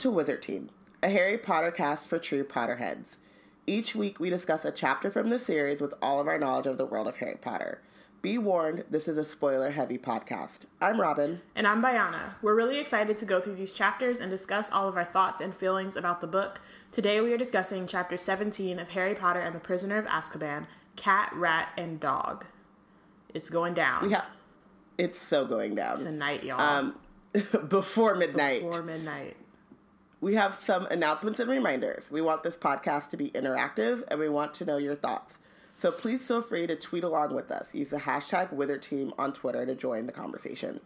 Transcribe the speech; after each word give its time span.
To 0.00 0.10
Wizard 0.10 0.40
Team, 0.40 0.70
a 1.02 1.10
Harry 1.10 1.36
Potter 1.36 1.70
cast 1.70 2.08
for 2.08 2.18
true 2.18 2.42
Potterheads. 2.42 3.16
Each 3.66 3.94
week 3.94 4.18
we 4.18 4.30
discuss 4.30 4.64
a 4.64 4.70
chapter 4.70 5.10
from 5.10 5.28
the 5.28 5.38
series 5.38 5.82
with 5.82 5.92
all 6.00 6.18
of 6.18 6.26
our 6.26 6.38
knowledge 6.38 6.66
of 6.66 6.78
the 6.78 6.86
world 6.86 7.06
of 7.06 7.18
Harry 7.18 7.36
Potter. 7.38 7.82
Be 8.22 8.38
warned, 8.38 8.84
this 8.88 9.06
is 9.06 9.18
a 9.18 9.26
spoiler 9.26 9.72
heavy 9.72 9.98
podcast. 9.98 10.60
I'm 10.80 10.98
Robin. 10.98 11.42
And 11.54 11.66
I'm 11.66 11.82
Bayana. 11.82 12.36
We're 12.40 12.54
really 12.54 12.78
excited 12.78 13.18
to 13.18 13.26
go 13.26 13.42
through 13.42 13.56
these 13.56 13.74
chapters 13.74 14.20
and 14.20 14.30
discuss 14.30 14.72
all 14.72 14.88
of 14.88 14.96
our 14.96 15.04
thoughts 15.04 15.42
and 15.42 15.54
feelings 15.54 15.96
about 15.96 16.22
the 16.22 16.26
book. 16.26 16.62
Today 16.92 17.20
we 17.20 17.34
are 17.34 17.38
discussing 17.38 17.86
chapter 17.86 18.16
17 18.16 18.78
of 18.78 18.88
Harry 18.88 19.14
Potter 19.14 19.40
and 19.40 19.54
the 19.54 19.60
Prisoner 19.60 19.98
of 19.98 20.06
Azkaban 20.06 20.66
Cat, 20.96 21.30
Rat, 21.34 21.74
and 21.76 22.00
Dog. 22.00 22.46
It's 23.34 23.50
going 23.50 23.74
down. 23.74 24.08
Yeah, 24.08 24.24
it's 24.96 25.20
so 25.20 25.44
going 25.44 25.74
down. 25.74 25.98
Tonight, 25.98 26.42
y'all. 26.42 26.58
Um, 26.58 26.98
before 27.68 28.14
midnight. 28.14 28.62
Before 28.62 28.82
midnight. 28.82 29.36
We 30.22 30.34
have 30.34 30.60
some 30.66 30.86
announcements 30.86 31.40
and 31.40 31.50
reminders. 31.50 32.10
We 32.10 32.20
want 32.20 32.42
this 32.42 32.56
podcast 32.56 33.08
to 33.10 33.16
be 33.16 33.30
interactive 33.30 34.04
and 34.08 34.20
we 34.20 34.28
want 34.28 34.52
to 34.54 34.66
know 34.66 34.76
your 34.76 34.94
thoughts. 34.94 35.38
So 35.78 35.90
please 35.90 36.26
feel 36.26 36.42
free 36.42 36.66
to 36.66 36.76
tweet 36.76 37.04
along 37.04 37.34
with 37.34 37.50
us. 37.50 37.74
Use 37.74 37.88
the 37.88 37.96
hashtag 37.96 38.54
WizardTeam 38.54 39.14
on 39.18 39.32
Twitter 39.32 39.64
to 39.64 39.74
join 39.74 40.04
the 40.04 40.12
conversation. 40.12 40.80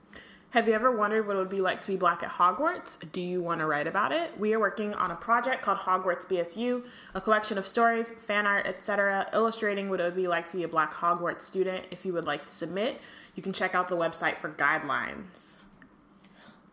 Have 0.51 0.69
you 0.69 0.75
ever 0.75 0.97
wondered 0.97 1.27
what 1.27 1.35
it 1.35 1.41
would 1.41 1.51
be 1.51 1.61
like 1.61 1.81
to 1.81 1.89
be 1.89 1.97
black 1.97 2.23
at 2.23 2.31
Hogwarts? 2.31 2.97
Do 3.11 3.21
you 3.21 3.43
want 3.43 3.59
to 3.59 3.67
write 3.67 3.89
about 3.89 4.13
it? 4.13 4.39
We 4.39 4.55
are 4.55 4.61
working 4.61 4.95
on 4.95 5.11
a 5.11 5.17
project 5.17 5.63
called 5.63 5.79
Hogwarts 5.79 6.27
BSU, 6.27 6.85
a 7.13 7.21
collection 7.21 7.59
of 7.59 7.67
stories, 7.67 8.09
fan 8.09 8.47
art, 8.47 8.69
etc., 8.69 9.29
illustrating 9.33 9.91
what 9.91 9.99
it 9.99 10.05
would 10.05 10.15
be 10.15 10.29
like 10.29 10.49
to 10.51 10.57
be 10.57 10.63
a 10.63 10.69
black 10.69 10.95
Hogwarts 10.95 11.41
student. 11.41 11.89
If 11.91 12.07
you 12.07 12.13
would 12.13 12.27
like 12.27 12.45
to 12.45 12.53
submit, 12.53 13.01
you 13.35 13.43
can 13.43 13.53
check 13.53 13.75
out 13.75 13.89
the 13.89 13.97
website 13.97 14.37
for 14.37 14.51
guidelines. 14.51 15.57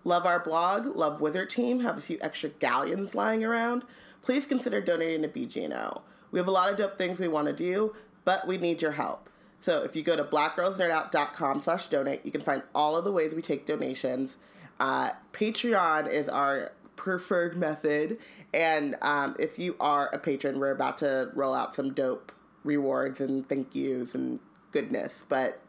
Love 0.03 0.25
our 0.25 0.39
blog, 0.39 0.95
love 0.95 1.21
Wizard 1.21 1.49
Team, 1.49 1.81
have 1.81 1.97
a 1.97 2.01
few 2.01 2.17
extra 2.21 2.49
galleons 2.49 3.13
lying 3.13 3.43
around. 3.43 3.83
Please 4.23 4.45
consider 4.45 4.81
donating 4.81 5.21
to 5.21 5.27
BGNO. 5.27 6.01
We 6.31 6.39
have 6.39 6.47
a 6.47 6.51
lot 6.51 6.71
of 6.71 6.77
dope 6.77 6.97
things 6.97 7.19
we 7.19 7.27
want 7.27 7.47
to 7.47 7.53
do, 7.53 7.93
but 8.25 8.47
we 8.47 8.57
need 8.57 8.81
your 8.81 8.93
help. 8.93 9.29
So 9.59 9.83
if 9.83 9.95
you 9.95 10.01
go 10.01 10.15
to 10.15 10.23
blackgirlsnerdout.com 10.23 11.61
slash 11.61 11.87
donate, 11.87 12.25
you 12.25 12.31
can 12.31 12.41
find 12.41 12.63
all 12.73 12.97
of 12.97 13.03
the 13.03 13.11
ways 13.11 13.35
we 13.35 13.43
take 13.43 13.67
donations. 13.67 14.37
Uh, 14.79 15.11
Patreon 15.33 16.09
is 16.09 16.27
our 16.27 16.71
preferred 16.95 17.55
method. 17.55 18.17
And 18.53 18.95
um, 19.01 19.35
if 19.39 19.59
you 19.59 19.75
are 19.79 20.09
a 20.13 20.19
patron, 20.19 20.59
we're 20.59 20.71
about 20.71 20.97
to 20.99 21.31
roll 21.35 21.53
out 21.53 21.75
some 21.75 21.93
dope 21.93 22.31
rewards 22.63 23.21
and 23.21 23.47
thank 23.47 23.73
yous 23.75 24.15
and 24.15 24.39
goodness. 24.71 25.23
But 25.29 25.60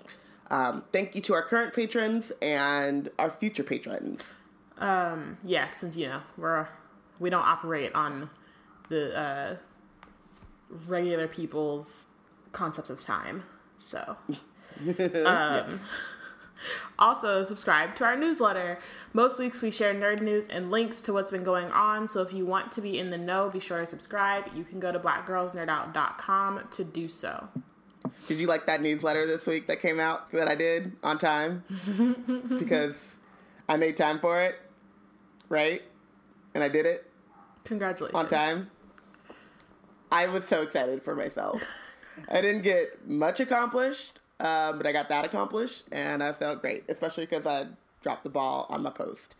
um, 0.53 0.85
thank 0.93 1.17
you 1.17 1.21
to 1.23 1.35
our 1.35 1.43
current 1.43 1.75
patrons 1.75 2.31
and 2.41 3.11
our 3.19 3.31
future 3.31 3.65
patrons. 3.65 4.35
Um, 4.79 5.39
yeah, 5.43 5.71
since 5.71 5.97
you 5.97 6.07
know 6.09 6.23
we're 6.37 6.69
we 7.19 7.31
don't 7.31 7.45
operate 7.45 7.93
on 7.95 8.31
the 8.89 9.19
uh, 9.19 9.57
regular 10.87 11.27
people's 11.27 12.07
concept 12.53 12.91
of 12.91 13.01
time, 13.01 13.43
so. 13.79 14.17
Um, 15.27 15.81
Also, 16.99 17.45
subscribe 17.45 17.97
to 17.97 18.05
our 18.05 18.17
newsletter. 18.17 18.79
Most 19.13 19.39
weeks 19.39 19.63
we 19.63 19.71
share 19.71 19.95
nerd 19.95 20.23
news 20.23 20.47
and 20.49 20.71
links 20.71 21.01
to 21.03 21.13
what's 21.13 21.31
been 21.31 21.43
going 21.45 21.71
on. 21.73 22.07
So 22.09 22.23
if 22.23 22.33
you 22.33 22.47
want 22.47 22.71
to 22.73 22.81
be 22.81 22.99
in 22.99 23.11
the 23.11 23.19
know, 23.19 23.51
be 23.51 23.61
sure 23.61 23.81
to 23.81 23.87
subscribe. 23.87 24.45
You 24.55 24.65
can 24.65 24.79
go 24.79 24.93
to 24.93 24.99
blackgirlsnerdout.com 24.99 26.69
to 26.71 26.85
do 26.85 27.09
so. 27.09 27.49
Did 28.27 28.39
you 28.39 28.47
like 28.47 28.67
that 28.67 28.81
newsletter 28.83 29.27
this 29.27 29.47
week 29.47 29.67
that 29.67 29.81
came 29.81 30.01
out 30.01 30.31
that 30.31 30.49
I 30.49 30.55
did 30.55 30.93
on 31.03 31.19
time? 31.19 31.65
because 32.59 32.95
I 33.69 33.77
made 33.77 33.97
time 33.97 34.19
for 34.19 34.41
it, 34.41 34.59
right? 35.49 35.83
And 36.55 36.63
I 36.63 36.69
did 36.69 36.87
it 36.87 37.11
Congratulations. 37.65 38.19
on 38.19 38.29
time. 38.29 38.71
I 40.11 40.27
was 40.27 40.45
so 40.45 40.63
excited 40.63 41.03
for 41.03 41.15
myself. 41.17 41.63
I 42.29 42.41
didn't 42.43 42.63
get 42.63 43.09
much 43.09 43.41
accomplished, 43.41 44.19
um, 44.41 44.77
but 44.77 44.87
I 44.87 44.93
got 44.93 45.09
that 45.09 45.25
accomplished, 45.25 45.85
and 45.91 46.23
I 46.23 46.33
felt 46.33 46.61
great, 46.61 46.85
especially 46.89 47.25
because 47.27 47.47
I 47.47 47.69
dropped 48.03 48.25
the 48.25 48.31
ball 48.31 48.67
on 48.69 48.83
my 48.83 48.91
post. 48.91 49.35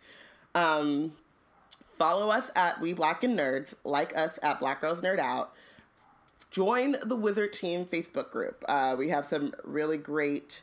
Um, 0.55 1.13
follow 1.93 2.29
us 2.29 2.49
at 2.55 2.81
We 2.81 2.93
Black 2.93 3.23
and 3.23 3.37
Nerds, 3.37 3.75
like 3.83 4.17
us 4.17 4.39
at 4.41 4.59
Black 4.59 4.81
Girls 4.81 5.01
Nerd 5.01 5.19
Out. 5.19 5.53
Join 6.53 6.97
the 7.03 7.15
Wizard 7.15 7.51
Team 7.51 7.83
Facebook 7.83 8.29
group. 8.29 8.63
Uh, 8.69 8.95
we 8.95 9.09
have 9.09 9.25
some 9.25 9.55
really 9.63 9.97
great 9.97 10.61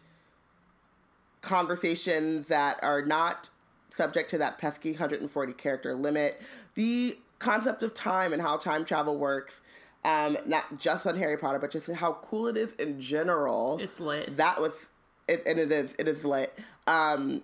conversations 1.41 2.47
that 2.47 2.79
are 2.81 3.03
not 3.03 3.51
subject 3.89 4.31
to 4.31 4.39
that 4.39 4.57
pesky 4.57 4.93
140 4.93 5.53
character 5.55 5.97
limit. 5.97 6.41
The 6.77 7.19
concept 7.41 7.83
of 7.83 7.93
time 7.93 8.33
and 8.33 8.41
how 8.41 8.57
time 8.57 8.85
travel 8.85 9.19
works, 9.19 9.63
um, 10.05 10.39
not 10.47 10.79
just 10.79 11.09
on 11.09 11.17
Harry 11.17 11.37
Potter, 11.37 11.59
but 11.59 11.73
just 11.73 11.91
how 11.91 12.13
cool 12.23 12.47
it 12.47 12.57
is 12.57 12.73
in 12.75 13.01
general. 13.01 13.81
It's 13.81 13.99
lit. 13.99 14.37
That 14.37 14.61
was, 14.61 14.87
it, 15.27 15.43
and 15.45 15.59
it 15.59 15.73
is, 15.73 15.97
it 15.99 16.07
is 16.07 16.25
lit. 16.25 16.57
Um, 16.87 17.43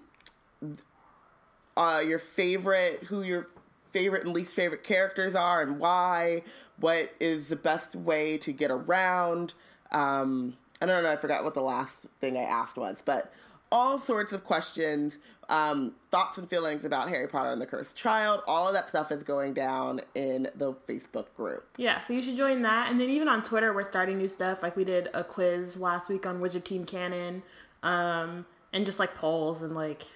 uh, 1.77 2.01
your 2.07 2.21
favorite, 2.21 3.03
who 3.09 3.25
your 3.25 3.49
favorite 3.97 4.25
and 4.25 4.35
least 4.35 4.55
favorite 4.55 4.85
characters 4.85 5.35
are 5.35 5.63
and 5.63 5.79
why, 5.79 6.43
what 6.79 7.15
is 7.19 7.49
the 7.49 7.57
best 7.57 7.97
way 7.97 8.37
to 8.37 8.53
get 8.53 8.71
around. 8.71 9.55
Um, 9.91 10.59
I 10.83 10.85
don't 10.85 11.03
know, 11.03 11.11
I 11.11 11.17
forgot 11.17 11.45
what 11.45 11.55
the 11.55 11.63
last 11.63 12.05
thing 12.21 12.37
I 12.37 12.43
asked 12.43 12.77
was, 12.77 12.99
but 13.03 13.33
all 13.73 13.99
sorts 13.99 14.35
of 14.35 14.45
questions, 14.45 15.19
um, 15.49 15.95
thoughts 16.11 16.37
and 16.37 16.47
feelings 16.47 16.85
about 16.85 17.09
Harry 17.09 17.27
Potter 17.27 17.51
and 17.51 17.61
the 17.61 17.65
Cursed 17.65 17.97
Child. 17.97 18.43
All 18.47 18.69
of 18.69 18.75
that 18.75 18.91
stuff 18.91 19.11
is 19.11 19.23
going 19.23 19.55
down 19.55 20.03
in 20.15 20.47
the 20.55 20.75
Facebook 20.87 21.33
group. 21.35 21.67
Yeah, 21.79 22.01
so 22.01 22.13
you 22.13 22.21
should 22.21 22.37
join 22.37 22.61
that. 22.63 22.91
And 22.91 23.01
then 23.01 23.09
even 23.09 23.29
on 23.29 23.43
Twitter, 23.43 23.73
we're 23.73 23.83
starting 23.83 24.19
new 24.19 24.29
stuff. 24.29 24.63
Like 24.63 24.77
we 24.77 24.85
did 24.85 25.09
a 25.15 25.25
quiz 25.25 25.81
last 25.81 26.11
week 26.11 26.27
on 26.27 26.43
Wizard 26.43 26.67
Team 26.67 26.85
Canon, 26.85 27.43
um, 27.83 28.45
and 28.75 28.85
just 28.85 28.99
like 28.99 29.15
polls 29.15 29.63
and 29.63 29.75
like 29.75 30.07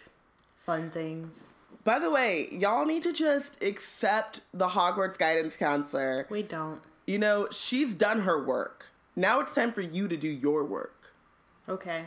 fun 0.67 0.91
things. 0.91 1.55
By 1.85 1.99
the 1.99 2.11
way, 2.11 2.49
y'all 2.53 2.85
need 2.85 3.03
to 3.05 3.13
just 3.13 3.63
accept 3.63 4.43
the 4.53 4.69
Hogwarts 4.69 5.17
guidance 5.19 5.57
counselor. 5.57 6.27
We 6.31 6.43
don't. 6.43 6.83
You 7.07 7.19
know, 7.19 7.49
she's 7.51 7.95
done 7.95 8.21
her 8.21 8.43
work. 8.43 8.87
Now 9.17 9.41
it's 9.41 9.55
time 9.55 9.73
for 9.73 9.81
you 9.81 10.07
to 10.09 10.17
do 10.17 10.29
your 10.29 10.65
work. 10.65 11.13
Okay. 11.69 12.07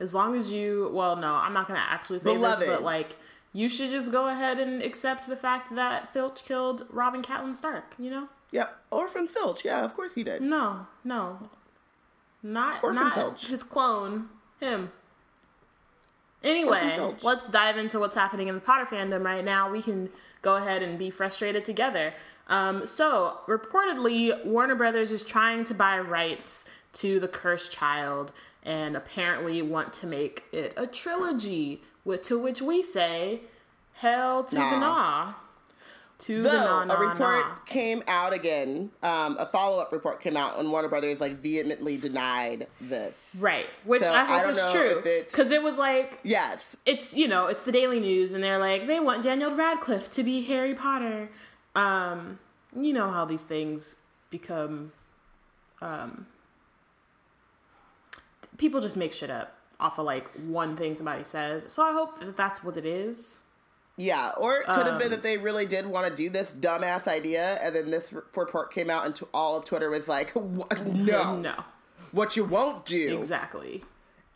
As 0.00 0.14
long 0.14 0.34
as 0.36 0.50
you, 0.50 0.90
well, 0.92 1.16
no, 1.16 1.34
I'm 1.34 1.52
not 1.52 1.68
gonna 1.68 1.84
actually 1.86 2.18
say 2.18 2.34
Beloved. 2.34 2.62
this, 2.62 2.68
but 2.68 2.82
like, 2.82 3.16
you 3.52 3.68
should 3.68 3.90
just 3.90 4.10
go 4.10 4.28
ahead 4.28 4.58
and 4.58 4.82
accept 4.82 5.28
the 5.28 5.36
fact 5.36 5.74
that 5.76 6.12
Filch 6.12 6.44
killed 6.44 6.86
Robin 6.90 7.22
Catelyn 7.22 7.54
Stark. 7.54 7.94
You 7.98 8.10
know? 8.10 8.28
Yep. 8.50 8.76
Orphan 8.90 9.28
Filch. 9.28 9.64
Yeah, 9.64 9.84
of 9.84 9.94
course 9.94 10.14
he 10.14 10.24
did. 10.24 10.42
No, 10.42 10.86
no, 11.04 11.50
not 12.42 12.82
Orphan 12.82 13.02
not 13.02 13.14
Filch. 13.14 13.46
his 13.46 13.62
clone, 13.62 14.28
him. 14.60 14.90
Anyway, 16.44 17.14
let's 17.22 17.48
dive 17.48 17.78
into 17.78 17.98
what's 17.98 18.14
happening 18.14 18.48
in 18.48 18.54
the 18.54 18.60
Potter 18.60 18.84
fandom 18.84 19.24
right 19.24 19.44
now. 19.44 19.70
We 19.70 19.82
can 19.82 20.10
go 20.42 20.56
ahead 20.56 20.82
and 20.82 20.98
be 20.98 21.10
frustrated 21.10 21.64
together. 21.64 22.12
Um, 22.48 22.86
so, 22.86 23.38
reportedly, 23.48 24.44
Warner 24.44 24.74
Brothers 24.74 25.10
is 25.10 25.22
trying 25.22 25.64
to 25.64 25.74
buy 25.74 25.98
rights 25.98 26.68
to 26.94 27.18
The 27.18 27.28
Cursed 27.28 27.72
Child 27.72 28.32
and 28.62 28.96
apparently 28.96 29.62
want 29.62 29.92
to 29.94 30.06
make 30.06 30.44
it 30.52 30.74
a 30.76 30.86
trilogy, 30.86 31.82
with, 32.04 32.22
to 32.24 32.38
which 32.38 32.60
we 32.60 32.82
say, 32.82 33.40
hell 33.94 34.44
to 34.44 34.54
the 34.54 34.60
Nah. 34.60 35.32
To 36.24 36.38
the 36.38 36.48
Though 36.48 36.52
nah, 36.52 36.84
nah, 36.84 36.94
a 36.94 37.08
report 37.08 37.46
nah. 37.46 37.54
came 37.66 38.02
out 38.08 38.32
again, 38.32 38.90
um, 39.02 39.36
a 39.38 39.44
follow 39.44 39.78
up 39.78 39.92
report 39.92 40.22
came 40.22 40.38
out, 40.38 40.58
and 40.58 40.70
Warner 40.70 40.88
Brothers 40.88 41.20
like 41.20 41.36
vehemently 41.36 41.98
denied 41.98 42.66
this. 42.80 43.36
Right, 43.38 43.66
which 43.84 44.00
So, 44.00 44.10
I 44.10 44.22
I 44.22 44.24
hope 44.24 44.54
don't 44.54 44.66
is 44.66 44.72
true. 44.72 45.02
Because 45.02 45.50
it 45.50 45.62
was 45.62 45.76
like, 45.76 46.20
Yes, 46.22 46.76
it's 46.86 47.14
you 47.14 47.28
know 47.28 47.46
it's 47.48 47.64
the 47.64 47.72
Daily 47.72 48.00
News 48.00 48.32
and 48.32 48.42
they're 48.42 48.58
like 48.58 48.86
they 48.86 49.00
want 49.00 49.22
Daniel 49.22 49.54
Radcliffe 49.54 50.10
to 50.12 50.22
be 50.22 50.42
Harry 50.44 50.74
Potter. 50.74 51.28
Um, 51.74 52.38
you 52.74 52.94
know 52.94 53.10
how 53.10 53.26
these 53.26 53.44
things 53.44 54.06
become. 54.30 54.92
Um, 55.82 56.26
people 58.56 58.80
just 58.80 58.96
make 58.96 59.12
shit 59.12 59.30
up 59.30 59.58
off 59.78 59.98
of 59.98 60.06
like 60.06 60.30
one 60.46 60.74
thing 60.74 60.96
somebody 60.96 61.24
says. 61.24 61.70
So 61.70 61.82
I 61.82 61.92
hope 61.92 62.20
that 62.20 62.34
that's 62.34 62.64
what 62.64 62.78
it 62.78 62.86
is. 62.86 63.40
Yeah, 63.96 64.32
or 64.36 64.56
it 64.56 64.66
could 64.66 64.86
have 64.86 64.94
Um, 64.94 64.98
been 64.98 65.10
that 65.10 65.22
they 65.22 65.38
really 65.38 65.66
did 65.66 65.86
want 65.86 66.08
to 66.08 66.14
do 66.14 66.28
this 66.30 66.52
dumbass 66.52 67.06
idea, 67.06 67.58
and 67.62 67.74
then 67.74 67.90
this 67.90 68.12
report 68.12 68.72
came 68.72 68.90
out, 68.90 69.06
and 69.06 69.20
all 69.32 69.56
of 69.56 69.64
Twitter 69.64 69.88
was 69.90 70.08
like, 70.08 70.30
"What? 70.32 70.84
"No, 70.86 71.36
No, 71.36 71.54
what 72.12 72.36
you 72.36 72.44
won't 72.44 72.84
do." 72.84 73.16
exactly. 73.18 73.84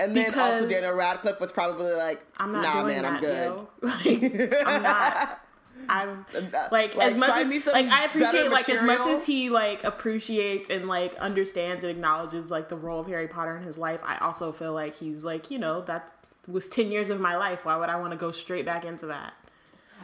And 0.01 0.17
then 0.17 0.27
also 0.39 0.69
Daniel 0.69 0.95
Radcliffe 0.95 1.41
was 1.41 1.51
probably 1.51 1.93
like, 1.93 2.25
I'm 2.39 2.53
not 2.53 2.63
"Nah, 2.63 2.85
man, 2.85 3.05
I'm 3.05 3.21
that, 3.21 3.21
good." 3.21 3.67
Like, 3.83 4.67
I'm 4.67 4.83
not. 4.83 5.41
I'm 5.89 6.27
Uh, 6.35 6.69
like, 6.73 6.97
as 6.97 7.17
much 7.17 7.31
as 7.37 7.67
like 7.67 7.87
I 7.87 8.05
appreciate 8.05 8.51
like 8.51 8.69
as 8.69 8.83
much 8.83 9.07
as 9.09 9.27
he 9.27 9.49
like 9.49 9.83
appreciates 9.85 10.71
and 10.71 10.87
like 10.87 11.15
understands 11.17 11.83
and 11.83 11.91
acknowledges 11.91 12.51
like 12.51 12.69
the 12.69 12.77
role 12.77 13.01
of 13.01 13.07
Harry 13.09 13.27
Potter 13.27 13.57
in 13.57 13.63
his 13.65 13.79
life. 13.79 14.01
I 14.05 14.19
also 14.19 14.53
feel 14.53 14.73
like 14.73 14.95
he's 14.95 15.25
like 15.25 15.51
you 15.51 15.59
know 15.59 15.81
that 15.83 16.13
was 16.47 16.69
ten 16.69 16.91
years 16.93 17.11
of 17.11 17.21
my 17.21 17.37
life. 17.37 17.65
Why 17.65 17.77
would 17.77 17.89
I 17.89 17.97
want 17.97 18.13
to 18.13 18.17
go 18.19 18.31
straight 18.33 18.67
back 18.67 18.85
into 18.85 19.07
that? 19.07 19.33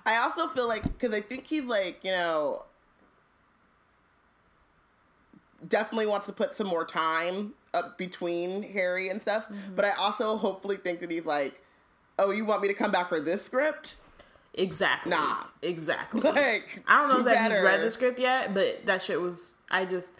I 0.06 0.16
also 0.16 0.48
feel 0.48 0.68
like 0.68 0.82
because 0.82 1.14
I 1.14 1.20
think 1.20 1.46
he's 1.46 1.64
like 1.64 2.00
you 2.02 2.10
know 2.10 2.64
definitely 5.66 6.06
wants 6.06 6.26
to 6.26 6.32
put 6.32 6.54
some 6.56 6.66
more 6.66 6.84
time 6.84 7.54
up 7.72 7.98
between 7.98 8.62
Harry 8.62 9.08
and 9.08 9.20
stuff. 9.20 9.48
Mm-hmm. 9.48 9.74
But 9.74 9.84
I 9.84 9.92
also 9.92 10.36
hopefully 10.36 10.76
think 10.76 11.00
that 11.00 11.10
he's 11.10 11.24
like, 11.24 11.60
oh, 12.18 12.30
you 12.30 12.44
want 12.44 12.62
me 12.62 12.68
to 12.68 12.74
come 12.74 12.90
back 12.90 13.08
for 13.08 13.20
this 13.20 13.42
script? 13.42 13.96
Exactly. 14.54 15.10
Nah. 15.10 15.44
Exactly. 15.62 16.20
Like, 16.24 16.82
I 16.86 17.00
don't 17.00 17.10
know 17.10 17.18
do 17.18 17.24
that 17.24 17.52
he's 17.52 17.60
read 17.60 17.80
the 17.80 17.90
script 17.90 18.18
yet, 18.18 18.54
but 18.54 18.86
that 18.86 19.02
shit 19.02 19.20
was 19.20 19.62
I 19.70 19.84
just 19.84 20.14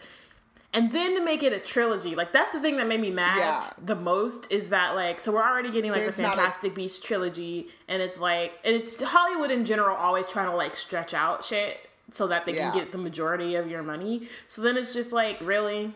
and 0.75 0.91
then 0.91 1.15
to 1.15 1.23
make 1.23 1.41
it 1.41 1.53
a 1.53 1.59
trilogy, 1.59 2.15
like 2.15 2.31
that's 2.33 2.51
the 2.51 2.59
thing 2.59 2.75
that 2.77 2.87
made 2.87 2.99
me 2.99 3.09
mad 3.09 3.37
Yeah. 3.37 3.69
the 3.83 3.95
most 3.95 4.51
is 4.51 4.69
that 4.69 4.93
like 4.93 5.19
so 5.19 5.31
we're 5.31 5.43
already 5.43 5.71
getting 5.71 5.91
like 5.91 6.01
There's 6.03 6.17
the 6.17 6.21
not 6.23 6.33
a- 6.33 6.37
Fantastic 6.37 6.75
Beasts 6.75 6.99
trilogy, 7.03 7.69
and 7.87 8.01
it's 8.01 8.19
like 8.19 8.59
and 8.63 8.75
it's 8.75 9.01
Hollywood 9.01 9.49
in 9.51 9.65
general 9.65 9.95
always 9.95 10.27
trying 10.27 10.49
to 10.49 10.55
like 10.55 10.75
stretch 10.75 11.13
out 11.13 11.43
shit 11.43 11.77
so 12.11 12.27
that 12.27 12.45
they 12.45 12.53
Yeah. 12.53 12.69
can 12.71 12.79
get 12.79 12.91
the 12.91 12.97
majority 12.97 13.55
of 13.55 13.69
your 13.71 13.81
money. 13.81 14.27
So 14.47 14.61
then 14.61 14.77
it's 14.77 14.93
just 14.93 15.11
like 15.11 15.39
really, 15.41 15.93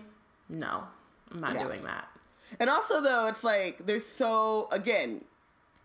no, 0.47 0.85
I'm 1.31 1.39
not 1.41 1.53
Yeah. 1.53 1.65
doing 1.65 1.83
that. 1.83 2.07
And 2.59 2.69
also, 2.69 2.99
though, 3.01 3.27
it's 3.27 3.43
like 3.43 3.85
there's 3.85 4.05
so 4.07 4.69
again, 4.71 5.25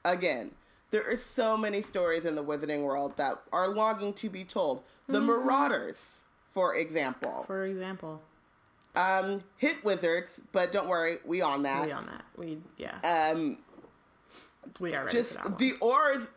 again, 0.05 0.53
there 0.93 1.03
are 1.11 1.17
so 1.17 1.57
many 1.57 1.83
stories 1.83 2.25
in 2.25 2.37
the 2.37 2.45
Wizarding 2.45 2.85
world 2.85 3.17
that 3.17 3.39
are 3.53 3.69
longing 3.69 4.15
to 4.15 4.31
be 4.31 4.45
told. 4.45 4.83
The 5.09 5.19
mm-hmm. 5.19 5.27
Marauders, 5.27 5.97
for 6.53 6.75
example, 6.75 7.43
For 7.47 7.67
example, 7.67 8.23
um, 8.97 9.41
hit 9.57 9.85
wizards, 9.85 10.41
but 10.53 10.73
don't 10.73 10.89
worry, 10.89 11.19
we 11.25 11.41
on 11.43 11.63
that. 11.63 11.87
we 11.87 11.93
on 11.93 12.07
that. 12.07 12.25
We 12.37 12.59
yeah, 12.77 12.99
Um, 13.33 13.59
we 14.81 14.95
are 14.95 15.09
just 15.09 15.33
for 15.33 15.37
that 15.37 15.45
one. 15.51 15.57
the 15.59 15.73
Aurors. 15.81 16.29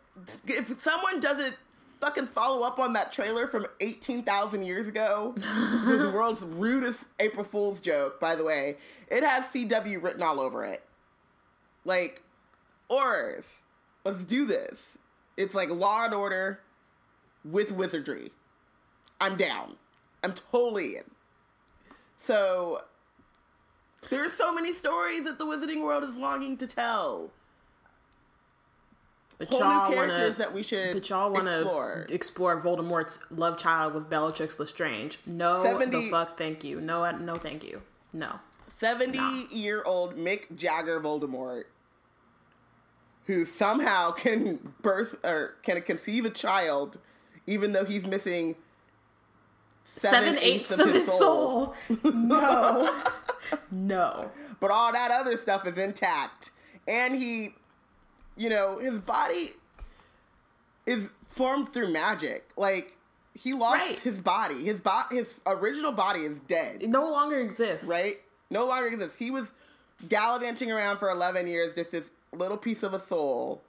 If 0.46 0.80
someone 0.82 1.20
doesn't 1.20 1.54
fucking 2.00 2.26
follow 2.28 2.62
up 2.62 2.78
on 2.78 2.92
that 2.94 3.12
trailer 3.12 3.46
from 3.46 3.66
eighteen 3.80 4.22
thousand 4.22 4.64
years 4.64 4.88
ago, 4.88 5.34
the 5.36 6.10
world's 6.12 6.42
rudest 6.42 7.04
April 7.20 7.44
Fool's 7.44 7.80
joke. 7.80 8.18
By 8.20 8.34
the 8.34 8.44
way, 8.44 8.76
it 9.08 9.22
has 9.22 9.44
CW 9.46 10.02
written 10.02 10.22
all 10.22 10.40
over 10.40 10.64
it. 10.64 10.82
Like, 11.84 12.22
Aurors. 12.90 13.60
Let's 14.04 14.24
do 14.24 14.44
this. 14.46 14.98
It's 15.36 15.54
like 15.54 15.70
Law 15.70 16.04
and 16.06 16.14
Order 16.14 16.60
with 17.44 17.70
wizardry. 17.72 18.32
I'm 19.20 19.36
down. 19.36 19.76
I'm 20.22 20.32
totally 20.32 20.96
in. 20.96 21.04
So 22.20 22.82
there's 24.10 24.32
so 24.32 24.52
many 24.52 24.72
stories 24.72 25.24
that 25.24 25.38
the 25.38 25.44
wizarding 25.46 25.82
world 25.82 26.04
is 26.04 26.14
longing 26.16 26.56
to 26.58 26.66
tell. 26.66 27.30
But 29.38 29.48
Whole 29.50 29.60
y'all 29.60 29.90
new 29.90 29.96
wanna 29.96 30.08
characters 30.08 30.36
that 30.38 30.52
we 30.52 30.64
should 30.64 30.94
But 30.94 31.08
y'all 31.08 31.30
want 31.32 31.46
to 31.46 31.60
explore. 31.60 32.06
explore. 32.10 32.60
Voldemort's 32.60 33.20
love 33.30 33.56
child 33.56 33.94
with 33.94 34.10
Bellatrix 34.10 34.58
Lestrange. 34.58 35.18
No, 35.26 35.62
70 35.62 35.90
the 36.06 36.10
fuck, 36.10 36.36
thank 36.36 36.64
you. 36.64 36.80
No, 36.80 37.04
uh, 37.04 37.12
no, 37.12 37.36
thank 37.36 37.62
you. 37.62 37.82
No. 38.12 38.40
70 38.78 39.16
Nah. 39.18 39.42
year 39.50 39.82
old 39.84 40.16
Mick 40.16 40.56
Jagger 40.56 41.00
Voldemort 41.00 41.64
who 43.26 43.44
somehow 43.44 44.10
can 44.10 44.74
birth 44.80 45.16
or 45.24 45.56
can 45.62 45.82
conceive 45.82 46.24
a 46.24 46.30
child 46.30 46.98
even 47.46 47.72
though 47.72 47.84
he's 47.84 48.06
missing 48.06 48.56
Seven, 50.00 50.38
eighths 50.40 50.78
of 50.78 50.92
his 50.92 51.06
soul. 51.06 51.74
no. 52.04 53.00
no. 53.70 54.30
But 54.60 54.70
all 54.70 54.92
that 54.92 55.10
other 55.10 55.36
stuff 55.38 55.66
is 55.66 55.76
intact. 55.78 56.50
And 56.86 57.14
he, 57.14 57.54
you 58.36 58.48
know, 58.48 58.78
his 58.78 59.00
body 59.00 59.50
is 60.86 61.08
formed 61.28 61.72
through 61.72 61.88
magic. 61.92 62.48
Like, 62.56 62.96
he 63.34 63.52
lost 63.52 63.76
Right. 63.86 63.98
his 63.98 64.18
body. 64.18 64.64
His 64.64 64.80
bo- 64.80 65.02
his 65.10 65.36
original 65.46 65.92
body 65.92 66.20
is 66.20 66.38
dead. 66.48 66.82
It 66.82 66.88
no 66.90 67.08
longer 67.10 67.38
exists. 67.40 67.84
right? 67.86 68.20
No 68.50 68.66
longer 68.66 68.88
exists. 68.88 69.18
He 69.18 69.30
was 69.30 69.52
gallivanting 70.08 70.70
around 70.72 70.98
for 70.98 71.10
11 71.10 71.46
years, 71.46 71.74
just 71.74 71.92
this 71.92 72.10
little 72.32 72.56
piece 72.56 72.82
of 72.82 72.94
a 72.94 73.00
soul. 73.00 73.62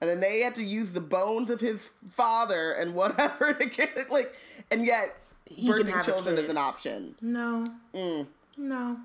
And 0.00 0.08
then 0.08 0.20
they 0.20 0.40
had 0.40 0.54
to 0.56 0.62
use 0.62 0.92
the 0.92 1.00
bones 1.00 1.50
of 1.50 1.60
his 1.60 1.90
father 2.12 2.72
and 2.72 2.94
whatever 2.94 3.52
to 3.54 3.66
get 3.66 3.96
it, 3.96 4.10
like, 4.10 4.32
and 4.70 4.84
yet 4.84 5.16
He 5.48 5.66
can 5.72 5.82
birthing 5.86 6.04
children 6.04 6.38
is 6.38 6.48
an 6.48 6.58
option. 6.58 7.14
No. 7.20 7.66
Mm. 7.94 8.26
No. 8.56 8.96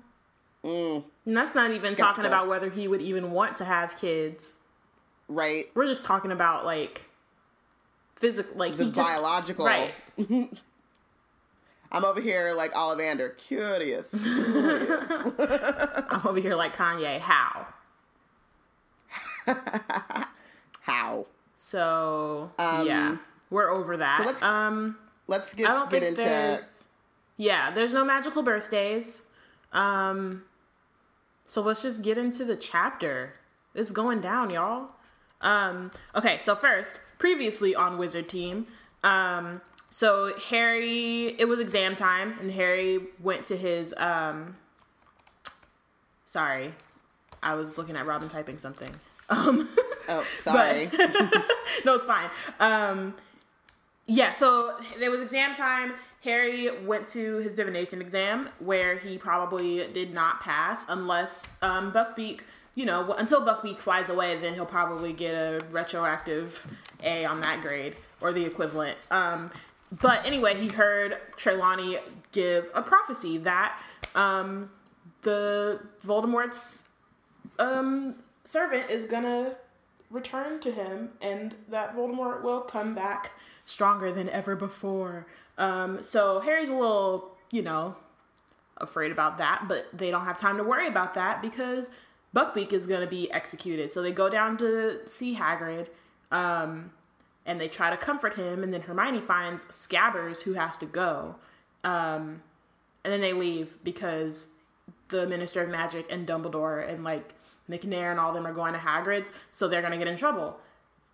And 0.62 1.04
that's 1.26 1.54
not 1.54 1.72
even 1.72 1.94
talking 1.94 2.24
about 2.24 2.48
whether 2.48 2.70
he 2.70 2.88
would 2.88 3.02
even 3.02 3.32
want 3.32 3.56
to 3.58 3.64
have 3.64 3.96
kids. 3.98 4.56
Right? 5.28 5.66
We're 5.74 5.86
just 5.86 6.04
talking 6.04 6.32
about 6.32 6.64
like 6.64 7.06
physical, 8.16 8.56
like 8.56 8.74
The 8.74 8.84
he 8.84 8.90
just 8.90 9.10
biological. 9.10 9.66
right. 9.66 9.92
I'm 11.92 12.04
over 12.04 12.20
here 12.20 12.54
like 12.54 12.72
Ollivander, 12.72 13.36
curious. 13.36 14.08
I'm 14.12 16.26
over 16.26 16.40
here 16.40 16.56
like 16.56 16.74
Kanye. 16.74 17.20
How? 17.20 17.66
How? 20.82 21.26
So 21.56 22.50
Um, 22.58 22.86
yeah, 22.86 23.16
we're 23.50 23.70
over 23.70 23.96
that. 23.98 24.22
let's 24.26 24.42
um, 24.42 24.96
Let's 25.26 25.54
get 25.54 25.68
I 25.68 25.74
don't 25.74 25.90
get 25.90 26.02
think 26.02 26.18
into 26.18 26.24
there's. 26.24 26.84
Yeah, 27.36 27.70
there's 27.70 27.92
no 27.94 28.04
magical 28.04 28.42
birthdays. 28.42 29.30
Um, 29.72 30.42
so 31.46 31.60
let's 31.62 31.82
just 31.82 32.02
get 32.02 32.18
into 32.18 32.44
the 32.44 32.56
chapter. 32.56 33.34
It's 33.74 33.90
going 33.90 34.20
down, 34.20 34.50
y'all. 34.50 34.90
Um, 35.40 35.90
okay, 36.14 36.38
so 36.38 36.54
first, 36.54 37.00
previously 37.18 37.74
on 37.74 37.98
Wizard 37.98 38.28
Team, 38.28 38.66
um, 39.02 39.60
so 39.90 40.32
Harry, 40.48 41.34
it 41.38 41.46
was 41.46 41.60
exam 41.60 41.94
time, 41.94 42.38
and 42.40 42.50
Harry 42.52 43.00
went 43.20 43.44
to 43.46 43.56
his. 43.56 43.92
Um, 43.98 44.56
sorry, 46.24 46.72
I 47.42 47.54
was 47.54 47.76
looking 47.76 47.96
at 47.96 48.06
Robin 48.06 48.28
typing 48.28 48.58
something. 48.58 48.90
Um, 49.28 49.68
Oh, 50.08 50.24
sorry. 50.44 50.90
no, 51.84 51.94
it's 51.94 52.04
fine. 52.04 52.30
Um, 52.60 53.14
yeah, 54.06 54.32
so 54.32 54.76
there 54.98 55.10
was 55.10 55.22
exam 55.22 55.54
time. 55.54 55.92
Harry 56.22 56.70
went 56.84 57.06
to 57.08 57.38
his 57.38 57.54
divination 57.54 58.00
exam 58.00 58.48
where 58.58 58.96
he 58.96 59.18
probably 59.18 59.86
did 59.92 60.14
not 60.14 60.40
pass 60.40 60.86
unless 60.88 61.46
um, 61.60 61.92
Buckbeak, 61.92 62.40
you 62.74 62.86
know, 62.86 63.12
until 63.12 63.42
Buckbeak 63.42 63.78
flies 63.78 64.08
away, 64.08 64.38
then 64.38 64.54
he'll 64.54 64.64
probably 64.64 65.12
get 65.12 65.34
a 65.34 65.60
retroactive 65.70 66.66
A 67.02 67.26
on 67.26 67.40
that 67.42 67.60
grade 67.60 67.96
or 68.20 68.32
the 68.32 68.44
equivalent. 68.44 68.96
Um, 69.10 69.50
but 70.00 70.24
anyway, 70.26 70.56
he 70.56 70.68
heard 70.68 71.18
Trelawney 71.36 71.98
give 72.32 72.70
a 72.74 72.82
prophecy 72.82 73.38
that 73.38 73.78
um, 74.14 74.70
the 75.22 75.80
Voldemort's 76.02 76.84
um, 77.58 78.14
servant 78.44 78.90
is 78.90 79.04
gonna 79.04 79.56
return 80.14 80.60
to 80.60 80.70
him 80.70 81.10
and 81.20 81.56
that 81.68 81.94
Voldemort 81.96 82.42
will 82.42 82.60
come 82.60 82.94
back 82.94 83.32
stronger 83.66 84.12
than 84.12 84.28
ever 84.28 84.54
before. 84.54 85.26
Um, 85.58 86.02
so 86.02 86.38
Harry's 86.40 86.68
a 86.68 86.74
little, 86.74 87.36
you 87.50 87.62
know, 87.62 87.96
afraid 88.76 89.10
about 89.10 89.38
that, 89.38 89.64
but 89.68 89.86
they 89.92 90.12
don't 90.12 90.24
have 90.24 90.38
time 90.38 90.56
to 90.56 90.64
worry 90.64 90.86
about 90.86 91.14
that 91.14 91.42
because 91.42 91.90
Buckbeak 92.34 92.72
is 92.72 92.86
going 92.86 93.00
to 93.00 93.08
be 93.08 93.30
executed. 93.32 93.90
So 93.90 94.02
they 94.02 94.12
go 94.12 94.28
down 94.28 94.56
to 94.58 95.06
see 95.08 95.34
Hagrid 95.34 95.88
um, 96.30 96.92
and 97.44 97.60
they 97.60 97.68
try 97.68 97.90
to 97.90 97.96
comfort 97.96 98.34
him, 98.34 98.62
and 98.62 98.72
then 98.72 98.82
Hermione 98.82 99.20
finds 99.20 99.64
Scabbers 99.64 100.42
who 100.42 100.54
has 100.54 100.76
to 100.78 100.86
go. 100.86 101.36
Um, 101.82 102.42
and 103.04 103.12
then 103.12 103.20
they 103.20 103.32
leave 103.32 103.76
because 103.84 104.54
the 105.08 105.26
Minister 105.26 105.62
of 105.62 105.68
Magic 105.68 106.06
and 106.10 106.26
Dumbledore 106.26 106.88
and 106.88 107.04
like 107.04 107.34
Macnair 107.70 108.10
and 108.10 108.20
all 108.20 108.32
them 108.32 108.46
are 108.46 108.52
going 108.52 108.72
to 108.72 108.78
Hagrid's, 108.78 109.30
so 109.50 109.68
they're 109.68 109.82
gonna 109.82 109.98
get 109.98 110.08
in 110.08 110.16
trouble. 110.16 110.58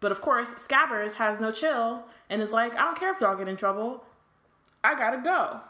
But 0.00 0.12
of 0.12 0.20
course, 0.20 0.54
Scabbers 0.54 1.12
has 1.12 1.38
no 1.38 1.52
chill 1.52 2.04
and 2.28 2.40
is 2.40 2.52
like, 2.52 2.74
I 2.74 2.84
don't 2.84 2.98
care 2.98 3.12
if 3.12 3.20
y'all 3.20 3.36
get 3.36 3.48
in 3.48 3.56
trouble. 3.56 4.04
I 4.82 4.94
gotta 4.94 5.18
go. 5.18 5.60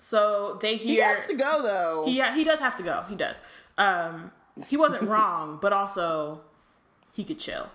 So 0.00 0.58
they 0.60 0.76
hear. 0.76 0.94
he 0.94 0.98
has 0.98 1.26
to 1.28 1.34
go 1.34 1.62
though. 1.62 2.04
he 2.06 2.20
he 2.20 2.44
does 2.44 2.58
have 2.58 2.76
to 2.76 2.82
go. 2.82 3.04
He 3.08 3.14
does. 3.14 3.40
Um, 3.78 4.32
he 4.66 4.76
wasn't 4.76 5.02
wrong, 5.08 5.58
but 5.60 5.72
also 5.72 6.40
he 7.12 7.22
could 7.22 7.38
chill. 7.38 7.68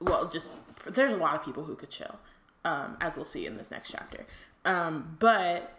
Well, 0.00 0.28
just 0.28 0.56
there's 0.86 1.12
a 1.12 1.16
lot 1.16 1.34
of 1.34 1.44
people 1.44 1.64
who 1.64 1.74
could 1.74 1.90
chill, 1.90 2.18
um, 2.64 2.96
as 3.00 3.16
we'll 3.16 3.24
see 3.24 3.46
in 3.46 3.56
this 3.56 3.70
next 3.70 3.90
chapter. 3.90 4.26
Um, 4.64 5.16
but 5.18 5.76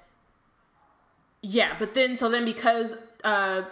yeah, 1.42 1.76
but 1.80 1.94
then 1.94 2.16
so 2.18 2.30
then 2.30 2.46
because 2.46 2.96
uh, 3.24 3.64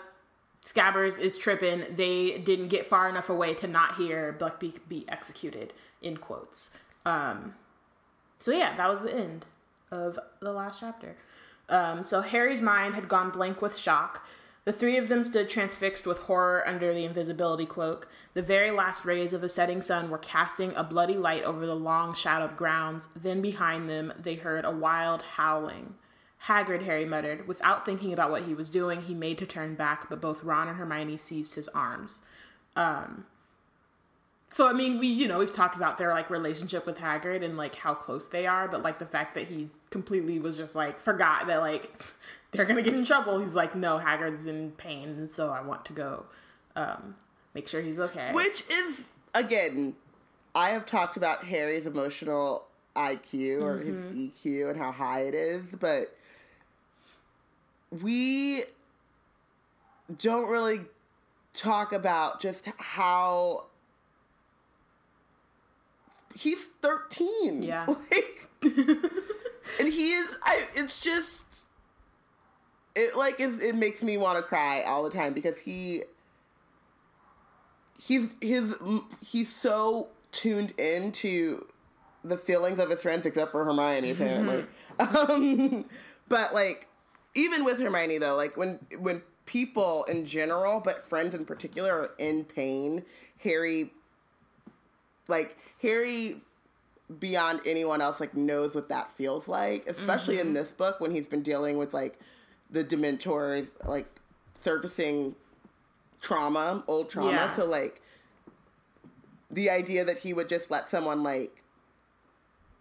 Scabbers 0.66 1.20
is 1.20 1.38
tripping, 1.38 1.86
they 1.96 2.38
didn't 2.38 2.68
get 2.68 2.86
far 2.86 3.10
enough 3.10 3.30
away 3.30 3.54
to 3.56 3.68
not 3.68 3.96
hear 3.96 4.36
Buckbeak 4.40 4.88
be 4.88 5.06
executed 5.10 5.74
in 6.02 6.18
quotes. 6.18 6.70
Um, 7.06 7.56
so 8.40 8.52
yeah, 8.52 8.76
that 8.76 8.90
was 8.90 9.04
the 9.04 9.16
end 9.16 9.46
of 9.92 10.20
the 10.40 10.54
last 10.54 10.80
chapter. 10.80 11.16
Um, 11.68 12.04
so 12.04 12.22
Harry's 12.22 12.62
mind 12.62 12.94
had 12.94 13.08
gone 13.08 13.32
blank 13.32 13.62
with 13.62 13.78
shock. 13.78 14.26
The 14.66 14.74
three 14.74 14.98
of 14.98 15.08
them 15.08 15.24
stood 15.24 15.50
transfixed 15.50 16.06
with 16.06 16.20
horror 16.20 16.68
under 16.68 16.94
the 16.94 17.06
invisibility 17.06 17.66
cloak. 17.66 18.08
The 18.36 18.44
very 18.44 18.70
last 18.70 19.06
rays 19.06 19.34
of 19.34 19.42
the 19.42 19.50
setting 19.50 19.82
sun 19.82 20.12
were 20.12 20.20
casting 20.20 20.76
a 20.76 20.84
bloody 20.84 21.18
light 21.18 21.44
over 21.44 21.66
the 21.66 21.76
long 21.76 22.14
shadowed 22.14 22.58
grounds. 22.58 23.08
Then 23.16 23.42
behind 23.42 23.90
them, 23.90 24.14
they 24.20 24.36
heard 24.36 24.64
a 24.64 24.72
wild 24.72 25.24
howling. 25.24 25.96
Hagrid, 26.48 26.84
Harry 26.84 27.06
muttered. 27.06 27.48
Without 27.48 27.86
thinking 27.86 28.12
about 28.12 28.32
what 28.32 28.44
he 28.44 28.54
was 28.54 28.70
doing, 28.70 29.04
he 29.04 29.14
made 29.14 29.38
to 29.38 29.46
turn 29.46 29.76
back, 29.76 30.10
but 30.10 30.20
both 30.20 30.44
Ron 30.44 30.68
and 30.68 30.78
Hermione 30.78 31.18
seized 31.18 31.54
his 31.56 31.68
arms. 31.70 32.20
Um, 32.76 33.26
so 34.50 34.68
I 34.68 34.74
mean, 34.74 35.00
we 35.00 35.08
you 35.08 35.28
know 35.28 35.40
we've 35.40 35.52
talked 35.52 35.76
about 35.76 35.98
their 35.98 36.10
like 36.10 36.30
relationship 36.30 36.86
with 36.86 36.98
Hagrid 36.98 37.44
and 37.44 37.58
like 37.58 37.76
how 37.76 37.94
close 37.94 38.28
they 38.28 38.48
are, 38.48 38.68
but 38.68 38.82
like 38.82 39.00
the 39.00 39.06
fact 39.06 39.34
that 39.36 39.48
he 39.48 39.70
completely 39.92 40.40
was 40.40 40.58
just 40.58 40.76
like 40.76 41.00
forgot 41.00 41.48
that 41.48 41.60
like 41.60 42.04
they're 42.52 42.66
gonna 42.66 42.82
get 42.82 42.94
in 42.94 43.06
trouble. 43.06 43.40
He's 43.40 43.56
like, 43.56 43.76
no, 43.76 43.98
Hagrid's 43.98 44.46
in 44.48 44.72
pain, 44.72 45.10
and 45.10 45.32
so 45.32 45.52
I 45.52 45.62
want 45.62 45.86
to 45.86 45.94
go 45.94 46.26
um, 46.76 47.16
make 47.54 47.68
sure 47.68 47.82
he's 47.82 48.00
okay. 48.00 48.32
Which 48.34 48.64
is 48.70 49.04
again, 49.34 49.96
I 50.56 50.72
have 50.72 50.86
talked 50.86 51.18
about 51.18 51.46
Harry's 51.46 51.86
emotional 51.86 52.66
IQ 52.96 53.62
or 53.62 53.78
his 53.78 53.96
EQ 54.14 54.72
and 54.72 54.80
how 54.80 54.92
high 54.92 55.22
it 55.22 55.34
is, 55.34 55.64
but 55.80 56.18
we 57.92 58.64
don't 60.18 60.48
really 60.50 60.82
talk 61.54 61.92
about 61.92 62.42
just 62.42 62.66
how 62.78 63.66
he's 66.36 66.68
13 66.82 67.62
Yeah. 67.64 67.86
like 68.12 68.48
and 68.64 69.88
he 69.94 70.14
is 70.14 70.38
i 70.44 70.66
it's 70.76 71.00
just 71.02 71.66
it 72.96 73.16
like 73.18 73.40
is 73.40 73.62
it 73.62 73.76
makes 73.76 74.02
me 74.04 74.18
want 74.18 74.38
to 74.38 74.44
cry 74.44 74.84
all 74.84 75.04
the 75.04 75.10
time 75.10 75.34
because 75.34 75.58
he 75.60 76.04
he's 78.00 78.34
his 78.42 78.78
he's 79.22 79.54
so 79.54 80.08
tuned 80.32 80.72
into 80.80 81.66
the 82.24 82.38
feelings 82.38 82.80
of 82.80 82.90
his 82.90 83.02
friends 83.02 83.26
except 83.26 83.52
for 83.52 83.66
Hermione 83.66 84.12
apparently. 84.12 84.66
um 85.00 85.86
but 86.30 86.54
like 86.54 86.88
even 87.36 87.64
with 87.64 87.80
Hermione 87.80 88.18
though, 88.18 88.36
like 88.36 88.58
when 88.58 88.80
when 89.00 89.22
people 89.46 90.04
in 90.06 90.26
general, 90.26 90.80
but 90.80 91.02
friends 91.02 91.34
in 91.34 91.46
particular 91.46 91.94
are 91.94 92.12
in 92.18 92.46
pain, 92.46 93.04
Harry 93.40 93.92
like 95.28 95.58
Harry 95.82 96.42
beyond 97.20 97.60
anyone 97.66 98.02
else 98.02 98.20
like 98.20 98.36
knows 98.36 98.76
what 98.76 98.90
that 98.90 99.10
feels 99.16 99.48
like, 99.48 99.86
especially 99.88 100.40
in 100.40 100.48
mm-hmm. 100.48 100.56
this 100.56 100.72
book 100.72 101.00
when 101.00 101.12
he's 101.12 101.28
been 101.28 101.42
dealing 101.42 101.78
with 101.78 101.94
like 101.94 102.20
the 102.70 102.84
dementors 102.84 103.70
like 103.86 104.08
surfacing 104.60 105.36
trauma, 106.22 106.84
old 106.88 107.10
trauma. 107.10 107.32
Yeah. 107.32 107.56
So 107.56 107.66
like 107.66 108.02
the 109.50 109.70
idea 109.70 110.06
that 110.06 110.20
he 110.20 110.34
would 110.34 110.48
just 110.48 110.72
let 110.72 110.90
someone 110.90 111.24
like 111.24 111.64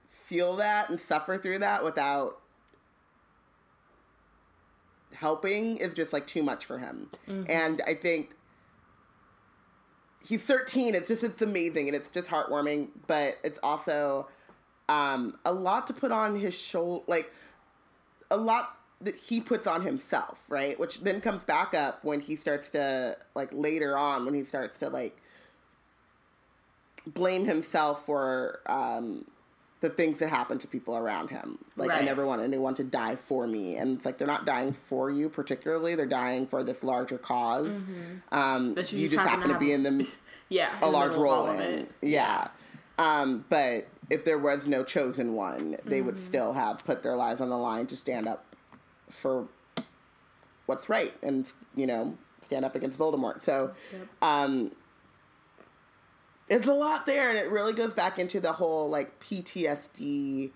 feel 0.06 0.56
that 0.56 0.90
and 0.90 1.00
suffer 1.00 1.38
through 1.38 1.58
that 1.58 1.82
without 1.82 2.39
helping 5.20 5.76
is 5.76 5.94
just 5.94 6.12
like 6.12 6.26
too 6.26 6.42
much 6.42 6.64
for 6.64 6.78
him. 6.78 7.10
And 7.48 7.82
I 7.86 7.94
think 7.94 8.34
he's 10.26 10.44
13 10.44 10.94
it's 10.94 11.08
just 11.08 11.24
it's 11.24 11.40
amazing 11.40 11.88
and 11.88 11.96
it's 11.96 12.10
just 12.10 12.28
heartwarming 12.28 12.90
but 13.06 13.38
it's 13.42 13.58
also 13.62 14.28
um 14.90 15.38
a 15.46 15.52
lot 15.52 15.86
to 15.86 15.94
put 15.94 16.12
on 16.12 16.36
his 16.36 16.54
shoulder 16.54 17.02
like 17.06 17.32
a 18.30 18.36
lot 18.36 18.76
that 19.00 19.16
he 19.16 19.40
puts 19.40 19.66
on 19.66 19.80
himself 19.82 20.44
right 20.50 20.78
which 20.78 21.00
then 21.00 21.22
comes 21.22 21.42
back 21.42 21.72
up 21.72 22.04
when 22.04 22.20
he 22.20 22.36
starts 22.36 22.68
to 22.68 23.16
like 23.34 23.48
later 23.50 23.96
on 23.96 24.26
when 24.26 24.34
he 24.34 24.44
starts 24.44 24.78
to 24.78 24.90
like 24.90 25.16
blame 27.06 27.46
himself 27.46 28.04
for 28.04 28.60
um 28.66 29.24
the 29.80 29.88
things 29.90 30.18
that 30.18 30.28
happen 30.28 30.58
to 30.58 30.66
people 30.68 30.94
around 30.96 31.30
him 31.30 31.56
like 31.76 31.90
i 31.90 32.00
never 32.00 32.26
want 32.26 32.42
anyone 32.42 32.74
to 32.74 32.84
die 32.84 33.16
for 33.16 33.46
me 33.46 33.76
and 33.76 33.96
it's 33.96 34.04
like 34.04 34.18
they're 34.18 34.26
not 34.26 34.44
dying 34.44 34.72
for 34.72 35.10
you 35.10 35.28
particularly 35.28 35.94
they're 35.94 36.04
dying 36.06 36.46
for 36.46 36.62
this 36.62 36.82
larger 36.82 37.16
because 37.16 37.86
um 38.30 38.74
That 38.74 38.92
you 38.92 38.98
you 38.98 39.04
just 39.06 39.14
just 39.14 39.26
happen 39.26 39.40
happen 39.48 39.54
to 39.54 39.58
be 39.58 39.72
in 39.72 39.82
the 39.82 40.06
yeah, 40.50 40.76
a 40.82 40.88
large 40.90 41.14
role 41.14 41.46
in. 41.50 41.60
it. 41.60 41.92
Yeah. 42.02 42.48
Um, 42.98 43.46
but 43.48 43.86
if 44.10 44.24
there 44.26 44.38
was 44.38 44.68
no 44.68 44.84
chosen 44.84 45.32
one, 45.34 45.76
they 45.86 45.98
Mm-hmm. 45.98 46.06
would 46.06 46.18
still 46.18 46.52
have 46.52 46.84
put 46.84 47.02
their 47.02 47.16
lives 47.16 47.40
on 47.40 47.48
the 47.48 47.56
line 47.56 47.86
to 47.86 47.96
stand 47.96 48.26
up 48.26 48.44
for 49.08 49.46
what's 50.66 50.88
right 50.88 51.12
and, 51.22 51.50
you 51.74 51.86
know, 51.86 52.18
stand 52.42 52.64
up 52.64 52.74
against 52.74 52.98
Voldemort. 52.98 53.42
So, 53.42 53.72
um, 54.20 54.72
it's 56.50 56.66
a 56.66 56.74
lot 56.74 57.06
there, 57.06 57.30
and 57.30 57.38
it 57.38 57.48
really 57.48 57.72
goes 57.72 57.94
back 57.94 58.18
into 58.18 58.40
the 58.40 58.52
whole 58.52 58.90
like 58.90 59.20
PTSD 59.20 60.50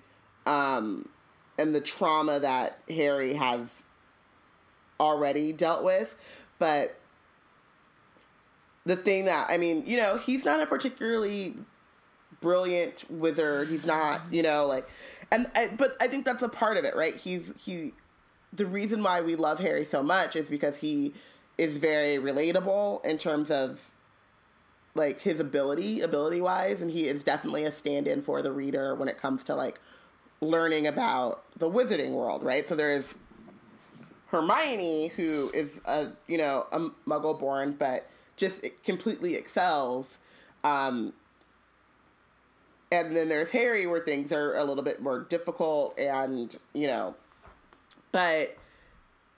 um, 0.45 1.09
and 1.57 1.75
the 1.75 1.81
trauma 1.81 2.41
that 2.41 2.81
Harry 2.89 3.35
has 3.35 3.85
already 4.99 5.53
dealt 5.53 5.85
with. 5.85 6.17
But 6.59 6.99
the 8.85 8.97
thing 8.97 9.27
that 9.27 9.49
I 9.49 9.57
mean, 9.57 9.87
you 9.87 9.97
know, 9.97 10.19
he's 10.19 10.45
not 10.45 10.61
a 10.61 10.67
particularly 10.67 11.55
brilliant 12.41 13.09
wizard. 13.09 13.69
He's 13.69 13.87
not, 13.87 14.21
you 14.33 14.43
know, 14.43 14.67
like, 14.67 14.89
and 15.31 15.49
I, 15.55 15.69
but 15.69 15.97
I 16.01 16.09
think 16.09 16.25
that's 16.25 16.43
a 16.43 16.49
part 16.49 16.77
of 16.77 16.85
it, 16.85 16.97
right? 16.97 17.17
He's 17.17 17.55
he. 17.57 17.93
The 18.53 18.67
reason 18.67 19.03
why 19.03 19.21
we 19.21 19.35
love 19.35 19.59
Harry 19.61 19.85
so 19.85 20.03
much 20.03 20.37
is 20.37 20.49
because 20.49 20.79
he 20.79 21.13
is 21.57 21.79
very 21.79 22.19
relatable 22.19 23.05
in 23.05 23.19
terms 23.19 23.51
of 23.51 23.91
like 24.95 25.21
his 25.21 25.41
ability, 25.41 26.01
ability 26.01 26.41
wise, 26.41 26.81
and 26.81 26.91
he 26.91 27.07
is 27.07 27.25
definitely 27.25 27.65
a 27.65 27.73
stand-in 27.73 28.23
for 28.23 28.43
the 28.43 28.53
reader 28.53 28.95
when 28.95 29.09
it 29.09 29.19
comes 29.19 29.45
to 29.45 29.55
like 29.55 29.81
learning 30.41 30.87
about 30.87 31.45
the 31.59 31.69
wizarding 31.69 32.13
world, 32.13 32.43
right? 32.43 32.69
So 32.69 32.77
there's 32.77 33.17
Hermione, 34.29 35.09
who 35.09 35.51
is 35.53 35.81
a 35.85 36.09
you 36.29 36.39
know 36.39 36.67
a 36.73 36.81
Muggle 37.09 37.39
born, 37.39 37.77
but 37.79 38.09
just 38.37 38.65
completely 38.85 39.35
excels. 39.35 40.19
Um, 40.63 41.13
and 42.91 43.17
then 43.17 43.29
there's 43.29 43.51
Harry, 43.51 43.87
where 43.87 44.01
things 44.01 44.33
are 44.33 44.55
a 44.57 44.65
little 44.65 44.85
bit 44.85 45.03
more 45.03 45.21
difficult, 45.21 45.99
and 45.99 46.57
you 46.73 46.87
know, 46.87 47.17
but 48.13 48.57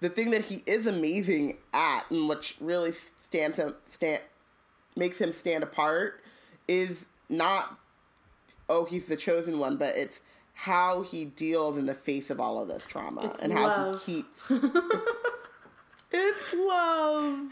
the 0.00 0.10
thing 0.10 0.30
that 0.30 0.46
he 0.46 0.62
is 0.66 0.86
amazing 0.86 1.56
at, 1.72 2.10
and 2.10 2.28
which 2.28 2.56
really 2.60 2.92
stands 2.92 3.56
him 3.56 3.74
stand 3.88 4.20
makes 4.96 5.20
him 5.20 5.32
stand 5.32 5.62
apart, 5.62 6.22
is 6.66 7.06
not 7.28 7.78
oh 8.68 8.84
he's 8.84 9.06
the 9.06 9.16
chosen 9.16 9.58
one, 9.58 9.76
but 9.76 9.96
it's 9.96 10.20
how 10.54 11.02
he 11.02 11.24
deals 11.24 11.76
in 11.76 11.86
the 11.86 11.94
face 11.94 12.30
of 12.30 12.40
all 12.40 12.60
of 12.62 12.68
this 12.68 12.86
trauma 12.86 13.26
It's 13.26 13.42
and 13.42 13.52
how 13.52 13.94
he 13.94 13.98
keeps. 14.22 14.42
it's 16.10 16.54
love. 16.54 17.50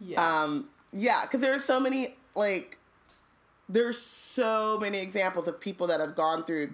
Yeah. 0.00 0.42
Um, 0.42 0.68
yeah, 0.92 1.22
because 1.22 1.40
there 1.40 1.52
are 1.52 1.60
so 1.60 1.80
many 1.80 2.14
like 2.34 2.78
there's 3.68 4.00
so 4.00 4.78
many 4.80 4.98
examples 4.98 5.46
of 5.46 5.60
people 5.60 5.86
that 5.88 6.00
have 6.00 6.14
gone 6.14 6.44
through 6.44 6.72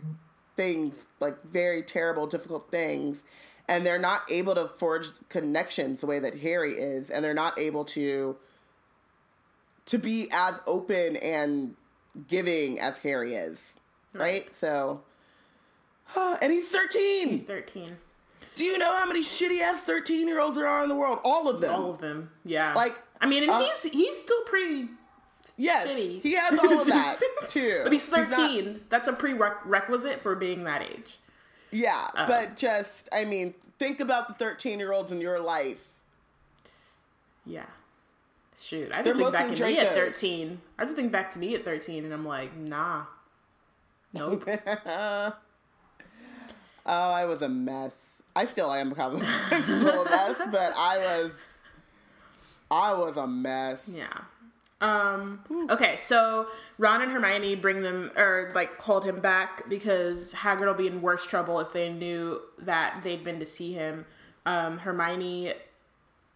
things 0.57 1.07
like 1.21 1.43
very 1.45 1.83
terrible, 1.83 2.27
difficult 2.27 2.71
things, 2.71 3.25
and 3.69 3.85
they're 3.85 3.99
not 3.99 4.23
able 4.31 4.55
to 4.55 4.69
forge 4.69 5.09
connections 5.29 6.01
the 6.01 6.07
way 6.07 6.19
that 6.19 6.41
Harry 6.41 6.73
is, 6.75 7.11
and 7.11 7.25
they're 7.25 7.35
not 7.35 7.59
able 7.59 7.85
to 7.87 8.37
to 9.87 9.99
be 9.99 10.29
as 10.33 10.61
open 10.67 11.17
and 11.17 11.75
giving 12.29 12.79
as 12.81 12.99
Harry 12.99 13.35
is, 13.35 13.75
right? 14.13 14.49
So, 14.57 15.03
and 16.17 16.53
he's 16.53 16.69
thirteen. 16.71 17.29
He's 17.31 17.43
13. 17.43 17.97
Do 18.57 18.65
you 18.65 18.79
know 18.79 18.95
how 18.95 19.07
many 19.07 19.21
shitty 19.21 19.61
ass 19.61 19.83
thirteen 19.83 20.29
year 20.29 20.41
olds 20.41 20.57
there 20.57 20.67
are 20.67 20.83
in 20.83 20.89
the 20.89 20.95
world? 20.95 21.19
All 21.25 21.49
of 21.49 21.61
them. 21.61 21.75
All 21.75 21.91
of 21.91 21.99
them. 21.99 22.31
Yeah. 22.45 22.75
Like, 22.75 22.97
I 23.21 23.27
mean, 23.27 23.43
and 23.43 23.53
uh, 23.53 23.61
he's 23.61 23.83
he's 23.85 24.17
still 24.19 24.43
pretty, 24.45 24.89
Yes, 25.59 25.87
shitty. 25.87 26.21
he 26.23 26.33
has 26.33 26.59
all 26.59 26.73
of 26.81 26.87
that 26.87 27.19
too. 27.49 27.81
but 27.83 27.93
he's 27.93 28.11
not- 28.11 28.31
13. 28.31 28.81
That's 28.89 29.09
a 29.09 29.13
prerequisite 29.13 30.21
for 30.23 30.35
being 30.35 30.65
that 30.65 30.83
age. 30.83 31.19
yeah, 31.71 32.09
Uh. 32.15 32.27
but 32.27 32.57
just 32.57 33.09
I 33.13 33.25
mean, 33.25 33.55
think 33.79 34.01
about 34.01 34.29
the 34.29 34.35
thirteen-year-olds 34.35 35.13
in 35.13 35.21
your 35.21 35.39
life. 35.41 35.89
Yeah. 37.45 37.67
Shoot, 38.59 38.91
I 38.91 39.03
They're 39.03 39.13
just 39.13 39.17
think 39.19 39.33
back 39.33 39.55
to 39.55 39.65
me 39.65 39.79
at 39.79 39.95
13. 39.95 40.61
I 40.79 40.85
just 40.85 40.97
think 40.97 41.13
back 41.13 41.31
to 41.33 41.39
me 41.39 41.55
at 41.55 41.65
13 41.65 42.05
and 42.05 42.13
I'm 42.13 42.25
like, 42.27 42.57
nah. 42.57 43.05
Nope. 44.15 44.45
oh, 44.87 45.33
I 46.87 47.25
was 47.27 47.43
a 47.43 47.49
mess. 47.49 48.23
I 48.35 48.47
still 48.47 48.73
am 48.73 48.93
probably 48.93 49.27
still 49.63 50.05
a 50.07 50.11
mess, 50.11 50.39
but 50.51 50.73
I 50.77 50.99
was, 50.99 51.33
I 52.71 52.93
was 52.95 53.17
a 53.17 53.27
mess. 53.27 53.95
yeah. 53.97 54.23
Um 54.79 55.41
okay, 55.71 55.97
so 55.97 56.49
Ron 56.77 57.01
and 57.01 57.11
Hermione 57.11 57.55
bring 57.55 57.81
them 57.81 58.11
or 58.15 58.53
like 58.55 58.77
called 58.77 59.05
him 59.07 59.21
back 59.21 59.67
because 59.71 60.35
Hagrid 60.35 60.67
will 60.67 60.75
be 60.75 60.87
in 60.87 61.01
worse 61.01 61.27
trouble 61.27 61.61
if 61.61 61.73
they 61.73 61.91
knew 61.91 62.43
that 62.59 63.01
they'd 63.03 63.25
been 63.25 63.41
to 63.41 63.47
see 63.47 63.73
him. 63.73 64.05
Um 64.45 64.77
Hermione 64.77 65.55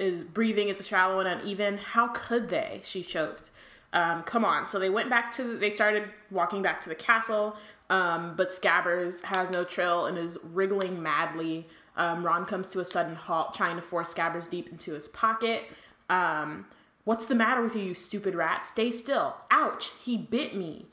is 0.00 0.24
breathing 0.24 0.68
is 0.68 0.80
a 0.80 0.82
shallow 0.82 1.20
and 1.20 1.28
uneven. 1.28 1.78
How 1.78 2.08
could 2.08 2.48
they? 2.48 2.80
She 2.82 3.02
choked. 3.02 3.50
Um, 3.92 4.22
come 4.24 4.44
on. 4.44 4.66
So 4.66 4.78
they 4.78 4.90
went 4.90 5.10
back 5.10 5.30
to. 5.32 5.56
They 5.56 5.72
started 5.72 6.08
walking 6.30 6.62
back 6.62 6.82
to 6.82 6.88
the 6.88 6.94
castle. 6.94 7.56
Um, 7.88 8.34
but 8.36 8.50
Scabbers 8.50 9.22
has 9.22 9.50
no 9.50 9.64
trill 9.64 10.06
and 10.06 10.16
is 10.16 10.38
wriggling 10.42 11.02
madly. 11.02 11.66
Um, 11.96 12.24
Ron 12.24 12.46
comes 12.46 12.70
to 12.70 12.80
a 12.80 12.84
sudden 12.84 13.16
halt, 13.16 13.52
trying 13.54 13.76
to 13.76 13.82
force 13.82 14.14
Scabbers 14.14 14.48
deep 14.48 14.70
into 14.70 14.92
his 14.94 15.08
pocket. 15.08 15.64
Um, 16.08 16.66
What's 17.04 17.26
the 17.26 17.34
matter 17.34 17.62
with 17.62 17.74
you, 17.74 17.82
you 17.82 17.94
stupid 17.94 18.34
rat? 18.34 18.66
Stay 18.66 18.90
still. 18.90 19.36
Ouch, 19.50 19.92
he 20.00 20.16
bit 20.16 20.54
me. 20.54 20.86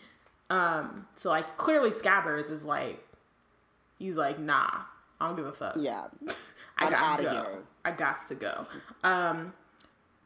Um, 0.50 1.06
so 1.16 1.30
like 1.30 1.58
clearly 1.58 1.90
Scabbers 1.92 2.50
is 2.50 2.64
like 2.64 3.06
he's 4.00 4.16
like, 4.16 4.40
nah, 4.40 4.70
I 5.20 5.28
don't 5.28 5.36
give 5.36 5.46
a 5.46 5.52
fuck. 5.52 5.76
Yeah. 5.78 6.06
I 6.80 6.86
I'm 6.86 6.92
gotta 6.92 7.06
outta 7.06 7.24
go. 7.24 7.30
here. 7.30 7.60
I 7.88 7.92
got 7.92 8.28
to 8.30 8.36
go. 8.36 8.66
Um, 9.04 9.54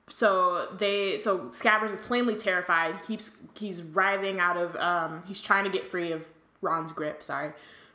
so 0.10 0.68
they, 0.78 1.18
so 1.20 1.50
Scabbers 1.50 1.94
is 1.94 2.02
plainly 2.02 2.36
terrified. 2.36 2.96
He 2.96 3.02
keeps, 3.08 3.38
he's 3.56 3.82
writhing 3.82 4.40
out 4.40 4.58
of, 4.58 4.76
um, 4.76 5.24
he's 5.28 5.42
trying 5.42 5.64
to 5.64 5.70
get 5.70 5.88
free 5.88 6.12
of 6.12 6.26
Ron's 6.62 6.92
grip. 6.92 7.24
Sorry. 7.24 7.52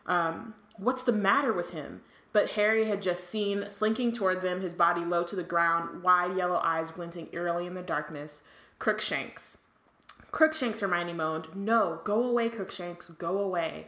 Um, 0.06 0.54
what's 0.76 1.02
the 1.02 1.12
matter 1.12 1.52
with 1.52 1.70
him? 1.70 2.02
But 2.32 2.50
Harry 2.50 2.84
had 2.84 3.02
just 3.02 3.24
seen, 3.24 3.68
slinking 3.70 4.12
toward 4.12 4.42
them, 4.42 4.60
his 4.60 4.74
body 4.74 5.04
low 5.04 5.24
to 5.24 5.36
the 5.36 5.42
ground, 5.42 6.02
wide 6.02 6.36
yellow 6.36 6.60
eyes 6.62 6.92
glinting 6.92 7.28
eerily 7.32 7.66
in 7.66 7.74
the 7.74 7.82
darkness, 7.82 8.44
Crookshanks. 8.78 9.56
Crookshanks, 10.32 10.80
Hermione 10.80 11.14
moaned. 11.14 11.46
No, 11.54 12.00
go 12.04 12.22
away, 12.22 12.50
Crookshanks, 12.50 13.08
go 13.08 13.38
away. 13.38 13.86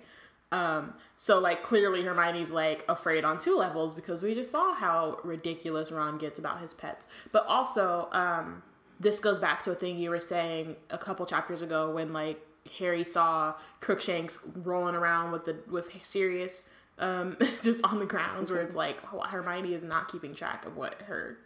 Um, 0.50 0.95
so 1.17 1.38
like 1.38 1.62
clearly 1.62 2.02
Hermione's 2.02 2.50
like 2.50 2.85
afraid 2.88 3.25
on 3.25 3.38
two 3.38 3.57
levels 3.57 3.95
because 3.95 4.23
we 4.23 4.35
just 4.35 4.50
saw 4.50 4.75
how 4.75 5.19
ridiculous 5.23 5.93
Ron 5.93 6.19
gets 6.19 6.38
about 6.38 6.61
his 6.61 6.73
pets. 6.73 7.09
But 7.33 7.47
also, 7.47 8.09
um, 8.12 8.62
this 9.00 9.21
goes 9.21 9.38
back 9.38 9.62
to 9.64 9.71
a 9.73 9.75
thing 9.75 9.99
you 9.99 10.11
were 10.11 10.21
saying 10.21 10.76
a 10.90 10.99
couple 10.99 11.26
chapters 11.26 11.62
ago 11.62 11.93
when 11.93 12.12
like 12.12 12.40
Harry 12.78 13.05
saw 13.05 13.55
Crookshanks 13.81 14.47
rolling 14.57 14.95
around 14.95 15.33
with 15.33 15.45
the 15.45 15.57
with 15.71 15.90
Sirius 16.02 16.69
um, 16.99 17.37
just 17.62 17.85
on 17.85 17.99
the 17.99 18.07
grounds 18.07 18.50
where 18.50 18.61
it's 18.61 18.75
like 18.75 19.05
Hermione 19.05 19.75
is 19.75 19.85
not 19.85 20.11
keeping 20.11 20.35
track 20.35 20.67
of 20.67 20.76
what 20.76 20.95
her 21.02 21.38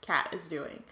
cat 0.00 0.30
is 0.32 0.46
doing. 0.46 0.82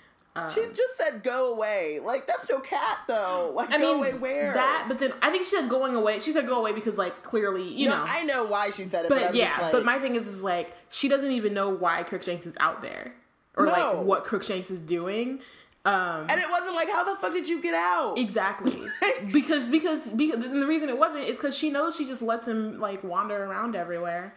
She 0.53 0.63
just 0.75 0.97
said 0.97 1.23
go 1.23 1.53
away. 1.53 2.01
Like 2.03 2.27
that's 2.27 2.49
your 2.49 2.61
cat 2.61 2.99
though. 3.07 3.53
Like 3.55 3.71
I 3.71 3.79
go 3.79 3.95
mean 3.95 4.15
away 4.15 4.19
where? 4.19 4.53
that, 4.53 4.87
but 4.89 4.99
then 4.99 5.13
I 5.23 5.31
think 5.31 5.45
she 5.45 5.51
said 5.51 5.69
going 5.69 5.95
away. 5.95 6.19
She 6.19 6.33
said 6.33 6.47
go 6.47 6.59
away 6.59 6.73
because 6.73 6.99
like 6.99 7.23
clearly 7.23 7.69
you 7.69 7.89
no, 7.89 7.97
know. 7.99 8.05
I 8.09 8.25
know 8.25 8.45
why 8.45 8.71
she 8.71 8.85
said 8.89 9.05
it, 9.05 9.09
but, 9.09 9.21
but 9.21 9.35
yeah, 9.35 9.57
like, 9.61 9.73
but 9.73 9.85
my 9.85 9.99
thing 10.01 10.17
is, 10.17 10.27
is 10.27 10.43
like 10.43 10.75
she 10.89 11.09
doesn't 11.09 11.31
even 11.31 11.55
know 11.55 11.69
why 11.71 12.03
Crookshanks 12.03 12.47
is 12.47 12.55
out 12.59 12.83
there 12.83 13.15
or 13.57 13.67
No. 13.67 13.73
like 13.73 13.97
what 14.05 14.25
Crookshanks 14.25 14.71
is 14.71 14.81
doing. 14.81 15.39
Um, 15.87 16.27
and 16.31 16.41
it 16.41 16.51
wasn't 16.51 16.75
like 16.75 16.91
how 16.91 17.05
the 17.05 17.15
fuck 17.21 17.33
did 17.33 17.47
you 17.49 17.61
get 17.63 17.75
out? 17.75 18.19
exactly 18.19 18.83
because 19.33 19.69
because 19.69 20.09
because 20.09 20.43
the 20.43 20.67
reason 20.67 20.89
it 20.89 20.99
wasn't 20.99 21.25
is 21.27 21.37
because 21.37 21.57
she 21.57 21.71
knows 21.71 21.95
she 21.95 22.07
just 22.07 22.23
lets 22.23 22.49
him 22.49 22.81
like 22.81 23.05
wander 23.05 23.45
around 23.45 23.77
everywhere. 23.77 24.35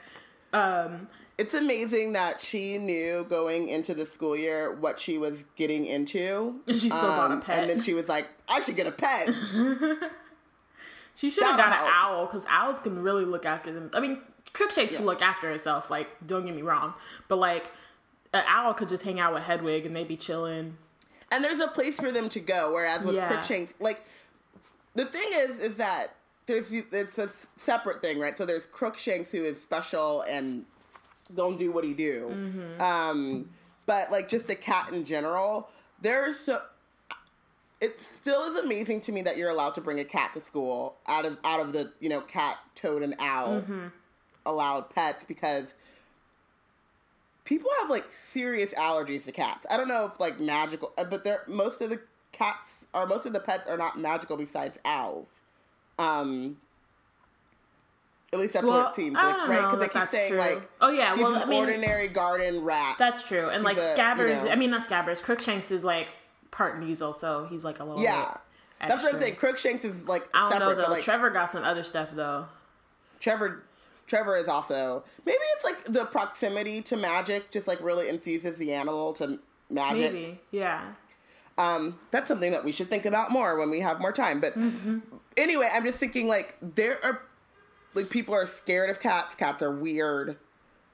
Um, 0.53 1.07
It's 1.37 1.53
amazing 1.53 2.13
that 2.13 2.41
she 2.41 2.77
knew 2.79 3.25
going 3.29 3.69
into 3.69 3.93
the 3.93 4.05
school 4.07 4.35
year 4.35 4.73
what 4.73 4.99
she 4.99 5.17
was 5.17 5.45
getting 5.55 5.85
into. 5.85 6.55
Um, 6.67 6.73
And 6.73 6.79
she 6.81 6.89
still 6.89 7.01
got 7.01 7.31
a 7.31 7.37
pet. 7.37 7.59
And 7.59 7.69
then 7.69 7.79
she 7.79 7.93
was 7.93 8.09
like, 8.09 8.27
I 8.49 8.59
should 8.61 8.75
get 8.75 8.87
a 8.87 8.91
pet. 8.91 9.27
she 11.15 11.29
should 11.29 11.43
have 11.43 11.57
got 11.57 11.67
an 11.69 11.89
owl 11.91 12.25
because 12.25 12.45
owls 12.49 12.79
can 12.79 13.01
really 13.01 13.25
look 13.25 13.45
after 13.45 13.71
them. 13.71 13.89
I 13.93 13.99
mean, 13.99 14.19
Crookshanks 14.53 14.95
should 14.95 15.05
look 15.05 15.21
after 15.21 15.49
herself. 15.49 15.89
Like, 15.91 16.09
don't 16.25 16.45
get 16.45 16.55
me 16.55 16.61
wrong, 16.61 16.93
but 17.27 17.37
like. 17.37 17.71
An 18.33 18.43
owl 18.45 18.73
could 18.73 18.89
just 18.89 19.03
hang 19.05 19.21
out 19.21 19.33
with 19.33 19.43
Hedwig 19.43 19.85
and 19.85 19.95
they'd 19.95 20.07
be 20.07 20.17
chilling. 20.17 20.77
and 21.31 21.43
there's 21.43 21.61
a 21.61 21.67
place 21.67 21.95
for 21.95 22.11
them 22.11 22.27
to 22.29 22.41
go. 22.41 22.73
Whereas 22.73 23.01
with 23.01 23.15
Yeah. 23.15 23.29
Crookshanks, 23.29 23.73
like 23.79 24.05
the 24.95 25.05
thing 25.05 25.29
is, 25.31 25.57
is 25.59 25.77
that 25.77 26.13
there's 26.45 26.73
it's 26.73 27.17
a 27.17 27.29
separate 27.55 28.01
thing, 28.01 28.19
right? 28.19 28.37
So 28.37 28.45
there's 28.45 28.65
Crookshanks 28.65 29.31
who 29.31 29.45
is 29.45 29.61
special 29.61 30.23
and 30.23 30.65
don't 31.33 31.57
do 31.57 31.71
what 31.71 31.83
he 31.83 31.93
do. 31.93 32.29
Mm-hmm. 32.31 32.81
Um, 32.81 33.49
but 33.85 34.11
like 34.11 34.27
just 34.29 34.49
a 34.49 34.55
cat 34.55 34.91
in 34.93 35.05
general, 35.05 35.69
there's 36.01 36.39
so. 36.39 36.61
It 37.79 37.99
still 37.99 38.41
is 38.43 38.55
amazing 38.55 39.01
to 39.01 39.11
me 39.11 39.21
that 39.21 39.37
you're 39.37 39.51
allowed 39.51 39.75
to 39.75 39.81
bring 39.81 39.99
a 39.99 40.03
cat 40.03 40.33
to 40.33 40.41
school 40.41 40.95
out 41.07 41.25
of 41.25 41.37
out 41.43 41.59
of 41.59 41.73
the 41.73 41.91
you 41.99 42.09
know 42.09 42.21
cat, 42.21 42.57
toad, 42.75 43.03
and 43.03 43.15
owl 43.19 43.61
Mm-hmm. 43.61 43.87
allowed 44.45 44.89
pets 44.89 45.23
because 45.27 45.73
people 47.43 47.69
have 47.79 47.89
like 47.89 48.05
serious 48.11 48.71
allergies 48.73 49.25
to 49.25 49.31
cats. 49.31 49.65
I 49.69 49.77
don't 49.77 49.87
know 49.87 50.05
if 50.11 50.19
like 50.19 50.39
magical, 50.39 50.91
uh, 50.97 51.03
but 51.03 51.23
they're 51.23 51.43
most 51.47 51.81
of 51.81 51.89
the 51.89 52.01
cats 52.31 52.87
or 52.93 53.05
most 53.05 53.25
of 53.25 53.33
the 53.33 53.39
pets 53.39 53.67
are 53.69 53.77
not 53.77 53.99
magical 53.99 54.37
besides 54.37 54.77
owls. 54.83 55.41
Um, 55.99 56.57
at 58.33 58.39
least 58.39 58.53
that's 58.53 58.65
what 58.65 58.89
it 58.91 58.95
seems 58.95 59.15
like, 59.15 59.47
right? 59.47 59.61
Because 59.71 59.79
they 59.79 59.87
keep 59.99 60.09
saying 60.09 60.29
true. 60.31 60.37
like, 60.39 60.69
Oh, 60.81 60.89
yeah, 60.91 61.15
well, 61.15 61.33
an 61.35 61.41
I 61.43 61.45
mean- 61.45 61.59
ordinary 61.59 62.07
garden 62.09 62.61
rat. 62.63 62.95
That's 62.99 63.23
true. 63.23 63.49
And 63.49 63.63
like 63.63 63.77
a- 63.77 63.81
you 63.81 63.87
Scabbers, 63.95 64.43
know. 64.43 64.51
I 64.51 64.55
mean 64.55 64.69
not 64.71 64.81
Scabbers, 64.87 65.21
Crookshanks 65.21 65.71
is 65.71 65.83
like 65.83 66.09
part 66.51 66.79
Kneazle, 66.81 67.19
so 67.19 67.47
he's 67.49 67.63
like 67.63 67.79
a 67.79 67.83
little 67.83 68.01
yeah, 68.03 68.35
that's 68.81 69.03
what 69.03 69.13
I'm 69.15 69.19
saying. 69.21 69.35
Crookshanks 69.35 69.85
is 69.85 70.07
like 70.07 70.27
I 70.33 70.41
don't 70.41 70.51
separate, 70.51 70.65
know 70.69 70.75
though. 70.75 70.81
but 70.83 70.91
like 70.91 71.03
Trevor 71.03 71.29
got 71.29 71.49
some 71.49 71.63
other 71.63 71.83
stuff 71.83 72.09
though. 72.13 72.45
Trevor 73.19 73.63
Trevor 74.07 74.37
is 74.37 74.47
also 74.47 75.03
maybe 75.25 75.39
it's 75.55 75.63
like 75.63 75.83
the 75.85 76.05
proximity 76.05 76.81
to 76.83 76.95
magic 76.97 77.49
just 77.51 77.67
like 77.67 77.81
really 77.81 78.07
infuses 78.09 78.57
the 78.57 78.73
animal 78.73 79.13
to 79.13 79.39
magic. 79.69 80.13
Maybe. 80.13 80.39
Yeah. 80.51 80.81
Um, 81.57 81.97
that's 82.11 82.27
something 82.27 82.51
that 82.51 82.63
we 82.63 82.71
should 82.71 82.87
think 82.89 83.05
about 83.05 83.31
more 83.31 83.57
when 83.57 83.69
we 83.71 83.79
have 83.79 83.99
more 83.99 84.11
time. 84.11 84.39
But 84.39 84.53
Mm-hmm. 84.57 84.99
anyway, 85.37 85.69
I'm 85.73 85.83
just 85.83 85.97
thinking 85.97 86.27
like 86.27 86.55
there 86.61 87.03
are 87.03 87.21
like 87.97 88.09
people 88.09 88.33
are 88.33 88.47
scared 88.47 88.89
of 88.89 88.99
cats. 89.01 89.35
Cats 89.35 89.61
are 89.61 89.71
weird. 89.71 90.37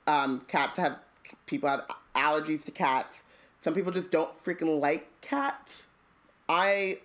Um, 0.08 0.42
cats 0.48 0.78
have 0.78 0.98
people 1.46 1.70
have 1.70 1.86
allergies 2.16 2.64
to 2.66 2.72
cats. 2.72 3.22
Some 3.62 3.74
people 3.76 3.92
just 3.92 4.12
don't 4.12 4.32
freaking 4.44 4.80
like 4.80 5.10
cats. 5.22 5.84
I 6.50 6.98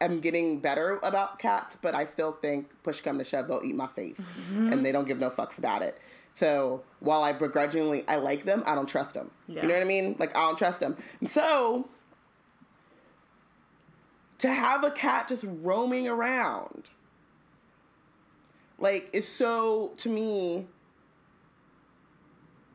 am 0.00 0.20
getting 0.20 0.58
better 0.60 0.98
about 1.02 1.38
cats, 1.38 1.76
but 1.82 1.94
I 1.94 2.06
still 2.06 2.32
think 2.32 2.70
push 2.82 3.00
come 3.02 3.18
to 3.18 3.24
shove, 3.24 3.48
they'll 3.48 3.60
eat 3.64 3.74
my 3.76 3.86
face, 3.88 4.16
Mm-hmm. 4.18 4.72
and 4.72 4.86
they 4.86 4.90
don't 4.92 5.06
give 5.06 5.18
no 5.18 5.28
fucks 5.30 5.58
about 5.58 5.82
it. 5.82 5.98
So 6.34 6.82
while 7.00 7.22
I 7.22 7.32
begrudgingly 7.34 8.04
I 8.08 8.16
like 8.16 8.44
them, 8.44 8.62
I 8.66 8.74
don't 8.74 8.88
trust 8.88 9.12
them. 9.14 9.30
Yeah. 9.48 9.62
You 9.62 9.68
know 9.68 9.74
what 9.74 9.82
I 9.82 9.86
mean? 9.86 10.16
Like 10.18 10.34
I 10.34 10.46
don't 10.46 10.56
trust 10.56 10.80
them. 10.80 10.96
And 11.20 11.28
so 11.28 11.88
to 14.38 14.48
have 14.50 14.82
a 14.82 14.90
cat 14.90 15.28
just 15.28 15.44
roaming 15.46 16.08
around 16.08 16.88
like 18.82 19.08
is 19.14 19.26
so 19.28 19.92
to 19.96 20.08
me 20.10 20.66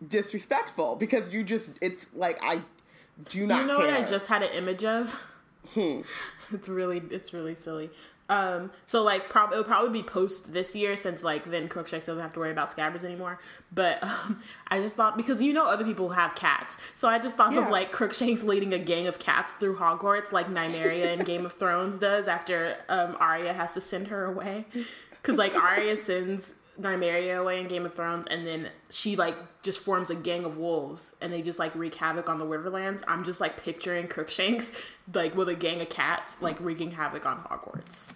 disrespectful 0.08 0.96
because 0.96 1.30
you 1.32 1.44
just 1.44 1.72
it's 1.82 2.06
like 2.14 2.40
I 2.44 2.62
do 3.30 3.46
not 3.48 3.62
You 3.62 3.68
know 3.68 3.78
care. 3.80 3.92
what 3.92 4.00
I 4.00 4.04
just 4.04 4.28
had 4.28 4.44
an 4.44 4.52
image 4.54 4.84
of? 4.86 5.12
Hmm. 5.74 6.02
it's 6.54 6.70
really 6.70 7.02
it's 7.12 7.34
really 7.34 7.56
silly. 7.56 7.90
Um, 8.30 8.72
so 8.86 9.04
like 9.04 9.30
prob- 9.30 9.54
it'll 9.54 9.64
probably 9.64 10.02
be 10.02 10.04
post 10.06 10.52
this 10.52 10.76
year 10.76 10.98
since 10.98 11.24
like 11.24 11.46
then 11.46 11.70
Crookshanks 11.70 12.06
doesn't 12.08 12.22
have 12.22 12.34
to 12.34 12.40
worry 12.42 12.52
about 12.52 12.70
scabbers 12.70 13.06
anymore. 13.06 13.40
But 13.74 14.04
um, 14.04 14.42
I 14.68 14.80
just 14.82 14.96
thought 14.98 15.16
because 15.18 15.42
you 15.42 15.54
know 15.54 15.66
other 15.66 15.86
people 15.86 16.10
have 16.10 16.36
cats, 16.36 16.78
so 16.94 17.08
I 17.08 17.20
just 17.20 17.36
thought 17.38 17.54
Yeah. 17.54 17.64
of 17.66 17.70
like 17.72 17.92
Crookshanks 17.94 18.44
leading 18.44 18.74
a 18.74 18.80
gang 18.80 19.08
of 19.08 19.18
cats 19.18 19.54
through 19.54 19.78
Hogwarts 19.78 20.32
like 20.34 20.48
Nymeria 20.48 21.18
in 21.18 21.24
Game 21.24 21.46
of 21.46 21.54
Thrones 21.60 22.00
does 22.00 22.28
after 22.28 22.76
um, 22.90 23.16
Arya 23.20 23.54
has 23.54 23.74
to 23.76 23.82
send 23.82 24.08
her 24.10 24.26
away. 24.26 24.66
Because 25.28 25.38
like 25.38 25.56
Arya 25.56 25.98
sends 25.98 26.54
Nymeria 26.80 27.38
away 27.42 27.60
in 27.60 27.68
Game 27.68 27.86
of 27.86 27.94
Thrones, 27.96 28.28
and 28.28 28.48
then 28.48 28.70
she 28.90 29.18
like 29.18 29.36
just 29.62 29.80
forms 29.80 30.10
a 30.10 30.16
gang 30.16 30.46
of 30.46 30.58
wolves, 30.58 31.18
and 31.22 31.34
they 31.34 31.42
just 31.42 31.60
like 31.60 31.76
wreak 31.76 31.96
havoc 31.96 32.30
on 32.30 32.40
the 32.40 32.46
Riverlands. 32.46 33.04
I'm 33.10 33.26
just 33.26 33.42
like 33.42 33.62
picturing 33.62 34.08
Crookshanks 34.08 34.72
like 35.14 35.36
with 35.36 35.50
a 35.50 35.56
gang 35.56 35.82
of 35.82 35.90
cats 35.90 36.42
like 36.42 36.58
wreaking 36.62 36.92
havoc 36.92 37.26
on 37.26 37.40
Hogwarts. 37.44 38.14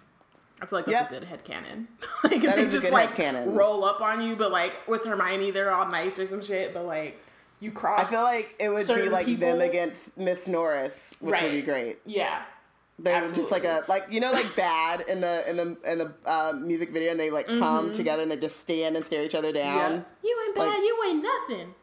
I 0.62 0.66
feel 0.66 0.78
like 0.78 0.86
that's 0.86 1.00
Yep. 1.00 1.10
a 1.10 1.14
good 1.14 1.24
head 1.24 1.44
headcanon. 1.44 1.86
like 2.24 2.40
That 2.42 2.56
they 2.56 2.66
just 2.68 2.90
like 2.90 3.10
headcanon. 3.16 3.54
roll 3.54 3.84
up 3.84 4.00
on 4.00 4.22
you, 4.22 4.34
but 4.36 4.50
like 4.52 4.88
with 4.88 5.04
Hermione, 5.04 5.50
they're 5.50 5.70
all 5.72 5.88
nice 5.90 6.18
or 6.18 6.26
some 6.26 6.42
shit. 6.42 6.72
But 6.72 6.86
like 6.86 7.20
you 7.60 7.72
cross. 7.72 8.00
I 8.00 8.04
feel 8.04 8.22
like 8.22 8.54
it 8.58 8.68
would 8.70 8.86
be 8.86 9.08
like 9.10 9.38
them 9.38 9.60
against 9.60 10.16
Miss 10.16 10.46
Norris, 10.46 11.14
which 11.20 11.40
would 11.42 11.50
be 11.52 11.62
great. 11.62 11.98
Yeah. 12.06 12.42
They 12.98 13.20
would 13.20 13.34
just 13.34 13.50
like 13.50 13.64
a 13.64 13.84
like 13.88 14.06
you 14.10 14.20
know 14.20 14.30
like 14.32 14.54
bad 14.56 15.00
in 15.08 15.20
the 15.20 15.48
in 15.50 15.56
the 15.56 15.76
in 15.90 15.98
the 15.98 16.12
uh, 16.24 16.52
music 16.60 16.90
video 16.90 17.10
and 17.10 17.18
they 17.18 17.30
like 17.30 17.46
come 17.46 17.92
together 17.92 18.22
and 18.22 18.30
they 18.30 18.36
just 18.36 18.60
stand 18.60 18.96
and 18.96 19.04
stare 19.04 19.24
each 19.24 19.34
other 19.34 19.48
Mm-hmm. 19.48 19.56
Yeah. 19.58 19.88
down. 19.88 20.04
You 20.22 20.40
ain't 20.46 20.54
bad. 20.54 20.66
Like- 20.68 20.78
you 20.78 21.02
ain't 21.08 21.22
nothing. 21.22 21.74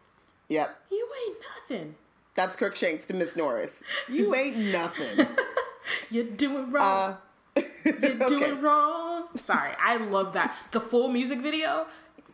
Yep. 0.50 0.78
You 0.92 1.08
ain't 1.28 1.38
nothing. 1.70 1.96
That's 2.36 2.56
Crookshanks 2.56 3.06
to 3.08 3.14
Miss 3.14 3.36
Norris. 3.36 3.72
You 4.08 4.34
ain't 4.42 4.58
nothing. 4.58 5.28
You're 6.12 6.24
doing 6.26 6.72
wrong. 6.72 7.18
Uh, 7.58 7.62
You're 7.84 7.96
okay. 7.96 8.28
doing 8.30 8.62
wrong. 8.62 9.26
Sorry, 9.42 9.72
I 9.84 9.98
love 9.98 10.34
that. 10.34 10.56
The 10.72 10.80
full 10.80 11.10
music 11.10 11.40
video. 11.40 11.86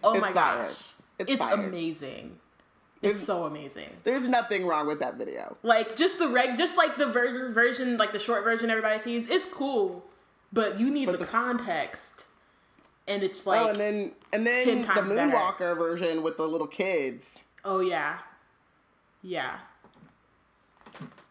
Oh 0.03 0.13
It's 0.13 0.21
my 0.21 0.31
fire. 0.31 0.67
gosh, 0.67 0.83
It's 1.17 1.31
it's, 1.31 1.49
amazing. 1.51 2.37
It's 3.05 3.23
so 3.23 3.45
amazing. 3.45 3.89
There's 4.03 4.27
nothing 4.27 4.65
wrong 4.65 4.87
with 4.87 4.99
that 4.99 5.15
video. 5.15 5.57
Like 5.63 5.95
just 5.95 6.19
the 6.19 6.27
reg, 6.29 6.57
just 6.57 6.77
like 6.77 6.97
the 6.97 7.07
ver- 7.07 7.51
version, 7.51 7.97
like 7.97 8.11
the 8.11 8.19
short 8.19 8.43
version 8.43 8.69
everybody 8.69 8.99
sees, 8.99 9.27
it's 9.29 9.45
cool, 9.45 10.03
but 10.53 10.79
you 10.79 10.89
need 10.91 11.05
But 11.07 11.13
the, 11.13 11.17
the- 11.19 11.25
context, 11.25 12.25
and 13.07 13.21
it's 13.23 13.45
like, 13.45 13.61
oh, 13.61 13.67
and 13.69 13.75
then 13.77 14.11
and 14.33 14.45
10 14.45 14.65
then 14.67 14.81
the 14.81 14.87
times 14.87 15.09
better. 15.09 15.31
Moonwalker 15.35 15.77
version 15.77 16.23
with 16.23 16.37
the 16.37 16.47
little 16.47 16.67
kids. 16.67 17.25
oh 17.63 17.79
yeah, 17.79 18.19
yeah, 19.21 19.57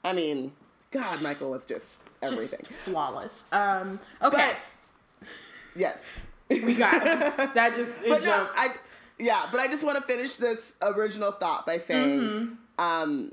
I 0.04 0.12
mean, 0.12 0.52
God, 0.90 1.22
Michael 1.22 1.50
was 1.50 1.64
just 1.64 1.86
just 2.22 2.32
everything. 2.32 2.66
flawless. 2.84 3.52
Um, 3.52 3.98
okay, 4.22 4.52
Yes. 5.76 6.02
we 6.48 6.74
got 6.74 6.94
it. 7.06 7.36
that. 7.54 7.74
Just 7.74 7.90
it 8.02 8.08
but 8.08 8.20
no, 8.20 8.26
jumped. 8.26 8.54
I 8.56 8.70
yeah, 9.24 9.46
but 9.50 9.58
I 9.60 9.66
just 9.68 9.82
want 9.82 9.96
to 9.96 10.02
finish 10.02 10.36
this 10.36 10.60
original 10.82 11.32
thought 11.32 11.64
by 11.66 11.78
saying, 11.78 12.20
Mm-hmm. 12.20 12.84
um, 12.84 13.32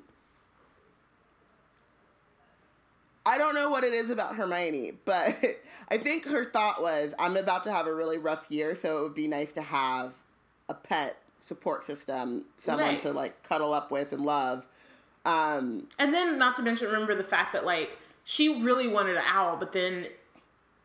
I 3.25 3.37
don't 3.37 3.53
know 3.53 3.69
what 3.69 3.83
it 3.83 3.93
is 3.93 4.09
about 4.09 4.35
Hermione, 4.35 4.93
but 5.05 5.35
I 5.89 5.97
think 5.97 6.25
her 6.25 6.45
thought 6.45 6.81
was, 6.81 7.13
I'm 7.19 7.37
about 7.37 7.63
to 7.65 7.71
have 7.71 7.85
a 7.87 7.93
really 7.93 8.17
rough 8.17 8.47
year, 8.49 8.75
so 8.75 8.99
it 8.99 9.01
would 9.03 9.15
be 9.15 9.27
nice 9.27 9.53
to 9.53 9.61
have 9.61 10.13
a 10.69 10.73
pet 10.73 11.17
support 11.39 11.85
system, 11.85 12.45
someone 12.57 12.85
Right. 12.93 12.99
to 13.01 13.11
like 13.11 13.43
cuddle 13.43 13.73
up 13.73 13.91
with 13.91 14.11
and 14.13 14.23
love. 14.25 14.67
Um, 15.25 15.87
And 15.99 16.13
then, 16.13 16.37
not 16.39 16.55
to 16.55 16.63
mention, 16.63 16.87
remember 16.87 17.13
the 17.13 17.23
fact 17.23 17.53
that 17.53 17.63
like 17.65 17.97
she 18.23 18.61
really 18.63 18.87
wanted 18.87 19.17
an 19.17 19.23
owl, 19.27 19.57
but 19.57 19.71
then 19.73 20.07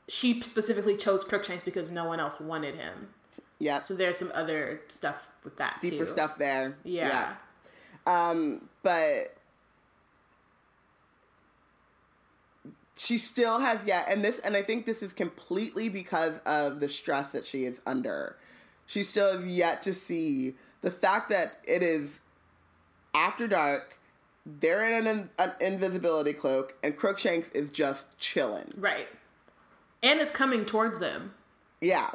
she 0.09 0.40
specifically 0.42 0.97
chose 0.97 1.25
Crookshanks 1.25 1.62
because 1.62 1.90
no 1.90 2.05
one 2.05 2.21
else 2.21 2.38
wanted 2.38 2.75
him. 2.75 3.09
Yeah, 3.59 3.81
So 3.83 3.95
there's 3.95 4.19
some 4.19 4.31
other 4.35 4.83
stuff 4.88 5.27
with 5.45 5.57
that 5.59 5.79
deeper 5.81 6.05
too. 6.05 6.11
stuff 6.12 6.38
there. 6.38 6.77
Yeah. 6.85 7.35
Um, 8.07 8.69
but 8.83 9.37
she 12.97 13.19
still 13.19 13.61
has 13.61 13.81
yet, 13.85 14.07
and 14.09 14.25
this, 14.25 14.38
and 14.40 14.57
I 14.57 14.62
think 14.62 14.87
this 14.87 15.03
is 15.03 15.12
completely 15.12 15.88
because 15.88 16.38
of 16.47 16.81
the 16.81 16.88
stress 16.88 17.31
that 17.33 17.45
she 17.45 17.64
is 17.64 17.81
under. 17.87 18.37
She 18.87 19.03
still 19.03 19.33
has 19.33 19.47
yet 19.47 19.83
to 19.83 19.92
see 19.92 20.55
the 20.81 20.90
fact 20.90 21.29
that 21.31 21.59
it 21.64 21.83
is 21.83 22.21
after 23.14 23.47
dark. 23.49 23.99
They're 24.49 24.99
in 24.99 25.07
an, 25.09 25.31
an 25.38 25.53
invisibility 25.61 26.33
cloak, 26.33 26.77
and 26.83 26.97
Crookshanks 26.97 27.49
is 27.51 27.73
just 27.73 28.16
chilling. 28.19 28.73
Right. 28.77 29.09
And 30.03 30.21
it's 30.21 30.31
coming 30.31 30.64
towards 30.64 31.01
them. 31.01 31.35
Yeah, 31.81 32.11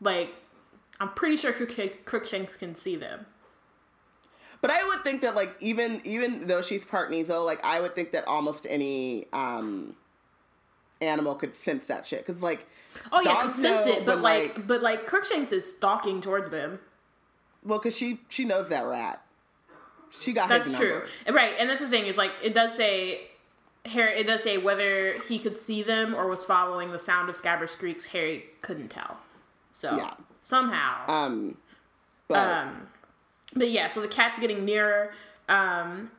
Like, 0.00 0.34
I'm 1.00 1.10
pretty 1.10 1.36
sure 1.36 1.52
Crookshanks 1.52 2.56
can 2.56 2.74
see 2.74 2.96
them. 2.96 3.26
But 4.60 4.70
I 4.72 4.84
would 4.84 5.04
think 5.04 5.22
that 5.22 5.34
like 5.34 5.54
even 5.60 6.00
even 6.04 6.46
though 6.48 6.62
she's 6.62 6.84
part 6.84 7.10
Kneazle, 7.10 7.44
like 7.44 7.64
I 7.64 7.80
would 7.80 7.94
think 7.94 8.12
that 8.12 8.26
almost 8.26 8.66
any 8.68 9.26
um 9.32 9.94
animal 11.00 11.36
could 11.36 11.54
sense 11.54 11.84
that 11.84 12.06
shit 12.06 12.26
because 12.26 12.42
like 12.42 12.66
Oh 13.12 13.20
yeah, 13.20 13.42
can 13.42 13.54
sense 13.54 13.86
know 13.86 13.92
it, 13.92 14.06
but 14.06 14.16
when, 14.16 14.22
like, 14.24 14.66
but 14.66 14.82
like 14.82 15.06
Crookshanks 15.06 15.52
is 15.52 15.70
stalking 15.70 16.20
towards 16.20 16.50
them. 16.50 16.80
well 17.64 17.78
because 17.78 17.96
she 17.96 18.20
she 18.28 18.44
knows 18.44 18.68
that 18.70 18.84
rat. 18.84 19.22
She 20.10 20.32
got 20.32 20.48
That's 20.48 20.74
true, 20.74 21.02
right? 21.30 21.52
And 21.60 21.68
that's 21.70 21.80
the 21.80 21.88
thing 21.88 22.06
is 22.06 22.16
like 22.16 22.32
it 22.42 22.54
does 22.54 22.74
say. 22.74 23.22
Harry, 23.86 24.18
it 24.18 24.26
does 24.26 24.42
say 24.42 24.58
whether 24.58 25.14
he 25.28 25.38
could 25.38 25.56
see 25.56 25.82
them 25.82 26.14
or 26.14 26.26
was 26.26 26.44
following 26.44 26.90
the 26.90 26.98
sound 26.98 27.30
of 27.30 27.36
Scabbers' 27.36 27.70
screams. 27.70 28.06
Harry 28.06 28.44
couldn't 28.60 28.88
tell. 28.88 29.16
So 29.72 29.96
Yeah. 29.96 30.14
Somehow, 30.48 31.04
Um, 31.08 31.56
but 32.26 32.38
Um, 32.38 32.88
but 33.54 33.70
yeah, 33.70 33.88
so 33.88 34.00
the 34.00 34.08
cat's 34.08 34.38
getting 34.38 34.64
nearer, 34.64 35.12
um, 35.48 36.10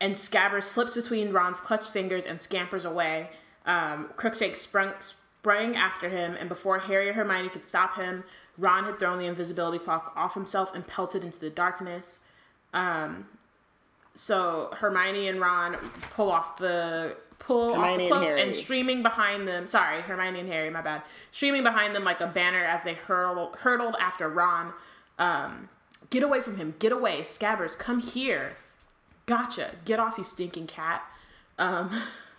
and 0.00 0.14
Scabbers 0.14 0.64
slips 0.64 0.94
between 0.94 1.32
Ron's 1.32 1.60
clutched 1.60 1.90
fingers 1.90 2.26
and 2.26 2.40
scampers 2.40 2.84
away. 2.84 3.30
Um, 3.66 4.10
Crookshanks 4.16 4.60
sprung, 4.60 4.92
sprang 5.00 5.76
after 5.76 6.08
him, 6.08 6.36
and 6.38 6.48
before 6.48 6.78
Harry 6.80 7.08
or 7.08 7.12
Hermione 7.12 7.48
could 7.48 7.64
stop 7.64 7.96
him, 7.96 8.24
Ron 8.58 8.84
had 8.84 8.98
thrown 8.98 9.18
the 9.18 9.26
invisibility 9.26 9.78
cloak 9.78 10.12
off 10.16 10.34
himself 10.34 10.74
and 10.74 10.86
pelted 10.86 11.24
into 11.24 11.38
the 11.38 11.50
darkness. 11.50 12.20
Um, 12.74 13.26
so 14.14 14.70
Hermione 14.76 15.28
and 15.28 15.40
Ron 15.40 15.76
pull 16.14 16.30
off 16.30 16.56
the 16.56 17.16
pull 17.42 17.74
off 17.74 17.98
the 17.98 18.08
cloak 18.08 18.22
Harry. 18.22 18.40
and 18.40 18.54
streaming 18.54 19.02
behind 19.02 19.48
them. 19.48 19.66
Sorry, 19.66 20.00
Hermione 20.00 20.40
and 20.40 20.48
Harry. 20.48 20.70
My 20.70 20.80
bad. 20.80 21.02
Streaming 21.32 21.62
behind 21.62 21.94
them 21.94 22.04
like 22.04 22.20
a 22.20 22.26
banner 22.26 22.64
as 22.64 22.84
they 22.84 22.94
hurtled 22.94 23.56
hurtled 23.56 23.96
after 24.00 24.28
Ron. 24.28 24.72
Um, 25.18 25.68
get 26.10 26.22
away 26.22 26.40
from 26.40 26.56
him! 26.56 26.74
Get 26.78 26.92
away, 26.92 27.20
Scabbers! 27.22 27.78
Come 27.78 28.00
here! 28.00 28.52
Gotcha! 29.26 29.72
Get 29.84 30.00
off, 30.00 30.18
you 30.18 30.24
stinking 30.24 30.66
cat! 30.66 31.02
Um, 31.58 31.90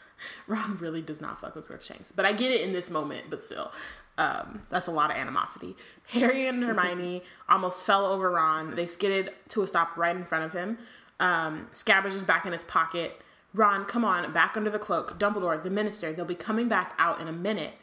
Ron 0.48 0.78
really 0.78 1.02
does 1.02 1.22
not 1.22 1.40
fuck 1.40 1.56
with 1.56 1.68
Crookshanks, 1.68 2.12
but 2.12 2.26
I 2.26 2.34
get 2.34 2.52
it 2.52 2.62
in 2.62 2.74
this 2.74 2.90
moment. 2.90 3.26
But 3.30 3.44
still, 3.44 3.72
um, 4.18 4.62
that's 4.70 4.88
a 4.88 4.92
lot 4.92 5.12
of 5.12 5.18
animosity. 5.18 5.76
Harry 6.10 6.48
and 6.48 6.64
Hermione 6.64 7.24
almost 7.50 7.84
fell 7.84 8.06
over 8.06 8.32
Ron. 8.32 8.76
They 8.76 8.88
skidded 8.88 9.32
to 9.50 9.64
a 9.64 9.68
stop 9.68 9.98
right 9.98 10.16
in 10.16 10.26
front 10.26 10.46
of 10.46 10.54
him. 10.54 10.78
Um, 11.20 11.68
Scabbers 11.74 12.16
is 12.16 12.24
back 12.24 12.46
in 12.46 12.54
his 12.54 12.64
pocket. 12.64 13.22
Ron, 13.54 13.86
come 13.86 14.04
on, 14.04 14.34
back 14.34 14.58
under 14.58 14.70
the 14.70 14.80
cloak. 14.80 15.20
Dumbledore, 15.20 15.62
the 15.62 15.70
minister, 15.70 16.12
they'll 16.12 16.26
be 16.26 16.36
coming 16.36 16.68
back 16.68 16.94
out 16.98 17.22
in 17.22 17.28
a 17.28 17.32
minute. 17.34 17.74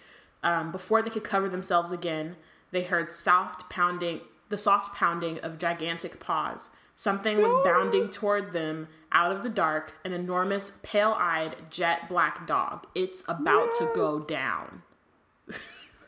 Um, 0.42 0.72
before 0.72 1.02
they 1.02 1.10
could 1.10 1.24
cover 1.24 1.48
themselves 1.48 1.92
again, 1.92 2.36
they 2.72 2.82
heard 2.82 3.12
soft 3.12 3.70
pounding, 3.70 4.20
the 4.48 4.58
soft 4.58 4.96
pounding 4.96 5.38
of 5.40 5.58
gigantic 5.58 6.18
paws. 6.18 6.70
Something 6.96 7.40
was 7.40 7.52
bounding 7.64 8.10
toward 8.10 8.52
them 8.52 8.88
out 9.12 9.32
of 9.32 9.42
the 9.42 9.48
dark, 9.48 9.94
an 10.04 10.12
enormous, 10.12 10.80
pale 10.82 11.16
eyed, 11.18 11.56
jet 11.70 12.08
black 12.08 12.46
dog. 12.46 12.86
It's 12.94 13.26
about 13.28 13.70
to 13.78 13.90
go 13.94 14.20
down. 14.20 14.82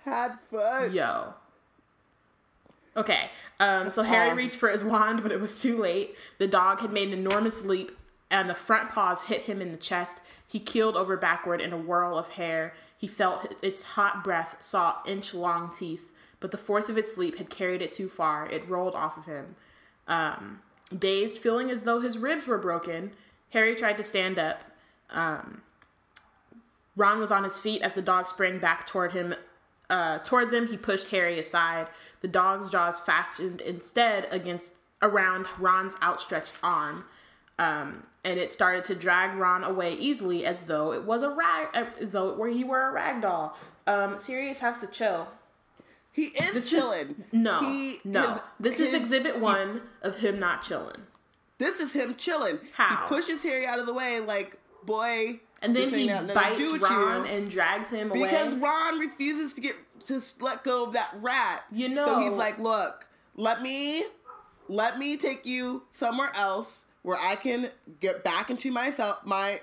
had 0.04 0.38
fun. 0.50 0.92
Yo. 0.92 1.34
Okay, 2.94 3.30
um, 3.58 3.90
so 3.90 4.02
Harry 4.02 4.30
Um, 4.30 4.36
reached 4.36 4.56
for 4.56 4.68
his 4.68 4.84
wand, 4.84 5.22
but 5.22 5.32
it 5.32 5.40
was 5.40 5.62
too 5.62 5.78
late. 5.78 6.14
The 6.38 6.46
dog 6.46 6.80
had 6.80 6.92
made 6.92 7.08
an 7.08 7.14
enormous 7.14 7.64
leap, 7.64 7.96
and 8.32 8.50
the 8.50 8.54
front 8.54 8.90
paws 8.90 9.24
hit 9.24 9.42
him 9.42 9.60
in 9.60 9.70
the 9.70 9.78
chest. 9.78 10.20
He 10.48 10.58
keeled 10.58 10.96
over 10.96 11.16
backward 11.16 11.60
in 11.60 11.72
a 11.72 11.78
whirl 11.78 12.18
of 12.18 12.30
hair. 12.30 12.74
He 12.96 13.06
felt 13.06 13.62
its 13.62 13.82
hot 13.82 14.24
breath, 14.24 14.56
saw 14.58 14.96
inch 15.06 15.34
long 15.34 15.70
teeth, 15.70 16.12
but 16.40 16.50
the 16.50 16.58
force 16.58 16.88
of 16.88 16.98
its 16.98 17.16
leap 17.16 17.38
had 17.38 17.50
carried 17.50 17.82
it 17.82 17.92
too 17.92 18.08
far. 18.08 18.46
It 18.46 18.68
rolled 18.68 18.94
off 18.94 19.16
of 19.16 19.26
him. 19.26 19.54
Um, 20.08 20.60
dazed, 20.98 21.38
feeling 21.38 21.70
as 21.70 21.84
though 21.84 22.00
his 22.00 22.18
ribs 22.18 22.46
were 22.46 22.58
broken, 22.58 23.12
Harry 23.50 23.74
tried 23.74 23.98
to 23.98 24.04
stand 24.04 24.38
up. 24.38 24.62
Um, 25.10 25.62
Ron 26.96 27.20
was 27.20 27.30
on 27.30 27.44
his 27.44 27.58
feet 27.58 27.82
as 27.82 27.94
the 27.94 28.02
dog 28.02 28.26
sprang 28.28 28.58
back 28.58 28.86
toward 28.86 29.12
him. 29.12 29.34
Uh, 29.90 30.18
toward 30.18 30.50
them, 30.50 30.68
he 30.68 30.76
pushed 30.76 31.10
Harry 31.10 31.38
aside. 31.38 31.88
The 32.22 32.28
dog's 32.28 32.70
jaws 32.70 32.98
fastened 32.98 33.60
instead 33.60 34.26
against 34.30 34.76
around 35.02 35.46
Ron's 35.58 35.96
outstretched 36.02 36.54
arm, 36.62 37.04
um, 37.58 38.04
and 38.24 38.38
it 38.38 38.52
started 38.52 38.84
to 38.84 38.94
drag 38.94 39.36
Ron 39.36 39.64
away 39.64 39.94
easily, 39.94 40.44
as 40.44 40.62
though 40.62 40.92
it 40.92 41.04
was 41.04 41.22
a 41.22 41.30
rag, 41.30 41.68
as 42.00 42.12
though 42.12 42.28
it 42.30 42.36
were 42.38 42.48
he 42.48 42.64
were 42.64 42.88
a 42.88 42.92
rag 42.92 43.22
doll. 43.22 43.56
Um, 43.86 44.18
Sirius 44.18 44.60
has 44.60 44.80
to 44.80 44.86
chill. 44.86 45.28
He 46.12 46.26
is 46.26 46.52
This 46.52 46.64
is- 46.64 46.70
chilling. 46.70 47.24
No, 47.32 47.60
He- 47.60 48.00
no. 48.04 48.20
his- 48.20 48.40
this 48.60 48.80
is 48.80 48.94
Exhibit 48.94 49.38
One 49.38 49.82
of 50.02 50.16
him 50.18 50.38
not 50.38 50.62
chilling. 50.62 51.06
This 51.58 51.80
is 51.80 51.92
him 51.92 52.14
chilling. 52.16 52.60
How? 52.72 53.06
He 53.08 53.08
pushes 53.14 53.42
Harry 53.42 53.66
out 53.66 53.78
of 53.78 53.86
the 53.86 53.94
way, 53.94 54.20
like 54.20 54.58
boy. 54.84 55.40
And 55.62 55.76
then 55.76 55.90
he 55.90 56.02
ain't 56.02 56.10
got 56.10 56.24
nothing 56.34 56.66
to 56.66 56.72
bites 56.78 56.90
Ron 56.90 57.26
and 57.26 57.48
drags 57.50 57.90
him 57.90 58.10
away. 58.10 58.22
Because 58.24 58.54
Ron 58.56 58.98
refuses 58.98 59.54
to 59.54 59.60
get 59.60 59.76
to 60.08 60.20
let 60.40 60.64
go 60.64 60.84
of 60.84 60.92
that 60.94 61.14
rat. 61.20 61.62
You 61.70 61.88
know, 61.88 62.04
So 62.06 62.18
he's 62.20 62.32
like, 62.32 62.58
"Look, 62.58 63.06
let 63.36 63.62
me, 63.62 64.04
let 64.68 64.98
me 64.98 65.16
take 65.16 65.46
you 65.46 65.84
somewhere 65.94 66.32
else 66.34 66.84
where 67.02 67.18
I 67.18 67.34
can 67.36 67.70
get 68.00 68.22
back 68.24 68.50
into 68.50 68.70
myself, 68.70 69.18
my 69.24 69.60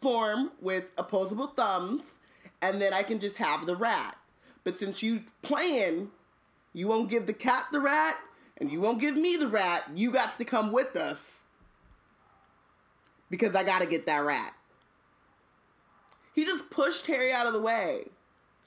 form 0.00 0.50
with 0.60 0.90
opposable 0.98 1.48
thumbs, 1.48 2.02
and 2.60 2.80
then 2.80 2.92
I 2.92 3.02
can 3.02 3.18
just 3.20 3.36
have 3.36 3.66
the 3.66 3.76
rat. 3.76 4.16
But 4.64 4.78
since 4.78 5.02
you 5.02 5.22
playing, 5.42 6.10
you 6.72 6.88
won't 6.88 7.10
give 7.10 7.26
the 7.26 7.32
cat 7.32 7.66
the 7.72 7.80
rat, 7.80 8.18
and 8.58 8.70
you 8.70 8.80
won't 8.80 9.00
give 9.00 9.16
me 9.16 9.36
the 9.36 9.48
rat. 9.48 9.84
You 9.94 10.10
got 10.10 10.36
to 10.38 10.44
come 10.44 10.72
with 10.72 10.96
us 10.96 11.38
because 13.30 13.54
I 13.54 13.64
got 13.64 13.80
to 13.80 13.86
get 13.86 14.06
that 14.06 14.24
rat." 14.24 14.54
He 16.34 16.44
just 16.44 16.68
pushed 16.70 17.06
Harry 17.06 17.32
out 17.32 17.46
of 17.46 17.52
the 17.52 17.60
way. 17.60 18.06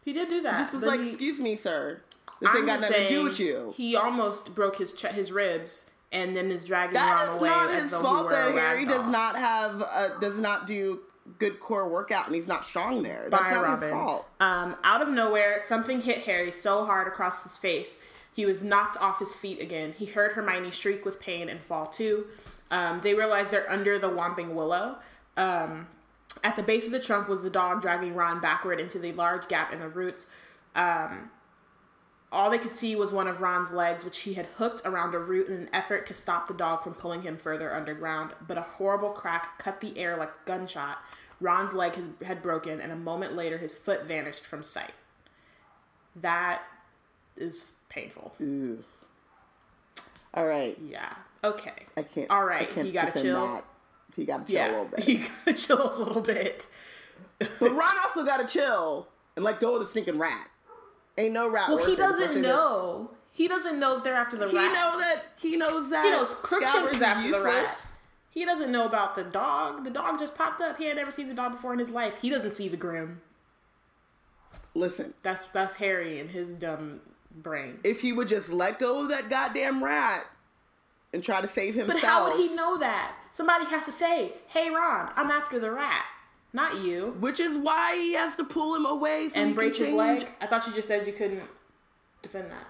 he 0.03 0.13
did 0.13 0.29
do 0.29 0.41
that. 0.41 0.63
This 0.63 0.73
was 0.73 0.83
like, 0.83 1.01
he- 1.01 1.07
excuse 1.09 1.37
me, 1.39 1.57
sir. 1.57 2.01
This 2.39 2.49
I'm 2.49 2.57
ain't 2.57 2.65
got 2.67 2.79
nothing 2.81 3.03
to 3.03 3.09
do 3.09 3.23
with 3.23 3.39
you. 3.39 3.73
He 3.75 3.95
almost 3.95 4.53
broke 4.55 4.77
his 4.77 4.93
ch- 4.93 5.07
his 5.07 5.31
ribs 5.31 5.95
and 6.11 6.35
then 6.35 6.51
is 6.51 6.65
dragging 6.65 6.93
That 6.93 7.27
Ron 7.27 7.29
is 7.29 7.39
away 7.39 7.49
not 7.49 7.73
his 7.73 7.91
fault 7.91 8.29
that 8.29 8.53
Harry 8.53 8.85
does 8.85 9.07
not 9.07 9.35
have, 9.35 9.81
uh, 9.81 10.19
does 10.19 10.37
not 10.37 10.67
do 10.67 11.01
good 11.37 11.59
core 11.59 11.87
workout 11.89 12.27
and 12.27 12.35
he's 12.35 12.47
not 12.47 12.65
strong 12.65 13.03
there. 13.03 13.27
That's 13.29 13.43
Bye, 13.43 13.51
not 13.51 13.63
Robin. 13.63 13.89
his 13.89 13.91
fault. 13.91 14.27
Um, 14.39 14.75
out 14.83 15.01
of 15.01 15.09
nowhere, 15.09 15.59
something 15.65 16.01
hit 16.01 16.19
Harry 16.19 16.51
so 16.51 16.85
hard 16.85 17.07
across 17.07 17.43
his 17.43 17.57
face. 17.57 18.03
He 18.33 18.45
was 18.45 18.63
knocked 18.63 18.97
off 18.97 19.19
his 19.19 19.33
feet 19.33 19.59
again. 19.59 19.95
He 19.97 20.05
heard 20.05 20.33
Hermione 20.33 20.71
shriek 20.71 21.03
with 21.05 21.19
pain 21.19 21.49
and 21.49 21.59
fall 21.59 21.87
too. 21.87 22.27
Um, 22.69 22.99
they 23.01 23.13
realize 23.13 23.49
they're 23.49 23.69
under 23.69 23.97
the 23.97 24.09
Whomping 24.09 24.53
Willow. 24.53 24.97
Um, 25.35 25.87
at 26.43 26.55
the 26.55 26.63
base 26.63 26.85
of 26.85 26.91
the 26.91 26.99
trunk 26.99 27.27
was 27.27 27.41
the 27.41 27.49
dog 27.49 27.81
dragging 27.81 28.13
Ron 28.13 28.39
backward 28.39 28.79
into 28.79 28.99
the 28.99 29.11
large 29.13 29.47
gap 29.47 29.73
in 29.73 29.79
the 29.79 29.89
roots. 29.89 30.29
Um, 30.75 31.31
all 32.31 32.49
they 32.49 32.57
could 32.57 32.75
see 32.75 32.95
was 32.95 33.11
one 33.11 33.27
of 33.27 33.41
Ron's 33.41 33.71
legs, 33.71 34.03
which 34.03 34.19
he 34.19 34.33
had 34.33 34.45
hooked 34.57 34.81
around 34.85 35.15
a 35.15 35.19
root 35.19 35.47
in 35.47 35.53
an 35.55 35.69
effort 35.71 36.05
to 36.07 36.13
stop 36.13 36.47
the 36.47 36.53
dog 36.53 36.83
from 36.83 36.93
pulling 36.93 37.21
him 37.21 37.37
further 37.37 37.73
underground. 37.73 38.31
But 38.45 38.57
a 38.57 38.61
horrible 38.61 39.09
crack 39.11 39.57
cut 39.59 39.79
the 39.81 39.97
air 39.97 40.17
like 40.17 40.29
a 40.29 40.45
gunshot. 40.45 40.97
Ron's 41.39 41.73
leg 41.73 41.93
has, 41.95 42.09
had 42.25 42.41
broken, 42.41 42.81
and 42.81 42.91
a 42.91 42.95
moment 42.95 43.35
later, 43.35 43.57
his 43.57 43.77
foot 43.77 44.05
vanished 44.05 44.43
from 44.43 44.63
sight. 44.63 44.91
That 46.15 46.63
is 47.37 47.73
painful. 47.89 48.33
Ooh. 48.41 48.83
All 50.33 50.45
right. 50.45 50.77
Yeah. 50.85 51.13
Okay. 51.43 51.73
I 51.95 52.03
can't. 52.03 52.29
All 52.29 52.43
right. 52.43 52.69
Can't 52.73 52.85
He 52.87 52.91
got 52.91 53.13
to 53.15 53.21
chill. 53.21 53.47
that. 53.55 53.65
He 54.15 54.25
got 54.25 54.47
to 54.47 54.51
chill 54.53 54.55
Yeah. 54.61 54.67
a 54.67 54.71
little 54.71 54.85
bit. 54.85 54.99
He 55.05 55.17
got 55.17 55.45
to 55.45 55.53
chill 55.53 55.95
a 55.95 55.97
little 56.03 56.21
bit. 56.21 56.67
But 57.39 57.71
Ron 57.75 57.95
also 58.03 58.25
got 58.25 58.37
to 58.37 58.47
chill 58.47 59.07
and 59.35 59.45
let 59.45 59.59
go 59.59 59.75
of 59.75 59.81
the 59.81 59.87
stinking 59.87 60.17
rat. 60.17 60.49
Ain't 61.17 61.34
no 61.34 61.49
rat. 61.49 61.69
Well, 61.69 61.86
he 61.86 61.95
doesn't 61.95 62.41
know. 62.41 63.12
He 63.32 63.47
doesn't 63.47 63.80
know 63.80 63.99
they're 63.99 64.15
after 64.15 64.38
the 64.38 64.47
He 64.49 64.58
rat. 64.58 64.71
know 64.73 64.99
that. 64.99 65.23
He 65.39 65.58
knows 65.58 65.89
that. 65.89 66.06
He 66.06 66.12
knows 66.12 66.34
Crookshanks 66.34 66.93
is 66.93 67.01
after 67.01 67.32
the 67.32 67.41
rat. 67.43 67.77
He 68.30 68.45
doesn't 68.45 68.71
know 68.71 68.86
about 68.86 69.15
the 69.15 69.23
dog. 69.23 69.84
The 69.84 69.89
dog 69.89 70.19
just 70.19 70.36
popped 70.36 70.62
up. 70.62 70.77
He 70.77 70.86
had 70.86 70.95
never 70.95 71.12
seen 71.12 71.27
the 71.27 71.34
dog 71.34 71.53
before 71.53 71.73
in 71.73 71.80
his 71.80 71.89
life. 71.89 72.21
He 72.21 72.30
doesn't 72.30 72.53
see 72.53 72.67
the 72.67 72.77
Grim. 72.77 73.21
Listen, 74.75 75.13
That's 75.23 75.45
that's 75.45 75.77
Harry 75.77 76.19
and 76.19 76.30
his 76.30 76.51
dumb 76.51 77.01
brain. 77.32 77.80
if 77.84 78.01
he 78.01 78.12
would 78.13 78.27
just 78.27 78.49
let 78.49 78.77
go 78.80 79.01
of 79.01 79.10
that 79.10 79.27
goddamn 79.30 79.84
rat 79.84 80.25
and 81.13 81.23
try 81.23 81.41
to 81.41 81.47
save 81.47 81.73
himself. 81.73 81.99
But 82.01 82.08
how 82.08 82.23
would 82.30 82.38
he 82.39 82.56
know 82.56 82.77
that? 82.77 83.15
Somebody 83.32 83.65
has 83.65 83.86
to 83.86 83.91
say, 83.91 84.34
"Hey, 84.47 84.69
Ron, 84.69 85.12
I'm 85.15 85.32
after 85.32 85.60
the 85.60 85.71
rat, 85.71 86.06
not 86.53 86.81
you," 86.81 87.12
Which 87.19 87.39
is 87.39 87.57
why 87.57 87.97
he 87.97 88.13
has 88.13 88.36
to 88.38 88.43
pull 88.43 88.75
him 88.75 88.86
away 88.86 89.29
so 89.29 89.36
he 89.36 89.41
and 89.41 89.55
break 89.55 89.75
can 89.75 89.86
his 89.86 89.93
leg. 89.93 90.27
I 90.41 90.47
thought 90.47 90.65
you 90.67 90.73
just 90.73 90.88
said 90.88 91.05
you 91.07 91.13
couldn't 91.13 91.43
defend 92.21 92.49
that. 92.51 92.67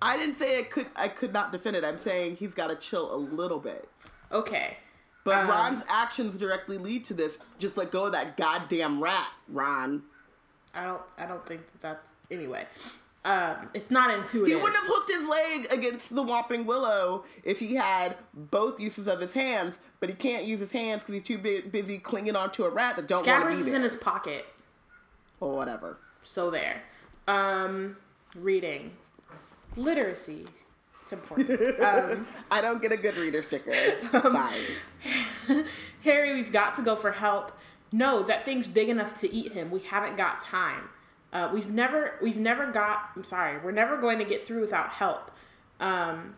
I 0.00 0.16
didn't 0.16 0.36
say 0.36 0.58
I 0.58 0.62
could. 0.64 0.86
I 0.96 1.08
could 1.08 1.32
not 1.32 1.52
defend 1.52 1.76
it. 1.76 1.84
I'm 1.84 1.98
saying 1.98 2.36
he's 2.36 2.54
got 2.54 2.68
to 2.68 2.76
chill 2.76 3.14
a 3.14 3.16
little 3.16 3.60
bit. 3.60 3.88
Okay. 4.32 4.78
But 5.24 5.44
Um, 5.44 5.48
Ron's 5.50 5.82
actions 5.88 6.36
directly 6.36 6.78
lead 6.78 7.04
to 7.04 7.14
this. 7.14 7.38
Just 7.60 7.76
let 7.76 7.92
go 7.92 8.06
of 8.06 8.12
that 8.12 8.36
goddamn 8.36 9.00
rat, 9.02 9.28
Ron. 9.48 10.02
I 10.74 10.84
don't. 10.84 11.02
I 11.16 11.26
don't 11.26 11.46
think 11.46 11.60
that 11.72 11.80
that's 11.80 12.14
anyway. 12.30 12.66
Um, 13.24 13.68
it's 13.72 13.90
not 13.90 14.10
intuitive. 14.12 14.48
He 14.48 14.54
wouldn't 14.56 14.74
have 14.74 14.86
hooked 14.86 15.10
his 15.10 15.28
leg 15.28 15.68
against 15.70 16.12
the 16.12 16.24
Whomping 16.24 16.64
Willow 16.66 17.24
if 17.44 17.60
he 17.60 17.76
had 17.76 18.16
both 18.34 18.80
uses 18.80 19.06
of 19.06 19.20
his 19.20 19.32
hands, 19.32 19.78
but 20.00 20.08
he 20.08 20.14
can't 20.16 20.44
use 20.44 20.58
his 20.58 20.72
hands 20.72 21.02
because 21.02 21.14
he's 21.14 21.24
too 21.24 21.38
bu- 21.38 21.68
busy 21.68 21.98
clinging 21.98 22.34
onto 22.34 22.64
a 22.64 22.70
rat 22.70 22.96
that 22.96 23.06
don't 23.06 23.24
want 23.24 23.42
to 23.42 23.48
be 23.50 23.54
is 23.54 23.66
there. 23.66 23.76
in 23.76 23.82
his 23.82 23.94
pocket. 23.96 24.44
or 25.38 25.54
whatever. 25.54 25.98
So 26.24 26.50
there. 26.50 26.82
Um, 27.28 27.96
reading, 28.34 28.90
literacy. 29.76 30.46
It's 31.04 31.12
important. 31.12 31.80
um, 31.80 32.26
I 32.50 32.60
don't 32.60 32.82
get 32.82 32.90
a 32.90 32.96
good 32.96 33.16
reader 33.16 33.42
sticker. 33.44 33.70
Bye. 34.12 34.58
Harry, 36.04 36.34
we've 36.34 36.52
got 36.52 36.74
to 36.74 36.82
go 36.82 36.96
for 36.96 37.12
help. 37.12 37.52
No, 37.92 38.22
that 38.24 38.44
thing's 38.44 38.66
big 38.66 38.88
enough 38.88 39.14
to 39.20 39.32
eat 39.32 39.52
him. 39.52 39.70
We 39.70 39.80
haven't 39.80 40.16
got 40.16 40.40
time. 40.40 40.88
Uh, 41.32 41.50
we've 41.52 41.70
never, 41.70 42.14
we've 42.20 42.36
never 42.36 42.70
got. 42.70 43.10
I'm 43.16 43.24
sorry, 43.24 43.58
we're 43.58 43.72
never 43.72 43.96
going 43.96 44.18
to 44.18 44.24
get 44.24 44.46
through 44.46 44.60
without 44.60 44.90
help. 44.90 45.30
Um, 45.80 46.34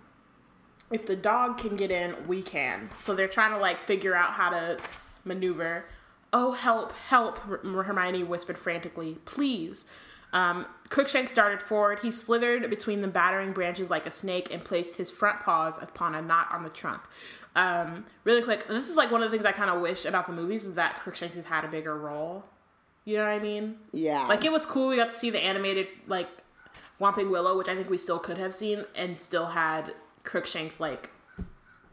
if 0.90 1.06
the 1.06 1.16
dog 1.16 1.58
can 1.58 1.76
get 1.76 1.90
in, 1.90 2.14
we 2.28 2.42
can. 2.42 2.90
So 3.00 3.14
they're 3.14 3.28
trying 3.28 3.52
to 3.52 3.58
like 3.58 3.86
figure 3.86 4.14
out 4.14 4.32
how 4.32 4.50
to 4.50 4.78
maneuver. 5.24 5.86
Oh, 6.32 6.52
help, 6.52 6.92
help! 6.92 7.38
Hermione 7.38 8.24
whispered 8.24 8.58
frantically. 8.58 9.18
Please. 9.24 9.86
Um, 10.32 10.66
Crookshanks 10.88 11.32
darted 11.32 11.62
forward. 11.62 12.00
He 12.00 12.10
slithered 12.10 12.68
between 12.68 13.02
the 13.02 13.08
battering 13.08 13.52
branches 13.52 13.88
like 13.88 14.04
a 14.04 14.10
snake 14.10 14.52
and 14.52 14.64
placed 14.64 14.96
his 14.96 15.10
front 15.10 15.40
paws 15.40 15.74
upon 15.80 16.14
a 16.16 16.20
knot 16.20 16.48
on 16.50 16.64
the 16.64 16.70
trunk. 16.70 17.02
Um, 17.54 18.04
really 18.24 18.42
quick, 18.42 18.66
this 18.66 18.90
is 18.90 18.96
like 18.96 19.12
one 19.12 19.22
of 19.22 19.30
the 19.30 19.36
things 19.36 19.46
I 19.46 19.52
kind 19.52 19.70
of 19.70 19.80
wish 19.80 20.04
about 20.04 20.26
the 20.26 20.32
movies 20.32 20.64
is 20.64 20.74
that 20.74 20.98
Crookshanks 20.98 21.36
has 21.36 21.44
had 21.44 21.64
a 21.64 21.68
bigger 21.68 21.96
role. 21.96 22.44
You 23.04 23.16
know 23.18 23.24
what 23.24 23.32
I 23.32 23.38
mean? 23.38 23.76
Yeah. 23.92 24.26
Like 24.26 24.44
it 24.44 24.52
was 24.52 24.64
cool. 24.66 24.88
We 24.88 24.96
got 24.96 25.10
to 25.10 25.16
see 25.16 25.30
the 25.30 25.42
animated 25.42 25.88
like 26.06 26.28
Whomping 27.00 27.30
Willow, 27.30 27.58
which 27.58 27.68
I 27.68 27.74
think 27.76 27.90
we 27.90 27.98
still 27.98 28.18
could 28.18 28.38
have 28.38 28.54
seen, 28.54 28.84
and 28.94 29.20
still 29.20 29.46
had 29.46 29.92
Crookshanks 30.22 30.80
like 30.80 31.10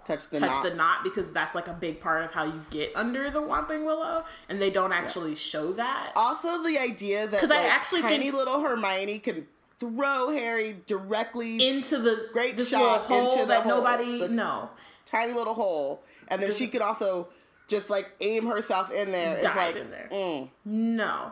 touch 0.06 0.30
the 0.30 0.40
touch 0.40 0.50
knot. 0.52 0.64
the 0.64 0.74
knot 0.74 1.04
because 1.04 1.32
that's 1.34 1.54
like 1.54 1.68
a 1.68 1.74
big 1.74 2.00
part 2.00 2.24
of 2.24 2.32
how 2.32 2.44
you 2.44 2.66
get 2.72 2.92
under 2.96 3.30
the 3.30 3.42
Whomping 3.42 3.86
Willow, 3.86 4.24
and 4.48 4.62
they 4.62 4.70
don't 4.70 4.94
actually 4.94 5.36
show 5.36 5.74
that. 5.74 6.12
Also, 6.16 6.64
the 6.64 6.78
idea 6.78 7.28
that 7.28 7.40
'Cause 7.42 7.52
I 7.52 7.58
like, 7.58 7.72
actually 7.74 8.02
tiny 8.04 8.26
think- 8.26 8.36
little 8.36 8.62
Hermione 8.62 9.20
can 9.20 9.48
throw 9.80 10.30
Harry 10.30 10.82
directly 10.86 11.68
Into 11.68 11.98
the 11.98 12.30
Great 12.32 12.56
this 12.56 12.70
shot 12.70 13.02
hole 13.02 13.32
into 13.32 13.40
the 13.42 13.46
that 13.48 13.64
hole. 13.64 13.78
nobody 13.80 14.28
no 14.28 14.70
tiny 15.06 15.34
little 15.34 15.56
hole, 15.56 16.04
and 16.30 16.42
then 16.42 16.48
Just- 16.50 16.60
she 16.60 16.68
could 16.68 16.82
also 16.82 17.28
just 17.72 17.90
like 17.90 18.12
aim 18.22 18.46
herself 18.46 18.92
in 18.92 19.12
there. 19.12 19.38
It's 19.38 19.44
dive 19.46 19.56
like, 19.56 19.76
in 19.78 19.90
there. 19.90 20.10
mm. 20.12 20.50
No. 20.66 21.32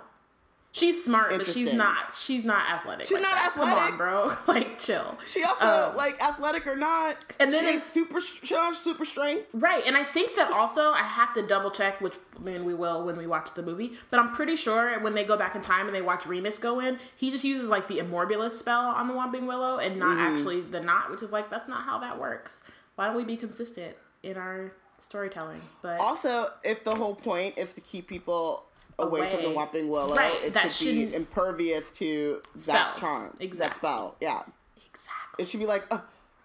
She's 0.72 1.04
smart, 1.04 1.32
but 1.36 1.48
she's 1.48 1.74
not. 1.74 2.14
She's 2.16 2.44
not 2.44 2.70
athletic. 2.70 3.08
She's 3.08 3.14
like 3.14 3.24
not 3.24 3.34
that. 3.34 3.54
Come 3.56 3.70
athletic. 3.70 3.92
on, 3.94 3.98
bro. 3.98 4.32
like, 4.48 4.78
chill. 4.78 5.18
She 5.26 5.44
also 5.44 5.66
Um, 5.90 5.96
like 5.98 6.22
athletic 6.24 6.68
or 6.68 6.76
not, 6.76 7.18
and 7.40 7.52
then 7.52 7.66
ain't 7.66 7.84
super. 7.92 8.22
She 8.22 8.54
have 8.54 8.78
super 8.78 9.04
strength. 9.04 9.48
Right, 9.56 9.82
and 9.88 9.98
I 9.98 10.04
think 10.04 10.36
that 10.36 10.52
also 10.52 10.92
I 10.92 11.00
have 11.02 11.34
to 11.34 11.42
double 11.42 11.72
check, 11.72 12.00
which 12.02 12.14
I 12.38 12.44
mean 12.44 12.66
we 12.66 12.76
will 12.76 13.04
when 13.04 13.18
we 13.18 13.26
watch 13.26 13.56
the 13.56 13.64
movie. 13.64 13.94
But 14.12 14.20
I'm 14.20 14.32
pretty 14.36 14.56
sure 14.56 15.00
when 15.00 15.16
they 15.16 15.24
go 15.24 15.36
back 15.36 15.56
in 15.56 15.62
time 15.62 15.88
and 15.88 15.96
they 15.96 16.04
watch 16.04 16.28
Remus 16.28 16.60
go 16.60 16.80
in, 16.80 17.00
he 17.16 17.32
just 17.32 17.44
uses 17.44 17.68
like 17.68 17.88
the 17.88 17.98
Immobulus 17.98 18.52
spell 18.52 18.82
on 18.90 19.08
the 19.08 19.16
Whomping 19.16 19.48
Willow 19.48 19.80
and 19.80 19.98
not 19.98 20.18
Mm. 20.18 20.22
actually 20.38 20.62
the 20.62 20.82
knot, 20.82 21.10
which 21.10 21.24
is 21.24 21.32
like 21.32 21.50
that's 21.50 21.68
not 21.68 21.82
how 21.82 21.98
that 21.98 22.20
works. 22.20 22.62
Why 22.94 23.08
don't 23.08 23.16
we 23.16 23.24
be 23.24 23.38
consistent 23.38 23.96
in 24.22 24.38
our 24.38 24.72
storytelling? 25.10 25.62
But 25.82 26.00
Also, 26.00 26.48
if 26.64 26.84
the 26.84 26.96
whole 26.96 27.16
point 27.16 27.58
is 27.58 27.74
to 27.74 27.82
keep 27.82 28.08
people 28.08 28.66
away, 29.00 29.32
from 29.32 29.42
the 29.42 29.48
Away. 29.50 29.56
Whomping 29.56 29.88
Willow, 29.90 30.16
Right, 30.16 30.44
it 30.44 30.54
that 30.54 30.72
should 30.72 30.86
be 30.86 31.14
impervious 31.16 31.90
to 31.94 32.42
that 32.68 32.96
charm, 32.98 33.36
that 33.40 33.44
Exactly. 33.44 33.78
spell. 33.80 34.16
Yeah, 34.22 34.44
exactly, 34.78 35.44
it 35.44 35.48
should 35.48 35.60
be 35.60 35.66
like 35.66 35.86
uh, 35.92 36.00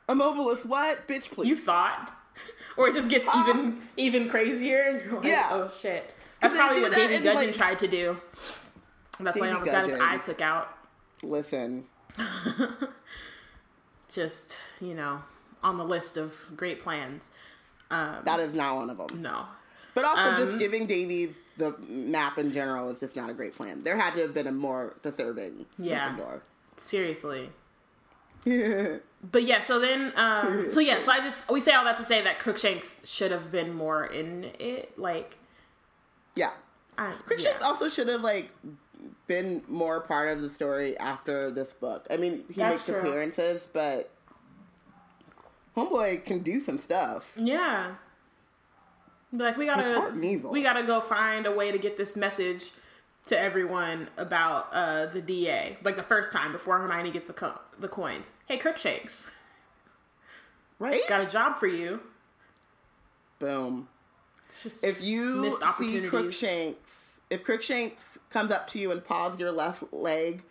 Immobulus. 0.09 0.64
What, 0.64 1.07
bitch? 1.07 1.31
Please. 1.31 1.48
you 1.48 1.57
thought, 1.57 2.11
or 2.77 2.88
it 2.88 2.94
just 2.94 3.09
gets 3.11 3.29
even 3.37 3.83
even 3.96 4.29
crazier. 4.29 5.03
You're 5.05 5.16
like, 5.16 5.24
Yeah. 5.24 5.48
oh 5.53 5.70
shit. 5.70 6.14
That's 6.40 6.55
probably 6.55 6.83
what 6.83 6.90
that 6.92 6.96
Davy 6.98 7.14
in, 7.16 7.22
Gudgeon 7.22 7.46
like- 7.46 7.55
tried 7.55 7.79
to 7.81 7.88
do. 7.88 8.18
That's 9.20 9.38
why 9.38 9.46
he 9.48 9.53
Davy 9.55 9.70
almost 9.70 9.72
got 9.72 9.85
his 9.90 10.00
eye 10.00 10.18
took 10.18 10.40
out. 10.40 10.68
Listen, 11.22 11.85
just 14.12 14.57
you 14.81 14.94
know 14.94 15.20
on 15.62 15.79
the 15.79 15.85
list 15.85 16.16
of 16.16 16.37
great 16.57 16.81
plans 16.81 17.31
that 17.90 18.40
is 18.40 18.55
not 18.55 18.77
one 18.77 18.90
of 18.90 18.97
them. 18.99 19.23
no 19.23 19.47
But 19.94 20.05
also, 20.05 20.23
Um, 20.23 20.37
just 20.37 20.59
giving 20.59 20.87
Davy 20.87 21.35
the 21.57 21.77
map 21.88 22.37
in 22.38 22.53
general 22.53 22.90
is 22.90 22.99
just 22.99 23.14
not 23.14 23.31
a 23.31 23.33
great 23.33 23.55
plan. 23.55 23.85
There 23.85 23.97
had 23.97 24.14
to 24.14 24.20
have 24.23 24.35
been 24.35 24.47
a 24.49 24.53
more 24.53 24.94
deserving 25.03 25.66
Yeah. 25.79 26.16
Gryffindor. 26.16 26.40
seriously 26.77 27.51
but 28.44 29.44
yeah 29.44 29.61
so 29.61 29.79
then 29.81 30.12
um 30.16 30.68
so 30.68 30.79
yeah 30.81 31.01
so 31.01 31.11
i 31.11 31.18
just 31.20 31.49
we 31.51 31.61
say 31.61 31.73
all 31.73 31.85
that 31.85 31.97
to 31.97 32.05
say 32.05 32.20
that 32.20 32.38
crookshanks 32.38 32.97
should 33.05 33.31
have 33.31 33.51
been 33.51 33.73
more 33.73 34.05
in 34.05 34.44
it 34.59 34.99
like 34.99 35.38
yeah. 36.37 36.51
I, 36.99 37.12
Crookshanks 37.27 37.61
yeah. 37.61 37.66
also 37.66 37.88
should 37.88 38.09
have 38.09 38.20
like 38.23 38.51
been 39.27 39.62
more 39.68 40.01
part 40.01 40.29
of 40.29 40.42
the 40.42 40.51
story 40.51 40.99
after 40.99 41.51
this 41.51 41.73
book. 41.73 42.07
I 42.11 42.16
mean, 42.16 42.44
he 42.49 42.55
That's 42.55 42.75
makes 42.77 42.85
true. 42.87 42.97
appearances, 42.99 43.66
but 43.73 44.11
Homeboy 45.77 46.25
can 46.25 46.41
do 46.41 46.61
some 46.61 46.79
stuff. 46.79 47.33
yeah 47.37 47.95
like 49.33 49.57
we 49.57 49.67
gotta 49.67 50.13
we 50.51 50.63
gotta 50.63 50.85
go 50.85 51.01
find 51.01 51.45
a 51.47 51.53
way 51.53 51.73
to 51.73 51.79
get 51.79 51.97
this 51.97 52.15
message 52.15 52.71
to 53.27 53.37
everyone 53.39 54.09
about 54.17 54.69
uh 54.73 55.07
the 55.07 55.21
da 55.21 55.77
like 55.83 55.97
the 55.97 56.03
first 56.05 56.33
time 56.33 56.53
before 56.53 56.79
hermione 56.79 57.11
gets 57.11 57.25
the 57.25 57.33
co- 57.33 57.59
the 57.81 57.89
coins 57.89 58.31
hey 58.47 58.57
crookshanks 58.59 59.33
Right? 60.79 61.01
got 61.09 61.27
a 61.27 61.31
job 61.31 61.57
for 61.59 61.67
you 61.67 62.01
Boom. 63.41 63.89
it's 64.47 64.63
just 64.63 64.85
If 64.85 65.03
you 65.03 65.25
missed 65.37 65.63
see. 65.79 66.07
Crookshanks, 66.07 67.19
if 67.31 67.43
Crookshanks 67.43 68.19
comes 68.31 68.51
up 68.53 68.69
to 68.71 68.79
you 68.79 68.91
and 68.93 69.05
paws 69.05 69.39
your 69.39 69.51
left 69.53 69.93
leg, 69.93 70.45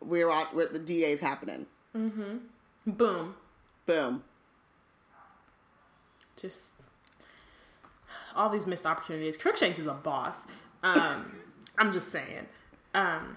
we're 0.00 0.30
at 0.30 0.52
where 0.54 0.66
the 0.66 0.78
DA's 0.80 1.20
happening. 1.20 1.66
Mm-hmm. 1.96 2.38
Boom 2.86 3.34
Boom. 3.86 4.24
Just 6.36 6.72
all 8.34 8.48
these 8.50 8.66
missed 8.66 8.86
opportunities. 8.86 9.36
Crookshanks 9.36 9.78
is 9.78 9.86
a 9.86 9.94
boss. 9.94 10.36
Um, 10.82 11.32
I'm 11.78 11.92
just 11.92 12.08
saying. 12.12 12.46
Um, 12.94 13.36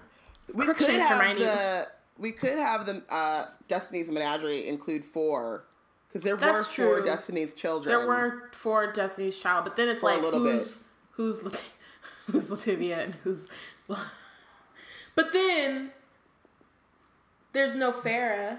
We 0.54 0.66
could 0.66 0.88
have 0.90 1.18
Hermione- 1.20 1.40
the 1.44 1.88
we 2.18 2.32
could 2.32 2.58
have 2.58 2.84
the 2.86 3.02
uh, 3.08 3.46
Destiny's 3.68 4.08
Menagerie 4.08 4.68
include 4.68 5.04
four 5.04 5.64
because 6.08 6.22
there 6.22 6.36
were 6.36 6.62
four 6.62 6.96
true. 6.96 7.04
Destiny's 7.04 7.54
children. 7.54 7.96
There 7.96 8.06
were 8.06 8.50
four 8.52 8.92
Destiny's 8.92 9.38
Child, 9.38 9.64
but 9.64 9.76
then 9.76 9.88
it's 9.88 10.02
like 10.02 10.20
who's 10.20 10.84
who's 11.12 11.42
Lat- 11.44 11.62
who's 12.30 12.50
LaTavia 12.50 13.04
and 13.04 13.14
who's. 13.24 13.48
But 15.16 15.32
then 15.32 15.90
there's 17.52 17.74
no 17.74 17.90
Farrah. 17.92 18.58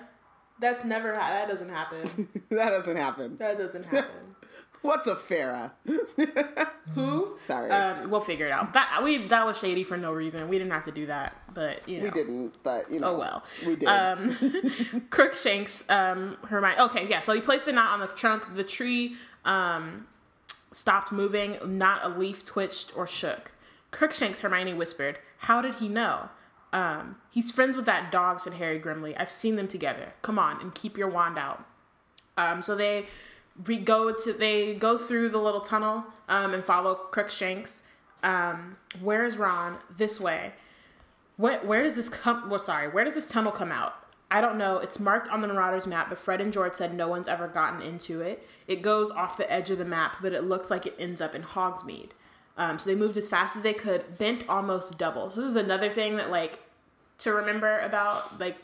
That's 0.62 0.86
never 0.86 1.13
ha- 1.13 1.30
that 1.30 1.50
doesn't 1.50 1.69
happen. 1.69 2.30
that 2.50 2.69
doesn't 2.69 2.95
happen. 2.95 3.36
That 3.38 3.58
doesn't 3.58 3.84
happen. 3.84 4.36
What's 4.84 5.06
a 5.06 5.15
Farrah? 5.15 5.71
Who? 6.95 7.38
Sorry, 7.45 7.69
Um, 7.69 8.10
we'll 8.10 8.21
figure 8.21 8.47
it 8.47 8.52
out. 8.52 8.74
That 8.74 9.02
we 9.04 9.28
that 9.28 9.45
was 9.45 9.60
shady 9.60 9.84
for 9.84 9.95
no 9.95 10.12
reason. 10.12 10.47
We 10.50 10.58
didn't 10.58 10.71
have 10.74 10.86
to 10.86 10.91
do 10.91 11.06
that, 11.06 11.36
but 11.54 11.88
you 11.88 12.00
know. 12.00 12.06
we 12.06 12.10
didn't, 12.12 12.54
but 12.63 12.91
you 12.91 13.00
know. 13.00 13.10
Oh 13.15 13.17
well. 13.19 13.43
we 13.65 13.76
did. 13.76 13.86
Um, 13.88 14.36
Crookshanks, 15.12 15.88
um, 15.89 16.38
Hermione. 16.47 16.80
Okay, 16.80 17.08
yeah. 17.08 17.19
So 17.19 17.34
he 17.34 17.41
placed 17.41 17.65
the 17.65 17.71
knot 17.74 17.91
on 17.91 18.00
the 18.00 18.08
trunk. 18.08 18.56
The 18.56 18.63
tree 18.63 19.15
um, 19.45 20.08
stopped 20.71 21.12
moving. 21.12 21.58
Not 21.65 22.04
a 22.04 22.10
leaf 22.10 22.43
twitched 22.43 22.95
or 22.97 23.06
shook. 23.06 23.52
Crookshanks, 23.91 24.41
Hermione 24.41 24.74
whispered. 24.74 25.19
How 25.39 25.62
did 25.62 25.76
he 25.76 25.89
know? 25.89 26.30
Um, 26.74 27.18
he's 27.30 27.52
friends 27.52 27.76
with 27.76 27.86
that 27.86 28.12
dog," 28.12 28.40
said 28.40 28.54
Harry 28.54 28.80
grimly. 28.80 29.16
"I've 29.18 29.32
seen 29.32 29.56
them 29.56 29.68
together. 29.68 30.14
Come 30.22 30.40
on 30.40 30.62
and 30.62 30.74
keep 30.74 30.98
your 30.98 31.10
wand 31.10 31.38
out." 31.38 31.66
Um, 32.38 32.62
so 32.62 32.76
they 32.76 33.06
we 33.68 33.78
go 33.78 34.14
to 34.14 34.34
they 34.34 34.74
go 34.74 34.98
through 34.98 35.30
the 35.30 35.38
little 35.38 35.62
tunnel 35.62 36.06
um, 36.30 36.54
and 36.54 36.64
follow 36.64 36.96
Crookshanks. 36.96 37.92
Um, 38.24 38.78
where 39.02 39.24
is 39.26 39.38
Ron? 39.38 39.78
This 39.96 40.20
way. 40.20 40.54
What? 41.38 41.66
where 41.66 41.84
does 41.84 41.96
this 41.96 42.10
come? 42.10 42.50
Well, 42.50 42.60
sorry, 42.60 42.88
where 42.88 43.04
does 43.04 43.16
this 43.16 43.28
tunnel 43.28 43.52
come 43.52 43.72
out? 43.72 43.96
I 44.30 44.40
don't 44.40 44.58
know. 44.58 44.78
It's 44.78 44.98
marked 44.98 45.28
on 45.28 45.42
the 45.42 45.48
Marauders 45.50 45.86
map, 45.86 46.08
but 46.08 46.18
Fred 46.18 46.40
and 46.40 46.54
George 46.54 46.76
said 46.76 46.94
no 46.94 47.10
one's 47.10 47.28
ever 47.28 47.50
gotten 47.50 47.82
into 47.82 48.22
it. 48.22 48.48
It 48.66 48.82
goes 48.82 49.12
off 49.12 49.36
the 49.36 49.52
edge 49.52 49.70
of 49.70 49.78
the 49.78 49.86
map, 49.86 50.18
but 50.22 50.32
it 50.32 50.46
looks 50.46 50.70
like 50.70 50.86
it 50.86 50.96
ends 50.98 51.20
up 51.20 51.36
in 51.36 51.44
Hogsmeade. 51.44 52.12
Um, 52.58 52.78
so 52.80 52.90
they 52.90 52.96
moved 52.96 53.18
as 53.18 53.28
fast 53.28 53.56
as 53.56 53.64
they 53.64 53.74
could, 53.74 54.18
bent 54.18 54.44
almost 54.50 55.00
double. 55.00 55.30
So 55.32 55.42
this 55.42 55.50
is 55.52 55.56
another 55.56 55.90
thing 55.90 56.18
that 56.18 56.30
like 56.30 56.60
to 57.20 57.32
remember 57.34 57.80
about 57.80 58.40
like 58.40 58.58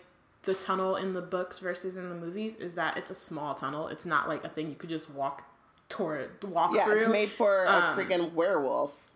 the 0.44 0.54
tunnel 0.54 0.96
in 0.96 1.14
the 1.14 1.22
books 1.22 1.60
versus 1.60 1.98
in 1.98 2.10
the 2.10 2.16
movies 2.16 2.56
is 2.56 2.74
that 2.74 2.98
it's 2.98 3.12
a 3.12 3.16
small 3.16 3.54
tunnel. 3.54 3.88
It's 3.88 4.06
not 4.06 4.28
like 4.28 4.44
a 4.44 4.50
thing 4.50 4.70
you 4.70 4.76
could 4.76 4.90
just 4.90 5.10
walk 5.12 5.44
toward 5.90 6.44
walk 6.44 6.72
yeah, 6.76 6.86
through. 6.86 7.00
it's 7.02 7.08
made 7.10 7.30
for 7.32 7.64
a 7.66 7.70
Um, 7.72 7.98
freaking 7.98 8.34
werewolf. 8.34 9.10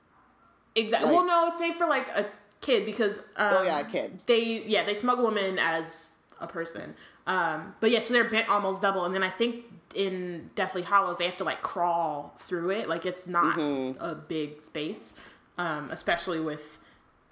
Exactly. 0.75 1.07
Like- 1.10 1.15
well, 1.17 1.25
no, 1.25 1.47
it's 1.47 1.60
made 1.60 1.75
for 1.75 1.86
like 1.88 2.07
a 2.10 2.25
kid 2.62 2.86
because 2.86 3.19
um, 3.36 3.55
Oh, 3.57 3.63
yeah, 3.63 3.79
a 3.79 3.86
kid. 3.86 4.19
They 4.25 4.63
yeah 4.65 4.84
they 4.86 4.95
smuggle 4.95 5.25
them 5.25 5.38
in 5.38 5.60
as 5.60 6.17
a 6.39 6.47
person. 6.47 6.95
Um, 7.27 7.75
but 7.81 7.91
yeah, 7.91 8.01
so 8.01 8.13
they're 8.13 8.29
bent 8.29 8.49
almost 8.49 8.81
double, 8.81 9.05
and 9.05 9.13
then 9.13 9.21
I 9.23 9.29
think 9.29 9.65
in 9.95 10.49
Deathly 10.56 10.82
Hallows 10.84 11.17
they 11.17 11.25
have 11.25 11.38
to 11.38 11.43
like 11.43 11.62
crawl 11.62 12.34
through 12.38 12.71
it. 12.71 12.88
Like 12.89 13.06
it's 13.06 13.27
not 13.27 13.58
Mm-hmm. 13.58 14.01
a 14.04 14.15
big 14.15 14.62
space, 14.63 15.13
um, 15.58 15.89
especially 15.91 16.39
with 16.39 16.80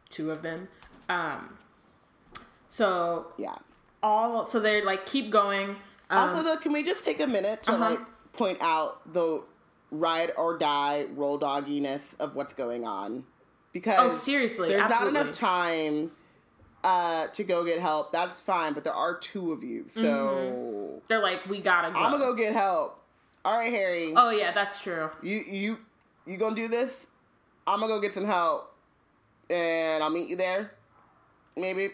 two 0.09 0.31
of 0.31 0.41
them. 0.41 0.67
Um, 1.07 1.57
so 2.67 3.27
Yeah. 3.37 3.55
all 4.03 4.45
so 4.47 4.59
they're 4.59 4.83
like 4.83 5.05
keep 5.05 5.29
going. 5.29 5.77
Um, 6.09 6.17
Also, 6.29 6.43
though, 6.43 6.57
can 6.57 6.71
we 6.71 6.83
just 6.83 7.05
take 7.05 7.19
a 7.19 7.27
minute 7.27 7.63
to 7.63 7.71
Uh-huh. 7.73 7.89
like 7.91 7.99
point 8.33 8.57
out 8.61 9.13
the 9.13 9.41
ride 9.91 10.31
or 10.37 10.57
die 10.57 11.05
roll 11.15 11.39
dogginess 11.39 12.01
of 12.19 12.35
what's 12.35 12.53
going 12.53 12.85
on? 12.85 13.25
Because 13.73 14.13
Oh, 14.13 14.17
seriously, 14.17 14.69
there's 14.69 14.81
absolutely. 14.81 15.13
not 15.13 15.21
enough 15.25 15.35
time 15.35 16.11
uh, 16.83 17.27
to 17.27 17.43
go 17.43 17.63
get 17.65 17.79
help. 17.79 18.11
That's 18.11 18.39
fine, 18.41 18.73
but 18.73 18.83
there 18.83 18.93
are 18.93 19.17
two 19.17 19.51
of 19.51 19.63
you, 19.63 19.85
so 19.93 21.01
they're 21.07 21.19
like 21.19 21.47
we 21.49 21.59
gotta 21.59 21.91
go. 21.91 21.99
I'm 21.99 22.11
gonna 22.11 22.23
go 22.23 22.33
get 22.33 22.53
help. 22.53 23.03
All 23.45 23.57
right, 23.57 23.71
Harry, 23.71 24.13
Oh 24.15 24.29
yeah, 24.31 24.51
that's 24.51 24.81
true. 24.81 25.09
you 25.21 25.41
you 25.49 25.77
you 26.25 26.37
gonna 26.37 26.55
do 26.55 26.67
this? 26.67 27.07
I'm 27.65 27.79
gonna 27.79 27.93
go 27.93 27.99
get 27.99 28.13
some 28.13 28.25
help, 28.25 28.73
and 29.49 30.03
I'll 30.03 30.09
meet 30.09 30.27
you 30.29 30.35
there. 30.35 30.71
Maybe. 31.55 31.89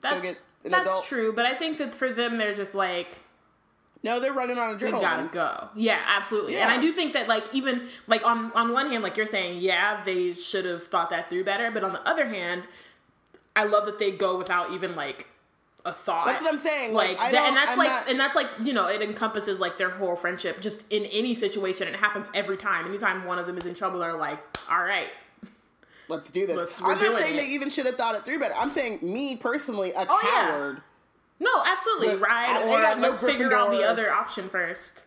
That's 0.00 0.50
that's 0.62 0.88
adult. 0.88 1.04
true. 1.04 1.32
But 1.32 1.46
I 1.46 1.54
think 1.54 1.78
that 1.78 1.94
for 1.94 2.10
them, 2.10 2.38
they're 2.38 2.54
just 2.54 2.74
like 2.74 3.20
No, 4.02 4.18
they're 4.20 4.32
running 4.32 4.58
on 4.58 4.70
a 4.70 4.84
we 4.84 4.90
gotta 4.90 5.28
go. 5.30 5.68
Yeah, 5.74 6.00
absolutely. 6.06 6.56
And 6.56 6.70
I 6.70 6.80
do 6.80 6.92
think 6.92 7.12
that 7.12 7.28
like 7.28 7.44
even 7.54 7.88
like 8.06 8.24
on 8.24 8.52
on 8.52 8.72
one 8.72 8.88
hand, 8.90 9.02
like 9.02 9.16
you're 9.16 9.26
saying, 9.26 9.60
yeah, 9.60 10.02
they 10.04 10.34
should 10.34 10.64
have 10.64 10.86
thought 10.86 11.10
that 11.10 11.28
through 11.28 11.44
better. 11.44 11.70
But 11.70 11.84
on 11.84 11.92
the 11.92 12.08
other 12.08 12.26
hand, 12.26 12.64
I 13.60 13.64
love 13.64 13.86
that 13.86 13.98
they 13.98 14.10
go 14.10 14.38
without 14.38 14.72
even 14.72 14.94
like 14.96 15.26
a 15.84 15.92
thought. 15.92 16.26
That's 16.26 16.42
what 16.42 16.52
I'm 16.52 16.60
saying. 16.60 16.92
Like, 16.92 17.10
Like, 17.18 17.20
I 17.28 17.32
that- 17.32 17.48
and 17.48 17.56
that's 17.56 17.72
I'm 17.72 17.78
like 17.78 17.88
not- 17.88 18.08
and 18.10 18.20
that's 18.20 18.36
like 18.36 18.46
you 18.62 18.72
know 18.72 18.86
it 18.86 19.00
encompasses 19.02 19.60
like 19.60 19.78
their 19.78 19.90
whole 19.90 20.14
friendship 20.16 20.60
just 20.60 20.84
in 20.90 21.04
any 21.06 21.34
situation 21.34 21.88
it 21.88 21.96
happens 21.96 22.28
every 22.34 22.56
time 22.56 22.86
anytime 22.86 23.24
one 23.24 23.38
of 23.38 23.46
them 23.46 23.56
is 23.56 23.64
in 23.66 23.74
trouble 23.74 23.98
they're 24.00 24.12
like 24.14 24.38
all 24.70 24.82
right 24.82 25.08
Let's 26.08 26.28
do 26.30 26.44
this. 26.44 26.56
Let's- 26.56 26.82
I'm 26.82 26.98
not 26.98 27.18
saying 27.18 27.34
it. 27.34 27.36
they 27.36 27.46
even 27.48 27.70
should 27.70 27.86
have 27.86 27.94
thought 27.96 28.16
it 28.16 28.24
through 28.24 28.40
better. 28.40 28.54
I'm 28.56 28.72
saying 28.72 28.98
me 29.00 29.36
personally, 29.36 29.92
a 29.92 30.06
Oh, 30.08 30.18
yeah. 30.24 30.50
coward. 30.50 30.82
no 31.38 31.50
absolutely 31.64 32.08
But 32.16 32.20
ride 32.28 32.56
I- 32.56 32.62
I 32.62 32.66
or 32.68 32.80
got 32.82 32.98
no 32.98 33.08
let's 33.08 33.22
figure 33.22 33.54
out 33.54 33.70
the 33.70 33.84
other 33.84 34.12
option 34.12 34.48
first 34.48 35.04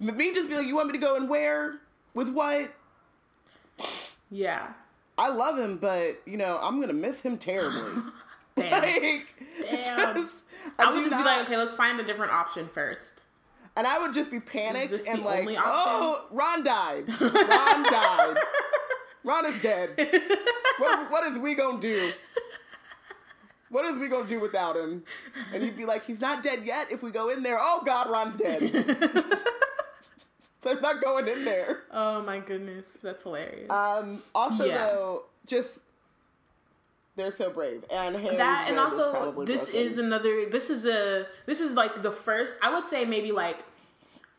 But 0.00 0.16
Me 0.16 0.34
just 0.34 0.48
be 0.48 0.56
like, 0.56 0.66
you 0.66 0.74
want 0.74 0.88
me 0.88 0.92
to 0.94 0.98
go 0.98 1.14
and 1.16 1.28
where? 1.28 1.76
With 2.14 2.28
what? 2.30 2.72
yeah 4.30 4.68
I 5.20 5.28
love 5.28 5.58
him, 5.58 5.76
but 5.76 6.20
you 6.26 6.36
know, 6.36 6.58
I'm 6.62 6.80
gonna 6.80 6.92
miss 6.92 7.20
him 7.20 7.38
terribly. 7.38 8.02
damn 8.56 8.82
like, 8.82 9.26
Damn. 9.62 10.16
just- 10.16 10.44
I 10.78 10.86
do 10.86 10.98
would 10.98 11.04
just 11.04 11.16
be 11.16 11.22
like 11.22 11.46
okay 11.46 11.56
let's 11.56 11.72
find 11.72 11.98
a 12.00 12.04
different 12.04 12.32
option 12.32 12.68
first 12.68 13.24
and 13.76 13.86
I 13.86 13.98
would 13.98 14.12
just 14.12 14.30
be 14.30 14.40
panicked 14.40 15.06
and 15.06 15.22
like, 15.24 15.48
oh, 15.58 16.26
Ron 16.30 16.64
died. 16.64 17.08
Ron 17.20 17.82
died. 17.84 18.36
Ron 19.24 19.46
is 19.46 19.62
dead. 19.62 19.90
What, 20.78 21.10
what 21.10 21.26
is 21.32 21.38
we 21.38 21.54
gonna 21.54 21.80
do? 21.80 22.12
What 23.68 23.84
is 23.84 23.98
we 23.98 24.08
gonna 24.08 24.28
do 24.28 24.40
without 24.40 24.76
him? 24.76 25.04
And 25.54 25.62
he'd 25.62 25.76
be 25.76 25.84
like, 25.84 26.04
he's 26.04 26.20
not 26.20 26.42
dead 26.42 26.66
yet. 26.66 26.90
If 26.90 27.02
we 27.02 27.10
go 27.10 27.28
in 27.28 27.42
there, 27.42 27.58
oh 27.60 27.82
God, 27.84 28.10
Ron's 28.10 28.36
dead. 28.36 28.60
I'm 30.66 30.80
not 30.80 31.02
going 31.02 31.26
in 31.28 31.44
there. 31.44 31.80
oh 31.92 32.22
my 32.22 32.38
goodness 32.38 32.94
that's 32.94 33.22
hilarious 33.22 33.70
Um, 33.70 34.22
also, 34.34 34.64
Yeah. 34.66 34.78
though, 34.78 35.24
just 35.46 35.78
they're 37.16 37.32
so 37.32 37.50
brave, 37.50 37.84
and 37.90 38.14
Harry's 38.16 38.38
that 38.38 38.66
and 38.68 38.76
is 38.76 38.82
also 38.82 39.44
this 39.44 39.70
broken. 39.70 39.86
is 39.86 39.98
another 39.98 40.46
this 40.48 40.70
is 40.70 40.86
a 40.86 41.26
this 41.46 41.60
is 41.60 41.74
like 41.74 42.02
the 42.02 42.12
first 42.12 42.54
i 42.62 42.72
would 42.72 42.86
say 42.86 43.04
maybe 43.04 43.30
like 43.32 43.58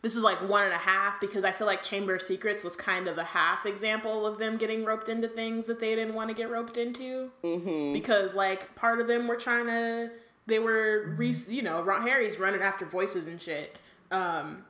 this 0.01 0.15
is 0.15 0.23
like 0.23 0.37
one 0.49 0.63
and 0.63 0.73
a 0.73 0.77
half 0.77 1.19
because 1.21 1.43
i 1.43 1.51
feel 1.51 1.67
like 1.67 1.83
chamber 1.83 2.15
of 2.15 2.21
secrets 2.23 2.63
was 2.63 2.75
kind 2.75 3.07
of 3.07 3.17
a 3.19 3.23
half 3.23 3.65
example 3.67 4.25
of 4.25 4.39
them 4.39 4.57
getting 4.57 4.83
roped 4.83 5.09
into 5.09 5.27
things 5.27 5.67
that 5.67 5.79
they 5.79 5.93
didn't 5.95 6.15
want 6.15 6.29
to 6.29 6.33
get 6.33 6.49
roped 6.49 6.77
into 6.77 7.29
mm-hmm. 7.43 7.93
because 7.93 8.33
like 8.33 8.73
part 8.73 8.99
of 8.99 9.07
them 9.07 9.27
were 9.27 9.35
trying 9.35 9.65
to 9.67 10.09
they 10.47 10.57
were 10.57 11.13
re- 11.17 11.35
you 11.49 11.61
know 11.61 11.83
Ron- 11.83 12.01
harry's 12.07 12.39
running 12.39 12.61
after 12.61 12.85
voices 12.85 13.27
and 13.27 13.39
shit 13.39 13.77
um 14.11 14.63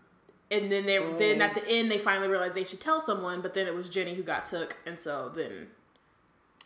and 0.52 0.72
then 0.72 0.86
they 0.86 0.98
then 1.18 1.40
Mm. 1.40 1.42
at 1.42 1.56
the 1.56 1.68
end 1.68 1.90
they 1.90 1.98
finally 1.98 2.28
realized 2.28 2.54
they 2.54 2.64
should 2.66 2.80
tell 2.82 3.02
someone 3.02 3.42
but 3.42 3.54
then 3.54 3.66
it 3.68 3.74
was 3.74 3.90
Ginny 3.90 4.14
who 4.14 4.22
got 4.24 4.46
took 4.46 4.76
and 4.86 5.00
so 5.00 5.30
then 5.34 5.68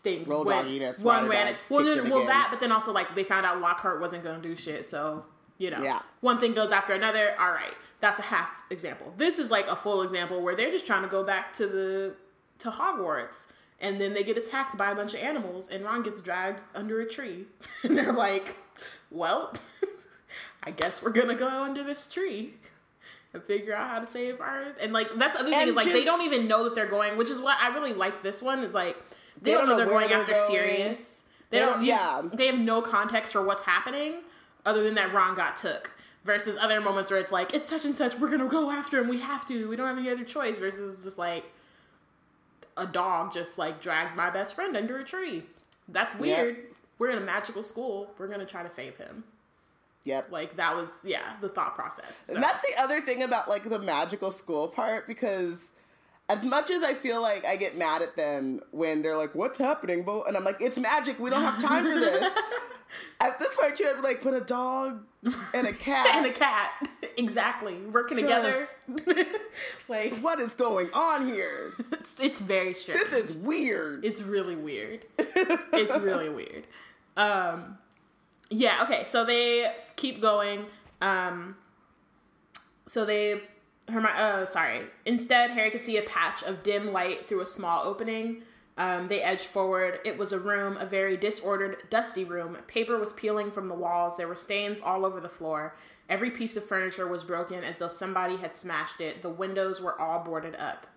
things 0.04 0.28
Roll 0.28 0.44
went 0.44 0.64
doggy, 0.66 0.80
that's 0.80 1.00
one 1.00 1.26
it. 1.26 1.56
Well, 1.70 1.88
it 1.88 2.04
well 2.04 2.18
again. 2.18 2.28
that, 2.28 2.48
but 2.52 2.60
then 2.60 2.72
also 2.72 2.92
like 2.92 3.16
they 3.16 3.24
found 3.24 3.46
out 3.46 3.60
Lockhart 3.62 4.00
wasn't 4.02 4.24
going 4.24 4.42
to 4.42 4.48
do 4.48 4.56
shit. 4.56 4.86
So 4.86 5.26
you 5.58 5.70
know, 5.72 5.82
Yeah. 5.82 6.02
one 6.22 6.38
thing 6.38 6.54
goes 6.54 6.72
after 6.74 6.94
another. 6.94 7.34
All 7.40 7.52
right, 7.52 7.74
that's 8.02 8.20
a 8.20 8.24
half 8.24 8.50
example. 8.70 9.14
This 9.18 9.40
is 9.40 9.50
like 9.52 9.68
a 9.68 9.76
full 9.76 10.02
example 10.02 10.42
where 10.42 10.54
they're 10.56 10.70
just 10.72 10.86
trying 10.86 11.04
to 11.04 11.08
go 11.08 11.24
back 11.24 11.54
to 11.54 11.66
the 11.66 12.14
to 12.60 12.72
Hogwarts, 12.72 13.48
and 13.80 14.00
then 14.00 14.14
they 14.14 14.24
get 14.24 14.38
attacked 14.38 14.78
by 14.78 14.92
a 14.92 14.96
bunch 14.96 15.14
of 15.14 15.22
animals, 15.22 15.68
and 15.70 15.84
Ron 15.86 16.04
gets 16.04 16.20
dragged 16.22 16.62
under 16.76 17.00
a 17.02 17.08
tree, 17.10 17.46
and 17.84 17.98
they're 17.98 18.14
like, 18.14 18.58
"Well, 19.10 19.54
I 20.64 20.72
guess 20.72 21.02
we're 21.02 21.12
gonna 21.12 21.36
go 21.36 21.48
under 21.64 21.84
this 21.84 22.06
tree." 22.10 22.56
And 23.36 23.44
figure 23.44 23.76
out 23.76 23.90
how 23.90 24.00
to 24.00 24.08
save 24.08 24.40
our 24.40 24.64
and 24.80 24.94
like 24.94 25.10
that's 25.16 25.34
the 25.34 25.42
other 25.42 25.50
thing 25.52 25.68
is 25.68 25.76
like 25.76 25.88
they 25.88 26.06
don't 26.06 26.22
even 26.22 26.48
know 26.48 26.64
that 26.64 26.74
they're 26.74 26.88
going, 26.88 27.18
which 27.18 27.30
is 27.30 27.42
why 27.42 27.58
I 27.60 27.68
really 27.76 27.92
like 27.94 28.24
this 28.24 28.42
one 28.42 28.60
is 28.64 28.74
like 28.74 28.96
they, 29.42 29.52
They 29.52 29.58
don't, 29.58 29.66
know 29.66 29.72
know 29.74 29.78
they're 29.78 29.86
going 29.88 30.08
they're 30.08 30.20
after 30.22 30.32
going. 30.34 30.50
Sirius. 30.52 31.24
They, 31.50 31.60
They 31.60 31.66
don't, 31.66 31.74
don't- 31.76 31.82
you- 31.84 31.88
yeah. 31.90 32.22
They 32.34 32.46
have 32.48 32.58
no 32.58 32.82
context 32.82 33.34
for 33.34 33.44
what's 33.44 33.64
happening 33.64 34.22
other 34.66 34.84
than 34.84 34.96
that 34.96 35.14
Ron 35.14 35.36
got 35.36 35.58
took. 35.58 35.92
Versus 36.24 36.56
other 36.60 36.80
moments 36.80 37.12
where 37.12 37.20
it's 37.20 37.32
like, 37.34 37.54
it's 37.54 37.68
such 37.70 37.84
and 37.86 37.94
such, 37.94 38.18
we're 38.18 38.32
gonna 38.32 38.48
go 38.48 38.72
after 38.72 39.00
him, 39.00 39.10
we 39.10 39.20
have 39.20 39.46
to, 39.48 39.68
we 39.70 39.76
don't 39.76 39.86
have 39.88 39.98
any 39.98 40.10
other 40.10 40.24
choice. 40.24 40.58
Versus 40.58 40.94
it's 40.94 41.04
just 41.04 41.18
like 41.18 41.44
a 42.78 42.86
dog 42.88 43.34
just 43.34 43.58
like 43.58 43.82
dragged 43.82 44.16
my 44.16 44.30
best 44.30 44.56
friend 44.56 44.76
under 44.78 44.98
a 44.98 45.04
tree. 45.04 45.44
That's 45.90 46.16
weird. 46.16 46.58
We're 46.98 47.10
in 47.12 47.18
a 47.18 47.22
magical 47.22 47.64
school, 47.64 48.10
we're 48.18 48.28
gonna 48.30 48.46
try 48.46 48.64
to 48.64 48.70
save 48.70 48.96
him. 48.98 49.26
Yep. 50.06 50.32
Like 50.32 50.56
that 50.56 50.76
was 50.76 50.90
yeah, 51.04 51.34
the 51.42 51.50
thought 51.50 51.76
process. 51.76 52.06
So. 52.28 52.36
And 52.36 52.44
that's 52.44 52.66
the 52.66 52.82
other 52.82 53.02
thing 53.02 53.24
about 53.24 53.50
like 53.50 53.68
the 53.68 53.80
magical 53.80 54.32
school 54.32 54.68
part 54.68 55.08
because 55.08 55.74
as 56.30 56.44
much 56.44 56.72
as 56.72 56.84
I 56.84 56.94
feel 56.94 57.22
like 57.22 57.46
I 57.46 57.56
get 57.56 57.78
mad 57.78 58.02
at 58.02 58.16
them 58.16 58.62
when 58.72 59.02
they're 59.02 59.18
like, 59.18 59.36
"What's 59.36 59.60
happening?" 59.60 60.04
But 60.04 60.28
and 60.28 60.38
I'm 60.38 60.44
like, 60.44 60.62
"It's 60.62 60.78
magic. 60.78 61.20
We 61.20 61.30
don't 61.30 61.44
have 61.44 61.62
time 61.62 61.84
for 61.84 62.00
this." 62.00 62.32
at 63.22 63.40
this 63.40 63.56
point, 63.56 63.80
you 63.80 63.88
have 63.88 64.02
like 64.02 64.22
put 64.22 64.34
a 64.34 64.42
dog 64.42 65.04
and 65.54 65.68
a 65.68 65.74
cat 65.74 66.08
and 66.16 66.26
a 66.26 66.32
cat, 66.32 66.72
exactly, 67.18 67.78
working 67.92 68.18
together. 68.18 68.68
like, 69.88 70.16
what 70.18 70.40
is 70.40 70.54
going 70.54 70.90
on 70.94 71.28
here? 71.28 71.74
It's, 71.92 72.20
it's 72.20 72.40
very 72.40 72.74
strange. 72.74 73.02
This 73.10 73.30
is 73.30 73.38
weird. 73.38 74.06
It's 74.06 74.22
really 74.22 74.56
weird. 74.56 75.06
it's 75.18 75.98
really 75.98 76.30
weird. 76.30 76.66
Um, 77.18 77.78
yeah. 78.50 78.84
Okay. 78.84 79.04
So 79.04 79.26
they 79.26 79.72
keep 79.96 80.22
going. 80.22 80.66
Um, 81.02 81.56
so 82.88 83.06
they 83.06 83.42
Hermi- 83.88 84.16
uh, 84.16 84.46
sorry. 84.46 84.82
Instead, 85.06 85.52
Harry 85.52 85.70
could 85.70 85.84
see 85.84 85.98
a 85.98 86.02
patch 86.02 86.44
of 86.44 86.64
dim 86.64 86.92
light 86.92 87.28
through 87.28 87.42
a 87.42 87.46
small 87.46 87.86
opening. 87.86 88.42
Um, 88.78 89.08
they 89.08 89.22
edged 89.22 89.46
forward. 89.46 90.00
It 90.04 90.18
was 90.18 90.34
a 90.34 90.40
room, 90.40 90.78
a 90.78 90.86
very 90.86 91.16
disordered, 91.16 91.90
dusty 91.90 92.26
room. 92.26 92.58
Paper 92.68 92.98
was 92.98 93.14
peeling 93.14 93.52
from 93.52 93.68
the 93.68 93.76
walls. 93.76 94.18
There 94.18 94.28
were 94.28 94.36
stains 94.36 94.82
all 94.82 95.06
over 95.06 95.22
the 95.22 95.30
floor. 95.30 95.76
Every 96.10 96.30
piece 96.30 96.58
of 96.58 96.66
furniture 96.66 97.08
was 97.08 97.24
broken 97.24 97.64
as 97.64 97.80
though 97.80 97.88
somebody 97.88 98.36
had 98.38 98.58
smashed 98.58 99.02
it. 99.02 99.22
The 99.22 99.30
windows 99.30 99.82
were 99.82 100.00
all 100.00 100.24
boarded 100.24 100.56
up. 100.56 100.88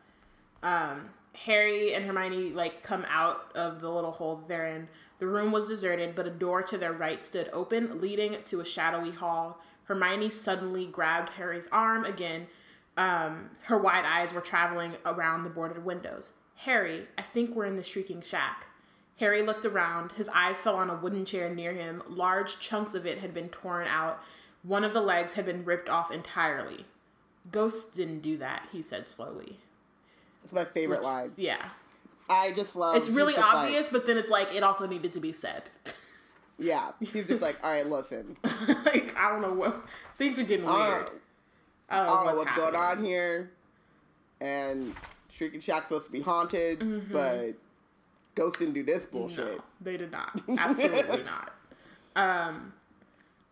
Um, 0.62 1.10
Harry 1.34 1.94
and 1.94 2.04
Hermione 2.04 2.50
like 2.50 2.82
come 2.82 3.06
out 3.08 3.52
of 3.54 3.80
the 3.80 3.90
little 3.90 4.10
hole 4.10 4.42
they're 4.48 4.66
in. 4.66 4.88
The 5.18 5.26
room 5.26 5.52
was 5.52 5.68
deserted, 5.68 6.14
but 6.14 6.26
a 6.26 6.30
door 6.30 6.62
to 6.62 6.78
their 6.78 6.92
right 6.92 7.22
stood 7.22 7.50
open, 7.52 8.00
leading 8.00 8.36
to 8.46 8.60
a 8.60 8.64
shadowy 8.64 9.10
hall. 9.10 9.60
Hermione 9.84 10.30
suddenly 10.30 10.86
grabbed 10.86 11.30
Harry's 11.30 11.68
arm 11.72 12.04
again 12.04 12.46
um, 12.98 13.50
her 13.62 13.78
wide 13.78 14.04
eyes 14.04 14.34
were 14.34 14.40
traveling 14.40 14.96
around 15.06 15.44
the 15.44 15.50
boarded 15.50 15.84
windows. 15.84 16.32
Harry, 16.56 17.06
I 17.16 17.22
think 17.22 17.54
we're 17.54 17.64
in 17.64 17.76
the 17.76 17.82
Shrieking 17.84 18.20
Shack. 18.20 18.66
Harry 19.20 19.40
looked 19.40 19.64
around. 19.64 20.12
His 20.12 20.28
eyes 20.28 20.60
fell 20.60 20.74
on 20.74 20.90
a 20.90 20.96
wooden 20.96 21.24
chair 21.24 21.48
near 21.48 21.72
him. 21.72 22.02
Large 22.08 22.58
chunks 22.58 22.94
of 22.94 23.06
it 23.06 23.18
had 23.18 23.32
been 23.32 23.48
torn 23.48 23.86
out. 23.86 24.20
One 24.64 24.82
of 24.82 24.92
the 24.92 25.00
legs 25.00 25.34
had 25.34 25.46
been 25.46 25.64
ripped 25.64 25.88
off 25.88 26.10
entirely. 26.10 26.86
Ghosts 27.52 27.94
didn't 27.94 28.20
do 28.20 28.36
that, 28.38 28.68
he 28.72 28.82
said 28.82 29.08
slowly. 29.08 29.58
It's 30.42 30.52
my 30.52 30.64
favorite 30.64 30.98
Which, 30.98 31.06
line. 31.06 31.32
Yeah. 31.36 31.68
I 32.28 32.52
just 32.52 32.76
love. 32.76 32.96
It's 32.96 33.08
really 33.08 33.36
obvious, 33.36 33.90
but 33.90 34.06
then 34.06 34.16
it's 34.16 34.30
like 34.30 34.54
it 34.54 34.62
also 34.62 34.86
needed 34.86 35.12
to 35.12 35.20
be 35.20 35.32
said. 35.32 35.64
Yeah, 36.58 36.90
he's 37.00 37.28
just 37.28 37.40
like, 37.40 37.56
all 37.62 37.70
right, 37.70 37.86
listen. 37.86 38.36
like 38.84 39.14
I 39.16 39.30
don't 39.30 39.42
know 39.42 39.52
what 39.52 39.84
things 40.16 40.38
are 40.38 40.44
getting 40.44 40.66
weird. 40.66 40.76
I 40.76 40.98
don't, 40.98 41.08
I 41.88 41.96
don't 41.96 42.06
know, 42.06 42.12
I 42.12 42.16
don't 42.16 42.26
know 42.26 42.32
what's, 42.32 42.38
what's 42.38 42.56
going 42.56 42.74
on 42.74 43.04
here. 43.04 43.50
And 44.40 44.94
Shrieking 45.30 45.60
Shack's 45.60 45.88
supposed 45.88 46.06
to 46.06 46.12
be 46.12 46.20
haunted, 46.20 47.12
but 47.12 47.54
ghosts 48.34 48.58
didn't 48.58 48.74
do 48.74 48.82
this 48.82 49.04
bullshit. 49.04 49.44
Mm-hmm. 49.44 49.56
No, 49.56 49.62
they 49.80 49.96
did 49.96 50.12
not. 50.12 50.40
Absolutely 50.58 51.24
not. 51.24 51.52
Um, 52.16 52.72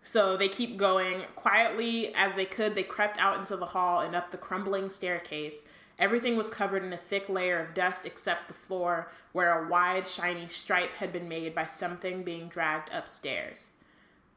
so 0.03 0.37
they 0.37 0.49
keep 0.49 0.77
going 0.77 1.25
quietly 1.35 2.15
as 2.15 2.35
they 2.35 2.45
could. 2.45 2.75
They 2.75 2.83
crept 2.83 3.19
out 3.19 3.39
into 3.39 3.57
the 3.57 3.67
hall 3.67 4.01
and 4.01 4.15
up 4.15 4.31
the 4.31 4.39
crumbling 4.39 4.91
staircase. 4.91 5.69
Everything 5.99 6.37
was 6.37 6.51
covered 6.51 6.85
in 6.85 6.93
a 6.93 6.99
thick 6.99 7.29
layer 7.29 7.59
of 7.59 7.75
dust 7.75 8.05
except 8.05 8.49
the 8.49 8.55
floor, 8.55 9.11
where 9.33 9.65
a 9.65 9.69
wide, 9.69 10.07
shiny 10.07 10.47
stripe 10.47 10.93
had 10.97 11.13
been 11.13 11.29
made 11.29 11.55
by 11.55 11.67
something 11.67 12.23
being 12.23 12.49
dragged 12.49 12.91
upstairs. 12.93 13.71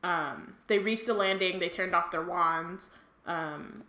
Um, 0.01 0.55
they 0.67 0.79
reached 0.79 1.05
the 1.05 1.13
landing. 1.13 1.59
They 1.59 1.69
turned 1.69 1.93
off 1.93 2.11
their 2.11 2.23
wands. 2.23 2.91
Um, 3.25 3.83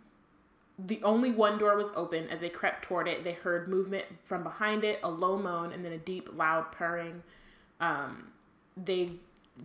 the 0.77 1.01
only 1.03 1.31
one 1.31 1.57
door 1.57 1.77
was 1.77 1.93
open. 1.95 2.27
As 2.29 2.41
they 2.41 2.49
crept 2.49 2.83
toward 2.83 3.07
it, 3.07 3.23
they 3.23 3.33
heard 3.33 3.67
movement 3.67 4.05
from 4.23 4.43
behind 4.43 4.83
it, 4.83 4.99
a 5.03 5.09
low 5.09 5.37
moan, 5.37 5.71
and 5.71 5.85
then 5.85 5.93
a 5.93 5.97
deep, 5.97 6.29
loud 6.35 6.71
purring. 6.71 7.23
Um, 7.79 8.27
they 8.75 9.11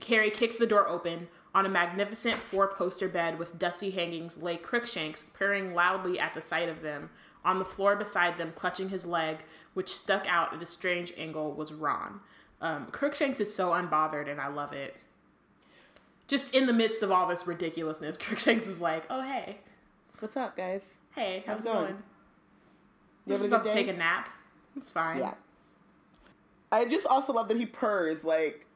Harry 0.08 0.30
kicks 0.30 0.58
the 0.58 0.66
door 0.66 0.88
open. 0.88 1.28
On 1.54 1.64
a 1.64 1.70
magnificent 1.70 2.36
four-poster 2.36 3.08
bed 3.08 3.38
with 3.38 3.58
dusty 3.58 3.90
hangings 3.90 4.42
lay 4.42 4.58
Crookshanks, 4.58 5.24
purring 5.32 5.74
loudly 5.74 6.18
at 6.20 6.34
the 6.34 6.42
sight 6.42 6.68
of 6.68 6.82
them. 6.82 7.08
On 7.46 7.58
the 7.60 7.64
floor 7.64 7.96
beside 7.96 8.36
them, 8.36 8.52
clutching 8.54 8.88
his 8.90 9.06
leg, 9.06 9.38
which 9.72 9.94
stuck 9.94 10.26
out 10.28 10.52
at 10.52 10.62
a 10.62 10.66
strange 10.66 11.14
angle, 11.16 11.52
was 11.52 11.72
Ron. 11.72 12.20
Um, 12.60 12.86
Crookshanks 12.90 13.38
is 13.40 13.54
so 13.54 13.70
unbothered, 13.70 14.28
and 14.28 14.40
I 14.40 14.48
love 14.48 14.72
it. 14.74 14.96
Just 16.28 16.52
in 16.54 16.66
the 16.66 16.72
midst 16.72 17.02
of 17.04 17.12
all 17.12 17.28
this 17.28 17.46
ridiculousness, 17.46 18.16
Crookshanks 18.20 18.66
is 18.66 18.80
like, 18.80 19.04
"Oh 19.08 19.22
hey, 19.22 19.58
What's 20.18 20.36
up, 20.36 20.56
guys? 20.56 20.82
hey, 21.14 21.44
how's, 21.46 21.58
How's 21.58 21.64
it 21.64 21.68
going? 21.72 21.84
going? 21.84 22.02
We're 23.26 23.32
You 23.34 23.38
just 23.38 23.46
about 23.48 23.64
to 23.64 23.72
take 23.72 23.88
a 23.88 23.92
nap. 23.92 24.28
It's 24.76 24.90
fine. 24.90 25.18
Yeah. 25.20 25.34
I 26.72 26.84
just 26.84 27.06
also 27.06 27.32
love 27.32 27.46
that 27.48 27.56
he 27.58 27.66
purrs 27.66 28.24
like, 28.24 28.66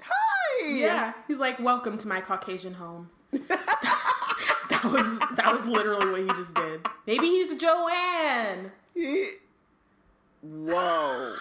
"Hi." 0.00 0.68
Yeah, 0.68 1.14
he's 1.26 1.38
like, 1.38 1.58
"Welcome 1.58 1.98
to 1.98 2.06
my 2.06 2.20
Caucasian 2.20 2.74
home." 2.74 3.10
that 4.84 4.92
was 4.92 5.18
that 5.36 5.56
was 5.56 5.66
literally 5.66 6.10
what 6.10 6.20
he 6.20 6.26
just 6.40 6.54
did. 6.54 6.80
Maybe 7.06 7.26
he's 7.26 7.56
Joanne. 7.58 8.70
Whoa. 10.42 11.34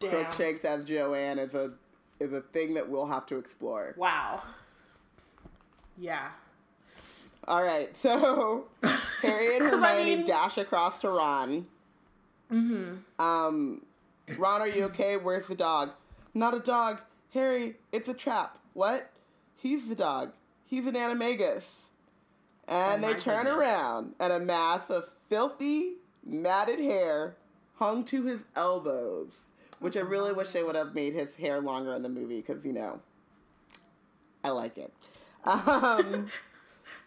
Damn. 0.00 0.10
Crookshanks 0.10 0.64
as 0.64 0.84
Joanne 0.84 1.38
is 1.38 1.54
a 1.54 1.72
is 2.20 2.32
a 2.32 2.40
thing 2.40 2.74
that 2.74 2.88
we'll 2.88 3.06
have 3.06 3.26
to 3.26 3.36
explore. 3.38 3.94
Wow. 3.96 4.42
Yeah. 5.98 6.28
All 7.46 7.62
right, 7.62 7.94
so 7.96 8.68
Harry 9.22 9.56
and 9.56 9.68
'Cause 9.70 9.82
I 9.82 9.92
Hermione 9.98 10.16
mean- 10.16 10.26
dash 10.26 10.56
across 10.58 10.98
to 11.00 11.10
Ron. 11.10 11.66
Mm-hmm. 12.50 13.22
Um, 13.22 13.82
Ron, 14.38 14.60
are 14.62 14.68
you 14.68 14.84
okay? 14.84 15.16
Where's 15.16 15.46
the 15.46 15.54
dog? 15.54 15.90
Not 16.32 16.54
a 16.54 16.58
dog, 16.60 17.00
Harry. 17.34 17.76
It's 17.92 18.08
a 18.08 18.14
trap. 18.14 18.58
What? 18.72 19.10
He's 19.56 19.88
the 19.88 19.94
dog. 19.94 20.32
He's 20.66 20.86
an 20.86 20.94
animagus. 20.94 21.64
And 22.66 23.04
Oh 23.04 23.08
they 23.08 23.14
turn 23.14 23.44
goodness. 23.44 23.60
around, 23.60 24.14
and 24.18 24.32
a 24.32 24.38
mass 24.40 24.88
of 24.88 25.04
filthy, 25.28 25.94
matted 26.24 26.78
hair 26.78 27.36
hung 27.76 28.04
to 28.06 28.22
his 28.24 28.40
elbows. 28.56 29.28
Which 29.80 29.96
I 29.96 30.00
really 30.00 30.32
wish 30.32 30.50
they 30.52 30.62
would 30.62 30.76
have 30.76 30.94
made 30.94 31.12
his 31.14 31.36
hair 31.36 31.60
longer 31.60 31.92
in 31.94 32.02
the 32.02 32.08
movie, 32.08 32.40
because 32.40 32.64
you 32.64 32.72
know, 32.72 33.00
I 34.42 34.50
like 34.50 34.78
it. 34.78 34.92
Um, 35.46 36.28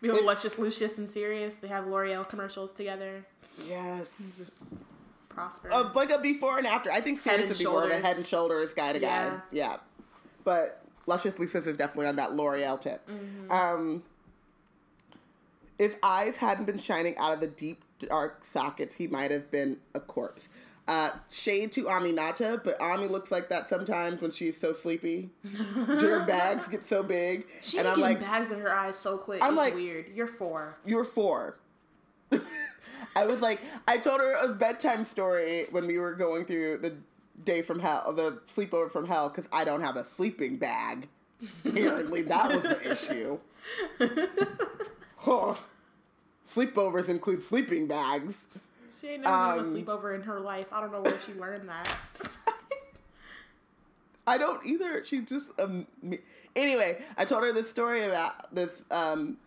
We 0.02 0.10
have 0.10 0.24
Luscious 0.24 0.60
Lucius 0.60 0.98
and 1.00 1.10
Sirius. 1.10 1.58
They 1.58 1.68
have 1.70 1.88
L'Oreal 1.88 2.28
commercials 2.30 2.72
together. 2.72 3.26
yes. 3.68 4.66
Prosper. 5.30 5.70
Uh, 5.72 5.91
like 5.95 6.12
a 6.12 6.20
before 6.20 6.58
and 6.60 6.68
after. 6.68 6.91
I 6.91 7.00
think 7.02 7.20
Sirius 7.20 7.41
and 7.41 7.50
would 7.50 7.58
be 7.58 7.66
more 7.66 7.84
of 7.84 7.89
a 7.89 7.93
shoulders. 7.93 8.06
head 8.08 8.18
and 8.18 8.26
shoulders 8.26 8.74
guy 8.74 8.93
to 8.93 9.00
guy. 9.00 9.08
Yeah. 9.08 9.39
Yeah. 9.52 9.78
But 10.43 10.84
Luscious 11.08 11.39
Lucius 11.39 11.66
is 11.66 11.78
definitely 11.78 12.05
on 12.08 12.18
that 12.18 12.34
L'Oreal 12.36 12.80
tip. 12.80 13.08
Mm-hmm. 13.10 13.51
Um, 13.51 14.03
if 15.80 15.95
eyes 16.03 16.38
hadn't 16.38 16.66
been 16.66 16.78
shining 16.78 17.18
out 17.18 17.34
of 17.34 17.39
the 17.39 17.47
deep 17.47 17.82
dark 17.99 18.43
sockets, 18.45 18.95
he 18.95 19.08
might 19.08 19.32
have 19.32 19.49
been 19.49 19.78
a 19.95 19.99
corpse. 19.99 20.47
Uh, 20.88 21.12
shade 21.30 21.72
to 21.74 21.84
Aminata, 21.86 22.64
but 22.64 22.80
Ami 22.80 23.08
looks 23.08 23.30
like 23.30 23.49
that 23.49 23.68
sometimes 23.68 24.22
when 24.22 24.32
she's 24.32 24.58
so 24.58 24.72
sleepy. 24.72 25.30
Her 25.86 26.26
bags 26.26 26.68
get 26.70 26.88
so 26.88 27.03
big, 27.03 27.45
she 27.62 27.78
and 27.78 27.88
I'm 27.88 27.99
like, 27.99 28.22
bags 28.22 28.51
in 28.51 28.60
her 28.62 28.74
eyes 28.74 28.97
so 28.97 29.18
quick. 29.18 29.43
I'm 29.43 29.49
it's 29.49 29.58
like- 29.58 29.76
weird. 29.76 30.05
You're 30.16 30.28
four. 30.28 30.78
you're 30.86 31.03
four. 31.03 31.58
I 33.16 33.26
was 33.26 33.41
like, 33.41 33.60
I 33.88 33.97
told 33.97 34.22
her 34.22 34.34
a 34.34 34.49
bedtime 34.49 35.03
story 35.05 35.68
when 35.72 35.88
we 35.88 35.97
were 35.97 36.14
going 36.14 36.45
through 36.45 36.78
the 36.78 36.93
day 37.44 37.62
from 37.62 37.80
hell, 37.80 38.12
the 38.14 38.40
sleepover 38.56 38.92
from 38.92 39.06
hell, 39.08 39.30
because 39.30 39.48
I 39.52 39.64
don't 39.64 39.82
have 39.82 39.96
a 39.96 40.06
sleeping 40.06 40.58
bag. 40.58 41.08
Apparently, 41.66 42.24
that 42.24 42.50
was 42.50 42.62
the 42.64 42.92
issue. 42.92 43.40
Huh. 45.18 45.56
Sleepovers 46.54 47.10
include 47.10 47.44
sleeping 47.44 47.86
bags. 47.88 48.36
She 49.00 49.08
ain't 49.10 49.24
never 49.24 49.36
Um, 49.36 49.64
to 49.64 49.70
a 49.80 49.84
sleepover 49.84 50.16
in 50.16 50.22
her 50.24 50.40
life. 50.40 50.72
I 50.74 50.80
don't 50.82 50.92
know 50.92 51.02
where 51.02 51.20
she 51.20 51.34
learned 51.34 51.70
that. 51.70 51.98
I 54.28 54.38
don't 54.38 54.66
either. 54.66 55.06
She's 55.06 55.28
just 55.28 55.52
um. 55.60 55.88
me- 56.02 56.20
Anyway, 56.56 57.00
I 57.18 57.24
told 57.26 57.44
her 57.44 57.52
this 57.52 57.70
story 57.70 58.04
about 58.04 58.54
this 58.54 58.72
um 58.90 59.38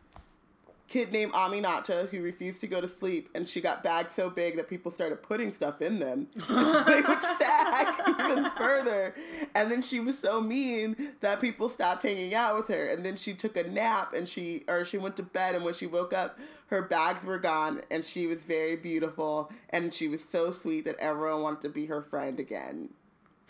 kid 0.90 1.12
named 1.12 1.32
Aminata 1.32 2.08
who 2.08 2.20
refused 2.20 2.60
to 2.60 2.66
go 2.66 2.80
to 2.80 2.88
sleep, 2.88 3.30
and 3.34 3.48
she 3.48 3.60
got 3.60 3.82
bags 3.82 4.12
so 4.14 4.28
big 4.28 4.56
that 4.56 4.68
people 4.68 4.90
started 4.90 5.22
putting 5.22 5.54
stuff 5.54 5.80
in 5.80 6.00
them. 6.00 6.26
they 6.34 7.00
would 7.00 7.22
sag 7.38 7.94
even 8.08 8.50
further, 8.58 9.14
and 9.54 9.70
then 9.70 9.82
she 9.82 10.00
was 10.00 10.18
so 10.18 10.40
mean 10.40 11.12
that 11.20 11.40
people 11.40 11.68
stopped 11.68 12.02
hanging 12.02 12.34
out 12.34 12.56
with 12.56 12.68
her. 12.68 12.86
And 12.86 13.06
then 13.06 13.16
she 13.16 13.32
took 13.34 13.56
a 13.56 13.62
nap, 13.62 14.12
and 14.12 14.28
she 14.28 14.64
or 14.68 14.84
she 14.84 14.98
went 14.98 15.16
to 15.16 15.22
bed, 15.22 15.54
and 15.54 15.64
when 15.64 15.74
she 15.74 15.86
woke 15.86 16.12
up, 16.12 16.38
her 16.66 16.82
bags 16.82 17.24
were 17.24 17.38
gone, 17.38 17.82
and 17.88 18.04
she 18.04 18.26
was 18.26 18.44
very 18.44 18.74
beautiful, 18.74 19.50
and 19.70 19.94
she 19.94 20.08
was 20.08 20.22
so 20.30 20.52
sweet 20.52 20.84
that 20.86 20.96
everyone 20.98 21.42
wanted 21.42 21.60
to 21.62 21.68
be 21.68 21.86
her 21.86 22.02
friend 22.02 22.40
again. 22.40 22.90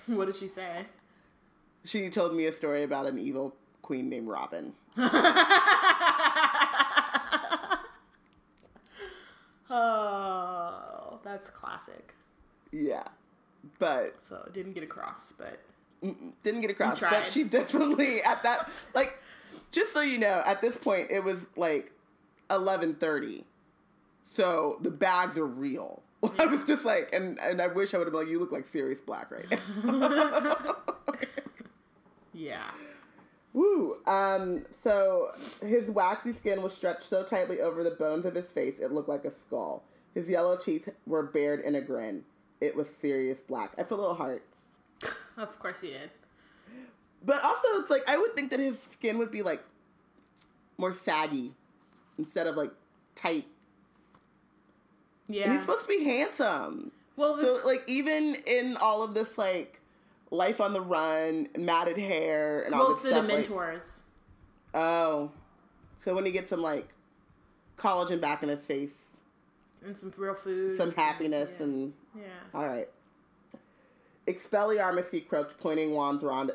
what 0.07 0.26
did 0.26 0.36
she 0.36 0.47
say? 0.47 0.84
She 1.84 2.11
told 2.11 2.34
me 2.34 2.45
a 2.45 2.53
story 2.53 2.82
about 2.82 3.07
an 3.07 3.18
evil 3.18 3.57
queen 3.80 4.11
named 4.11 4.28
Robin. 4.28 4.74
Oh, 9.70 11.20
that's 11.22 11.48
classic. 11.48 12.14
Yeah, 12.72 13.04
but 13.78 14.16
So 14.26 14.48
didn't 14.52 14.72
get 14.72 14.82
across, 14.82 15.32
but 15.38 15.60
didn't 16.42 16.60
get 16.60 16.70
across. 16.70 17.00
But 17.00 17.28
she 17.28 17.44
definitely 17.44 18.22
at 18.22 18.42
that 18.42 18.68
like, 18.94 19.18
just 19.70 19.92
so 19.92 20.00
you 20.00 20.18
know, 20.18 20.42
at 20.44 20.60
this 20.60 20.76
point 20.76 21.10
it 21.10 21.22
was 21.22 21.38
like 21.56 21.92
eleven 22.50 22.94
thirty, 22.94 23.44
so 24.26 24.78
the 24.82 24.90
bags 24.90 25.38
are 25.38 25.46
real. 25.46 26.02
I 26.38 26.46
was 26.46 26.64
just 26.64 26.84
like, 26.84 27.10
and 27.12 27.38
and 27.38 27.62
I 27.62 27.68
wish 27.68 27.94
I 27.94 27.98
would 27.98 28.06
have 28.06 28.12
been 28.12 28.22
like, 28.22 28.30
you 28.30 28.38
look 28.38 28.52
like 28.52 28.66
Sirius 28.72 29.00
Black 29.00 29.30
right 29.30 29.46
now. 29.50 30.76
yeah. 32.34 32.70
Woo. 33.53 33.96
Um. 34.07 34.64
So 34.84 35.30
his 35.62 35.90
waxy 35.90 36.32
skin 36.32 36.62
was 36.62 36.72
stretched 36.72 37.03
so 37.03 37.22
tightly 37.24 37.61
over 37.61 37.82
the 37.82 37.90
bones 37.90 38.24
of 38.24 38.34
his 38.34 38.46
face 38.46 38.78
it 38.78 38.92
looked 38.92 39.09
like 39.09 39.24
a 39.24 39.30
skull. 39.30 39.82
His 40.14 40.28
yellow 40.28 40.57
teeth 40.57 40.88
were 41.07 41.22
bared 41.24 41.61
in 41.61 41.74
a 41.74 41.80
grin. 41.80 42.24
It 42.61 42.76
was 42.76 42.86
Sirius 43.01 43.38
Black. 43.48 43.72
I 43.78 43.82
put 43.82 43.98
little 43.98 44.14
hearts. 44.14 44.57
Of 45.36 45.59
course 45.59 45.82
you 45.82 45.90
did. 45.90 46.11
But 47.24 47.42
also, 47.42 47.80
it's 47.80 47.88
like 47.90 48.03
I 48.09 48.18
would 48.18 48.34
think 48.34 48.51
that 48.51 48.61
his 48.61 48.78
skin 48.82 49.16
would 49.18 49.30
be 49.30 49.40
like 49.42 49.62
more 50.76 50.92
saggy 50.94 51.53
instead 52.18 52.46
of 52.46 52.57
like 52.57 52.72
tight. 53.14 53.46
And 55.26 55.36
Yeah. 55.36 55.53
he's 55.53 55.62
supposed 55.62 55.82
to 55.82 55.88
be 55.88 56.05
handsome. 56.05 56.92
well, 57.16 57.36
this, 57.36 57.62
So 57.62 57.66
like 57.68 57.84
even 57.86 58.36
in 58.46 58.76
all 58.76 59.03
of 59.03 59.14
this 59.14 59.38
like 59.38 59.79
life 60.30 60.60
on 60.60 60.72
the 60.72 60.80
run, 60.80 61.48
matted 61.58 61.98
hair, 61.98 62.62
and 62.62 62.74
all 62.74 62.80
well, 62.80 62.88
this 62.90 63.04
it's 63.04 63.04
the 63.04 63.10
stuff. 63.10 63.50
like- 64.72 64.82
oh, 64.82 65.30
so 66.00 66.14
when 66.14 66.24
he 66.24 66.32
gets 66.32 66.50
some 66.50 66.62
like 66.62 66.88
collagen 67.76 68.20
back 68.20 68.42
in 68.42 68.48
his 68.48 68.64
face, 68.66 68.94
and 69.84 69.96
some 69.96 70.12
real 70.16 70.34
food. 70.34 70.76
some 70.76 70.88
and 70.88 70.98
happiness, 70.98 71.50
yeah. 71.56 71.64
and 71.64 71.92
yeah. 72.16 72.22
all 72.54 72.66
right. 72.66 72.88
Expelliarmus, 74.26 75.10
he 75.10 75.20
croaked, 75.20 75.58
pointing 75.60 75.92
wands 75.92 76.22
around. 76.22 76.52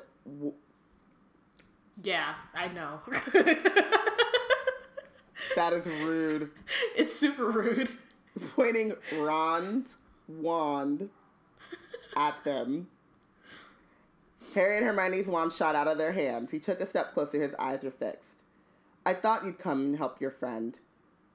Yeah, 2.03 2.35
I 2.53 2.67
know. 2.69 2.99
That 5.55 5.71
is 5.73 5.85
rude. 5.85 6.51
it's 6.97 7.15
super 7.15 7.49
rude. 7.49 7.89
pointing 8.55 8.93
Ron's 9.17 9.95
wand 10.27 11.09
at 12.17 12.43
them. 12.43 12.87
Harry 14.55 14.77
and 14.77 14.85
Hermione's 14.85 15.27
wand 15.27 15.53
shot 15.53 15.75
out 15.75 15.87
of 15.87 15.97
their 15.97 16.11
hands. 16.13 16.51
He 16.51 16.59
took 16.59 16.81
a 16.81 16.85
step 16.85 17.13
closer, 17.13 17.39
his 17.41 17.53
eyes 17.59 17.83
were 17.83 17.91
fixed. 17.91 18.31
I 19.05 19.13
thought 19.13 19.45
you'd 19.45 19.59
come 19.59 19.81
and 19.81 19.97
help 19.97 20.19
your 20.19 20.31
friend. 20.31 20.75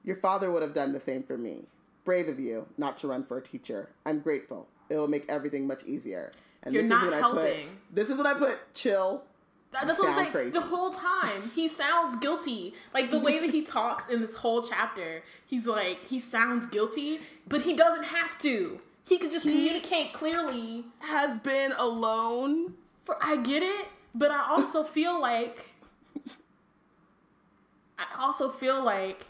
Your 0.03 0.15
father 0.17 0.51
would 0.51 0.61
have 0.61 0.73
done 0.73 0.91
the 0.93 0.99
same 0.99 1.23
for 1.23 1.37
me. 1.37 1.65
Brave 2.03 2.27
of 2.27 2.39
you 2.39 2.65
not 2.77 2.97
to 2.99 3.07
run 3.07 3.23
for 3.23 3.37
a 3.37 3.41
teacher. 3.41 3.89
I'm 4.05 4.19
grateful. 4.19 4.67
It 4.89 4.97
will 4.97 5.07
make 5.07 5.25
everything 5.29 5.67
much 5.67 5.83
easier. 5.85 6.33
And 6.63 6.73
You're 6.73 6.83
this 6.83 6.89
not 6.89 7.03
is 7.03 7.09
when 7.09 7.13
I 7.13 7.19
helping. 7.19 7.69
put 7.69 7.95
this 7.95 8.09
is 8.09 8.17
when 8.17 8.27
I 8.27 8.33
put 8.33 8.73
chill. 8.73 9.23
That- 9.71 9.87
That's 9.87 9.99
what 9.99 10.09
I'm 10.09 10.15
saying. 10.15 10.31
crazy. 10.31 10.49
The 10.51 10.59
whole 10.61 10.89
time 10.91 11.51
he 11.55 11.67
sounds 11.69 12.15
guilty. 12.17 12.73
Like 12.93 13.09
the 13.11 13.19
way 13.19 13.39
that 13.39 13.51
he 13.51 13.61
talks 13.61 14.09
in 14.09 14.19
this 14.19 14.33
whole 14.33 14.61
chapter, 14.63 15.23
he's 15.45 15.65
like 15.67 16.05
he 16.07 16.19
sounds 16.19 16.65
guilty, 16.67 17.21
but 17.47 17.61
he 17.61 17.73
doesn't 17.73 18.03
have 18.05 18.37
to. 18.39 18.81
He 19.07 19.17
could 19.17 19.31
just 19.31 19.45
He- 19.45 19.51
communicate 19.67 20.11
clearly. 20.13 20.85
Has 20.99 21.39
been 21.39 21.71
alone. 21.77 22.73
For 23.05 23.17
I 23.21 23.37
get 23.37 23.63
it, 23.63 23.87
but 24.13 24.31
I 24.31 24.45
also 24.49 24.83
feel 24.95 25.19
like 25.19 25.65
I 27.97 28.05
also 28.19 28.49
feel 28.49 28.81
like 28.83 29.25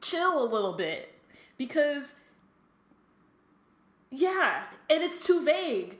chill 0.00 0.42
a 0.42 0.46
little 0.46 0.72
bit 0.74 1.14
because 1.58 2.14
yeah, 4.10 4.64
and 4.90 5.02
it's 5.02 5.24
too 5.26 5.44
vague. 5.44 5.98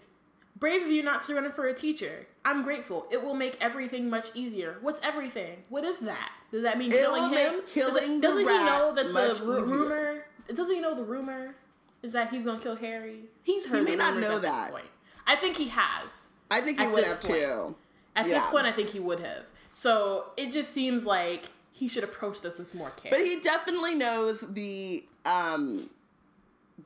Brave 0.57 0.83
of 0.83 0.89
you 0.89 1.03
not 1.03 1.23
to 1.23 1.35
run 1.35 1.51
for 1.53 1.67
a 1.67 1.75
teacher. 1.75 2.27
I'm 2.45 2.63
grateful. 2.63 3.07
It 3.11 3.23
will 3.23 3.35
make 3.35 3.57
everything 3.61 4.09
much 4.09 4.29
easier. 4.35 4.77
What's 4.83 5.01
everything? 5.03 5.65
What 5.69 5.83
is 5.85 6.01
that? 6.01 6.31
Does 6.53 6.63
that 6.63 6.79
mean 6.79 6.93
It 6.93 6.99
killing 7.01 7.25
him? 7.25 7.31
make 7.57 7.65
Does 7.65 7.73
killing 7.99 8.15
it, 8.17 8.21
doesn't 8.21 8.41
he 8.43 8.47
know 8.47 8.93
that 8.95 9.13
the 9.13 9.33
easier. 9.33 9.45
rumor? 9.65 10.27
Doesn't 10.49 10.75
he 10.75 10.81
know 10.81 10.95
the 10.95 11.03
rumor 11.05 11.55
is 12.03 12.13
that 12.13 12.31
he's 12.31 12.45
gonna 12.45 12.61
kill 12.61 12.77
Harry? 12.77 13.25
He's 13.43 13.67
heard 13.67 13.85
may 13.85 13.93
the 13.93 13.97
not 13.97 14.17
know 14.19 14.37
at 14.37 14.43
that. 14.43 14.65
this 14.67 14.71
point. 14.71 14.87
I 15.27 15.37
think 15.37 15.57
he 15.57 15.69
has. 15.69 16.29
I 16.51 16.61
think 16.61 16.81
he 16.81 16.87
would 16.87 17.05
have 17.05 17.21
point. 17.21 17.41
too. 17.41 17.75
At 18.17 18.27
this 18.27 18.47
point, 18.47 18.67
I 18.67 18.73
think 18.73 18.91
he 18.91 19.01
would 19.01 19.21
have. 19.21 19.45
So 19.73 20.27
it 20.37 20.53
just 20.53 20.73
seems 20.73 21.05
like 21.05 21.51
he 21.73 21.89
should 21.89 22.05
approach 22.05 22.41
this 22.41 22.59
with 22.59 22.75
more 22.75 22.91
care. 22.91 23.11
But 23.11 23.27
he 23.27 23.41
definitely 23.41 23.95
knows 23.95 24.41
the 24.49 25.05
um 25.25 25.91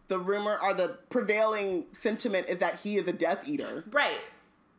the 0.09 0.18
rumor 0.18 0.59
or 0.62 0.74
the 0.74 0.99
prevailing 1.11 1.86
sentiment 1.93 2.49
is 2.49 2.59
that 2.59 2.80
he 2.82 2.97
is 2.97 3.07
a 3.09 3.12
Death 3.12 3.47
Eater. 3.47 3.84
right. 3.91 4.20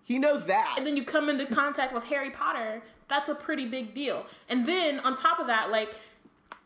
He 0.03 0.17
knows 0.17 0.45
that. 0.47 0.73
And 0.75 0.87
then 0.87 0.97
you 0.97 1.03
come 1.03 1.29
into 1.29 1.45
contact 1.45 1.93
with 1.93 2.05
Harry 2.05 2.31
Potter, 2.31 2.81
that's 3.07 3.29
a 3.29 3.35
pretty 3.35 3.67
big 3.67 3.93
deal. 3.93 4.25
And 4.49 4.65
then 4.65 4.99
on 5.01 5.15
top 5.15 5.39
of 5.39 5.45
that, 5.45 5.69
like 5.69 5.93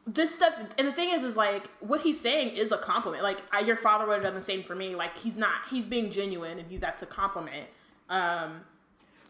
this 0.06 0.36
stuff, 0.36 0.54
and 0.78 0.88
the 0.88 0.92
thing 0.92 1.10
is, 1.10 1.24
is 1.24 1.38
like 1.38 1.68
what 1.80 2.02
he's 2.02 2.20
saying 2.20 2.56
is 2.56 2.72
a 2.72 2.78
compliment. 2.78 3.24
Like 3.24 3.40
I, 3.52 3.62
your 3.62 3.78
father 3.78 4.06
would 4.06 4.14
have 4.16 4.24
done 4.24 4.36
the 4.36 4.42
same 4.42 4.64
for 4.64 4.76
me. 4.76 4.96
Like 4.96 5.18
he's 5.18 5.36
not, 5.36 5.52
he's 5.70 5.86
being 5.86 6.12
genuine, 6.12 6.60
and 6.60 6.70
he, 6.70 6.78
that's 6.78 7.02
a 7.02 7.06
compliment. 7.06 7.68
Um, 8.10 8.62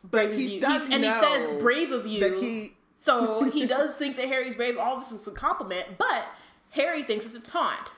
but 0.04 0.34
he 0.34 0.60
does 0.60 0.88
He's- 0.88 0.96
and 0.96 1.04
he 1.04 1.12
says 1.12 1.48
brave 1.62 1.92
of 1.92 2.08
you. 2.08 2.40
he 2.40 2.74
So 3.00 3.44
he 3.54 3.66
does 3.66 3.96
think 3.96 4.16
that 4.18 4.28
Harry's 4.28 4.56
brave. 4.56 4.78
All 4.78 4.98
this 4.98 5.12
is 5.12 5.28
a 5.28 5.32
compliment, 5.32 5.98
but 5.98 6.26
Harry 6.72 7.04
thinks 7.04 7.26
it's 7.26 7.36
a 7.36 7.40
taunt. 7.40 7.92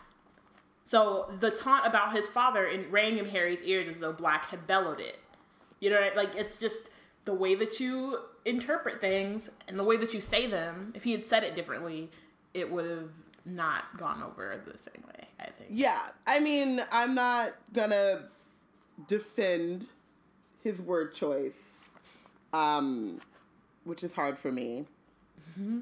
So 0.84 1.32
the 1.40 1.50
taunt 1.50 1.88
about 1.88 2.14
his 2.16 2.28
father 2.28 2.66
and 2.66 2.92
rang 2.92 3.18
in 3.18 3.30
Harry's 3.30 3.62
ears 3.64 3.88
as 3.88 4.00
though 4.00 4.14
Black 4.14 4.48
had 4.48 4.68
bellowed 4.68 5.00
it. 5.00 5.20
You 5.80 5.90
know, 5.90 6.08
like 6.16 6.36
it's 6.36 6.58
just 6.58 6.90
the 7.26 7.34
way 7.34 7.56
that 7.56 7.80
you 7.80 8.18
interpret 8.46 9.02
things 9.02 9.50
and 9.68 9.80
the 9.80 9.84
way 9.84 9.98
that 9.98 10.14
you 10.14 10.22
say 10.22 10.46
them. 10.48 10.92
If 10.96 11.04
he 11.04 11.12
had 11.14 11.26
said 11.26 11.44
it 11.44 11.56
differently, 11.56 12.12
it 12.56 12.72
would 12.72 12.90
have 12.90 13.10
not 13.46 13.84
gone 13.98 14.24
over 14.24 14.60
the 14.66 14.78
same 14.78 15.04
way. 15.08 15.28
I 15.40 15.44
think. 15.44 15.70
Yeah, 15.70 16.02
I 16.26 16.40
mean, 16.40 16.84
I'm 16.92 17.14
not 17.14 17.54
gonna 17.74 18.24
defend 19.08 19.88
his 20.64 20.80
word 20.80 21.14
choice, 21.14 21.54
um, 22.54 23.20
which 23.84 24.04
is 24.04 24.14
hard 24.14 24.40
for 24.40 24.52
me. 24.52 24.86
Mm-hmm. 25.52 25.80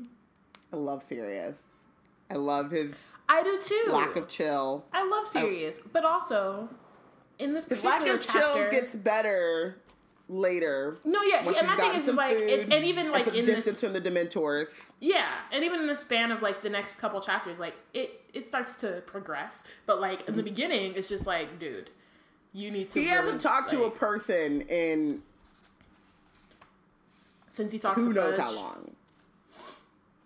I 0.73 0.75
love 0.75 1.03
Sirius. 1.07 1.85
I 2.29 2.35
love 2.35 2.71
his 2.71 2.93
I 3.29 3.43
do 3.43 3.59
too. 3.61 3.91
lack 3.91 4.15
of 4.15 4.27
chill. 4.27 4.83
I 4.91 5.07
love 5.07 5.27
Sirius, 5.27 5.79
but 5.91 6.03
also 6.03 6.67
in 7.39 7.53
this 7.53 7.65
His 7.65 7.79
particular 7.79 8.13
lack 8.13 8.19
of 8.19 8.27
chapter, 8.27 8.39
chill 8.39 8.71
gets 8.71 8.95
better 8.95 9.77
later. 10.29 10.97
no, 11.03 11.21
yeah, 11.23 11.39
and 11.39 11.67
my 11.67 11.75
thing 11.75 11.91
gotten 11.91 12.09
is 12.09 12.15
like, 12.15 12.37
it, 12.39 12.73
and 12.73 12.85
even 12.85 13.11
like 13.11 13.27
in 13.27 13.45
distance 13.45 13.65
this, 13.65 13.79
from 13.79 13.93
the 13.93 14.01
Dementors. 14.01 14.67
yeah, 14.99 15.29
and 15.51 15.63
even 15.63 15.81
in 15.81 15.87
the 15.87 15.95
span 15.95 16.31
of 16.31 16.41
like 16.41 16.61
the 16.61 16.69
next 16.69 16.95
couple 16.95 17.19
chapters, 17.21 17.59
like 17.59 17.75
it 17.93 18.21
it 18.33 18.47
starts 18.47 18.75
to 18.77 19.03
progress, 19.05 19.63
but 19.85 19.99
like 19.99 20.27
in 20.27 20.35
the 20.35 20.41
mm-hmm. 20.41 20.49
beginning, 20.49 20.93
it's 20.95 21.09
just 21.09 21.25
like, 21.27 21.59
dude, 21.59 21.89
you 22.53 22.71
need 22.71 22.89
to. 22.89 22.99
He 22.99 23.07
really, 23.07 23.21
hasn't 23.21 23.41
talked 23.41 23.69
to 23.71 23.83
a 23.83 23.91
person 23.91 24.61
in 24.61 25.21
since 27.47 27.71
he 27.71 27.79
talked 27.79 27.97
to 27.97 28.03
who 28.03 28.13
to 28.13 28.19
knows 28.19 28.35
Fudge, 28.35 28.41
how 28.41 28.51
long. 28.51 28.95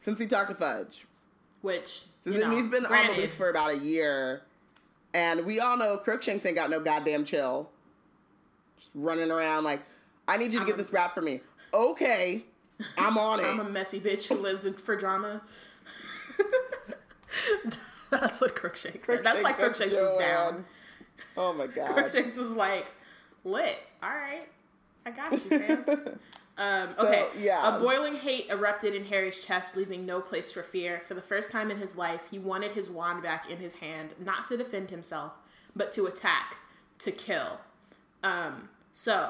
Since 0.02 0.20
he 0.20 0.28
talked 0.28 0.50
to 0.50 0.56
Fudge. 0.56 1.06
which 1.62 2.04
know, 2.26 2.52
he's 2.52 2.68
been 2.68 2.86
on 2.86 3.08
the 3.08 3.14
loose 3.14 3.36
for 3.36 3.50
about 3.50 3.72
a 3.72 3.78
year. 3.78 4.42
And 5.14 5.46
we 5.46 5.60
all 5.60 5.78
know 5.78 5.98
Crookshanks 5.98 6.46
ain't 6.46 6.56
got 6.56 6.70
no 6.70 6.80
goddamn 6.80 7.26
chill. 7.26 7.70
Running 8.98 9.30
around 9.32 9.64
like, 9.64 9.80
I 10.28 10.38
need 10.38 10.46
you 10.52 10.52
to 10.54 10.60
I'm 10.62 10.66
get 10.66 10.76
a- 10.76 10.78
this 10.84 10.92
rap 10.92 11.14
for 11.14 11.22
me. 11.22 11.40
Okay. 11.74 12.44
I'm 12.98 13.18
on 13.18 13.40
it. 13.40 13.46
I'm 13.46 13.60
a 13.60 13.70
messy 13.70 14.00
bitch 14.00 14.28
who 14.28 14.36
lives 14.36 14.66
in, 14.66 14.74
for 14.74 14.96
drama. 14.96 15.42
That's 18.10 18.40
what 18.42 18.56
Crookshanks 18.56 19.06
said. 19.08 19.24
That's 19.24 19.44
why 19.44 19.54
Crookshanks 19.54 19.94
was 19.94 20.20
down. 20.20 20.66
Oh 21.36 21.54
my 21.54 21.68
god. 21.68 21.94
Crookshanks 21.94 22.38
was 22.38 22.52
like, 22.52 22.88
lit. 23.44 23.78
All 24.02 24.10
right, 24.10 24.48
I 25.06 25.12
got 25.12 25.32
you, 25.32 25.40
fam. 25.40 25.86
Um, 26.60 26.90
So, 26.96 27.08
okay. 27.08 27.28
yeah. 27.40 27.78
A 27.78 27.80
boiling 27.80 28.16
hate 28.16 28.48
erupted 28.50 28.96
in 28.96 29.06
Harry's 29.06 29.38
chest, 29.38 29.78
leaving 29.78 30.08
no 30.08 30.20
place 30.20 30.52
for 30.52 30.64
fear. 30.64 31.04
For 31.08 31.14
the 31.14 31.22
first 31.22 31.52
time 31.52 31.70
in 31.70 31.78
his 31.78 31.96
life, 31.96 32.22
he 32.32 32.40
wanted 32.40 32.72
his 32.72 32.90
wand 32.90 33.22
back 33.22 33.48
in 33.52 33.58
his 33.60 33.74
hand, 33.76 34.10
not 34.26 34.48
to 34.48 34.58
defend 34.58 34.90
himself, 34.90 35.34
but 35.76 35.92
to 35.92 36.08
attack, 36.08 36.58
to 36.98 37.12
kill. 37.12 37.60
Um, 38.24 38.70
so, 38.98 39.30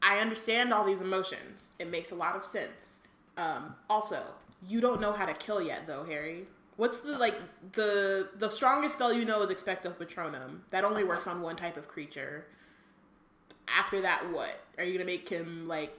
I 0.00 0.20
understand 0.20 0.72
all 0.72 0.82
these 0.82 1.02
emotions. 1.02 1.72
It 1.78 1.90
makes 1.90 2.12
a 2.12 2.14
lot 2.14 2.34
of 2.34 2.46
sense. 2.46 3.00
Um, 3.36 3.74
also, 3.90 4.22
you 4.66 4.80
don't 4.80 5.02
know 5.02 5.12
how 5.12 5.26
to 5.26 5.34
kill 5.34 5.60
yet, 5.60 5.86
though, 5.86 6.04
Harry. 6.04 6.46
What's 6.78 7.00
the 7.00 7.18
like 7.18 7.34
the 7.72 8.30
the 8.38 8.48
strongest 8.48 8.94
spell 8.94 9.12
you 9.12 9.26
know 9.26 9.42
is 9.42 9.50
Expecto 9.50 9.94
Patronum. 9.94 10.60
That 10.70 10.82
only 10.82 11.04
works 11.04 11.26
on 11.26 11.42
one 11.42 11.56
type 11.56 11.76
of 11.76 11.88
creature. 11.88 12.46
After 13.68 14.00
that, 14.00 14.32
what 14.32 14.62
are 14.78 14.84
you 14.84 14.94
gonna 14.94 15.04
make 15.04 15.28
him 15.28 15.68
like? 15.68 15.92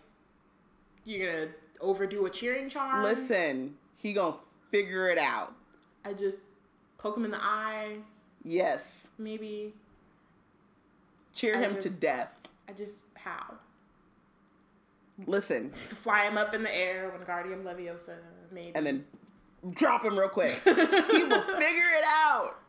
You're 1.05 1.31
gonna 1.31 1.51
overdo 1.79 2.25
a 2.25 2.31
cheering 2.31 2.67
charm. 2.67 3.03
Listen, 3.03 3.75
he 3.95 4.13
gonna 4.13 4.37
figure 4.71 5.07
it 5.11 5.19
out. 5.19 5.53
I 6.03 6.13
just 6.13 6.39
poke 6.97 7.15
him 7.15 7.25
in 7.25 7.31
the 7.31 7.43
eye. 7.43 7.97
Yes. 8.43 9.05
Maybe 9.19 9.75
Cheer 11.35 11.57
I 11.57 11.61
him 11.61 11.77
to 11.77 11.89
death. 11.91 12.47
I 12.68 12.74
just 12.74 13.05
how 13.15 13.55
Listen, 15.26 15.72
fly 15.72 16.26
him 16.26 16.38
up 16.38 16.53
in 16.53 16.61
the 16.61 16.76
air, 16.76 17.11
Wingardium 17.18 17.63
Leviosa, 17.63 18.18
maybe, 18.51 18.72
and 18.76 18.86
then 18.86 19.05
drop 19.72 20.03
him 20.05 20.18
real 20.18 20.30
quick. 20.30 20.49
he 20.63 20.70
will 20.72 21.41
figure 21.41 21.89
it 21.97 22.03
out. 22.05 22.59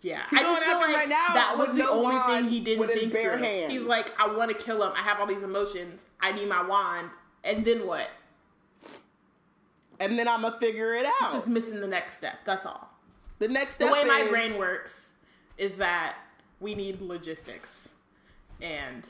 yeah. 0.00 0.22
He's 0.30 0.38
I 0.38 0.42
just 0.42 0.62
feel 0.62 0.76
like 0.78 0.96
right 0.96 1.08
now 1.08 1.34
that 1.34 1.58
was 1.58 1.68
the 1.68 1.82
no 1.82 1.90
only 2.04 2.34
thing 2.34 2.50
he 2.50 2.60
didn't 2.60 2.88
think 2.88 3.12
bare 3.12 3.36
through. 3.36 3.42
hands. 3.42 3.72
He's 3.72 3.82
like, 3.82 4.18
I 4.18 4.34
want 4.34 4.50
to 4.50 4.64
kill 4.64 4.82
him. 4.82 4.92
I 4.96 5.02
have 5.02 5.20
all 5.20 5.26
these 5.26 5.42
emotions. 5.42 6.06
I 6.20 6.32
need 6.32 6.48
my 6.48 6.66
wand, 6.66 7.10
and 7.44 7.66
then 7.66 7.86
what? 7.86 8.08
And 10.00 10.18
then 10.18 10.28
I'm 10.28 10.40
gonna 10.40 10.58
figure 10.58 10.94
it 10.94 11.04
out. 11.20 11.32
Just 11.32 11.48
missing 11.48 11.82
the 11.82 11.86
next 11.86 12.14
step. 12.14 12.38
That's 12.46 12.64
all. 12.64 12.88
the 13.40 13.48
next 13.48 13.74
step 13.74 13.88
the 13.88 13.92
way 13.92 14.04
my 14.04 14.26
brain 14.30 14.56
works 14.56 15.12
is 15.58 15.76
that 15.76 16.16
we 16.60 16.74
need 16.74 17.02
logistics 17.02 17.90
and 18.62 19.04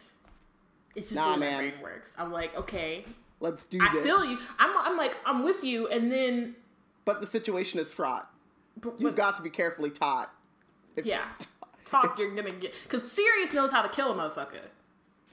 it's 0.96 1.10
just 1.10 1.16
Nah, 1.16 1.34
the 1.34 1.40
way 1.40 1.46
man. 1.46 1.52
my 1.64 1.70
brain 1.70 1.82
works 1.82 2.14
i'm 2.18 2.32
like 2.32 2.56
okay 2.56 3.04
Let's 3.40 3.64
do 3.64 3.78
this. 3.78 3.88
i 3.88 3.94
this. 3.94 4.02
feel 4.04 4.24
you 4.24 4.38
i'm, 4.58 4.76
I'm 4.78 4.96
like 4.96 5.16
i'm 5.26 5.42
with 5.44 5.62
you 5.64 5.88
and 5.88 6.10
then 6.10 6.56
but 7.04 7.20
the 7.20 7.26
situation 7.26 7.78
is 7.80 7.92
fraught. 7.92 8.30
but, 8.80 9.00
You've 9.00 9.10
but- 9.10 9.16
got 9.16 9.36
to 9.36 9.42
be 9.42 9.50
carefully 9.50 9.90
taught. 9.90 10.30
If- 10.96 11.06
yeah 11.06 11.24
talk 11.84 12.18
you're 12.18 12.34
gonna 12.34 12.50
get 12.50 12.72
because 12.84 13.10
sirius 13.10 13.52
knows 13.52 13.70
how 13.70 13.82
to 13.82 13.88
kill 13.88 14.12
a 14.12 14.14
motherfucker 14.14 14.60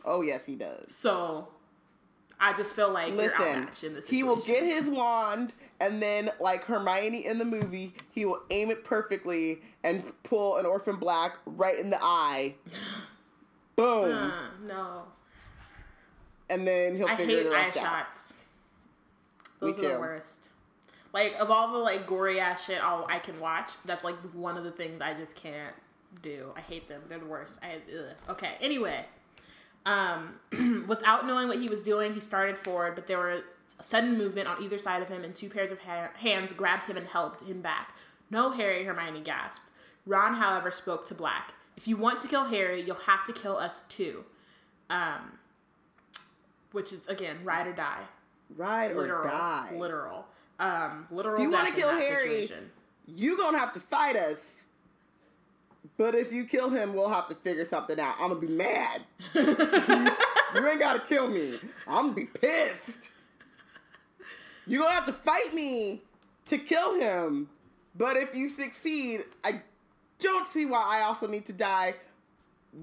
Oh 0.05 0.21
yes, 0.21 0.45
he 0.45 0.55
does. 0.55 0.95
so 0.95 1.49
i 2.39 2.53
just 2.53 2.73
feel 2.75 2.89
like 2.89 3.13
Listen, 3.13 3.41
outmatched 3.41 3.83
in 3.83 3.93
this 3.93 4.07
he 4.07 4.23
will 4.23 4.37
get 4.37 4.63
his 4.63 4.89
wand, 4.89 5.53
and 5.81 6.01
then, 6.01 6.29
like 6.39 6.63
Hermione 6.65 7.25
in 7.25 7.37
the 7.37 7.45
movie, 7.45 7.93
he 8.11 8.25
will 8.25 8.41
aim 8.49 8.71
it 8.71 8.83
perfectly 8.83 9.61
and 9.83 10.03
pull 10.23 10.57
an 10.57 10.65
orphan 10.65 10.95
black 10.97 11.35
right 11.45 11.77
in 11.77 11.89
the 11.89 11.99
eye. 12.01 12.55
Boom, 13.79 14.11
Uh, 14.11 14.31
no. 14.67 15.03
And 16.49 16.65
then 16.67 16.95
he'll 16.95 17.07
i 17.07 17.15
figure 17.15 17.37
hate 17.37 17.49
the 17.49 17.55
eye 17.55 17.67
out. 17.67 17.73
shots. 17.73 18.41
Those 19.59 19.77
Me 19.77 19.85
are 19.85 19.89
the 19.89 19.95
too. 19.95 19.99
worst. 20.01 20.47
Like 21.13 21.35
of 21.39 21.49
all 21.51 21.71
the 21.71 21.77
like 21.79 22.05
gory 22.07 22.39
ass 22.39 22.65
shit 22.65 22.79
I'll, 22.83 23.05
i 23.09 23.19
can 23.19 23.39
watch 23.39 23.71
that's 23.85 24.03
like 24.03 24.15
one 24.33 24.57
of 24.57 24.63
the 24.63 24.71
things 24.71 25.01
i 25.01 25.13
just 25.13 25.35
can't 25.35 25.75
do. 26.23 26.51
I 26.55 26.61
hate 26.61 26.87
them. 26.89 27.01
They're 27.07 27.19
the 27.19 27.25
worst. 27.25 27.59
I 27.63 27.75
ugh. 27.97 28.15
okay 28.29 28.53
anyway. 28.61 29.05
Um 29.85 30.39
without 30.87 31.25
knowing 31.27 31.47
what 31.47 31.59
he 31.59 31.67
was 31.67 31.83
doing 31.83 32.13
he 32.13 32.19
started 32.19 32.57
forward 32.57 32.95
but 32.95 33.07
there 33.07 33.17
were 33.17 33.41
a 33.79 33.83
sudden 33.83 34.17
movement 34.17 34.47
on 34.47 34.61
either 34.63 34.77
side 34.79 35.01
of 35.01 35.07
him 35.07 35.23
and 35.23 35.33
two 35.35 35.49
pairs 35.49 35.71
of 35.71 35.79
ha- 35.79 36.09
hands 36.15 36.51
grabbed 36.53 36.85
him 36.87 36.97
and 36.97 37.07
helped 37.07 37.47
him 37.47 37.61
back. 37.61 37.95
No 38.31 38.51
harry 38.51 38.83
hermione 38.83 39.21
gasped. 39.21 39.69
Ron 40.05 40.35
however 40.35 40.71
spoke 40.71 41.05
to 41.07 41.13
black 41.13 41.53
if 41.79 41.87
you 41.87 41.97
want 41.97 42.19
to 42.19 42.27
kill 42.27 42.43
harry 42.43 42.81
you'll 42.81 42.95
have 43.07 43.25
to 43.25 43.33
kill 43.33 43.57
us 43.57 43.87
too 43.87 44.23
um 44.91 45.39
which 46.73 46.93
is 46.93 47.07
again 47.07 47.37
ride 47.43 47.65
or 47.65 47.73
die 47.73 48.03
Ride 48.55 48.91
or 48.91 49.01
literal, 49.01 49.23
die. 49.29 49.75
literal, 49.77 50.25
um, 50.59 51.07
literal. 51.11 51.35
If 51.35 51.41
you 51.43 51.51
want 51.51 51.65
wanna 51.65 51.75
kill 51.75 51.89
Harry, 51.89 52.49
You 53.05 53.37
gonna 53.37 53.59
have 53.59 53.73
to 53.73 53.79
fight 53.79 54.15
us. 54.15 54.39
But 55.97 56.15
if 56.15 56.33
you 56.33 56.45
kill 56.45 56.69
him, 56.69 56.93
we'll 56.93 57.09
have 57.09 57.27
to 57.27 57.35
figure 57.35 57.65
something 57.67 57.99
out. 57.99 58.15
I'm 58.19 58.29
gonna 58.29 58.39
be 58.39 58.47
mad. 58.47 59.03
you 59.35 60.67
ain't 60.67 60.79
gotta 60.79 60.99
kill 61.07 61.27
me. 61.27 61.59
I'm 61.87 62.07
gonna 62.07 62.13
be 62.13 62.25
pissed. 62.25 63.11
You're 64.65 64.81
gonna 64.81 64.95
have 64.95 65.05
to 65.05 65.13
fight 65.13 65.53
me 65.53 66.01
to 66.45 66.57
kill 66.57 66.99
him. 66.99 67.49
But 67.95 68.17
if 68.17 68.33
you 68.35 68.49
succeed, 68.49 69.25
I 69.43 69.61
don't 70.19 70.51
see 70.51 70.65
why 70.65 70.99
I 70.99 71.01
also 71.01 71.27
need 71.27 71.45
to 71.47 71.53
die. 71.53 71.95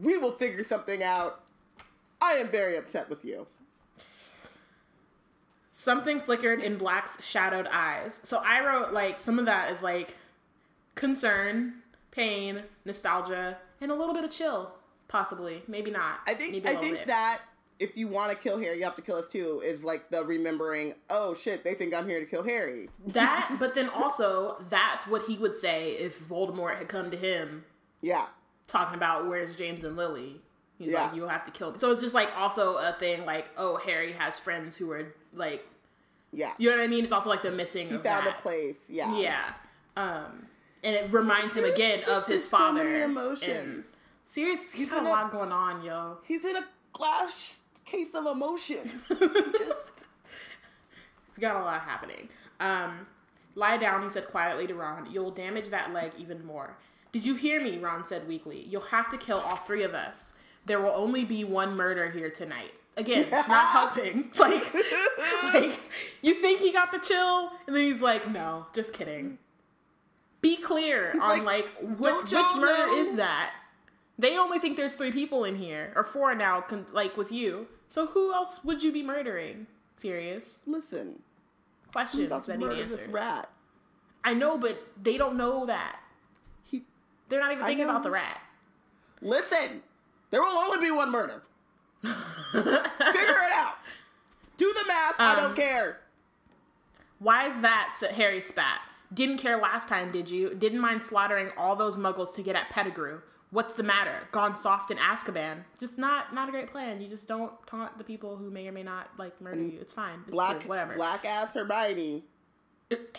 We 0.03 0.16
will 0.16 0.32
figure 0.32 0.64
something 0.64 1.03
out. 1.03 1.41
I 2.20 2.32
am 2.34 2.49
very 2.49 2.76
upset 2.76 3.09
with 3.09 3.24
you. 3.24 3.47
Something 5.70 6.18
flickered 6.20 6.64
in 6.64 6.78
Black's 6.78 7.24
shadowed 7.24 7.68
eyes. 7.70 8.20
So 8.24 8.43
I 8.45 8.64
wrote 8.64 8.93
like 8.93 9.20
some 9.20 9.39
of 9.39 9.47
that 9.47 9.70
is 9.70 9.82
like 9.82 10.14
concern, 10.95 11.74
pain, 12.11 12.62
nostalgia, 12.84 13.59
and 13.80 13.93
a 13.93 13.95
little 13.95 14.14
bit 14.14 14.24
of 14.24 14.30
chill, 14.30 14.72
possibly. 15.07 15.62
Maybe 15.68 15.91
not. 15.91 16.20
I 16.26 16.34
think 16.34 16.66
I 16.66 16.74
think 16.76 16.97
bit. 16.97 17.07
that 17.07 17.43
if 17.79 17.97
you 17.97 18.09
want 18.09 18.31
to 18.31 18.37
kill 18.37 18.59
Harry, 18.59 18.79
you 18.79 18.85
have 18.85 18.95
to 18.97 19.03
kill 19.03 19.16
us 19.16 19.29
too. 19.29 19.62
Is 19.64 19.85
like 19.85 20.11
the 20.11 20.24
remembering. 20.24 20.95
Oh 21.11 21.35
shit, 21.35 21.62
they 21.64 21.74
think 21.74 21.93
I'm 21.95 22.09
here 22.09 22.20
to 22.20 22.27
kill 22.27 22.43
Harry. 22.43 22.89
that, 23.09 23.57
but 23.59 23.74
then 23.74 23.89
also 23.91 24.57
that's 24.70 25.07
what 25.07 25.22
he 25.27 25.37
would 25.39 25.55
say 25.55 25.93
if 25.93 26.20
Voldemort 26.29 26.79
had 26.79 26.89
come 26.89 27.11
to 27.11 27.16
him 27.16 27.64
Yeah, 28.01 28.27
talking 28.66 28.97
about 28.97 29.29
where's 29.29 29.55
James 29.57 29.85
and 29.85 29.97
Lily. 29.97 30.41
He's 30.79 30.93
Yeah. 30.93 31.05
like, 31.07 31.14
you 31.14 31.22
will 31.22 31.29
have 31.31 31.45
to 31.47 31.51
kill 31.51 31.72
me. 31.72 31.79
So 31.79 31.91
it's 31.91 32.03
just 32.03 32.14
like 32.14 32.29
also 32.37 32.77
a 32.77 32.95
thing 32.99 33.24
like, 33.24 33.49
oh, 33.57 33.77
Harry 33.79 34.12
has 34.12 34.39
friends 34.39 34.77
who 34.77 34.91
are 34.93 35.07
like, 35.33 35.66
yeah. 36.33 36.53
you 36.59 36.68
know 36.70 36.77
what 36.77 36.85
I 36.85 36.87
mean? 36.87 37.03
It's 37.05 37.12
also 37.14 37.31
like 37.31 37.41
the 37.43 37.51
missing 37.53 37.87
he 37.87 37.93
found 37.95 38.27
that. 38.27 38.37
a 38.39 38.43
place. 38.43 38.77
Yeah, 38.89 39.16
Yeah. 39.18 39.43
Um, 39.97 40.47
and 40.85 40.95
it 40.95 41.11
reminds 41.11 41.55
him 41.55 41.64
again 41.64 42.01
of 42.09 42.27
his 42.27 42.43
has 42.43 42.51
so 42.51 42.57
father. 42.59 42.85
many 42.85 43.01
and 43.01 43.11
emotions. 43.12 43.87
Sirius, 44.27 44.70
he's 44.72 44.91
got 44.91 45.03
a 45.05 45.07
a- 45.07 45.09
lot 45.09 45.31
going 45.33 45.51
on, 45.53 45.83
yo. 45.83 46.18
He's 46.24 46.45
in 46.45 46.57
a 46.57 46.64
glass 46.93 47.61
case 47.87 48.09
of 48.14 48.26
emotion. 48.26 48.80
Just 49.09 50.07
He's 51.37 51.39
got 51.39 51.57
a 51.57 51.61
lot 51.64 51.82
happening. 51.82 52.28
Um, 52.61 53.07
lie 53.55 53.76
down, 53.76 54.03
he 54.03 54.11
said 54.11 54.26
quietly 54.28 54.66
to 54.66 54.74
Ron. 54.74 55.09
You'll 55.11 55.30
damage 55.30 55.68
that 55.68 55.93
leg 55.93 56.12
even 56.18 56.45
more. 56.45 56.76
Did 57.12 57.26
you 57.26 57.34
hear 57.34 57.62
me? 57.62 57.78
Ron 57.78 58.05
said 58.05 58.26
weakly. 58.26 58.66
You'll 58.68 58.82
have 58.82 59.11
to 59.11 59.18
kill 59.18 59.39
all 59.39 59.57
three 59.57 59.82
of 59.82 59.95
us. 59.95 60.32
There 60.64 60.80
will 60.80 60.93
only 60.95 61.24
be 61.24 61.45
one 61.45 61.76
murder 61.76 62.11
here 62.11 62.30
tonight. 62.30 62.72
Again, 62.97 63.28
not 63.30 63.47
helping. 63.68 64.30
Like, 64.39 64.74
like 65.45 65.80
you 66.22 66.34
think 66.41 66.61
he 66.61 66.72
got 66.72 66.93
the 66.93 66.99
chill, 66.99 67.51
and 67.66 67.76
then 67.76 67.82
he's 67.82 68.01
like, 68.01 68.28
"No, 68.30 68.66
just 68.74 68.93
kidding." 68.93 69.39
Be 70.41 70.57
clear 70.57 71.12
on 71.12 71.45
like, 71.45 71.45
like, 71.45 71.99
what, 71.99 72.22
which 72.22 72.32
murder 72.32 72.87
know?" 72.87 72.99
is 72.99 73.16
that? 73.16 73.53
They 74.18 74.39
only 74.39 74.59
think 74.59 74.76
there's 74.76 74.95
three 74.95 75.12
people 75.12 75.45
in 75.45 75.57
here, 75.57 75.93
or 75.95 76.05
four 76.05 76.34
now, 76.34 76.64
like 76.93 77.16
with 77.16 77.30
you. 77.30 77.66
So 77.89 78.07
who 78.07 78.32
else 78.32 78.64
would 78.64 78.82
you 78.82 78.93
be 78.93 79.03
murdering? 79.03 79.66
Sirius 79.97 80.62
listen. 80.66 81.22
Questions 81.93 82.26
about 82.26 82.45
to 82.45 82.51
that 82.51 82.59
need 82.59 82.66
murder 82.66 82.84
this 82.84 82.97
answers. 82.97 83.09
rat. 83.12 83.49
I 84.24 84.34
know, 84.34 84.59
but 84.59 84.76
they 85.03 85.16
don't 85.16 85.37
know 85.37 85.66
that. 85.66 86.01
He 86.64 86.84
They're 87.28 87.41
not 87.41 87.53
even 87.53 87.64
I 87.64 87.68
thinking 87.68 87.87
know. 87.87 87.93
about 87.93 88.03
the 88.03 88.11
rat. 88.11 88.41
listen. 89.22 89.82
There 90.30 90.43
will 90.43 90.49
only 90.59 90.84
be 90.84 90.91
one 90.91 91.11
murder. 91.12 91.43
Figure 92.03 92.72
it 92.72 93.53
out. 93.53 93.74
Do 94.57 94.72
the 94.74 94.84
math. 94.87 95.14
I 95.18 95.34
Um, 95.34 95.37
don't 95.43 95.57
care. 95.57 96.01
Why 97.18 97.47
is 97.47 97.61
that? 97.61 97.93
said 97.95 98.12
Harry 98.12 98.41
spat. 98.41 98.80
Didn't 99.14 99.39
care 99.39 99.57
last 99.57 99.89
time, 99.89 100.11
did 100.12 100.28
you? 100.28 100.55
Didn't 100.55 100.80
mind 100.80 101.03
slaughtering 101.03 101.51
all 101.57 101.76
those 101.76 101.97
muggles 101.97 102.34
to 102.34 102.43
get 102.43 102.57
at 102.57 102.68
Pettigrew. 102.70 103.20
What's 103.51 103.74
the 103.74 103.82
matter? 103.84 104.12
Gone 104.32 104.57
soft 104.57 104.90
in 104.90 104.99
Azkaban. 104.99 105.62
Just 105.78 105.99
not 105.99 106.34
not 106.34 106.49
a 106.49 106.53
great 106.53 106.70
plan. 106.70 107.01
You 107.01 107.09
just 107.09 107.28
don't 107.28 107.53
taunt 107.66 107.97
the 107.97 108.05
people 108.05 108.36
who 108.36 108.51
may 108.51 108.66
or 108.68 108.72
may 108.72 108.82
not 108.82 109.09
like 109.18 109.40
murder 109.40 109.62
you. 109.62 109.78
It's 109.80 109.92
fine. 109.92 110.18
It's 110.22 110.30
Black, 110.32 110.61
cool. 110.61 110.68
whatever. 110.70 110.94
black 110.94 111.24
ass 111.24 111.53
Hermione. 111.53 112.24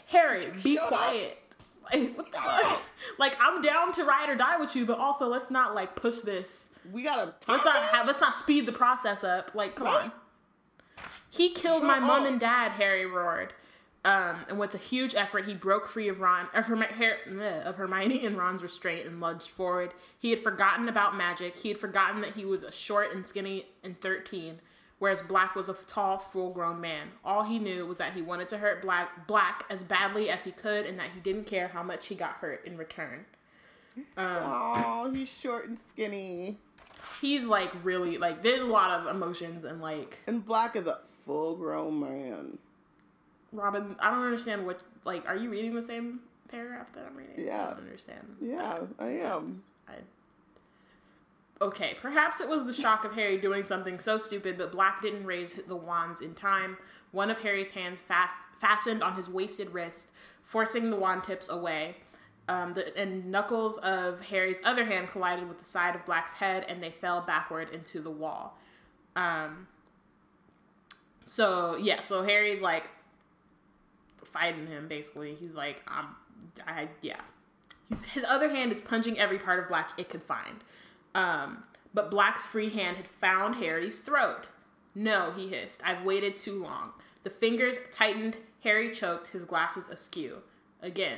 Harry, 0.08 0.46
be 0.64 0.76
Shut 0.76 0.88
quiet. 0.88 1.38
Like, 1.94 2.14
what 2.18 2.32
the 2.32 2.38
fuck? 2.38 2.82
like 3.18 3.38
I'm 3.40 3.62
down 3.62 3.94
to 3.94 4.04
ride 4.04 4.30
or 4.30 4.36
die 4.36 4.58
with 4.58 4.76
you, 4.76 4.86
but 4.86 4.98
also 5.00 5.28
let's 5.28 5.50
not 5.50 5.74
like 5.76 5.96
push 5.96 6.20
this. 6.20 6.70
We 6.92 7.04
gotta. 7.04 7.34
Let's 7.48 7.66
not 7.66 7.76
have, 7.84 8.06
let's 8.08 8.22
not 8.22 8.34
speed 8.34 8.66
the 8.66 8.72
process 8.72 9.24
up. 9.24 9.52
Like, 9.54 9.76
come 9.76 9.88
on. 9.88 10.12
He 11.30 11.50
killed 11.50 11.84
my 11.84 11.96
Shut 11.96 12.04
mom 12.04 12.26
and 12.26 12.40
dad, 12.40 12.72
Harry 12.74 13.06
roared. 13.06 13.54
Um, 14.06 14.46
and 14.48 14.58
with 14.58 14.74
a 14.74 14.78
huge 14.78 15.16
effort, 15.16 15.46
he 15.46 15.54
broke 15.54 15.88
free 15.90 16.08
of 16.08 16.22
Ron 16.22 16.48
of, 16.54 16.68
Her- 16.68 17.62
of 17.66 17.76
Hermione 17.76 18.26
and 18.26 18.38
Ron's 18.38 18.64
restraint 18.64 19.06
and 19.06 19.20
lunged 19.20 19.50
forward. 19.50 19.94
He 20.18 20.30
had 20.30 20.40
forgotten 20.40 20.88
about 20.88 21.18
magic. 21.18 21.58
He 21.58 21.70
had 21.70 21.78
forgotten 21.78 22.22
that 22.22 22.36
he 22.36 22.46
was 22.46 22.64
a 22.64 22.72
short 22.72 23.14
and 23.14 23.26
skinny 23.26 23.66
and 23.84 24.00
thirteen, 24.00 24.62
whereas 25.00 25.22
Black 25.24 25.56
was 25.56 25.68
a 25.68 25.74
tall, 25.74 26.20
full-grown 26.20 26.80
man. 26.80 27.10
All 27.26 27.44
he 27.44 27.60
knew 27.60 27.86
was 27.86 27.98
that 27.98 28.14
he 28.14 28.22
wanted 28.22 28.48
to 28.50 28.60
hurt 28.60 28.82
Black 28.82 29.28
Black 29.28 29.66
as 29.70 29.84
badly 29.84 30.30
as 30.30 30.44
he 30.44 30.52
could, 30.52 30.86
and 30.86 30.98
that 31.00 31.10
he 31.14 31.20
didn't 31.20 31.48
care 31.48 31.68
how 31.70 31.84
much 31.84 32.08
he 32.08 32.16
got 32.16 32.36
hurt 32.36 32.66
in 32.66 32.78
return. 32.78 33.26
Oh, 34.18 35.12
he's 35.14 35.28
short 35.30 35.68
and 35.68 35.78
skinny. 35.90 36.60
He's 37.20 37.48
like 37.48 37.72
really 37.84 38.18
like 38.18 38.44
there's 38.44 38.62
a 38.62 38.66
lot 38.68 38.92
of 39.02 39.08
emotions 39.08 39.64
and 39.64 39.82
like 39.82 40.20
And 40.28 40.46
Black 40.46 40.76
is 40.76 40.88
a 40.88 41.00
full 41.26 41.56
grown 41.56 42.00
man. 42.00 42.60
Robin, 43.52 43.96
I 44.00 44.12
don't 44.12 44.24
understand 44.24 44.66
what 44.66 44.82
like. 45.06 45.28
Are 45.28 45.36
you 45.36 45.50
reading 45.50 45.74
the 45.76 45.84
same 45.84 46.20
paragraph 46.50 46.92
that 46.94 47.06
I'm 47.06 47.16
reading? 47.16 47.46
Yeah. 47.46 47.66
I 47.66 47.70
don't 47.72 47.80
understand. 47.80 48.36
Yeah, 48.42 48.80
I 49.00 49.08
am. 49.08 49.62
I... 49.88 49.94
Okay, 51.60 51.96
perhaps 52.00 52.40
it 52.40 52.48
was 52.48 52.66
the 52.66 52.74
shock 52.74 53.04
of 53.04 53.14
Harry 53.14 53.38
doing 53.38 53.64
something 53.64 54.00
so 54.00 54.18
stupid, 54.18 54.58
but 54.58 54.72
Black 54.72 55.02
didn't 55.02 55.26
raise 55.26 55.54
the 55.54 55.76
wands 55.76 56.22
in 56.22 56.36
time. 56.36 56.78
One 57.12 57.32
of 57.32 57.40
Harry's 57.40 57.72
hands 57.72 58.00
fast 58.00 58.44
fastened 58.60 59.02
on 59.02 59.16
his 59.16 59.30
wasted 59.30 59.72
wrist, 59.72 60.12
forcing 60.44 60.92
the 60.92 60.98
wand 60.98 61.24
tips 61.24 61.50
away. 61.50 61.96
Um, 62.50 62.74
the, 62.74 62.98
and 62.98 63.26
knuckles 63.26 63.78
of 63.80 64.22
Harry's 64.22 64.62
other 64.64 64.86
hand 64.86 65.10
collided 65.10 65.48
with 65.50 65.58
the 65.58 65.66
side 65.66 65.96
of 65.96 66.06
Black's 66.06 66.34
head, 66.34 66.66
and 66.70 66.82
they 66.82 66.92
fell 66.92 67.22
backward 67.22 67.74
into 67.74 68.02
the 68.02 68.12
wall. 68.12 68.58
Um, 69.16 69.68
so 71.26 71.76
yeah, 71.76 72.02
so 72.02 72.24
Harry's 72.24 72.62
like 72.62 72.90
fighting 74.38 74.68
him 74.68 74.88
basically. 74.88 75.36
He's 75.36 75.54
like, 75.54 75.82
um, 75.88 76.16
I 76.66 76.88
yeah. 77.02 77.22
He's, 77.90 78.06
his 78.06 78.26
other 78.28 78.50
hand 78.50 78.72
is 78.72 78.82
punching 78.82 79.18
every 79.18 79.40
part 79.40 79.60
of 79.60 79.68
Black 79.68 79.92
it 79.98 80.10
could 80.10 80.24
find. 80.24 80.64
Um, 81.16 81.64
but 81.94 82.12
Black's 82.12 82.46
free 82.46 82.70
hand 82.70 82.98
had 82.98 83.08
found 83.08 83.56
Harry's 83.56 84.00
throat. 84.00 84.48
No, 84.94 85.32
he 85.36 85.48
hissed. 85.48 85.82
I've 85.86 86.04
waited 86.04 86.38
too 86.38 86.62
long. 86.62 86.92
The 87.24 87.30
fingers 87.30 87.78
tightened. 87.92 88.38
Harry 88.64 88.92
choked, 88.92 89.28
his 89.28 89.46
glasses 89.46 89.88
askew. 89.90 90.40
Again, 90.82 91.18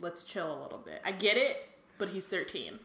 let's 0.00 0.24
chill 0.24 0.52
a 0.52 0.58
little 0.62 0.78
bit. 0.78 1.00
I 1.04 1.12
get 1.12 1.36
it, 1.36 1.68
but 1.98 2.08
he's 2.08 2.26
13. 2.26 2.78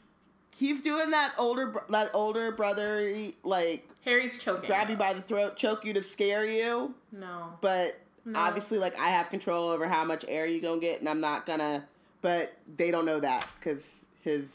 He's 0.56 0.82
doing 0.82 1.12
that 1.12 1.34
older 1.38 1.84
that 1.90 2.12
older 2.14 2.52
brother 2.52 3.14
like 3.44 3.90
Harry's 4.06 4.42
choking. 4.42 4.68
grab 4.68 4.90
you 4.90 4.96
by 4.96 5.14
the 5.14 5.22
throat, 5.22 5.58
choke 5.58 5.84
you 5.84 5.94
to 5.94 6.04
scare 6.04 6.46
you. 6.46 6.94
No. 7.12 7.58
But 7.60 8.00
No. 8.26 8.40
obviously, 8.40 8.78
like 8.80 8.98
I 9.00 9.10
have 9.10 9.30
control 9.30 9.70
over 9.70 9.88
how 9.88 10.04
much 10.04 10.26
air 10.28 10.46
you 10.46 10.60
gonna 10.62 10.82
get, 10.82 11.00
and 11.00 11.08
I'm 11.08 11.22
not 11.22 11.46
gonna. 11.46 11.86
But 12.22 12.54
they 12.78 12.90
don't 12.92 13.06
know 13.06 13.20
that 13.20 13.48
because 13.60 13.84
his 14.22 14.46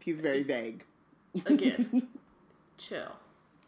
he's 0.00 0.20
very 0.20 0.42
vague. 0.42 0.84
Again, 1.46 2.08
chill. 2.78 3.12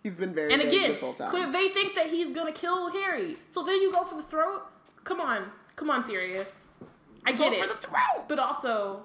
He's 0.02 0.14
been 0.14 0.34
very 0.34 0.52
And 0.52 0.60
vague 0.62 0.72
again, 0.72 0.90
this 0.92 1.00
whole 1.00 1.14
time. 1.14 1.52
they 1.52 1.68
think 1.68 1.94
that 1.94 2.08
he's 2.08 2.30
gonna 2.30 2.50
kill 2.52 2.90
Harry. 2.90 3.36
So 3.50 3.62
then 3.62 3.80
you 3.80 3.92
go 3.92 4.04
for 4.04 4.16
the 4.16 4.24
throat. 4.24 4.62
Come 5.04 5.20
on, 5.20 5.52
come 5.76 5.88
on, 5.90 6.02
Sirius. 6.02 6.64
I 7.24 7.30
Go 7.32 7.48
get 7.50 7.58
for 7.58 7.64
it, 7.66 7.80
the 7.80 7.86
throat. 7.86 8.24
but 8.28 8.40
also 8.40 9.02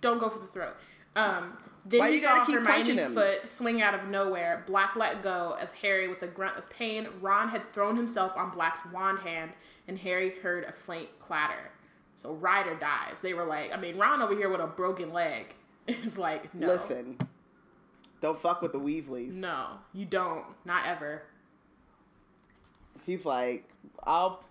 don't 0.00 0.20
go 0.20 0.28
for 0.28 0.38
the 0.38 0.46
throat. 0.46 0.76
Um, 1.16 1.56
then 1.88 2.00
Why 2.00 2.08
you 2.08 2.20
gotta 2.20 2.44
keep 2.44 2.62
punching 2.64 2.96
Hermione's 2.98 3.00
him? 3.02 3.14
foot 3.14 3.48
swing 3.48 3.80
out 3.80 3.94
of 3.94 4.08
nowhere. 4.08 4.64
Black 4.66 4.96
let 4.96 5.22
go 5.22 5.56
of 5.60 5.72
Harry 5.74 6.08
with 6.08 6.22
a 6.22 6.26
grunt 6.26 6.56
of 6.56 6.68
pain. 6.68 7.06
Ron 7.20 7.48
had 7.48 7.72
thrown 7.72 7.96
himself 7.96 8.36
on 8.36 8.50
Black's 8.50 8.84
wand 8.92 9.20
hand, 9.20 9.52
and 9.86 9.98
Harry 9.98 10.30
heard 10.42 10.64
a 10.64 10.72
faint 10.72 11.08
clatter. 11.18 11.70
So 12.16 12.32
Ryder 12.32 12.74
dies. 12.76 13.22
They 13.22 13.34
were 13.34 13.44
like, 13.44 13.72
I 13.72 13.76
mean, 13.76 13.98
Ron 13.98 14.20
over 14.22 14.34
here 14.34 14.48
with 14.48 14.60
a 14.60 14.66
broken 14.66 15.12
leg 15.12 15.54
is 15.86 16.18
like, 16.18 16.52
no, 16.54 16.66
Listen, 16.68 17.18
don't 18.20 18.40
fuck 18.40 18.62
with 18.62 18.72
the 18.72 18.80
Weasleys. 18.80 19.32
no, 19.34 19.78
you 19.92 20.06
don't, 20.06 20.44
not 20.64 20.86
ever. 20.86 21.22
He's 23.04 23.24
like, 23.24 23.68
I'll. 24.04 24.42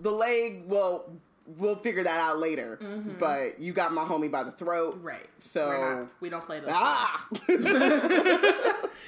The 0.00 0.10
leg, 0.10 0.64
well, 0.66 1.04
we'll 1.46 1.76
figure 1.76 2.02
that 2.02 2.20
out 2.20 2.38
later. 2.38 2.78
But 3.18 3.60
you 3.60 3.72
got 3.72 3.92
my 3.92 4.04
homie 4.04 4.30
by 4.30 4.44
the 4.44 4.52
throat. 4.52 4.96
Mm-hmm. 4.96 5.06
Right. 5.06 5.30
So- 5.38 6.00
not, 6.00 6.08
we 6.20 6.28
don't 6.28 6.44
play 6.44 6.60
those 6.60 6.70
Ah! 6.72 7.28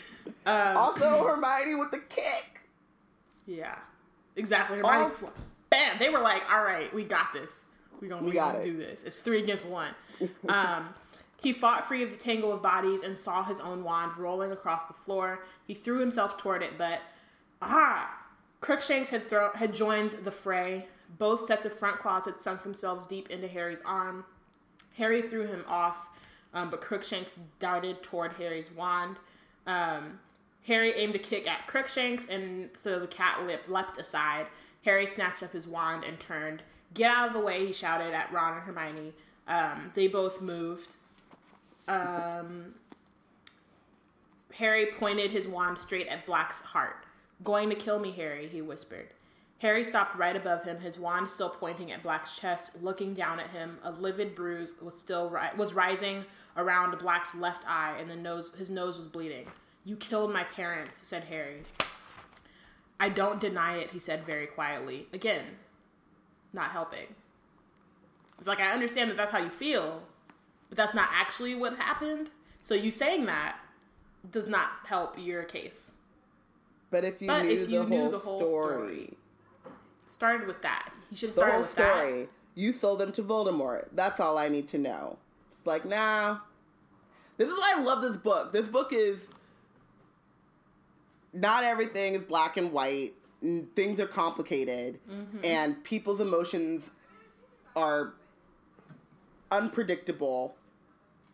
Um, 0.47 0.77
also, 0.77 1.27
Hermione 1.27 1.75
with 1.75 1.91
the 1.91 1.99
kick. 1.99 2.61
Yeah. 3.47 3.79
Exactly. 4.37 4.79
Hermione 4.79 5.15
bam. 5.71 5.99
They 5.99 6.11
were 6.11 6.19
like, 6.21 6.43
all 6.53 6.63
right, 6.63 6.93
we 6.95 7.05
got 7.05 7.33
this. 7.33 7.67
We're 8.01 8.09
going 8.09 8.25
We 8.25 8.31
we 8.31 8.37
gonna 8.37 8.63
do 8.65 8.77
this. 8.77 9.05
It's 9.05 9.21
three 9.23 9.43
against 9.43 9.67
one. 9.67 9.91
um, 10.49 10.89
he 11.43 11.53
fought 11.53 11.87
free 11.87 12.03
of 12.03 12.11
the 12.11 12.17
tangle 12.17 12.53
of 12.53 12.63
bodies 12.63 13.03
and 13.03 13.17
saw 13.17 13.43
his 13.45 13.61
own 13.61 13.85
wand 13.85 14.17
rolling 14.19 14.53
across 14.53 14.87
the 14.87 14.95
floor. 14.95 15.45
He 15.67 15.75
threw 15.75 15.99
himself 15.99 16.39
toward 16.39 16.63
it, 16.63 16.77
but 16.79 17.01
ah, 17.63 18.11
Crookshanks 18.61 19.11
had 19.11 19.29
thrown 19.29 19.51
had 19.55 19.75
joined 19.75 20.13
the 20.25 20.31
fray. 20.31 20.87
Both 21.19 21.45
sets 21.45 21.67
of 21.67 21.73
front 21.73 21.99
claws 21.99 22.25
had 22.25 22.41
sunk 22.41 22.63
themselves 22.63 23.07
deep 23.07 23.31
into 23.31 23.49
Harry's 23.49 23.83
arm. 23.83 24.25
Harry 24.97 25.23
threw 25.23 25.47
him 25.47 25.65
off, 25.69 26.09
um, 26.53 26.71
but 26.71 26.81
Crookshanks 26.81 27.39
darted 27.59 28.03
toward 28.03 28.33
Harry's 28.35 28.71
wand. 28.71 29.17
Um, 29.67 30.19
Harry 30.67 30.93
aimed 30.93 31.15
a 31.15 31.19
kick 31.19 31.49
at 31.49 31.67
Crookshanks, 31.67 32.29
and 32.29 32.71
so 32.79 32.99
the 32.99 33.07
cat 33.07 33.45
lip 33.47 33.63
leapt 33.69 33.99
aside. 33.99 34.47
Harry 34.85 35.07
snatched 35.07 35.43
up 35.43 35.53
his 35.53 35.67
wand 35.67 36.05
and 36.05 36.19
turned. 36.19 36.63
Get 36.95 37.11
out 37.11 37.29
of 37.29 37.35
the 37.35 37.41
way, 37.41 37.67
he 37.67 37.73
shouted 37.73 38.15
at 38.15 38.33
Ron 38.33 38.55
and 38.55 38.63
Hermione. 38.63 39.13
Um, 39.49 39.91
they 39.95 40.09
both 40.09 40.41
moved. 40.41 40.97
Um, 41.89 42.75
Harry 44.55 44.87
pointed 44.87 45.31
his 45.31 45.49
wand 45.49 45.79
straight 45.79 46.07
at 46.07 46.25
Black's 46.27 46.61
heart. 46.61 47.05
Going 47.43 47.69
to 47.71 47.75
kill 47.75 47.99
me, 47.99 48.13
Harry, 48.13 48.49
he 48.49 48.63
whispered. 48.63 49.09
Harry 49.65 49.83
stopped 49.83 50.15
right 50.19 50.37
above 50.37 50.63
him, 50.65 50.79
his 50.79 50.99
wand 50.99 51.31
still 51.31 51.49
pointing 51.49 51.91
at 51.91 52.03
Black's 52.03 52.37
chest, 52.37 52.83
looking 52.83 53.15
down 53.15 53.41
at 53.41 53.49
him. 53.49 53.79
A 53.83 53.93
livid 53.93 54.35
bruise 54.35 54.75
was 54.83 54.95
still 54.95 55.31
ri- 55.31 55.57
was 55.57 55.73
rising 55.73 56.27
around 56.59 56.99
Black's 56.99 57.35
left 57.35 57.65
eye, 57.67 57.97
and 57.99 58.11
the 58.11 58.15
nose 58.15 58.55
his 58.59 58.69
nose 58.69 58.99
was 58.99 59.07
bleeding. 59.07 59.47
You 59.87 59.97
killed 59.97 60.31
my 60.31 60.45
parents, 60.45 60.99
said 60.99 61.25
Harry. 61.25 61.63
I 63.01 63.09
don't 63.09 63.41
deny 63.41 63.77
it, 63.77 63.93
he 63.93 63.99
said 63.99 64.27
very 64.27 64.47
quietly. 64.47 65.07
Again, 65.15 65.45
not 66.53 66.73
helping. 66.73 67.15
It's 68.39 68.47
like 68.47 68.61
I 68.61 68.71
understand 68.71 69.11
that 69.11 69.17
that's 69.17 69.33
how 69.33 69.39
you 69.39 69.49
feel, 69.49 70.03
but 70.69 70.77
that's 70.77 70.93
not 70.93 71.09
actually 71.11 71.55
what 71.55 71.79
happened. 71.79 72.29
So 72.61 72.75
you 72.75 72.91
saying 72.91 73.25
that 73.25 73.57
does 74.31 74.47
not 74.47 74.69
help 74.85 75.15
your 75.17 75.43
case. 75.43 75.95
But 76.91 77.03
if 77.05 77.23
you, 77.23 77.29
But 77.29 77.47
knew, 77.47 77.51
if 77.51 77.71
you 77.71 77.79
the 77.79 77.89
knew 77.89 77.97
whole 77.97 78.11
the 78.11 78.19
whole 78.19 78.41
story, 78.41 78.77
story, 78.77 79.17
Started 80.15 80.47
with 80.47 80.63
that. 80.63 80.91
He 81.11 81.17
should 81.17 81.31
have 81.31 81.37
started 81.37 81.59
with 81.63 81.75
that. 81.75 81.97
story, 81.97 82.29
you 82.55 82.73
sold 82.73 83.01
them 83.01 83.11
to 83.13 83.23
Voldemort. 83.23 83.89
That's 83.93 84.21
all 84.21 84.39
I 84.39 84.49
need 84.49 84.69
to 84.69 84.79
know. 84.79 85.19
It's 85.51 85.67
like, 85.67 85.85
nah. 85.85 86.39
This 87.37 87.49
is 87.49 87.55
why 87.59 87.75
I 87.77 87.81
love 87.83 88.01
this 88.01 88.17
book. 88.17 88.53
This 88.53 88.69
book 88.69 88.93
is 88.93 89.29
not 91.33 91.65
everything 91.65 92.15
is 92.15 92.23
black 92.23 92.57
and 92.57 92.73
white. 92.73 93.15
Things 93.75 93.99
are 94.01 94.07
complicated, 94.07 95.01
Mm-hmm. 95.11 95.39
and 95.45 95.83
people's 95.85 96.21
emotions 96.21 96.93
are 97.77 98.15
unpredictable, 99.51 100.55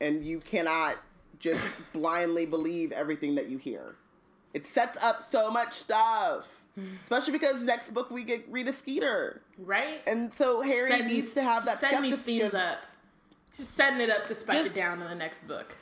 and 0.01 0.25
you 0.25 0.41
cannot 0.41 0.97
just 1.39 1.63
blindly 1.93 2.47
believe 2.47 2.93
everything 2.93 3.35
that 3.37 3.49
you 3.51 3.59
hear. 3.59 3.97
It 4.55 4.67
sets 4.67 4.99
up 5.05 5.23
so 5.31 5.51
much 5.51 5.75
stuff, 5.75 6.65
especially 7.05 7.33
because 7.33 7.63
next 7.63 7.93
book 7.95 8.11
we 8.11 8.25
get 8.25 8.45
Rita 8.51 8.73
Skeeter, 8.73 9.43
Right? 9.59 10.03
and 10.07 10.33
so 10.35 10.61
Harry 10.63 10.91
Setting- 10.91 11.07
needs 11.07 11.35
to 11.35 11.43
have 11.43 11.65
that 11.65 11.79
setting 11.79 12.03
these 12.03 12.23
themes 12.23 12.55
up. 12.55 12.79
Just 13.57 13.75
setting 13.77 14.01
it 14.01 14.11
up 14.11 14.27
to 14.27 14.35
spike 14.35 14.65
Just- 14.65 14.77
it 14.77 14.79
down 14.81 15.01
in 15.03 15.09
the 15.09 15.15
next 15.15 15.47
book. 15.47 15.75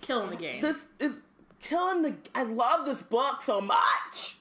Killing 0.00 0.30
the 0.30 0.36
game. 0.36 0.60
This 0.62 0.76
is 1.00 1.12
killing 1.60 2.02
the. 2.02 2.14
I 2.34 2.42
love 2.44 2.86
this 2.86 3.00
book 3.02 3.42
so 3.42 3.60
much. 3.60 4.36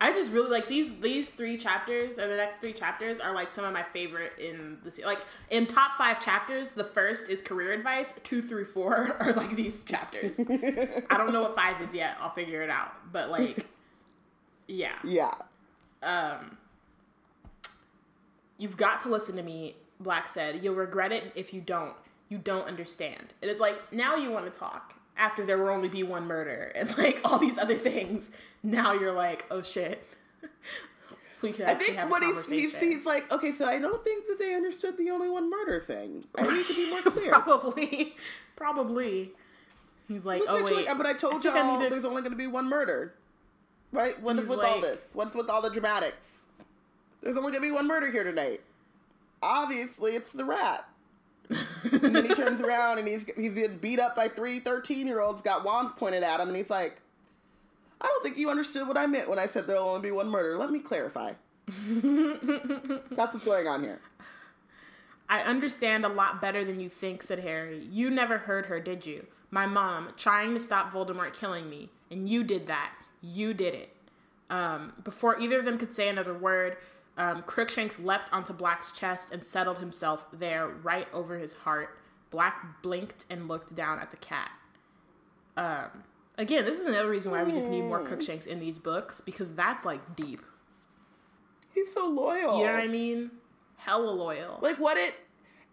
I 0.00 0.12
just 0.12 0.30
really 0.30 0.48
like 0.48 0.68
these 0.68 1.00
these 1.00 1.28
three 1.28 1.58
chapters 1.58 2.20
or 2.20 2.28
the 2.28 2.36
next 2.36 2.60
three 2.60 2.72
chapters 2.72 3.18
are 3.18 3.34
like 3.34 3.50
some 3.50 3.64
of 3.64 3.72
my 3.72 3.82
favorite 3.82 4.32
in 4.38 4.78
the 4.84 5.02
like 5.04 5.18
in 5.50 5.66
top 5.66 5.96
five 5.98 6.24
chapters. 6.24 6.68
The 6.70 6.84
first 6.84 7.28
is 7.28 7.42
career 7.42 7.72
advice. 7.72 8.12
Two 8.22 8.40
through 8.40 8.66
four 8.66 9.16
are 9.20 9.32
like 9.32 9.56
these 9.56 9.82
chapters. 9.82 10.36
I 11.10 11.16
don't 11.16 11.32
know 11.32 11.42
what 11.42 11.56
five 11.56 11.80
is 11.82 11.92
yet. 11.92 12.16
I'll 12.20 12.30
figure 12.30 12.62
it 12.62 12.70
out. 12.70 12.92
But 13.12 13.28
like, 13.30 13.66
yeah, 14.68 14.92
Yeah, 15.02 15.34
um, 16.02 16.56
you've 18.58 18.76
got 18.76 19.00
to 19.02 19.08
listen 19.08 19.36
to 19.36 19.42
me. 19.42 19.76
Black 20.00 20.28
said, 20.28 20.62
"You'll 20.62 20.74
regret 20.76 21.10
it 21.12 21.32
if 21.34 21.52
you 21.52 21.60
don't. 21.60 21.94
You 22.28 22.38
don't 22.38 22.66
understand." 22.66 23.32
And 23.42 23.50
it's 23.50 23.60
like 23.60 23.92
now 23.92 24.14
you 24.14 24.30
want 24.30 24.44
to 24.52 24.52
talk 24.52 24.94
after 25.16 25.44
there 25.44 25.58
will 25.58 25.70
only 25.70 25.88
be 25.88 26.02
one 26.02 26.26
murder 26.26 26.72
and 26.76 26.96
like 26.96 27.20
all 27.24 27.38
these 27.38 27.58
other 27.58 27.76
things. 27.76 28.36
Now 28.62 28.92
you're 28.92 29.12
like, 29.12 29.46
"Oh 29.50 29.62
shit." 29.62 30.06
I 31.42 31.74
think 31.74 32.10
what 32.10 32.22
he's, 32.22 32.48
he's 32.48 32.76
he's 32.76 33.06
like, 33.06 33.30
okay, 33.30 33.52
so 33.52 33.64
I 33.64 33.78
don't 33.78 34.02
think 34.02 34.26
that 34.26 34.40
they 34.40 34.54
understood 34.54 34.96
the 34.96 35.10
only 35.10 35.28
one 35.28 35.48
murder 35.48 35.80
thing. 35.80 36.24
I 36.36 36.42
need 36.52 36.66
to 36.66 36.74
be 36.74 36.90
more 36.90 37.00
clear. 37.02 37.30
probably, 37.30 38.16
probably. 38.56 39.30
He's 40.08 40.24
like, 40.24 40.40
Look 40.40 40.48
"Oh 40.50 40.64
wait," 40.64 40.88
but 40.96 41.06
I 41.06 41.12
told 41.12 41.46
I 41.46 41.50
y'all 41.50 41.80
to 41.80 41.88
there's 41.90 42.04
only 42.04 42.22
going 42.22 42.32
to 42.32 42.38
be 42.38 42.46
one 42.46 42.68
murder, 42.68 43.14
right? 43.92 44.20
What 44.22 44.36
is 44.36 44.42
He's 44.42 44.50
with 44.50 44.60
all 44.60 44.80
this? 44.80 45.00
What's 45.12 45.34
with 45.34 45.48
all 45.48 45.62
the 45.62 45.70
dramatics? 45.70 46.26
There's 47.22 47.36
only 47.36 47.50
going 47.50 47.62
to 47.62 47.68
be 47.68 47.72
one 47.72 47.86
murder 47.86 48.10
here 48.10 48.24
tonight. 48.24 48.60
Obviously, 49.42 50.16
it's 50.16 50.32
the 50.32 50.44
rat. 50.44 50.88
and 51.50 52.14
then 52.14 52.28
he 52.28 52.34
turns 52.34 52.60
around 52.60 52.98
and 52.98 53.08
he's 53.08 53.24
he's 53.36 53.52
getting 53.52 53.78
beat 53.78 53.98
up 53.98 54.14
by 54.14 54.28
three 54.28 54.60
13 54.60 55.06
year 55.06 55.20
olds, 55.20 55.40
got 55.40 55.64
wands 55.64 55.92
pointed 55.96 56.22
at 56.22 56.40
him, 56.40 56.48
and 56.48 56.56
he's 56.56 56.70
like, 56.70 57.00
I 58.00 58.06
don't 58.06 58.22
think 58.22 58.36
you 58.36 58.50
understood 58.50 58.86
what 58.86 58.96
I 58.98 59.06
meant 59.06 59.28
when 59.28 59.38
I 59.38 59.46
said 59.46 59.66
there'll 59.66 59.88
only 59.88 60.02
be 60.02 60.10
one 60.10 60.28
murder. 60.28 60.56
Let 60.56 60.70
me 60.70 60.78
clarify. 60.78 61.32
That's 61.66 63.34
what's 63.34 63.44
going 63.44 63.66
on 63.66 63.82
here. 63.82 64.00
I 65.28 65.40
understand 65.40 66.06
a 66.06 66.08
lot 66.08 66.40
better 66.40 66.64
than 66.64 66.80
you 66.80 66.88
think, 66.88 67.22
said 67.22 67.40
Harry. 67.40 67.86
You 67.90 68.08
never 68.08 68.38
heard 68.38 68.66
her, 68.66 68.80
did 68.80 69.04
you? 69.04 69.26
My 69.50 69.66
mom, 69.66 70.10
trying 70.16 70.54
to 70.54 70.60
stop 70.60 70.92
Voldemort 70.92 71.34
killing 71.34 71.68
me. 71.68 71.90
And 72.10 72.28
you 72.28 72.44
did 72.44 72.66
that. 72.68 72.92
You 73.20 73.54
did 73.54 73.74
it. 73.74 73.94
Um, 74.50 74.94
before 75.04 75.38
either 75.38 75.58
of 75.58 75.64
them 75.64 75.76
could 75.78 75.92
say 75.92 76.08
another 76.08 76.34
word, 76.34 76.76
Um, 77.16 77.42
Crookshanks 77.42 77.98
leapt 77.98 78.32
onto 78.32 78.52
Black's 78.52 78.92
chest 78.92 79.32
and 79.32 79.42
settled 79.44 79.78
himself 79.78 80.26
there, 80.32 80.68
right 80.68 81.08
over 81.12 81.36
his 81.36 81.52
heart. 81.52 81.98
Black 82.30 82.80
blinked 82.80 83.24
and 83.28 83.48
looked 83.48 83.74
down 83.74 83.98
at 83.98 84.12
the 84.12 84.16
cat. 84.18 84.52
Um, 85.56 86.04
again, 86.36 86.64
this 86.64 86.78
is 86.78 86.86
another 86.86 87.10
reason 87.10 87.32
why 87.32 87.42
we 87.42 87.50
just 87.50 87.68
need 87.68 87.82
more 87.82 88.04
Crookshanks 88.04 88.46
in 88.46 88.60
these 88.60 88.78
books 88.78 89.20
because 89.20 89.54
that's 89.56 89.84
like 89.84 90.14
deep. 90.14 90.40
He's 91.74 91.92
so 91.92 92.06
loyal. 92.06 92.58
You 92.58 92.66
know 92.66 92.72
what 92.74 92.82
I 92.84 92.86
mean? 92.88 93.32
Hella 93.78 94.10
loyal. 94.10 94.58
Like 94.62 94.78
what 94.78 94.96
it. 94.96 95.14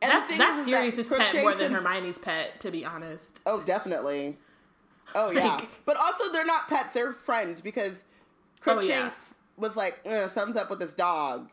That's 0.02 0.28
that's 0.38 0.60
is, 0.60 0.68
is 0.68 0.72
that 0.72 0.80
Sirius's 0.82 1.10
pet 1.10 1.44
more 1.44 1.54
than 1.54 1.68
and- 1.74 1.76
Hermione's 1.76 2.18
pet, 2.18 2.60
to 2.62 2.72
be 2.72 2.84
honest. 2.84 3.40
Oh, 3.46 3.62
definitely. 3.62 4.38
Oh 5.14 5.30
yeah, 5.32 5.56
Like- 5.56 5.86
but 5.86 5.98
also 5.98 6.32
they're 6.32 6.46
not 6.46 6.68
pets; 6.68 6.94
they're 6.94 7.12
friends 7.12 7.62
because 7.62 7.94
Oh, 8.68 8.72
Crookshanks 8.74 9.18
yeah. 9.30 9.34
was 9.58 9.76
like, 9.76 10.00
eh, 10.06 10.28
"Something's 10.30 10.58
up 10.58 10.70
with 10.72 10.80
this 10.80 10.94
dog," 10.94 11.50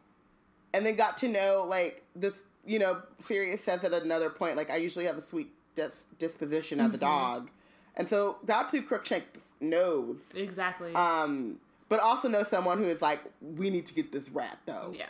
and 0.73 0.87
then 0.87 0.97
got 0.97 1.19
to 1.19 1.29
know 1.29 1.67
like 1.69 2.03
this. 2.17 2.45
You 2.65 2.79
know, 2.79 3.03
Sirius 3.25 3.63
says 3.65 3.83
at 3.85 3.93
another 3.93 4.31
point, 4.31 4.57
like, 4.57 4.71
"I 4.71 4.77
usually 4.77 5.05
have 5.05 5.19
a 5.19 5.23
sweet 5.23 5.51
dis- 5.75 6.07
disposition 6.19 6.81
as 6.81 6.87
a 6.87 6.89
Mm-hmm. 6.91 7.01
dog," 7.01 7.51
and 7.97 8.09
so 8.09 8.39
that's 8.45 8.73
who 8.73 8.81
Crookshanks 8.83 9.41
knows. 9.61 10.19
Exactly. 10.35 10.95
Um, 10.95 11.59
but 11.91 12.01
also 12.01 12.29
knows 12.29 12.49
someone 12.49 12.79
who 12.79 12.85
is 12.85 13.03
like, 13.03 13.21
"We 13.43 13.69
need 13.69 13.87
to 13.89 13.95
get 13.95 14.11
this 14.13 14.29
rat 14.31 14.59
though. 14.65 14.95
yeah. 14.97 15.07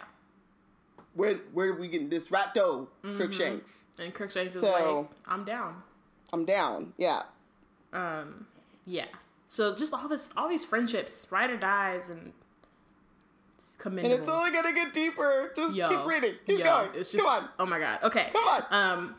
Where 1.14 1.34
where 1.52 1.68
are 1.68 1.74
we 1.78 1.88
getting 1.88 2.08
this 2.08 2.30
rat 2.30 2.52
though, 2.54 2.88
Mm-hmm. 3.04 3.16
Crookshanks? 3.18 3.70
And 3.98 4.12
Crookshanks 4.14 4.56
is 4.56 4.62
like, 4.62 5.06
I'm 5.26 5.44
down. 5.44 5.82
I'm 6.32 6.44
down. 6.44 6.94
Yeah." 6.98 7.22
Um, 7.92 8.46
yeah. 8.86 9.06
So 9.48 9.76
just 9.76 9.92
all 9.92 10.08
this, 10.08 10.32
all 10.36 10.48
these 10.48 10.64
friendships, 10.64 11.26
ride 11.30 11.50
or 11.50 11.58
dies, 11.58 12.08
and 12.08 12.32
it's 13.58 13.76
And 13.84 13.98
it's 13.98 14.28
only 14.28 14.50
gonna 14.50 14.72
get 14.72 14.92
deeper. 14.92 15.52
Just 15.56 15.74
Yo, 15.74 15.88
keep 15.88 16.06
reading. 16.06 16.34
Keep 16.46 16.58
yo, 16.60 16.64
going. 16.64 16.90
It's 16.94 17.12
just, 17.12 17.24
Come 17.24 17.44
on. 17.44 17.48
Oh 17.58 17.66
my 17.66 17.78
god. 17.78 18.00
Okay. 18.02 18.30
Come 18.32 18.44
on. 18.44 18.64
Um, 18.70 19.16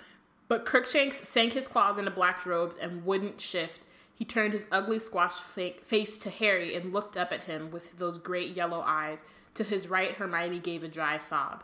but 0.48 0.66
Crookshanks 0.66 1.28
sank 1.28 1.54
his 1.54 1.68
claws 1.68 1.98
into 1.98 2.12
Black's 2.12 2.46
robes 2.46 2.76
and 2.82 3.06
wouldn't 3.06 3.42
shift. 3.42 3.88
He 4.14 4.26
turned 4.26 4.54
his 4.54 4.66
ugly, 4.72 5.00
squashed 5.00 5.42
face 5.42 6.18
to 6.18 6.30
Harry 6.30 6.76
and 6.76 6.94
looked 6.94 7.18
up 7.18 7.32
at 7.32 7.42
him 7.42 7.72
with 7.72 7.98
those 7.98 8.20
great 8.20 8.56
yellow 8.56 8.82
eyes. 8.82 9.24
To 9.56 9.64
his 9.64 9.88
right, 9.88 10.12
Hermione 10.12 10.60
gave 10.60 10.84
a 10.84 10.88
dry 10.88 11.18
sob. 11.18 11.64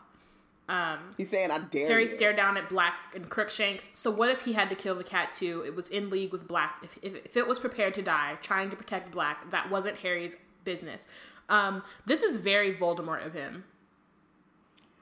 Um, 0.70 0.98
He's 1.16 1.28
saying, 1.30 1.50
"I 1.50 1.58
dare 1.58 1.88
Harry 1.88 2.02
you." 2.02 2.08
stared 2.08 2.36
down 2.36 2.56
at 2.56 2.68
Black 2.68 2.94
and 3.12 3.28
Crookshanks. 3.28 3.90
So 3.94 4.08
what 4.08 4.30
if 4.30 4.44
he 4.44 4.52
had 4.52 4.70
to 4.70 4.76
kill 4.76 4.94
the 4.94 5.02
cat 5.02 5.32
too? 5.32 5.64
It 5.66 5.74
was 5.74 5.88
in 5.88 6.10
league 6.10 6.30
with 6.30 6.46
Black. 6.46 6.76
If, 6.84 6.96
if, 7.02 7.16
if 7.26 7.36
it 7.36 7.48
was 7.48 7.58
prepared 7.58 7.92
to 7.94 8.02
die, 8.02 8.38
trying 8.40 8.70
to 8.70 8.76
protect 8.76 9.10
Black, 9.10 9.50
that 9.50 9.68
wasn't 9.68 9.96
Harry's 9.96 10.36
business. 10.62 11.08
Um, 11.48 11.82
this 12.06 12.22
is 12.22 12.36
very 12.36 12.72
Voldemort 12.72 13.26
of 13.26 13.34
him. 13.34 13.64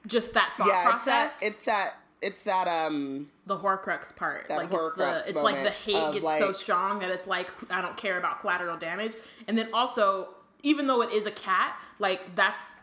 Just 0.07 0.33
that 0.33 0.53
thought 0.57 0.67
yeah, 0.67 0.95
it's 0.95 1.05
that. 1.05 1.29
process. 1.29 1.39
It's 1.43 1.65
that. 1.65 1.93
It's 2.23 2.43
that. 2.45 2.67
Um. 2.67 3.29
the 3.45 3.57
Horcrux 3.57 4.15
part. 4.15 4.47
That 4.47 4.57
like 4.57 4.73
it's 4.73 4.93
the 4.93 5.23
it's 5.27 5.37
like 5.37 5.61
the 5.61 5.69
hate 5.69 6.13
gets 6.13 6.39
so 6.39 6.51
strong 6.51 6.97
that 6.99 7.11
it's 7.11 7.27
like 7.27 7.47
I 7.69 7.83
don't 7.83 7.95
care 7.95 8.17
about 8.17 8.39
collateral 8.39 8.75
damage. 8.75 9.13
And 9.47 9.55
then 9.55 9.69
also, 9.71 10.29
even 10.63 10.87
though 10.87 11.03
it 11.03 11.13
is 11.13 11.27
a 11.27 11.31
cat, 11.31 11.75
like 11.99 12.33
that's 12.33 12.73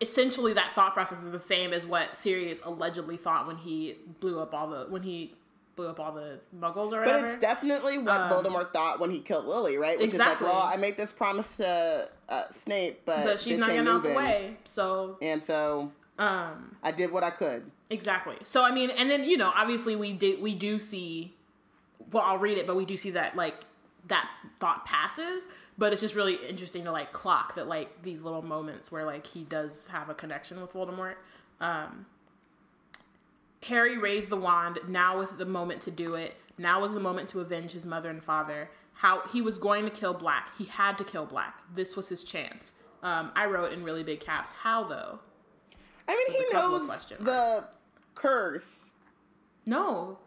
essentially 0.00 0.52
that 0.54 0.72
thought 0.74 0.92
process 0.94 1.22
is 1.22 1.30
the 1.30 1.38
same 1.38 1.72
as 1.72 1.86
what 1.86 2.16
Sirius 2.16 2.64
allegedly 2.64 3.16
thought 3.16 3.46
when 3.46 3.56
he 3.56 3.96
blew 4.20 4.40
up 4.40 4.52
all 4.54 4.68
the 4.68 4.86
when 4.88 5.02
he 5.02 5.34
blew 5.76 5.88
up 5.88 5.98
all 5.98 6.12
the 6.12 6.38
muggles 6.56 6.92
or 6.92 7.00
whatever. 7.00 7.20
But 7.22 7.24
it's 7.30 7.40
definitely 7.40 7.98
what 7.98 8.30
Voldemort 8.30 8.72
thought 8.72 9.00
when 9.00 9.10
he 9.10 9.20
killed 9.20 9.44
Lily, 9.46 9.76
right? 9.76 9.96
Which 9.98 10.04
Um, 10.04 10.10
Exactly. 10.10 10.46
is 10.46 10.52
like, 10.52 10.52
well, 10.54 10.62
I 10.72 10.76
made 10.76 10.96
this 10.96 11.12
promise 11.12 11.56
to 11.56 12.08
uh, 12.28 12.44
Snape, 12.62 13.02
but, 13.04 13.24
but 13.24 13.40
she's 13.40 13.58
not 13.58 13.70
getting 13.70 13.88
out 13.88 14.02
the 14.04 14.10
way. 14.10 14.56
So 14.64 15.18
and 15.20 15.42
so 15.44 15.90
um 16.18 16.76
I 16.82 16.92
did 16.92 17.10
what 17.10 17.24
I 17.24 17.30
could. 17.30 17.70
Exactly. 17.90 18.36
So 18.44 18.64
I 18.64 18.70
mean, 18.72 18.90
and 18.90 19.10
then 19.10 19.24
you 19.24 19.36
know, 19.36 19.52
obviously 19.54 19.96
we 19.96 20.12
did 20.12 20.40
we 20.40 20.54
do 20.54 20.78
see. 20.78 21.34
Well, 22.12 22.22
I'll 22.24 22.38
read 22.38 22.58
it, 22.58 22.66
but 22.66 22.76
we 22.76 22.84
do 22.84 22.96
see 22.96 23.10
that 23.12 23.34
like 23.34 23.64
that 24.06 24.28
thought 24.60 24.86
passes. 24.86 25.44
But 25.76 25.92
it's 25.92 26.02
just 26.02 26.14
really 26.14 26.34
interesting 26.34 26.84
to 26.84 26.92
like 26.92 27.12
clock 27.12 27.56
that 27.56 27.66
like 27.66 28.02
these 28.02 28.22
little 28.22 28.42
moments 28.42 28.92
where 28.92 29.04
like 29.04 29.26
he 29.26 29.42
does 29.42 29.88
have 29.88 30.08
a 30.08 30.14
connection 30.14 30.60
with 30.60 30.72
Voldemort. 30.72 31.14
Um, 31.60 32.06
Harry 33.64 33.98
raised 33.98 34.28
the 34.28 34.36
wand. 34.36 34.78
Now 34.88 35.18
was 35.18 35.36
the 35.36 35.46
moment 35.46 35.80
to 35.82 35.90
do 35.90 36.14
it. 36.14 36.34
Now 36.58 36.80
was 36.80 36.94
the 36.94 37.00
moment 37.00 37.28
to 37.30 37.40
avenge 37.40 37.72
his 37.72 37.84
mother 37.84 38.10
and 38.10 38.22
father. 38.22 38.70
How 38.94 39.22
he 39.32 39.42
was 39.42 39.58
going 39.58 39.84
to 39.84 39.90
kill 39.90 40.14
Black. 40.14 40.56
He 40.56 40.66
had 40.66 40.96
to 40.98 41.04
kill 41.04 41.26
Black. 41.26 41.60
This 41.74 41.96
was 41.96 42.08
his 42.08 42.22
chance. 42.22 42.72
Um, 43.02 43.32
I 43.34 43.46
wrote 43.46 43.72
in 43.72 43.82
really 43.82 44.04
big 44.04 44.20
caps. 44.20 44.52
How 44.52 44.84
though? 44.84 45.18
I 46.06 46.14
mean, 46.14 46.38
he 46.38 46.44
a 46.46 46.52
couple 46.52 46.76
of 46.76 46.86
knows 46.86 47.06
the 47.18 47.64
curse. 48.14 48.64
No. 49.66 50.18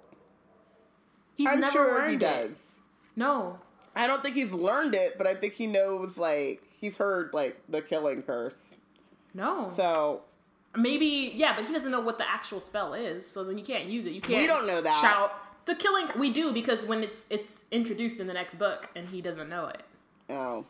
He's 1.36 1.48
I'm 1.48 1.60
never 1.60 1.72
sure 1.72 1.94
learned 1.94 2.10
he 2.10 2.16
it. 2.16 2.20
does. 2.20 2.58
No. 3.16 3.60
I 3.98 4.08
don't 4.08 4.22
think 4.24 4.36
he's 4.36 4.52
learned 4.52 4.96
it, 4.96 5.18
but 5.18 5.28
I 5.28 5.34
think 5.36 5.54
he 5.54 5.68
knows, 5.68 6.18
like, 6.18 6.62
he's 6.80 6.98
heard, 6.98 7.32
like, 7.34 7.60
the 7.68 7.82
killing 7.82 8.22
curse. 8.22 8.76
No. 9.34 9.72
So, 9.76 10.22
Maybe 10.76 11.32
yeah, 11.34 11.56
but 11.56 11.66
he 11.66 11.74
doesn't 11.74 11.92
know 11.92 12.02
what 12.02 12.18
the 12.20 12.30
actual 12.30 12.62
spell 12.62 12.94
is, 12.94 13.26
so 13.28 13.44
then 13.44 13.58
you 13.58 13.64
can't 13.64 13.86
use 13.86 14.06
it. 14.06 14.12
You 14.12 14.22
can't 14.22 14.42
We 14.42 14.48
don't 14.48 14.68
know 14.68 14.80
that. 14.82 15.02
Shout 15.02 15.32
the 15.66 15.76
killing 15.76 16.08
we 16.18 16.32
do 16.32 16.52
because 16.54 16.86
when 16.86 17.04
it's 17.04 17.28
it's 17.30 17.66
introduced 17.72 18.20
in 18.20 18.28
the 18.28 18.34
next 18.34 18.56
book 18.56 18.90
and 18.96 19.10
he 19.10 19.22
doesn't 19.22 19.50
know 19.50 19.66
it. 19.68 19.84
oh. 20.30 20.66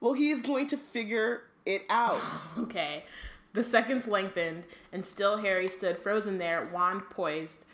Well, 0.00 0.14
he 0.14 0.30
is 0.30 0.40
going 0.40 0.66
to 0.68 0.76
figure 0.78 1.42
it 1.66 1.82
out. 1.90 2.20
Okay. 2.58 3.04
The 3.52 3.64
seconds 3.64 4.06
lengthened, 4.06 4.62
and 4.92 5.04
still 5.04 5.38
Harry 5.38 5.66
stood 5.66 5.98
frozen 5.98 6.38
there, 6.38 6.68
wand 6.72 7.02
poised, 7.10 7.64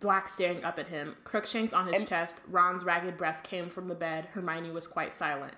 Black 0.00 0.28
staring 0.28 0.64
up 0.64 0.78
at 0.78 0.88
him, 0.88 1.16
Crookshanks 1.24 1.72
on 1.72 1.86
his 1.86 1.96
And- 1.96 2.08
chest. 2.08 2.36
Ron's 2.48 2.84
ragged 2.84 3.16
breath 3.16 3.42
came 3.44 3.70
from 3.70 3.86
the 3.88 3.94
bed. 3.94 4.26
Hermione 4.32 4.70
was 4.72 4.86
quite 4.86 5.14
silent. 5.14 5.54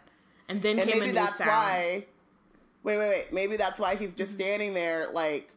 And 0.48 0.60
then 0.60 0.78
And 0.78 0.90
came 0.90 1.02
a 1.02 1.06
new 1.06 1.12
that's 1.12 1.36
sound. 1.36 1.48
why. 1.50 2.06
Wait, 2.82 2.98
wait, 2.98 3.08
wait. 3.08 3.32
Maybe 3.32 3.56
that's 3.56 3.78
why 3.78 3.94
he's 3.96 4.08
Mm-hmm. 4.10 4.16
just 4.18 4.32
standing 4.32 4.74
there, 4.74 5.08
like, 5.12 5.50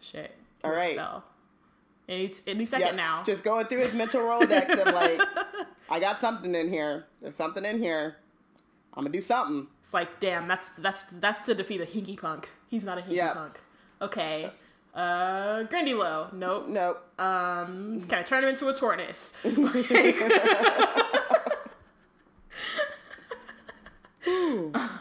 Shit. 0.00 0.36
All 0.64 0.72
right. 0.72 0.94
Spell. 0.94 1.24
Any, 2.08 2.32
any 2.46 2.66
second 2.66 2.86
yeah, 2.88 2.92
now. 2.94 3.22
just 3.24 3.44
going 3.44 3.66
through 3.66 3.78
his 3.78 3.94
mental 3.94 4.20
Rolodex 4.20 4.70
of, 4.86 4.92
like, 4.94 5.20
I 5.90 6.00
got 6.00 6.20
something 6.20 6.54
in 6.54 6.68
here. 6.68 7.06
There's 7.20 7.36
something 7.36 7.64
in 7.64 7.80
here. 7.82 8.16
I'm 8.94 9.04
gonna 9.04 9.12
do 9.12 9.22
something. 9.22 9.68
It's 9.84 9.94
like, 9.94 10.20
damn, 10.20 10.48
that's 10.48 10.76
that's 10.76 11.04
that's 11.04 11.42
to 11.46 11.54
defeat 11.54 11.80
a 11.80 11.86
hinky 11.86 12.18
punk. 12.20 12.50
He's 12.68 12.84
not 12.84 12.98
a 12.98 13.00
hinky 13.02 13.12
Yeah. 13.14 13.32
punk. 13.34 13.60
Okay. 14.02 14.50
Uh 14.94 15.64
Grindylow. 15.64 16.32
Nope. 16.32 16.68
Nope. 16.68 17.02
Um 17.18 18.02
can 18.08 18.18
I 18.18 18.22
turn 18.22 18.44
him 18.44 18.50
into 18.50 18.68
a 18.68 18.74
tortoise? 18.74 19.32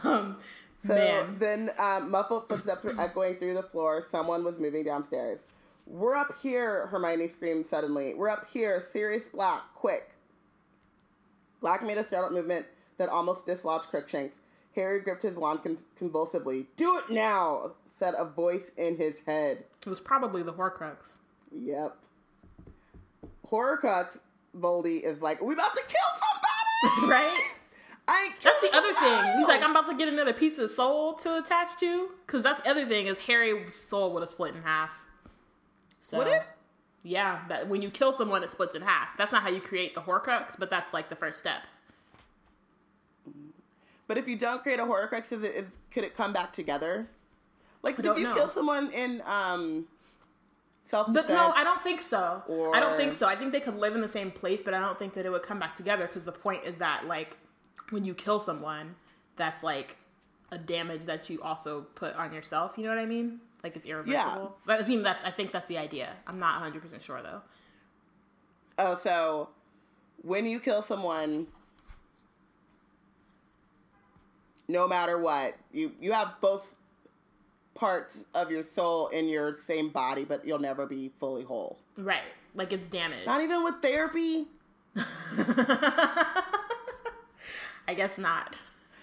um 0.03 0.37
So 0.85 0.95
man. 0.95 1.35
then 1.37 1.71
um, 1.77 2.09
muffled 2.09 2.47
footsteps 2.49 2.83
were 2.83 2.99
echoing 2.99 3.35
through 3.35 3.53
the 3.53 3.63
floor. 3.63 4.05
Someone 4.09 4.43
was 4.43 4.57
moving 4.57 4.83
downstairs. 4.83 5.39
We're 5.85 6.15
up 6.15 6.35
here, 6.41 6.87
Hermione 6.87 7.27
screamed 7.27 7.67
suddenly. 7.67 8.13
We're 8.13 8.29
up 8.29 8.47
here, 8.51 8.83
Sirius 8.91 9.25
Black, 9.25 9.61
quick. 9.75 10.11
Black 11.59 11.83
made 11.83 11.97
a 11.97 12.05
startled 12.05 12.33
movement 12.33 12.65
that 12.97 13.09
almost 13.09 13.45
dislodged 13.45 13.89
Crookshanks. 13.89 14.37
Harry 14.75 15.01
gripped 15.01 15.23
his 15.23 15.35
wand 15.35 15.61
con- 15.63 15.77
convulsively. 15.99 16.65
Do 16.77 16.97
it 16.97 17.09
now, 17.11 17.73
said 18.01 18.15
a 18.17 18.25
voice 18.25 18.63
in 18.77 18.97
his 18.97 19.15
head. 19.27 19.63
It 19.85 19.89
was 19.89 19.99
probably 19.99 20.41
the 20.41 20.51
Horcrux. 20.51 21.17
Yep. 21.55 21.95
Horcrux, 23.47 24.17
Voldy 24.57 25.03
is 25.03 25.21
like, 25.21 25.39
we 25.39 25.53
about 25.53 25.75
to 25.75 25.83
kill 25.87 26.89
somebody! 26.89 27.07
right? 27.11 27.43
I 28.07 28.31
That's 28.41 28.59
the 28.59 28.75
other 28.75 28.91
thing. 28.93 29.03
nobody!" 29.03 29.37
He's 29.37 29.47
like, 29.47 29.61
I'm 29.61 29.69
about 29.69 29.87
to 29.91 29.95
get 29.95 30.07
another 30.07 30.33
piece 30.33 30.57
of 30.57 30.71
soul 30.71 31.13
to 31.17 31.37
attach 31.37 31.77
to. 31.81 32.09
Because 32.25 32.41
that's 32.41 32.61
the 32.61 32.71
other 32.71 32.87
thing 32.87 33.05
is 33.05 33.19
Harry's 33.19 33.75
soul 33.75 34.13
would 34.13 34.21
have 34.21 34.29
split 34.29 34.55
in 34.55 34.63
half. 34.63 34.91
So, 35.99 36.17
Would 36.17 36.27
it? 36.27 36.41
Yeah, 37.03 37.41
that 37.49 37.67
when 37.69 37.83
you 37.83 37.91
kill 37.91 38.13
someone, 38.13 38.41
it 38.41 38.49
splits 38.49 38.73
in 38.73 38.81
half. 38.81 39.15
That's 39.15 39.31
not 39.31 39.43
how 39.43 39.49
you 39.49 39.61
create 39.61 39.93
the 39.93 40.01
Horcrux, 40.01 40.57
but 40.57 40.71
that's 40.71 40.91
like 40.91 41.09
the 41.09 41.15
first 41.15 41.39
step. 41.39 41.61
But 44.07 44.17
if 44.17 44.27
you 44.27 44.37
don't 44.37 44.63
create 44.63 44.79
a 44.79 44.83
Horcrux, 44.85 45.31
is 45.31 45.43
it 45.43 45.53
is 45.55 45.65
could 45.91 46.03
it 46.03 46.17
come 46.17 46.33
back 46.33 46.51
together? 46.51 47.07
Like 47.83 47.97
if 47.99 48.05
you 48.05 48.23
know. 48.23 48.33
kill 48.33 48.49
someone 48.49 48.91
in 48.91 49.21
um 49.25 49.87
self 50.91 51.11
But 51.11 51.29
no, 51.29 51.51
I 51.55 51.63
don't 51.63 51.81
think 51.81 52.01
so. 52.01 52.43
I 52.73 52.79
don't 52.79 52.97
think 52.97 53.13
so. 53.13 53.27
I 53.27 53.35
think 53.35 53.51
they 53.51 53.59
could 53.59 53.77
live 53.77 53.95
in 53.95 54.01
the 54.01 54.09
same 54.09 54.29
place, 54.29 54.61
but 54.61 54.73
I 54.73 54.79
don't 54.79 54.99
think 54.99 55.13
that 55.13 55.25
it 55.25 55.29
would 55.29 55.43
come 55.43 55.59
back 55.59 55.75
together 55.75 56.05
because 56.05 56.25
the 56.25 56.31
point 56.31 56.63
is 56.65 56.77
that 56.77 57.07
like 57.07 57.37
when 57.89 58.03
you 58.03 58.13
kill 58.13 58.39
someone, 58.39 58.95
that's 59.35 59.63
like 59.63 59.97
a 60.51 60.57
damage 60.57 61.05
that 61.05 61.29
you 61.29 61.41
also 61.41 61.81
put 61.95 62.15
on 62.15 62.33
yourself. 62.33 62.73
You 62.77 62.83
know 62.83 62.89
what 62.89 62.99
I 62.99 63.05
mean? 63.05 63.39
Like 63.63 63.75
it's 63.75 63.85
irreversible. 63.85 64.57
But 64.65 64.83
I 64.83 64.87
mean, 64.87 65.01
that's 65.01 65.23
I 65.23 65.31
think 65.31 65.51
that's 65.51 65.67
the 65.67 65.77
idea. 65.77 66.09
I'm 66.27 66.39
not 66.39 66.55
100 66.55 66.81
percent 66.81 67.03
sure 67.03 67.21
though. 67.23 67.41
Oh, 68.77 68.99
so 69.01 69.49
when 70.21 70.45
you 70.45 70.59
kill 70.59 70.81
someone, 70.83 71.47
no 74.67 74.87
matter 74.87 75.17
what, 75.17 75.55
you 75.71 75.93
you 76.01 76.11
have 76.11 76.33
both 76.41 76.75
parts 77.81 78.23
of 78.35 78.51
your 78.51 78.61
soul 78.61 79.07
in 79.07 79.27
your 79.27 79.57
same 79.65 79.89
body, 79.89 80.23
but 80.23 80.45
you'll 80.45 80.59
never 80.59 80.85
be 80.85 81.09
fully 81.19 81.41
whole. 81.43 81.79
Right. 81.97 82.21
Like 82.53 82.71
it's 82.73 82.87
damaged. 82.87 83.25
Not 83.25 83.41
even 83.41 83.63
with 83.63 83.81
therapy. 83.81 84.45
I 87.87 87.93
guess 87.95 88.19
not. 88.19 88.55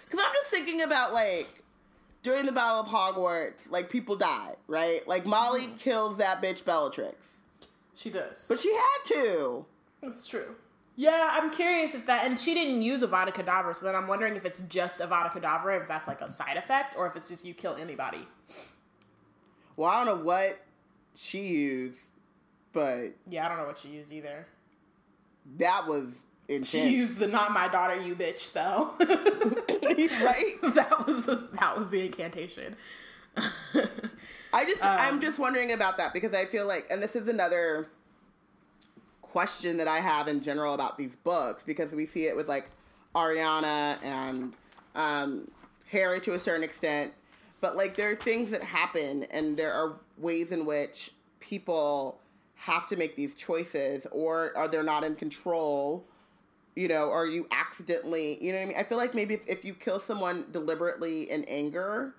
Because 0.05 0.21
I'm 0.25 0.33
just 0.33 0.49
thinking 0.51 0.83
about 0.83 1.13
like 1.13 1.63
during 2.23 2.47
the 2.47 2.53
Battle 2.53 2.79
of 2.81 2.87
Hogwarts, 2.87 3.69
like 3.69 3.91
people 3.91 4.15
died, 4.17 4.55
right? 4.69 5.07
Like 5.09 5.27
Molly 5.27 5.63
Mm-hmm. 5.63 5.77
kills 5.79 6.17
that 6.19 6.41
bitch 6.41 6.65
Bellatrix, 6.65 7.17
She 7.97 8.11
does. 8.11 8.47
but 8.49 8.61
she 8.61 8.73
had 8.73 8.99
to. 9.07 9.65
It's 10.03 10.27
true. 10.29 10.55
Yeah, 11.01 11.29
I'm 11.31 11.49
curious 11.51 11.95
if 11.95 12.07
that, 12.07 12.27
and 12.27 12.37
she 12.37 12.55
didn't 12.55 12.83
use 12.83 13.05
Avada 13.05 13.33
Kedavra, 13.33 13.77
so 13.77 13.87
then 13.87 13.95
I'm 13.95 14.09
wondering 14.09 14.35
if 14.35 14.45
it's 14.45 14.59
just 14.63 14.99
Avada 14.99 15.31
Kedavra, 15.31 15.81
if 15.81 15.87
that's 15.87 16.09
like 16.09 16.21
a 16.23 16.29
side 16.29 16.57
effect, 16.57 16.97
or 16.99 17.07
if 17.07 17.15
it's 17.15 17.29
just 17.29 17.47
you 17.47 17.55
kill 17.55 17.77
anybody. 17.77 18.27
Well, 19.77 19.89
I 19.89 20.05
don't 20.05 20.19
know 20.19 20.25
what 20.25 20.59
she 21.15 21.47
used, 21.47 22.01
but 22.73 23.11
Yeah, 23.29 23.47
I 23.47 23.49
don't 23.49 23.59
know 23.59 23.67
what 23.67 23.79
she 23.79 23.91
used 23.91 24.11
either. 24.13 24.49
that 25.59 25.87
was 25.87 26.07
intense. 26.49 26.69
She 26.71 26.89
used 26.97 27.21
the 27.21 27.29
"Not 27.29 27.53
my 27.53 27.69
daughter, 27.69 28.01
you 28.01 28.17
bitch" 28.17 28.53
though. 28.53 28.95
right? 30.25 30.55
that 30.75 31.07
was 31.07 31.23
the 31.23 31.37
that 31.61 31.79
was 31.79 31.91
the 31.91 32.07
incantation. 32.07 32.75
I 34.53 34.65
just 34.65 34.83
Um, 34.83 34.97
I'm 34.99 35.21
just 35.21 35.39
wondering 35.39 35.71
about 35.71 35.99
that 35.99 36.13
because 36.13 36.35
I 36.35 36.45
feel 36.45 36.67
like 36.67 36.89
and 36.91 37.01
this 37.01 37.15
is 37.15 37.29
another 37.29 37.89
question 39.33 39.77
that 39.77 39.89
I 39.89 40.01
have 40.01 40.29
in 40.29 40.41
general 40.41 40.75
about 40.75 40.99
these 40.99 41.15
books 41.17 41.63
because 41.65 41.93
we 41.93 42.07
see 42.07 42.27
it 42.27 42.37
with 42.37 42.49
like 42.49 42.71
Ariana 43.15 44.03
and 44.03 44.53
um, 44.95 45.51
Harry 45.91 46.21
to 46.21 46.35
a 46.35 46.39
certain 46.39 46.63
extent, 46.63 47.13
but 47.61 47.77
like 47.77 47.95
there 47.95 48.11
are 48.11 48.17
things 48.17 48.51
that 48.51 48.63
happen 48.63 49.25
and 49.25 49.57
there 49.57 49.73
are 49.73 49.97
ways 50.17 50.53
in 50.53 50.65
which 50.65 51.13
people 51.41 52.21
have 52.55 52.89
to 52.89 52.97
make 52.97 53.17
these 53.17 53.35
choices 53.35 54.07
or 54.11 54.57
are 54.57 54.69
they 54.69 54.83
not 54.83 55.05
in 55.05 55.15
control? 55.15 56.05
You 56.75 56.87
know 56.87 57.09
or 57.09 57.27
you 57.27 57.49
accidentally 57.51 58.43
you 58.43 58.53
know 58.53 58.59
what 58.59 58.63
i 58.63 58.67
mean? 58.67 58.77
I 58.79 58.85
feel 58.85 58.99
like 58.99 59.13
maybe 59.13 59.35
if, 59.35 59.49
if 59.49 59.65
you 59.65 59.75
kill 59.75 59.99
someone 59.99 60.47
deliberately 60.53 61.29
in 61.29 61.43
anger 61.45 62.15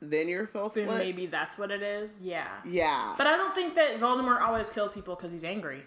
then 0.00 0.28
your 0.28 0.46
soul 0.46 0.68
then 0.70 0.86
splits. 0.86 0.98
maybe 1.04 1.26
that's 1.26 1.58
what 1.58 1.70
it 1.70 1.82
is. 1.82 2.12
Yeah. 2.20 2.48
yeah 2.66 3.14
But 3.18 3.26
I 3.26 3.36
don't 3.36 3.54
think 3.54 3.74
that 3.74 4.00
Voldemort 4.00 4.40
always 4.40 4.70
kills 4.70 4.94
people 4.94 5.14
because 5.16 5.30
he's 5.32 5.44
angry. 5.44 5.82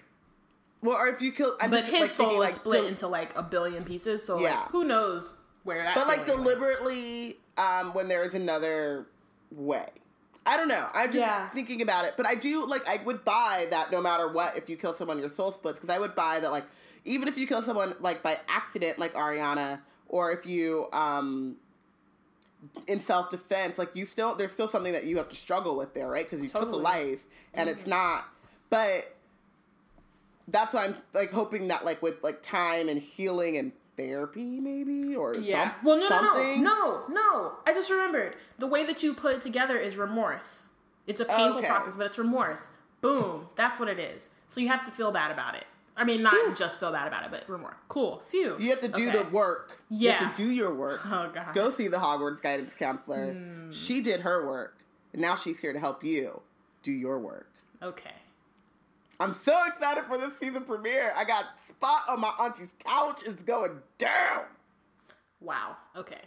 well 0.81 0.97
or 0.97 1.07
if 1.09 1.21
you 1.21 1.31
kill 1.31 1.55
I'm 1.61 1.69
But 1.71 1.81
just, 1.81 1.91
his 1.91 2.01
like, 2.01 2.09
soul 2.11 2.25
thinking, 2.27 2.37
is 2.43 2.45
like, 2.51 2.53
split 2.55 2.79
del- 2.81 2.87
into 2.89 3.07
like 3.07 3.35
a 3.37 3.43
billion 3.43 3.83
pieces, 3.83 4.23
so 4.25 4.39
Yeah. 4.39 4.59
like 4.61 4.69
who 4.69 4.83
knows 4.83 5.33
where 5.63 5.83
that. 5.83 5.95
but 5.95 6.07
like 6.07 6.25
deliberately 6.25 7.37
um 7.57 7.93
when 7.93 8.07
there's 8.07 8.33
another 8.33 9.05
way 9.51 9.87
i 10.45 10.57
don't 10.57 10.67
know 10.67 10.87
i'm 10.93 11.07
just 11.07 11.19
Yeah. 11.19 11.47
thinking 11.51 11.81
about 11.81 12.03
it 12.05 12.15
but 12.17 12.25
i 12.25 12.35
do 12.35 12.65
like 12.67 12.85
i 12.87 12.97
would 13.05 13.23
buy 13.23 13.67
that 13.69 13.91
no 13.91 14.01
matter 14.01 14.27
what 14.27 14.57
if 14.57 14.67
you 14.69 14.75
kill 14.75 14.93
someone 14.93 15.19
your 15.19 15.29
soul 15.29 15.51
splits 15.53 15.79
because 15.79 15.93
i 15.95 15.97
would 15.99 16.15
buy 16.15 16.39
that 16.41 16.51
like 16.51 16.65
even 17.05 17.27
if 17.29 17.37
you 17.37 17.47
kill 17.47 17.61
someone 17.63 17.93
like 18.01 18.21
by 18.23 18.37
accident 18.49 18.99
like 18.99 19.13
ariana 19.13 19.79
or 20.09 20.31
if 20.33 20.45
you 20.45 20.87
um 20.91 21.55
in 22.87 23.01
self-defense 23.01 23.77
like 23.77 23.95
you 23.95 24.05
still 24.05 24.35
there's 24.35 24.51
still 24.51 24.67
something 24.67 24.93
that 24.93 25.05
you 25.05 25.17
have 25.17 25.29
to 25.29 25.35
struggle 25.35 25.75
with 25.75 25.93
there 25.93 26.07
right 26.07 26.29
because 26.29 26.41
you 26.41 26.47
took 26.47 26.71
a 26.71 26.75
life 26.75 27.19
and 27.53 27.69
it's 27.69 27.81
mm-hmm. 27.81 27.89
not 27.91 28.25
but 28.69 29.15
that's 30.47 30.73
why 30.73 30.85
i'm 30.85 30.95
like 31.13 31.31
hoping 31.31 31.67
that 31.67 31.83
like 31.83 32.01
with 32.01 32.23
like 32.23 32.41
time 32.41 32.87
and 32.87 33.01
healing 33.01 33.57
and 33.57 33.73
therapy 33.95 34.59
maybe 34.59 35.15
or 35.15 35.35
Yeah. 35.35 35.71
some- 35.71 35.85
well, 35.85 35.97
no, 35.97 36.09
no, 36.09 36.33
no, 36.33 36.55
no, 36.55 37.03
no. 37.09 37.51
I 37.65 37.73
just 37.73 37.89
remembered 37.89 38.35
the 38.57 38.67
way 38.67 38.85
that 38.85 39.03
you 39.03 39.13
put 39.13 39.35
it 39.35 39.41
together 39.41 39.77
is 39.77 39.97
remorse. 39.97 40.69
It's 41.07 41.19
a 41.19 41.25
painful 41.25 41.59
Okay. 41.59 41.67
process, 41.67 41.95
but 41.95 42.05
it's 42.05 42.17
remorse. 42.17 42.67
Boom. 43.01 43.49
That's 43.55 43.79
what 43.79 43.89
it 43.89 43.99
is. 43.99 44.29
So 44.47 44.61
you 44.61 44.69
have 44.69 44.85
to 44.85 44.91
feel 44.91 45.11
bad 45.11 45.31
about 45.31 45.55
it. 45.55 45.65
I 45.95 46.03
mean, 46.05 46.23
not 46.23 46.55
just 46.55 46.79
feel 46.79 46.91
bad 46.91 47.07
about 47.07 47.23
it, 47.25 47.31
but 47.31 47.47
remorse. 47.47 47.75
Cool. 47.87 48.21
Phew. 48.29 48.55
You 48.59 48.71
have 48.71 48.79
to 48.79 48.87
do 48.87 49.09
Okay. 49.09 49.17
the 49.23 49.29
work. 49.29 49.79
You 49.89 50.07
Yeah. 50.09 50.13
have 50.13 50.35
to 50.35 50.43
do 50.43 50.49
your 50.49 50.73
work. 50.73 51.01
Oh 51.05 51.29
god. 51.33 51.53
Go 51.53 51.69
see 51.71 51.87
the 51.87 51.97
Hogwarts 51.97 52.41
guidance 52.41 52.73
counselor. 52.77 53.33
Hmm. 53.33 53.71
She 53.71 54.01
did 54.01 54.21
her 54.21 54.45
work. 54.47 54.77
And 55.11 55.21
now 55.21 55.35
she's 55.35 55.59
here 55.59 55.71
to 55.73 55.79
help 55.79 56.03
you 56.03 56.41
do 56.81 56.91
your 56.91 57.19
work. 57.19 57.47
Okay. 57.81 58.15
I'm 59.19 59.35
so 59.35 59.63
excited 59.67 60.05
for 60.05 60.17
this 60.17 60.31
season 60.39 60.63
premiere. 60.63 61.13
I 61.15 61.23
got 61.25 61.45
spot 61.69 62.05
on 62.09 62.19
my 62.19 62.33
auntie's 62.39 62.73
couch. 62.83 63.21
It's 63.25 63.43
going 63.43 63.79
down. 63.99 64.45
Wow. 65.39 65.77
Okay. 65.95 66.21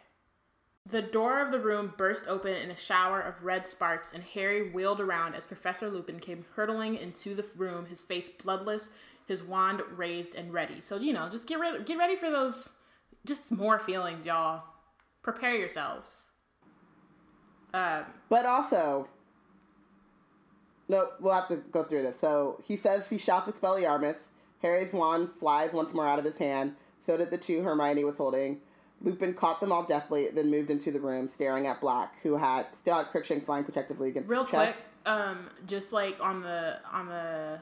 The 0.88 1.02
door 1.02 1.40
of 1.40 1.50
the 1.50 1.58
room 1.58 1.92
burst 1.96 2.28
open 2.28 2.54
in 2.54 2.70
a 2.70 2.76
shower 2.76 3.20
of 3.20 3.42
red 3.42 3.66
sparks, 3.66 4.12
and 4.12 4.22
Harry 4.22 4.70
wheeled 4.70 5.00
around 5.00 5.34
as 5.34 5.44
Professor 5.44 5.88
Lupin 5.88 6.20
came 6.20 6.44
hurtling 6.54 6.94
into 6.96 7.34
the 7.34 7.44
room, 7.56 7.86
his 7.86 8.00
face 8.00 8.28
bloodless, 8.28 8.90
his 9.26 9.42
wand 9.42 9.82
raised 9.94 10.34
and 10.34 10.52
ready. 10.52 10.80
So 10.80 10.98
you 10.98 11.12
know, 11.12 11.28
just 11.28 11.46
get 11.46 11.60
ready. 11.60 11.82
Get 11.84 11.98
ready 11.98 12.16
for 12.16 12.30
those. 12.30 12.76
Just 13.24 13.50
more 13.50 13.78
feelings, 13.78 14.24
y'all. 14.24 14.62
Prepare 15.22 15.56
yourselves. 15.56 16.26
Um. 17.74 18.04
But 18.28 18.46
also, 18.46 19.08
no, 20.88 21.10
we'll 21.20 21.34
have 21.34 21.48
to 21.48 21.56
go 21.56 21.82
through 21.82 22.02
this. 22.02 22.18
So 22.18 22.62
he 22.66 22.76
says 22.76 23.08
he 23.08 23.18
shouts 23.18 23.50
Expelliarmus. 23.50 24.16
Harry's 24.62 24.92
wand 24.92 25.30
flies 25.38 25.72
once 25.72 25.92
more 25.92 26.06
out 26.06 26.18
of 26.18 26.24
his 26.24 26.38
hand. 26.38 26.76
So 27.04 27.16
did 27.16 27.30
the 27.30 27.38
two 27.38 27.62
Hermione 27.62 28.04
was 28.04 28.16
holding. 28.16 28.60
Lupin 29.02 29.34
caught 29.34 29.60
them 29.60 29.72
all 29.72 29.84
deftly, 29.84 30.28
then 30.30 30.50
moved 30.50 30.70
into 30.70 30.90
the 30.90 30.98
room, 30.98 31.28
staring 31.28 31.66
at 31.66 31.80
Black, 31.80 32.14
who 32.22 32.36
had 32.36 32.66
still 32.74 32.96
had 32.96 33.06
Crookshanks 33.08 33.44
flying 33.44 33.62
protectively 33.62 34.08
against 34.08 34.28
Real 34.28 34.42
his 34.42 34.50
chest. 34.50 34.72
quick, 34.72 34.84
um, 35.04 35.50
just 35.66 35.92
like 35.92 36.18
on 36.20 36.40
the 36.40 36.78
on 36.90 37.06
the 37.06 37.60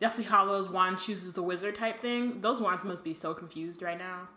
Deathly 0.00 0.24
Hallows 0.24 0.68
wand 0.68 0.98
chooses 0.98 1.32
the 1.32 1.42
wizard 1.42 1.74
type 1.74 2.00
thing, 2.00 2.40
those 2.40 2.60
wands 2.60 2.84
must 2.84 3.04
be 3.04 3.14
so 3.14 3.34
confused 3.34 3.82
right 3.82 3.98
now. 3.98 4.28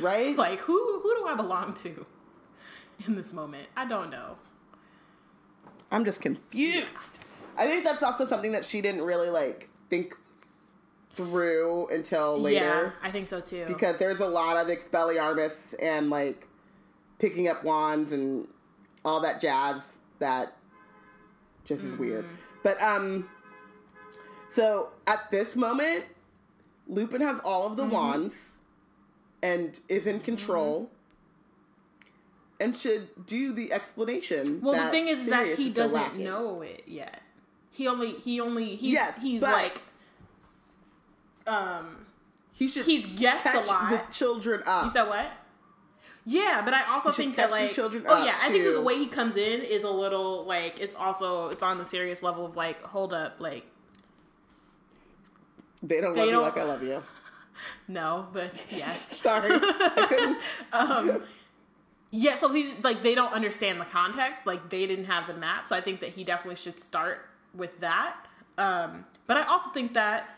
right? 0.00 0.36
Like 0.46 0.60
who 0.60 1.00
who 1.00 1.14
do 1.16 1.26
I 1.26 1.34
belong 1.34 1.74
to 1.74 2.04
in 3.06 3.14
this 3.14 3.32
moment? 3.32 3.68
I 3.76 3.86
don't 3.86 4.10
know. 4.10 4.36
I'm 5.90 6.04
just 6.04 6.20
confused. 6.20 7.18
I 7.56 7.66
think 7.66 7.84
that's 7.84 8.02
also 8.02 8.26
something 8.26 8.52
that 8.52 8.64
she 8.64 8.80
didn't 8.80 9.02
really 9.02 9.28
like 9.30 9.68
think 9.88 10.14
through 11.14 11.88
until 11.88 12.38
later. 12.38 12.64
Yeah. 12.64 12.90
I 13.02 13.10
think 13.10 13.28
so 13.28 13.40
too. 13.40 13.64
because 13.66 13.98
there's 13.98 14.20
a 14.20 14.26
lot 14.26 14.56
of 14.56 14.68
Expelliarmus 14.68 15.52
and 15.80 16.10
like 16.10 16.46
picking 17.18 17.48
up 17.48 17.64
wands 17.64 18.12
and 18.12 18.46
all 19.04 19.20
that 19.20 19.40
jazz 19.40 19.98
that 20.20 20.56
just 21.64 21.82
is 21.84 21.96
weird. 21.96 22.24
But 22.62 22.80
um, 22.80 23.28
so 24.50 24.90
at 25.06 25.30
this 25.30 25.56
moment, 25.56 26.04
Lupin 26.88 27.20
has 27.20 27.38
all 27.44 27.66
of 27.66 27.76
the 27.76 27.84
wands 27.84 28.34
and 29.42 29.78
is 29.88 30.06
in 30.06 30.20
control. 30.20 30.90
And 32.62 32.76
should 32.76 33.26
do 33.26 33.54
the 33.54 33.72
explanation. 33.72 34.60
well, 34.60 34.74
the 34.74 34.90
thing 34.90 35.08
is 35.08 35.26
that 35.28 35.46
he 35.56 35.68
is 35.68 35.74
doesn't 35.74 35.98
lacking. 35.98 36.24
know 36.24 36.60
it 36.60 36.82
yet. 36.86 37.22
He 37.70 37.88
only 37.88 38.10
he 38.12 38.38
only 38.38 38.76
he's 38.76 38.92
Yes, 38.92 39.14
he's 39.22 39.40
like 39.40 39.80
um 41.46 42.04
He 42.52 42.68
should. 42.68 42.84
he's 42.84 43.06
guessed 43.06 43.46
a 43.46 43.50
catch 43.52 43.66
lot. 43.66 43.90
the 43.90 44.02
children 44.12 44.62
up. 44.66 44.84
You 44.84 44.90
said 44.90 45.04
what? 45.08 45.26
Yeah, 46.26 46.60
but 46.62 46.74
I 46.74 46.84
also 46.92 47.10
think 47.12 47.36
that 47.36 47.50
like 47.50 47.72
children 47.72 48.04
oh 48.06 48.24
yeah, 48.26 48.34
I 48.42 48.50
think 48.50 48.64
that 48.64 48.72
the 48.72 48.82
way 48.82 48.98
he 48.98 49.06
comes 49.06 49.38
in 49.38 49.62
is 49.62 49.82
a 49.84 49.90
little 49.90 50.44
like 50.44 50.78
it's 50.80 50.94
also 50.94 51.48
it's 51.48 51.62
on 51.62 51.78
the 51.78 51.86
serious 51.86 52.22
level 52.22 52.44
of 52.44 52.56
like 52.56 52.82
hold 52.82 53.14
up 53.14 53.36
like 53.38 53.64
they 55.82 56.00
don't 56.00 56.14
they 56.14 56.20
love 56.20 56.26
you 56.26 56.32
don't- 56.32 56.42
like 56.42 56.56
I 56.58 56.64
love 56.64 56.82
you. 56.82 57.02
no, 57.88 58.28
but 58.32 58.52
yes. 58.70 59.16
Sorry, 59.18 59.50
um 60.72 61.22
yeah, 62.12 62.36
so 62.36 62.48
these 62.48 62.74
like 62.82 63.02
they 63.02 63.14
don't 63.14 63.32
understand 63.32 63.80
the 63.80 63.84
context, 63.84 64.46
like 64.46 64.68
they 64.70 64.86
didn't 64.86 65.04
have 65.06 65.26
the 65.26 65.34
map, 65.34 65.66
so 65.66 65.76
I 65.76 65.80
think 65.80 66.00
that 66.00 66.10
he 66.10 66.24
definitely 66.24 66.56
should 66.56 66.80
start 66.80 67.26
with 67.54 67.78
that. 67.80 68.16
Um 68.58 69.04
but 69.26 69.36
I 69.36 69.42
also 69.42 69.70
think 69.70 69.94
that 69.94 70.28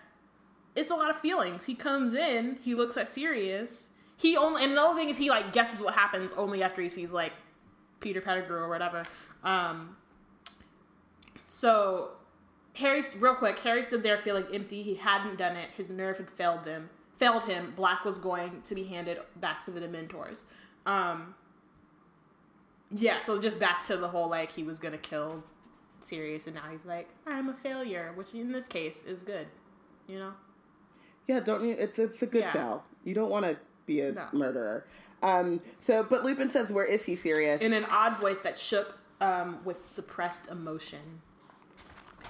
it's 0.75 0.91
a 0.91 0.95
lot 0.95 1.11
of 1.11 1.17
feelings. 1.17 1.65
He 1.65 1.75
comes 1.75 2.15
in, 2.15 2.59
he 2.63 2.75
looks 2.75 2.97
at 2.97 3.09
Sirius. 3.09 3.89
He 4.17 4.37
only 4.37 4.63
and 4.63 4.73
another 4.73 4.95
thing 4.99 5.09
is 5.09 5.17
he 5.17 5.31
like 5.31 5.53
guesses 5.53 5.81
what 5.83 5.95
happens 5.95 6.33
only 6.35 6.63
after 6.63 6.83
he 6.83 6.89
sees 6.89 7.11
like 7.13 7.33
Peter 8.01 8.21
Pettigrew 8.21 8.57
or 8.59 8.69
whatever. 8.69 9.03
Um 9.45 9.97
so 11.49 12.13
Harry 12.75 13.03
real 13.19 13.35
quick, 13.35 13.59
Harry 13.61 13.83
stood 13.83 14.03
there 14.03 14.19
feeling 14.19 14.47
empty. 14.53 14.83
He 14.83 14.95
hadn't 14.95 15.37
done 15.39 15.57
it. 15.57 15.71
His 15.77 15.91
nerve 15.91 16.17
had 16.19 16.31
failed 16.31 16.65
them. 16.65 16.89
Failed 17.17 17.43
him. 17.45 17.73
Black 17.77 18.05
was 18.05 18.19
going 18.19 18.63
to 18.63 18.75
be 18.75 18.85
handed 18.85 19.19
back 19.37 19.65
to 19.67 19.71
the 19.71 19.81
Dementors. 19.81 20.43
Um 20.87 21.35
Yeah, 22.91 23.19
so 23.21 23.41
just 23.41 23.59
back 23.59 23.85
to 23.85 23.97
the 23.97 24.09
whole 24.09 24.29
like 24.31 24.51
he 24.53 24.63
was 24.63 24.79
gonna 24.79 24.99
kill 24.99 25.45
Sirius 26.01 26.47
and 26.47 26.57
now 26.57 26.69
he's 26.71 26.85
like, 26.85 27.09
I'm 27.27 27.49
a 27.49 27.55
failure, 27.55 28.13
which 28.15 28.35
in 28.35 28.53
this 28.53 28.67
case 28.67 29.05
is 29.05 29.23
good. 29.23 29.47
You 30.09 30.19
know? 30.19 30.33
Yeah, 31.29 31.41
don't 31.41 31.65
you? 31.65 31.77
It's 31.79 31.99
it's 31.99 32.23
a 32.23 32.27
good 32.27 32.43
Yeah. 32.43 32.53
fail. 32.53 32.85
You 33.05 33.15
don't 33.15 33.31
want 33.31 33.45
to 33.45 33.57
be 33.87 34.01
a 34.01 34.13
No. 34.13 34.27
murderer. 34.33 34.87
Um, 35.23 35.61
so, 35.81 36.03
but 36.03 36.25
Lupin 36.25 36.51
says, 36.51 36.73
"Where 36.73 36.85
is 36.85 37.05
he, 37.05 37.15
Sirius?" 37.15 37.63
in 37.63 37.73
an 37.73 37.85
odd 37.85 38.19
voice 38.19 38.41
that 38.41 38.59
shook 38.59 38.99
um, 39.21 39.61
with 39.65 39.85
suppressed 39.87 40.51
emotion. 40.51 41.23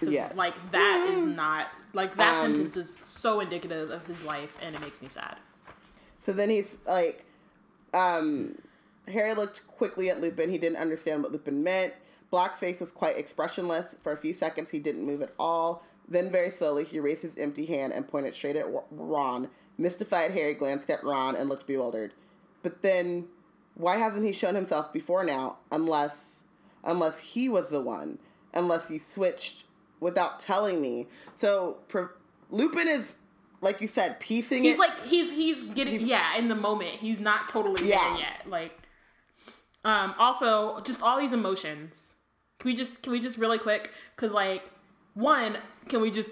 'Cause, 0.03 0.13
Yeah. 0.15 0.33
Like 0.35 0.55
that 0.73 1.09
is 1.13 1.25
not 1.25 1.69
like 1.93 2.17
that 2.17 2.39
Um, 2.39 2.55
sentence 2.55 2.77
is 2.77 2.99
so 3.03 3.41
indicative 3.41 3.91
of 3.91 4.07
his 4.07 4.25
life, 4.25 4.59
and 4.63 4.75
it 4.75 4.81
makes 4.81 5.01
me 5.03 5.09
sad. 5.09 5.37
So 6.25 6.33
then 6.33 6.51
he's 6.51 6.77
like, 6.87 7.25
um, 7.93 8.57
Harry 9.09 9.35
looked 9.35 9.67
quickly 9.67 10.09
at 10.11 10.21
Lupin. 10.21 10.51
He 10.51 10.59
didn't 10.59 10.79
understand 10.79 11.23
what 11.23 11.33
Lupin 11.33 11.63
meant. 11.63 11.95
Black's 12.31 12.59
face 12.59 12.81
was 12.81 12.91
quite 12.91 13.19
expressionless. 13.19 13.95
For 14.03 14.13
a 14.13 14.17
few 14.17 14.33
seconds, 14.33 14.71
he 14.71 14.79
didn't 14.79 15.05
move 15.05 15.21
at 15.23 15.35
all. 15.39 15.85
Then, 16.09 16.31
very 16.31 16.51
slowly, 16.51 16.85
he 16.85 16.99
raised 17.01 17.23
his 17.23 17.37
empty 17.37 17.67
hand 17.67 17.93
and 17.93 18.09
pointed 18.09 18.35
straight 18.35 18.57
at 18.57 18.67
Ron. 18.91 19.51
Mystified, 19.79 20.31
Harry 20.33 20.55
glanced 20.55 20.89
at 20.91 21.03
Ron 21.05 21.37
and 21.37 21.49
looked 21.49 21.67
bewildered. 21.67 22.13
But 22.63 22.83
then, 22.83 23.29
why 23.75 23.97
hasn't 23.97 24.25
he 24.25 24.33
shown 24.33 24.55
himself 24.55 24.93
before 24.93 25.25
now? 25.25 25.59
Unless, 25.71 26.15
unless 26.85 27.19
he 27.19 27.49
was 27.49 27.69
the 27.69 27.81
one. 27.81 28.19
Unless 28.55 28.89
he 28.89 28.99
switched 28.99 29.65
without 30.03 30.41
telling 30.41 30.83
me. 30.83 31.07
So, 31.39 31.79
pro- 31.89 32.09
Lupin 32.51 32.89
is, 32.89 33.15
like 33.63 33.81
you 33.81 33.87
said, 33.87 34.21
piecing 34.21 34.63
He's 34.65 34.77
it. 34.77 34.81
like 34.81 35.01
he's 35.07 35.33
he's 35.33 35.63
getting 35.63 36.01
yeah 36.01 36.37
in 36.37 36.49
the 36.49 36.55
moment. 36.55 36.91
He's 36.97 37.21
not 37.21 37.49
totally 37.49 37.89
Yeah. 37.89 38.03
there 38.11 38.19
yet. 38.19 38.49
Like, 38.49 38.77
um, 39.85 40.15
also 40.19 40.81
just 40.83 41.03
all 41.03 41.19
these 41.19 41.33
emotions. 41.33 42.15
Can 42.59 42.71
we 42.71 42.77
just 42.77 43.03
can 43.03 43.13
we 43.13 43.21
just 43.21 43.39
really 43.39 43.59
quick? 43.59 43.91
Because 44.15 44.33
like 44.33 44.65
one, 45.15 45.57
can 45.89 46.01
we 46.01 46.11
just 46.11 46.31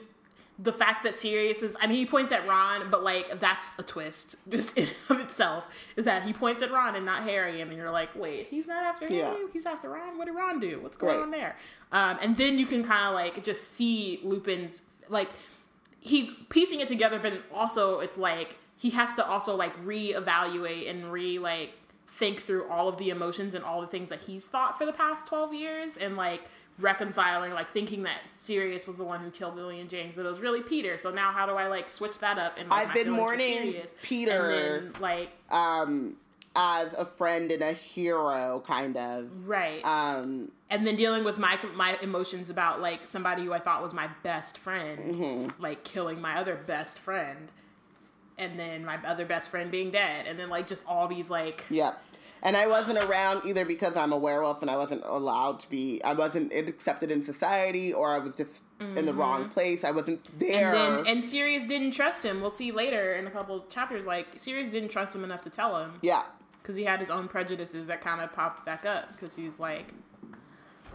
the 0.62 0.72
fact 0.72 1.04
that 1.04 1.14
Sirius 1.14 1.62
is 1.62 1.76
I 1.80 1.86
mean 1.86 1.96
he 1.96 2.04
points 2.06 2.32
at 2.32 2.46
Ron, 2.46 2.90
but 2.90 3.02
like 3.02 3.40
that's 3.40 3.78
a 3.78 3.82
twist 3.82 4.36
just 4.50 4.76
in 4.76 4.88
of 5.08 5.18
itself. 5.20 5.66
Is 5.96 6.04
that 6.04 6.22
he 6.24 6.32
points 6.32 6.60
at 6.62 6.70
Ron 6.70 6.96
and 6.96 7.04
not 7.06 7.22
Harry, 7.22 7.60
and 7.60 7.70
then 7.70 7.78
you're 7.78 7.90
like, 7.90 8.10
wait, 8.14 8.48
he's 8.48 8.68
not 8.68 8.82
after 8.84 9.06
Harry, 9.06 9.18
Yeah. 9.20 9.34
he's 9.52 9.64
after 9.66 9.88
Ron. 9.88 10.18
What 10.18 10.26
did 10.26 10.34
Ron 10.34 10.60
do? 10.60 10.80
What's 10.80 10.96
going 10.96 11.16
Right. 11.16 11.22
on 11.22 11.30
there? 11.30 11.56
Um, 11.92 12.18
and 12.20 12.36
then 12.36 12.58
you 12.58 12.66
can 12.66 12.84
kind 12.84 13.08
of 13.08 13.14
like 13.14 13.42
just 13.42 13.72
see 13.72 14.20
Lupin's 14.22 14.82
like 15.08 15.28
he's 15.98 16.30
piecing 16.50 16.80
it 16.80 16.88
together, 16.88 17.18
but 17.18 17.32
also 17.54 18.00
it's 18.00 18.18
like 18.18 18.56
he 18.76 18.90
has 18.90 19.14
to 19.14 19.26
also 19.26 19.54
like 19.56 19.74
reevaluate 19.84 20.88
and 20.90 21.12
re 21.12 21.38
like 21.38 21.72
think 22.06 22.40
through 22.40 22.68
all 22.68 22.88
of 22.88 22.98
the 22.98 23.08
emotions 23.10 23.54
and 23.54 23.64
all 23.64 23.80
the 23.80 23.86
things 23.86 24.10
that 24.10 24.20
he's 24.22 24.46
thought 24.46 24.76
for 24.78 24.84
the 24.84 24.92
past 24.92 25.26
twelve 25.26 25.54
years 25.54 25.96
and 25.96 26.16
like 26.16 26.42
reconciling 26.80 27.52
like 27.52 27.70
thinking 27.70 28.02
that 28.04 28.18
Sirius 28.28 28.86
was 28.86 28.96
the 28.98 29.04
one 29.04 29.20
who 29.20 29.30
killed 29.30 29.56
Lily 29.56 29.80
and 29.80 29.88
James, 29.90 30.14
but 30.16 30.24
it 30.24 30.28
was 30.28 30.40
really 30.40 30.62
Peter. 30.62 30.98
So 30.98 31.10
now 31.10 31.32
how 31.32 31.46
do 31.46 31.52
I 31.52 31.66
like 31.68 31.88
switch 31.88 32.18
that 32.20 32.38
up 32.38 32.54
and 32.58 32.68
like, 32.68 32.82
I've 32.82 32.88
my 32.88 32.94
been 32.94 33.10
mourning 33.10 33.56
Sirius? 33.58 33.94
Peter. 34.02 34.50
and 34.50 34.92
then 34.92 35.00
like 35.00 35.30
um 35.50 36.16
as 36.56 36.92
a 36.94 37.04
friend 37.04 37.52
and 37.52 37.62
a 37.62 37.72
hero 37.72 38.60
kind 38.66 38.96
of 38.96 39.28
right. 39.46 39.84
um 39.84 40.50
and 40.68 40.84
then 40.86 40.96
dealing 40.96 41.22
with 41.24 41.38
my 41.38 41.56
my 41.74 41.96
emotions 42.02 42.50
about 42.50 42.80
like 42.80 43.06
somebody 43.06 43.44
who 43.44 43.52
I 43.52 43.58
thought 43.60 43.82
was 43.82 43.94
my 43.94 44.08
best 44.22 44.58
friend, 44.58 45.14
Mm-hmm. 45.14 45.62
like 45.62 45.84
killing 45.84 46.20
my 46.20 46.36
other 46.36 46.56
best 46.56 46.98
friend, 46.98 47.48
and 48.38 48.58
then 48.58 48.84
my 48.84 48.98
other 49.06 49.24
best 49.24 49.48
friend 49.50 49.70
being 49.70 49.90
dead, 49.90 50.26
and 50.26 50.38
then 50.38 50.48
like 50.48 50.66
just 50.66 50.84
all 50.86 51.06
these 51.08 51.30
like 51.30 51.64
yeah 51.70 51.92
and 52.42 52.56
i 52.56 52.66
wasn't 52.66 52.98
around 52.98 53.42
either 53.46 53.64
because 53.64 53.96
i'm 53.96 54.12
a 54.12 54.16
werewolf 54.16 54.62
and 54.62 54.70
i 54.70 54.76
wasn't 54.76 55.02
allowed 55.04 55.60
to 55.60 55.68
be 55.70 56.02
i 56.04 56.12
wasn't 56.12 56.52
accepted 56.52 57.10
in 57.10 57.22
society 57.22 57.92
or 57.92 58.08
i 58.10 58.18
was 58.18 58.34
just 58.36 58.62
in 58.96 59.04
the 59.06 59.12
wrong 59.14 59.48
place 59.48 59.84
i 59.84 59.90
wasn't 59.90 60.20
there 60.38 60.72
Mm-hmm. 60.72 60.96
and 60.98 61.06
then 61.06 61.16
and 61.16 61.24
Sirius 61.24 61.66
didn't 61.66 61.90
trust 61.92 62.24
him. 62.24 62.40
We'll 62.40 62.50
see 62.50 62.72
later 62.72 63.14
in 63.14 63.26
a 63.26 63.30
couple 63.30 63.64
chapters. 63.68 64.06
Like 64.06 64.26
Sirius 64.36 64.70
didn't 64.70 64.88
trust 64.90 65.14
him 65.14 65.22
enough 65.24 65.42
to 65.42 65.50
tell 65.50 65.78
him 65.82 65.94
yeah 66.02 66.22
because 66.62 66.76
he 66.76 66.84
had 66.84 66.98
his 67.00 67.10
own 67.10 67.28
prejudices 67.28 67.86
that 67.88 68.00
kind 68.00 68.20
of 68.20 68.32
popped 68.32 68.64
back 68.64 68.84
up 68.86 69.12
because 69.12 69.36
he's 69.36 69.58
like. 69.58 69.92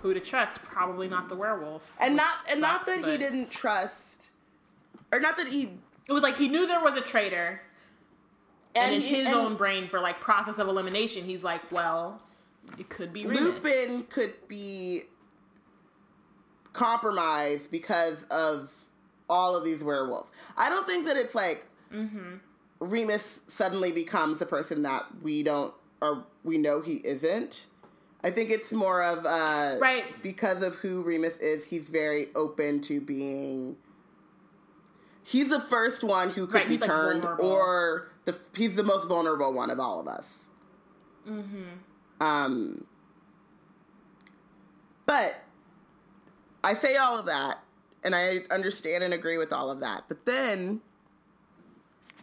Who 0.02 0.14
to 0.14 0.20
trust? 0.20 0.62
Probably 0.62 1.08
not 1.08 1.30
the 1.30 1.36
werewolf. 1.36 1.96
and 2.00 2.16
not 2.16 2.36
and 2.48 2.62
not 2.62 2.86
sucks, 2.86 3.02
that 3.02 3.10
he 3.12 3.18
didn't 3.18 3.50
trust 3.50 4.30
or 5.12 5.20
not 5.20 5.36
that 5.38 5.48
he 5.48 5.80
It 6.08 6.14
was 6.14 6.22
like 6.22 6.36
he 6.36 6.48
knew 6.48 6.68
there 6.68 6.82
was 6.84 6.96
a 6.96 7.02
traitor, 7.02 7.62
and, 8.76 8.94
in 8.96 9.02
he- 9.02 9.16
his 9.16 9.28
and 9.28 9.36
own 9.36 9.56
brain 9.56 9.88
for 9.88 10.00
like 10.00 10.20
process 10.20 10.58
of 10.60 10.68
elimination 10.68 11.24
he's 11.24 11.44
like 11.44 11.72
well 11.72 12.22
it 12.80 12.90
could 12.90 13.14
be 13.14 13.26
Remus. 13.26 13.42
lupin 13.64 14.04
could 14.10 14.34
be 14.48 15.04
compromised 16.74 17.72
because 17.72 18.24
of 18.30 18.72
all 19.30 19.56
of 19.56 19.64
these 19.64 19.84
werewolves 19.84 20.30
i 20.58 20.70
don't 20.70 20.86
think 20.86 21.06
that 21.06 21.18
it's 21.18 21.36
like 21.36 21.66
Mm-hmm. 21.94 22.38
remus 22.80 23.40
suddenly 23.48 23.92
becomes 23.92 24.42
a 24.42 24.46
person 24.46 24.82
that 24.82 25.06
we 25.22 25.44
don't 25.44 25.74
or 26.02 26.26
we 26.44 26.58
know 26.58 26.82
he 26.82 26.96
isn't 27.06 27.68
i 28.24 28.32
think 28.32 28.50
it's 28.50 28.72
more 28.74 29.02
of 29.04 29.26
uh 29.26 29.78
Right. 29.80 30.04
because 30.24 30.62
of 30.64 30.76
who 30.76 31.04
remus 31.04 31.38
is 31.38 31.66
he's 31.66 31.90
very 31.90 32.28
open 32.36 32.82
to 32.82 33.00
being 33.00 33.78
he's 35.26 35.50
the 35.50 35.60
first 35.60 36.04
one 36.04 36.30
who 36.30 36.48
could 36.48 36.56
Right, 36.56 36.68
be 36.68 36.74
he's, 36.76 36.82
like, 36.82 36.90
turned 36.90 37.26
or 37.26 38.10
the 38.26 38.36
he's 38.56 38.76
the 38.76 38.84
most 38.84 39.08
vulnerable 39.08 39.54
one 39.54 39.70
of 39.70 39.80
all 39.80 40.00
of 40.00 40.08
us 40.08 40.46
mm-hmm. 41.28 41.64
um 42.22 42.86
but 45.06 45.42
I 46.64 46.74
say 46.74 46.96
all 46.96 47.20
of 47.20 47.28
that, 47.28 47.60
and 48.04 48.16
I 48.16 48.42
understand 48.50 49.04
and 49.04 49.14
agree 49.14 49.38
with 49.38 49.54
all 49.54 49.70
of 49.70 49.82
that. 49.82 50.06
But 50.08 50.26
then, 50.26 50.82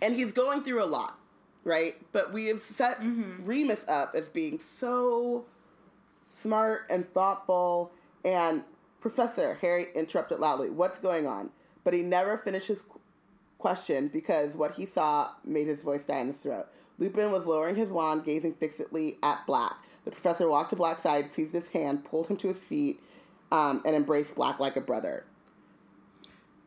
and 0.01 0.17
he's 0.17 0.33
going 0.33 0.65
through 0.65 0.83
a 0.83 0.87
lot, 0.87 1.17
right? 1.63 1.95
But 2.11 2.33
we 2.33 2.47
have 2.47 2.61
set 2.63 2.99
Remus 3.01 3.85
up 3.87 4.17
as 4.17 4.29
being 4.29 4.59
so 4.59 5.45
smart 6.27 6.87
and 6.91 7.09
thoughtful. 7.15 7.93
And 8.25 8.65
Professor 9.01 9.55
Harry 9.61 9.87
interrupted 9.95 10.41
loudly, 10.41 10.71
"What's 10.71 10.99
going 10.99 11.29
on?" 11.29 11.51
But 11.85 11.95
he 11.95 12.03
never 12.03 12.37
finished 12.37 12.67
his 12.67 12.83
qu- 13.63 13.69
question 13.69 14.09
because 14.09 14.55
what 14.55 14.75
he 14.75 14.87
saw 14.87 15.31
made 15.45 15.67
his 15.67 15.83
voice 15.83 16.05
die 16.05 16.19
in 16.19 16.29
his 16.29 16.39
throat. 16.39 16.67
Lupin 16.99 17.31
was 17.33 17.47
lowering 17.47 17.75
his 17.77 17.91
wand, 17.91 18.25
gazing 18.25 18.55
fixedly 18.55 19.19
at 19.23 19.47
Black. 19.47 19.75
The 20.05 20.11
professor 20.11 20.49
walked 20.49 20.71
to 20.71 20.77
Black's 20.77 21.03
side, 21.03 21.33
seized 21.33 21.53
his 21.53 21.69
hand, 21.69 22.05
pulled 22.05 22.27
him 22.29 22.37
to 22.39 22.49
his 22.49 22.65
feet, 22.65 23.01
um, 23.51 23.83
and 23.85 23.95
embraced 23.97 24.35
Black 24.35 24.59
like 24.61 24.77
a 24.77 24.81
brother. 24.81 25.25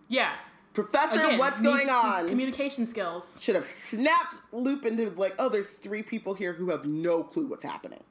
yeah 0.08 0.32
Professor, 0.74 1.20
Again, 1.22 1.40
what's 1.40 1.62
going 1.62 1.90
on? 1.90 2.28
communication 2.28 2.86
skills 2.86 3.38
Should 3.42 3.56
have 3.56 3.66
snapped 3.66 4.36
Lupin 4.52 4.98
to 4.98 5.10
like, 5.12 5.34
oh, 5.40 5.48
there's 5.48 5.70
three 5.72 6.04
people 6.04 6.34
here 6.34 6.52
who 6.54 6.70
have 6.70 6.84
no 6.86 7.24
clue 7.24 7.48
what's 7.48 7.64
happening. 7.64 8.04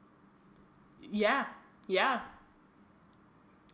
yeah 1.12 1.44
yeah 1.86 2.20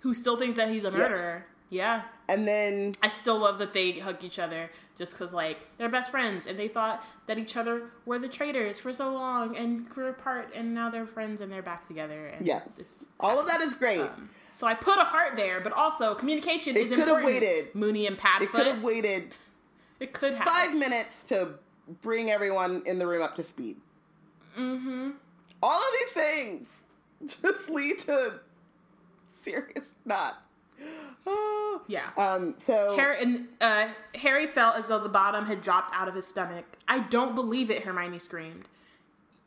who 0.01 0.13
still 0.15 0.37
think 0.37 0.57
that 0.57 0.69
he's 0.71 0.85
a 0.85 0.91
murderer 0.91 1.47
yeah 1.69 2.03
And 2.29 2.49
then 2.49 2.95
I 3.03 3.09
still 3.11 3.39
love 3.39 3.59
that 3.59 3.73
they 3.75 3.93
hug 3.93 4.25
each 4.25 4.39
other 4.41 4.71
just 5.01 5.13
because, 5.15 5.33
like, 5.33 5.57
they're 5.79 5.89
best 5.89 6.11
friends 6.11 6.45
and 6.45 6.59
they 6.59 6.69
thought 6.69 7.03
that 7.27 7.39
each 7.39 7.57
other 7.57 7.85
were 8.05 8.19
the 8.19 8.29
traitors 8.29 8.79
for 8.79 8.93
so 8.93 9.11
long 9.11 9.57
and 9.57 9.89
grew 9.89 10.09
apart 10.09 10.53
and 10.55 10.75
now 10.75 10.91
they're 10.91 11.07
friends 11.07 11.41
and 11.41 11.51
they're 11.51 11.63
back 11.63 11.89
together. 11.89 12.27
And 12.27 12.47
yes, 12.47 13.03
all 13.19 13.41
of 13.41 13.47
that 13.47 13.63
is 13.63 13.73
great. 13.73 14.05
so 14.51 14.67
I 14.67 14.75
put 14.75 14.99
a 14.99 15.05
heart 15.05 15.37
there, 15.37 15.63
but 15.63 15.73
also 15.73 16.15
communication 16.15 16.77
It 16.77 16.93
is 16.93 16.99
could 16.99 17.09
have 17.09 17.25
waited. 17.25 17.75
Moony 17.75 18.07
and 18.07 18.19
it 18.19 18.51
could 18.51 18.67
have 18.67 18.83
waited 18.83 19.35
It 20.01 20.13
could 20.13 20.35
have. 20.35 20.47
five 20.47 20.75
minutes 20.77 21.25
to 21.29 21.55
bring 22.03 22.31
everyone 22.31 22.83
in 22.85 22.99
the 22.99 23.07
room 23.07 23.23
up 23.23 23.37
to 23.37 23.43
speed. 23.43 23.79
Mm-hmm. 24.59 25.13
All 25.63 25.81
of 25.81 25.89
these 25.99 26.13
things 26.13 26.69
just 27.43 27.71
lead 27.71 28.01
to 28.01 28.35
serious 29.29 29.93
not. 30.05 30.43
Oh. 31.27 31.83
Yeah. 31.89 32.11
Um. 32.17 32.55
So 32.67 32.95
Harry, 32.97 33.17
and, 33.23 33.49
uh, 33.61 33.89
Harry 34.15 34.47
felt 34.47 34.77
as 34.77 34.89
though 34.89 35.01
the 35.01 35.09
bottom 35.09 35.47
had 35.47 35.63
dropped 35.63 35.93
out 35.95 36.07
of 36.09 36.15
his 36.15 36.27
stomach. 36.27 36.65
I 36.87 37.01
don't 37.01 37.35
believe 37.35 37.71
it, 37.71 37.83
Hermione 37.83 38.19
screamed. 38.19 38.69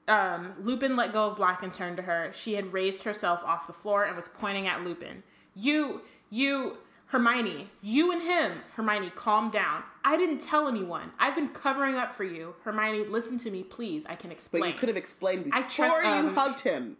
Um, 0.07 0.53
Lupin 0.59 0.95
let 0.97 1.13
go 1.13 1.27
of 1.27 1.37
Black 1.37 1.63
and 1.63 1.73
turned 1.73 1.97
to 1.97 2.03
her. 2.03 2.31
She 2.33 2.55
had 2.55 2.73
raised 2.73 3.03
herself 3.03 3.41
off 3.45 3.67
the 3.67 3.73
floor 3.73 4.03
and 4.03 4.15
was 4.17 4.27
pointing 4.27 4.67
at 4.67 4.83
Lupin. 4.83 5.23
You, 5.55 6.01
you, 6.29 6.77
Hermione, 7.07 7.69
you 7.81 8.11
and 8.11 8.21
him. 8.21 8.63
Hermione, 8.75 9.11
calm 9.15 9.49
down. 9.49 9.83
I 10.03 10.17
didn't 10.17 10.39
tell 10.39 10.67
anyone. 10.67 11.11
I've 11.19 11.35
been 11.35 11.47
covering 11.49 11.95
up 11.95 12.13
for 12.15 12.25
you. 12.25 12.55
Hermione, 12.63 13.05
listen 13.05 13.37
to 13.39 13.51
me, 13.51 13.63
please. 13.63 14.05
I 14.07 14.15
can 14.15 14.31
explain. 14.31 14.61
but 14.63 14.67
you 14.73 14.77
could 14.79 14.89
have 14.89 14.97
explained 14.97 15.45
before 15.45 15.59
I 15.59 15.61
trust- 15.69 16.03
you 16.03 16.09
um, 16.27 16.35
hugged 16.35 16.59
him. 16.61 16.97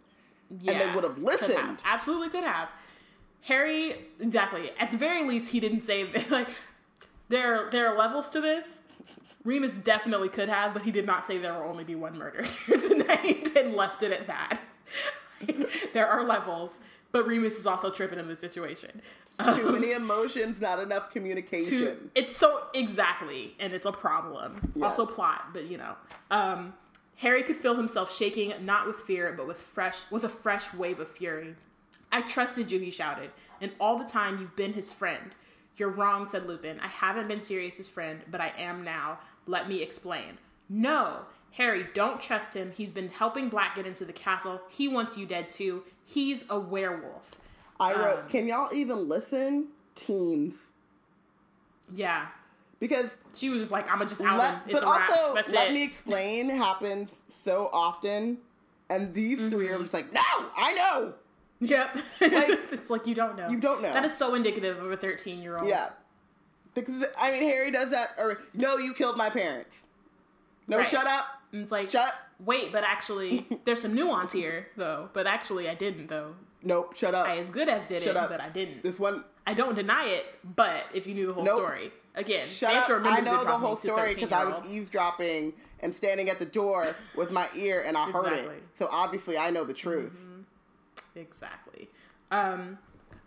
yeah, 0.61 0.87
they 0.87 0.95
would 0.95 1.03
have 1.03 1.15
could 1.15 1.23
listened. 1.23 1.79
Absolutely 1.83 2.29
could 2.29 2.45
have. 2.45 2.69
Harry, 3.43 3.95
exactly. 4.19 4.71
At 4.79 4.91
the 4.91 4.97
very 4.97 5.23
least, 5.27 5.51
he 5.51 5.59
didn't 5.59 5.81
say 5.81 6.05
like 6.29 6.47
there. 7.29 7.69
There 7.71 7.87
are 7.87 7.97
levels 7.97 8.29
to 8.31 8.41
this. 8.41 8.79
Remus 9.43 9.77
definitely 9.77 10.29
could 10.29 10.47
have, 10.47 10.73
but 10.73 10.83
he 10.83 10.91
did 10.91 11.05
not 11.05 11.27
say 11.27 11.37
there 11.37 11.53
will 11.53 11.69
only 11.69 11.83
be 11.83 11.95
one 11.95 12.17
murder 12.17 12.43
tonight 12.65 13.51
and 13.57 13.75
left 13.75 14.01
it 14.01 14.13
at 14.13 14.27
that. 14.27 14.59
there 15.93 16.07
are 16.07 16.23
levels, 16.23 16.71
but 17.11 17.27
Remus 17.27 17.57
is 17.57 17.65
also 17.65 17.89
tripping 17.89 18.19
in 18.19 18.29
this 18.29 18.39
situation. 18.39 19.01
Too 19.55 19.73
many 19.73 19.91
emotions, 19.91 20.61
not 20.61 20.79
enough 20.79 21.11
communication. 21.11 21.79
to 21.79 22.09
it's 22.15 22.37
so 22.37 22.67
exactly 22.73 23.55
and 23.59 23.73
it's 23.73 23.87
a 23.87 23.91
problem 23.91 24.73
also 24.79 25.07
plot 25.07 25.45
but 25.51 25.63
you 25.65 25.75
know 25.75 25.95
um 26.29 26.71
Harry 27.17 27.43
could 27.43 27.55
feel 27.55 27.75
himself 27.75 28.13
shaking, 28.15 28.53
not 28.65 28.87
with 28.87 28.97
fear, 28.97 29.33
but 29.35 29.47
with 29.47 29.57
fresh 29.61 29.97
with 30.11 30.23
a 30.23 30.29
fresh 30.29 30.73
wave 30.73 30.99
of 30.99 31.07
fury. 31.09 31.55
I 32.13 32.21
trusted 32.21 32.71
you, 32.71 32.79
he 32.79 32.91
shouted, 32.91 33.31
and 33.59 33.71
all 33.79 33.97
the 33.97 34.05
time 34.05 34.39
you've 34.39 34.55
been 34.55 34.73
his 34.73 34.93
friend. 34.93 35.31
You're 35.75 35.89
wrong, 35.89 36.27
said 36.27 36.47
Lupin. 36.47 36.79
I 36.79 36.87
haven't 36.87 37.27
been 37.27 37.41
Sirius's 37.41 37.89
friend, 37.89 38.21
but 38.29 38.39
I 38.39 38.53
am 38.57 38.83
now. 38.83 39.17
Let 39.47 39.67
me 39.67 39.81
explain. 39.81 40.37
No, 40.69 41.25
Harry, 41.53 41.87
don't 41.95 42.21
trust 42.21 42.53
him. 42.53 42.71
He's 42.71 42.91
been 42.91 43.09
helping 43.09 43.49
Black 43.49 43.75
get 43.75 43.87
into 43.87 44.05
the 44.05 44.13
castle. 44.13 44.61
He 44.69 44.87
wants 44.87 45.17
you 45.17 45.25
dead 45.25 45.49
too. 45.49 45.83
He's 46.05 46.49
a 46.51 46.59
werewolf. 46.59 47.35
I 47.79 47.93
wrote, 47.93 48.19
um, 48.19 48.29
can 48.29 48.47
y'all 48.47 48.73
even 48.73 49.09
listen? 49.09 49.69
Teens. 49.95 50.53
Yeah. 51.91 52.27
Because 52.79 53.09
she 53.33 53.49
was 53.49 53.61
just 53.61 53.71
like, 53.71 53.89
I'm 53.89 53.97
gonna 53.97 54.09
just 54.09 54.21
out 54.21 54.37
let, 54.37 54.53
him. 54.53 54.61
It's 54.67 54.83
but 54.83 54.83
also, 54.83 55.33
let 55.33 55.69
it. 55.69 55.73
me 55.73 55.83
explain 55.83 56.49
happens 56.49 57.21
so 57.43 57.69
often, 57.73 58.37
and 58.89 59.13
these 59.13 59.39
mm-hmm. 59.39 59.49
three 59.49 59.69
are 59.69 59.79
just 59.79 59.93
like, 59.93 60.13
no, 60.13 60.21
I 60.55 60.73
know. 60.73 61.13
Yep. 61.59 61.95
Like, 61.95 62.03
it's 62.71 62.89
like 62.89 63.07
you 63.07 63.15
don't 63.15 63.37
know. 63.37 63.49
You 63.49 63.57
don't 63.57 63.81
know. 63.81 63.93
That 63.93 64.05
is 64.05 64.15
so 64.15 64.35
indicative 64.35 64.81
of 64.83 64.91
a 64.91 64.97
13 64.97 65.41
year 65.41 65.57
old. 65.57 65.69
Yeah. 65.69 65.89
Because 66.73 67.05
I 67.17 67.31
mean, 67.31 67.43
Harry 67.43 67.71
does 67.71 67.91
that, 67.91 68.11
or 68.17 68.41
no, 68.53 68.77
you 68.77 68.93
killed 68.93 69.17
my 69.17 69.29
parents. 69.29 69.75
No, 70.67 70.77
right. 70.77 70.87
shut 70.87 71.05
up. 71.05 71.25
And 71.51 71.61
it's 71.61 71.71
like, 71.71 71.91
shut. 71.91 72.13
Wait, 72.39 72.71
but 72.71 72.83
actually, 72.83 73.45
there's 73.65 73.81
some 73.81 73.93
nuance 73.93 74.31
here, 74.31 74.67
though. 74.75 75.09
But 75.13 75.27
actually, 75.27 75.69
I 75.69 75.75
didn't, 75.75 76.07
though. 76.07 76.35
Nope, 76.63 76.95
shut 76.95 77.13
up. 77.13 77.27
I 77.27 77.37
as 77.37 77.49
good 77.49 77.69
as 77.69 77.87
did 77.87 78.03
shut 78.03 78.15
it, 78.15 78.17
up. 78.17 78.29
but 78.29 78.41
I 78.41 78.49
didn't. 78.49 78.83
This 78.83 78.99
one, 78.99 79.23
I 79.45 79.53
don't 79.53 79.75
deny 79.75 80.05
it. 80.05 80.25
But 80.55 80.85
if 80.93 81.05
you 81.05 81.13
knew 81.13 81.27
the 81.27 81.33
whole 81.33 81.43
nope. 81.43 81.57
story, 81.57 81.91
again, 82.15 82.47
shut 82.47 82.73
up. 82.73 82.89
I 83.05 83.19
know 83.19 83.43
the 83.43 83.51
whole 83.51 83.75
story 83.75 84.15
because 84.15 84.31
I 84.31 84.45
was 84.45 84.71
eavesdropping 84.71 85.53
and 85.81 85.93
standing 85.93 86.29
at 86.29 86.39
the 86.39 86.45
door 86.45 86.95
with 87.15 87.31
my 87.31 87.49
ear, 87.55 87.83
and 87.85 87.97
I 87.97 88.07
exactly. 88.07 88.29
heard 88.31 88.51
it. 88.51 88.63
So 88.75 88.87
obviously, 88.89 89.37
I 89.37 89.49
know 89.51 89.65
the 89.65 89.73
truth. 89.73 90.25
Mm-hmm. 90.25 90.32
Exactly. 91.15 91.89
Um, 92.31 92.77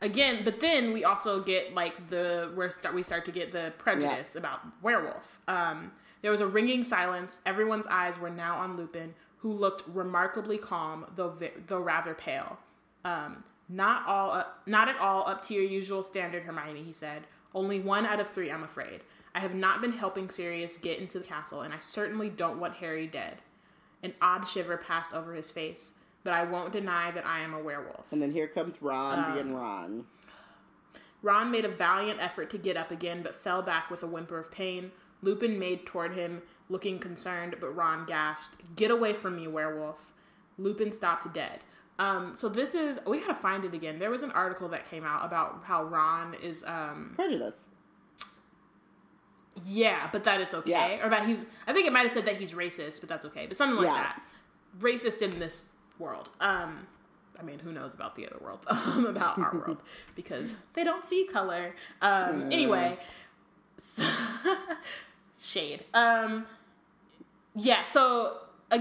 again, 0.03 0.43
but 0.45 0.61
then 0.61 0.93
we 0.93 1.05
also 1.05 1.43
get 1.43 1.75
like 1.75 2.09
the 2.09 2.51
where 2.55 2.71
start 2.71 2.95
we 2.95 3.03
start 3.03 3.25
to 3.27 3.33
get 3.33 3.53
the 3.53 3.73
prejudice 3.79 4.33
yeah. 4.35 4.41
about 4.41 4.61
werewolf. 4.83 5.41
Um, 5.49 5.93
there 6.23 6.31
was 6.31 6.41
a 6.41 6.47
ringing 6.47 6.85
silence. 6.85 7.41
Everyone's 7.47 7.87
eyes 7.87 8.19
were 8.19 8.31
now 8.31 8.57
on 8.57 8.77
Lupin, 8.77 9.15
who 9.39 9.53
looked 9.53 9.89
remarkably 9.89 10.59
calm, 10.59 11.07
though 11.15 11.37
though 11.67 11.81
rather 11.81 12.15
pale. 12.15 12.59
Um, 13.05 13.45
not 13.69 14.07
all, 14.07 14.31
uh, 14.31 14.45
not 14.67 14.89
at 14.89 14.99
all 14.99 15.29
up 15.29 15.43
to 15.45 15.55
your 15.55 15.65
usual 15.65 16.03
standard, 16.03 16.45
Hermione. 16.45 16.83
He 16.83 16.93
said. 16.93 17.23
Only 17.55 17.81
one 17.81 18.05
out 18.05 18.21
of 18.21 18.29
three, 18.29 18.51
I'm 18.51 18.65
afraid. 18.65 19.01
I 19.35 19.41
have 19.41 19.55
not 19.55 19.81
been 19.81 19.93
helping 19.93 20.29
Sirius 20.29 20.77
get 20.77 20.99
into 20.99 21.19
the 21.19 21.25
castle, 21.25 21.63
and 21.63 21.73
I 21.73 21.79
certainly 21.79 22.29
don't 22.29 22.61
want 22.61 22.75
Harry 22.75 23.07
dead. 23.07 23.39
An 24.03 24.13
odd 24.21 24.47
shiver 24.47 24.77
passed 24.77 25.15
over 25.15 25.33
his 25.33 25.51
face 25.51 25.95
but 26.27 26.35
I 26.35 26.43
won't 26.43 26.73
deny 26.73 27.13
that 27.13 27.25
I 27.25 27.39
am 27.43 27.55
a 27.55 27.61
werewolf. 27.61 28.11
And 28.11 28.21
then 28.21 28.33
here 28.33 28.49
comes 28.49 28.83
Ron 28.83 29.25
um, 29.25 29.33
being 29.33 29.55
Ron. 29.55 30.05
Ron 31.23 31.53
made 31.53 31.65
a 31.65 31.69
valiant 31.69 32.21
effort 32.21 32.51
to 32.51 32.59
get 32.59 32.77
up 32.77 32.91
again, 32.91 33.23
but 33.23 33.33
fell 33.33 33.63
back 33.63 33.93
with 33.93 34.03
a 34.03 34.09
whimper 34.09 34.37
of 34.37 34.51
pain. 34.51 34.91
Lupin 35.23 35.57
made 35.57 35.87
toward 35.87 36.15
him, 36.15 36.43
looking 36.69 36.99
concerned, 36.99 37.55
but 37.61 37.69
Ron 37.71 38.07
gasped, 38.07 38.57
Get 38.75 38.91
away 38.91 39.13
from 39.13 39.37
me, 39.37 39.47
werewolf. 39.47 40.13
Lupin 40.59 40.93
stopped 40.93 41.33
dead. 41.33 41.61
Um, 42.01 42.35
so 42.35 42.49
this 42.49 42.75
is 42.75 42.99
we 43.07 43.21
gotta 43.21 43.37
find 43.37 43.65
it 43.65 43.73
again. 43.73 44.01
There 44.01 44.11
was 44.11 44.25
an 44.25 44.33
article 44.33 44.69
that 44.71 44.91
came 44.91 45.05
out 45.05 45.25
about 45.25 45.63
how 45.65 45.85
Ron 45.85 46.35
is 46.43 46.65
um 46.67 47.13
prejudice. 47.15 47.69
Yeah, 49.65 50.09
but 50.13 50.25
that 50.25 50.41
it's 50.41 50.55
okay. 50.55 50.71
Yeah. 50.71 51.07
Or 51.07 51.09
that 51.09 51.25
he's 51.25 51.47
I 51.69 51.73
think 51.73 51.87
it 51.87 51.93
might 51.93 52.03
have 52.03 52.13
said 52.13 52.27
that 52.27 52.37
he's 52.37 52.53
racist, 52.53 52.99
but 52.99 53.09
that's 53.09 53.25
okay. 53.27 53.47
But 53.47 53.57
something 53.57 53.77
like 53.77 53.87
yeah. 53.87 54.03
that. 54.03 54.23
Racist 54.81 55.23
in 55.23 55.39
this 55.39 55.71
world. 55.99 56.31
Um, 56.41 56.87
I 57.39 57.43
mean, 57.43 57.59
who 57.59 57.73
knows 57.73 57.95
about 57.95 58.17
the 58.17 58.27
other 58.27 58.39
world? 58.41 58.67
Um, 58.71 59.07
about 59.07 59.39
our 59.39 59.53
world 59.67 59.79
because 60.15 60.57
they 60.75 60.85
don't 60.85 61.05
see 61.05 61.25
color. 61.25 61.75
Um, 62.01 62.51
anyway, 62.53 62.99
so 63.79 64.03
shade. 65.41 65.85
Um, 65.93 66.47
yeah. 67.55 67.85
So 67.85 68.39
uh, 68.71 68.79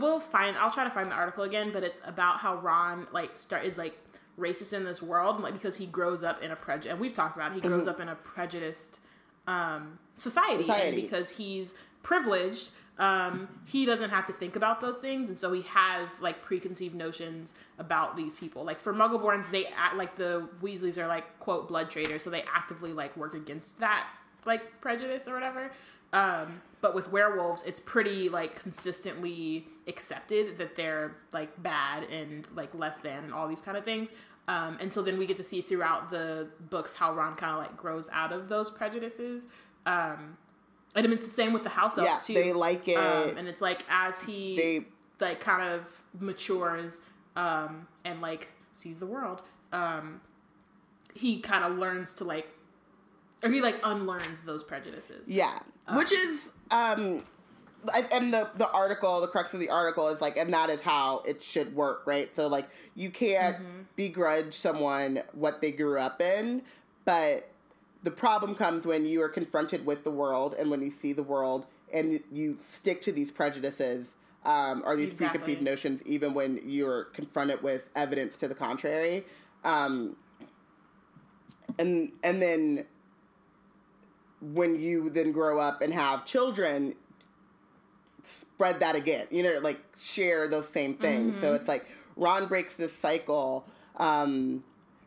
we'll 0.00 0.20
find. 0.20 0.56
I'll 0.56 0.70
try 0.70 0.84
to 0.84 0.90
find 0.90 1.10
the 1.10 1.14
article 1.14 1.44
again, 1.44 1.70
but 1.72 1.82
it's 1.82 2.00
about 2.06 2.38
how 2.38 2.56
Ron 2.56 3.06
like 3.12 3.38
start 3.38 3.64
is 3.64 3.78
like 3.78 3.96
racist 4.38 4.72
in 4.72 4.84
this 4.84 5.02
world, 5.02 5.40
like 5.40 5.52
because 5.52 5.76
he 5.76 5.86
grows 5.86 6.22
up 6.22 6.42
in 6.42 6.50
a 6.50 6.56
prejudice. 6.56 6.92
And 6.92 7.00
we've 7.00 7.12
talked 7.12 7.36
about 7.36 7.52
it, 7.52 7.56
he 7.56 7.60
grows 7.60 7.80
mm-hmm. 7.80 7.90
up 7.90 8.00
in 8.00 8.08
a 8.08 8.14
prejudiced 8.14 9.00
um, 9.46 9.98
society, 10.16 10.62
society. 10.62 11.02
because 11.02 11.30
he's 11.30 11.74
privileged 12.02 12.70
um, 12.98 13.48
he 13.64 13.86
doesn't 13.86 14.10
have 14.10 14.26
to 14.26 14.32
think 14.32 14.56
about 14.56 14.80
those 14.80 14.98
things, 14.98 15.28
and 15.28 15.38
so 15.38 15.52
he 15.52 15.62
has 15.62 16.20
like 16.20 16.42
preconceived 16.42 16.94
notions 16.94 17.54
about 17.78 18.16
these 18.16 18.34
people. 18.34 18.64
Like 18.64 18.80
for 18.80 18.92
Muggleborns, 18.92 19.50
they 19.50 19.66
act 19.66 19.96
like 19.96 20.16
the 20.16 20.48
Weasleys 20.60 20.98
are 20.98 21.06
like 21.06 21.38
quote 21.38 21.68
blood 21.68 21.90
traitors, 21.90 22.24
so 22.24 22.30
they 22.30 22.42
actively 22.42 22.92
like 22.92 23.16
work 23.16 23.34
against 23.34 23.78
that 23.80 24.08
like 24.44 24.80
prejudice 24.80 25.28
or 25.28 25.34
whatever. 25.34 25.70
Um, 26.12 26.62
but 26.80 26.94
with 26.94 27.12
werewolves, 27.12 27.62
it's 27.64 27.80
pretty 27.80 28.28
like 28.28 28.60
consistently 28.60 29.66
accepted 29.86 30.58
that 30.58 30.74
they're 30.74 31.16
like 31.32 31.62
bad 31.62 32.04
and 32.04 32.46
like 32.54 32.74
less 32.74 32.98
than 33.00 33.24
and 33.24 33.34
all 33.34 33.46
these 33.46 33.60
kind 33.60 33.76
of 33.76 33.84
things. 33.84 34.12
Um, 34.48 34.78
and 34.80 34.92
so 34.92 35.02
then 35.02 35.18
we 35.18 35.26
get 35.26 35.36
to 35.36 35.44
see 35.44 35.60
throughout 35.60 36.10
the 36.10 36.48
books 36.70 36.94
how 36.94 37.14
Ron 37.14 37.36
kind 37.36 37.52
of 37.52 37.58
like 37.58 37.76
grows 37.76 38.08
out 38.12 38.32
of 38.32 38.48
those 38.48 38.70
prejudices. 38.70 39.46
Um, 39.84 40.38
and 40.94 41.06
it's 41.06 41.24
the 41.24 41.30
same 41.30 41.52
with 41.52 41.62
the 41.62 41.68
house 41.68 41.98
elves 41.98 42.10
yeah, 42.28 42.34
too. 42.34 42.34
They 42.34 42.52
like 42.52 42.88
it, 42.88 42.96
um, 42.96 43.36
and 43.36 43.48
it's 43.48 43.60
like 43.60 43.84
as 43.88 44.22
he 44.22 44.56
they 44.56 44.86
like 45.20 45.40
kind 45.40 45.68
of 45.68 46.02
matures 46.18 47.00
um, 47.36 47.86
and 48.04 48.20
like 48.20 48.48
sees 48.72 49.00
the 49.00 49.06
world, 49.06 49.42
um, 49.72 50.20
he 51.14 51.40
kind 51.40 51.64
of 51.64 51.72
learns 51.72 52.14
to 52.14 52.24
like, 52.24 52.48
or 53.42 53.50
he 53.50 53.60
like 53.60 53.76
unlearns 53.84 54.42
those 54.42 54.64
prejudices. 54.64 55.28
Yeah, 55.28 55.58
um, 55.86 55.96
which 55.96 56.12
is 56.12 56.50
um, 56.70 57.24
and 58.12 58.32
the 58.32 58.48
the 58.56 58.70
article, 58.70 59.20
the 59.20 59.28
crux 59.28 59.54
of 59.54 59.60
the 59.60 59.70
article 59.70 60.08
is 60.08 60.20
like, 60.20 60.36
and 60.36 60.52
that 60.52 60.70
is 60.70 60.80
how 60.80 61.22
it 61.26 61.42
should 61.42 61.74
work, 61.74 62.02
right? 62.06 62.34
So 62.34 62.48
like, 62.48 62.68
you 62.94 63.10
can't 63.10 63.56
mm-hmm. 63.56 63.82
begrudge 63.96 64.54
someone 64.54 65.22
what 65.32 65.60
they 65.60 65.70
grew 65.70 65.98
up 65.98 66.20
in, 66.20 66.62
but 67.04 67.50
the 68.02 68.10
problem 68.10 68.54
comes 68.54 68.86
when 68.86 69.06
you 69.06 69.22
are 69.22 69.28
confronted 69.28 69.84
with 69.84 70.04
the 70.04 70.10
world 70.10 70.54
and 70.58 70.70
when 70.70 70.82
you 70.82 70.90
see 70.90 71.12
the 71.12 71.22
world 71.22 71.66
and 71.92 72.20
you 72.30 72.56
stick 72.56 73.00
to 73.02 73.12
these 73.12 73.30
prejudices 73.30 74.14
um, 74.44 74.82
or 74.84 74.96
these 74.96 75.10
exactly. 75.10 75.38
preconceived 75.38 75.62
notions 75.62 76.02
even 76.06 76.34
when 76.34 76.60
you're 76.64 77.04
confronted 77.04 77.62
with 77.62 77.90
evidence 77.96 78.36
to 78.36 78.48
the 78.48 78.54
contrary 78.54 79.24
um, 79.64 80.16
and 81.78 82.12
and 82.22 82.40
then 82.40 82.84
when 84.40 84.80
you 84.80 85.10
then 85.10 85.32
grow 85.32 85.58
up 85.58 85.82
and 85.82 85.92
have 85.92 86.24
children 86.24 86.94
spread 88.22 88.78
that 88.80 88.94
again 88.94 89.26
you 89.30 89.42
know 89.42 89.58
like 89.60 89.80
share 89.98 90.46
those 90.48 90.68
same 90.68 90.94
things 90.94 91.32
mm-hmm. 91.32 91.40
so 91.40 91.54
it's 91.54 91.68
like 91.68 91.86
ron 92.16 92.46
breaks 92.46 92.76
this 92.76 92.92
cycle 92.92 93.64
um, 93.96 94.62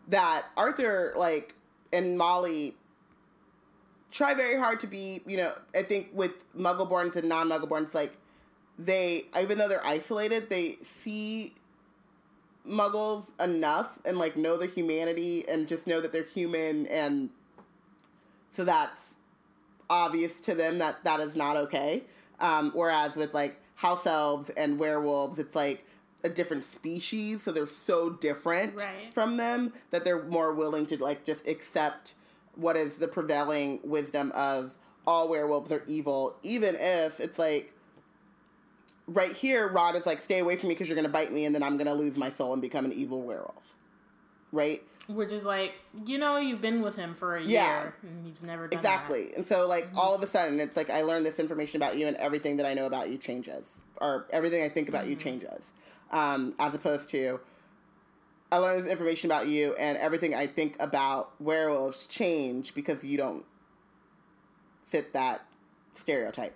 that 0.07 0.45
arthur 0.57 1.13
like 1.15 1.55
and 1.93 2.18
molly 2.18 2.76
try 4.11 4.33
very 4.33 4.59
hard 4.59 4.79
to 4.81 4.88
be, 4.88 5.21
you 5.25 5.38
know, 5.38 5.53
I 5.73 5.83
think 5.83 6.09
with 6.13 6.53
Muggleborns 6.53 7.15
and 7.15 7.27
non 7.27 7.49
Muggleborns, 7.49 7.93
like, 7.93 8.13
they, 8.77 9.23
even 9.39 9.57
though 9.57 9.67
they're 9.67 9.85
isolated, 9.85 10.49
they 10.49 10.77
see 11.01 11.53
Muggles 12.67 13.25
enough 13.39 13.99
and, 14.05 14.17
like, 14.17 14.35
know 14.35 14.57
their 14.57 14.67
humanity 14.67 15.47
and 15.47 15.67
just 15.67 15.88
know 15.88 16.01
that 16.01 16.11
they're 16.11 16.23
human. 16.23 16.88
And 16.88 17.29
so 18.51 18.63
that's 18.63 19.15
obvious 19.89 20.39
to 20.41 20.55
them 20.55 20.77
that 20.79 21.03
that 21.03 21.19
is 21.19 21.35
not 21.35 21.57
okay. 21.57 22.03
Um, 22.39 22.71
whereas 22.73 23.15
with, 23.15 23.33
like, 23.33 23.57
house 23.75 24.05
elves 24.05 24.49
and 24.51 24.77
werewolves, 24.77 25.39
it's 25.39 25.55
like, 25.55 25.85
a 26.23 26.29
different 26.29 26.63
species, 26.63 27.43
so 27.43 27.51
they're 27.51 27.65
so 27.65 28.11
different 28.11 28.75
right. 28.75 29.11
from 29.11 29.38
them 29.38 29.73
that 29.89 30.03
they're 30.03 30.23
more 30.23 30.53
willing 30.53 30.85
to 30.85 31.03
like 31.03 31.25
just 31.25 31.47
accept 31.47 32.13
what 32.56 32.76
is 32.76 32.98
the 32.98 33.07
prevailing 33.07 33.80
wisdom 33.84 34.32
of 34.34 34.76
all 35.07 35.30
werewolves 35.30 35.72
are 35.72 35.84
evil, 35.88 36.36
even 36.44 36.76
if 36.76 37.19
it's 37.19 37.40
like 37.40 37.73
right 39.07 39.32
here, 39.34 39.68
Ron 39.68 39.95
is 39.95 40.06
like, 40.06 40.22
stay 40.22 40.40
away 40.40 40.56
from 40.56 40.69
me 40.69 40.76
because 40.76 40.88
you're 40.88 40.95
going 40.95 41.07
to 41.07 41.11
bite 41.11 41.32
me 41.32 41.45
and 41.45 41.53
then 41.53 41.64
I'm 41.64 41.78
going 41.78 41.88
to 41.88 41.94
lose 41.94 42.18
my 42.18 42.30
soul 42.30 42.53
and 42.53 42.61
become 42.61 42.86
an 42.86 42.94
evil 42.94 43.22
werewolf. 43.22 43.76
Right? 44.52 44.82
Which 45.07 45.32
is 45.32 45.44
like, 45.44 45.73
you 46.06 46.18
know, 46.18 46.38
you've 46.38 46.61
been 46.61 46.82
with 46.82 46.95
him 46.95 47.15
for 47.15 47.36
a 47.36 47.44
yeah. 47.44 47.82
year 47.82 47.95
and 48.03 48.26
he's 48.26 48.44
never 48.44 48.68
done 48.68 48.78
Exactly. 48.78 49.28
That. 49.28 49.38
And 49.38 49.48
so, 49.48 49.68
like, 49.68 49.90
he's... 49.90 49.98
all 49.98 50.15
of 50.15 50.22
a 50.23 50.28
sudden, 50.28 50.60
it's 50.60 50.78
like, 50.78 50.90
I 50.90 51.02
learned 51.02 51.26
this 51.26 51.40
information 51.40 51.82
about 51.82 51.98
you 51.98 52.07
and 52.07 52.15
everything 52.18 52.57
that 52.57 52.65
I 52.65 52.73
know 52.73 52.86
about 52.86 53.10
you 53.10 53.18
changes. 53.18 53.82
Or 53.98 54.28
everything 54.32 54.64
I 54.64 54.69
think 54.69 54.90
about 54.90 55.02
mm-hmm. 55.02 55.11
you 55.11 55.15
changes. 55.15 55.73
Um, 56.11 56.53
as 56.60 56.73
opposed 56.73 57.10
to, 57.10 57.40
I 58.52 58.57
learned 58.57 58.84
this 58.84 58.91
information 58.91 59.30
about 59.32 59.48
you, 59.48 59.73
and 59.76 59.98
everything 59.98 60.36
I 60.36 60.45
think 60.48 60.76
about 60.80 61.32
werewolves 61.40 62.06
change 62.06 62.73
because 62.76 63.03
you 63.03 63.18
don't 63.18 63.45
fit 64.86 65.14
that 65.14 65.41
stereotype. 65.94 66.56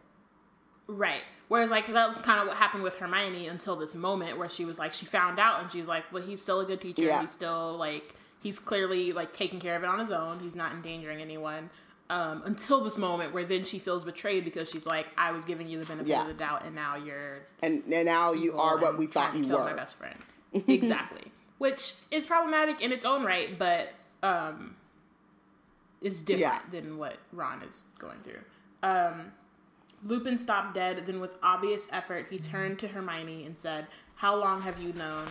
Right. 0.88 1.22
Whereas 1.48 1.70
like 1.70 1.88
that 1.92 2.10
was 2.10 2.22
kind 2.22 2.40
of 2.42 2.48
what 2.48 2.58
happened 2.58 2.84
with 2.84 2.96
Hermione 2.98 3.48
until 3.48 3.76
this 3.76 3.96
moment 3.96 4.38
where 4.38 4.50
she 4.50 4.66
was 4.66 4.78
like 4.78 4.94
she 4.94 5.06
found 5.06 5.40
out 5.40 5.62
and 5.62 5.72
she's 5.72 5.88
like, 5.88 6.04
well, 6.12 6.22
he's 6.22 6.42
still 6.42 6.60
a 6.60 6.66
good 6.66 6.82
teacher. 6.82 7.04
Yeah. 7.04 7.22
He's 7.22 7.32
still 7.32 7.78
like 7.78 8.14
he's 8.42 8.60
clearly 8.60 9.12
like 9.12 9.32
taking 9.34 9.60
care 9.60 9.76
of 9.76 9.84
it 9.84 9.88
on 9.88 10.00
his 10.00 10.12
own. 10.12 10.40
He's 10.40 10.56
not 10.56 10.74
endangering 10.74 11.22
anyone. 11.22 11.70
Um, 12.08 12.44
until 12.46 12.84
this 12.84 13.00
moment 13.00 13.34
where 13.34 13.44
then 13.46 13.66
she 13.66 13.80
feels 13.80 14.04
betrayed 14.04 14.46
because 14.46 14.70
she's 14.70 14.86
like, 14.86 15.08
I 15.18 15.32
was 15.32 15.44
giving 15.44 15.68
you 15.68 15.80
the 15.80 15.86
benefit 15.88 16.08
Yeah. 16.08 16.22
of 16.22 16.28
the 16.28 16.34
doubt, 16.36 16.64
and 16.64 16.76
now 16.76 16.96
you're 16.98 17.40
And, 17.64 17.82
and 17.92 18.06
now 18.06 18.32
you 18.34 18.56
are 18.58 18.78
what 18.78 18.96
we 19.00 19.08
thought 19.08 19.36
you 19.36 19.48
were. 19.48 19.58
My 19.64 19.74
best 19.74 19.98
friend, 19.98 20.16
exactly. 20.68 21.32
Which 21.58 21.94
is 22.12 22.28
problematic 22.28 22.82
in 22.82 22.92
its 22.92 23.06
own 23.06 23.24
right, 23.24 23.58
but 23.58 23.90
um, 24.24 24.76
is 26.02 26.22
different 26.22 26.42
Yeah. 26.42 26.82
than 26.82 26.98
what 26.98 27.18
Ron 27.32 27.62
is 27.64 27.86
going 27.98 28.20
through. 28.24 28.42
Um, 28.84 29.32
Lupin 30.04 30.38
stopped 30.38 30.74
dead. 30.76 31.06
Then, 31.06 31.20
with 31.20 31.38
obvious 31.42 31.88
effort, 31.92 32.28
he 32.30 32.38
turned 32.40 32.78
to 32.80 32.88
Hermione 32.90 33.46
and 33.46 33.58
said, 33.58 33.88
"How 34.16 34.36
long 34.36 34.62
have 34.64 34.82
you 34.82 34.94
known?" 34.94 35.28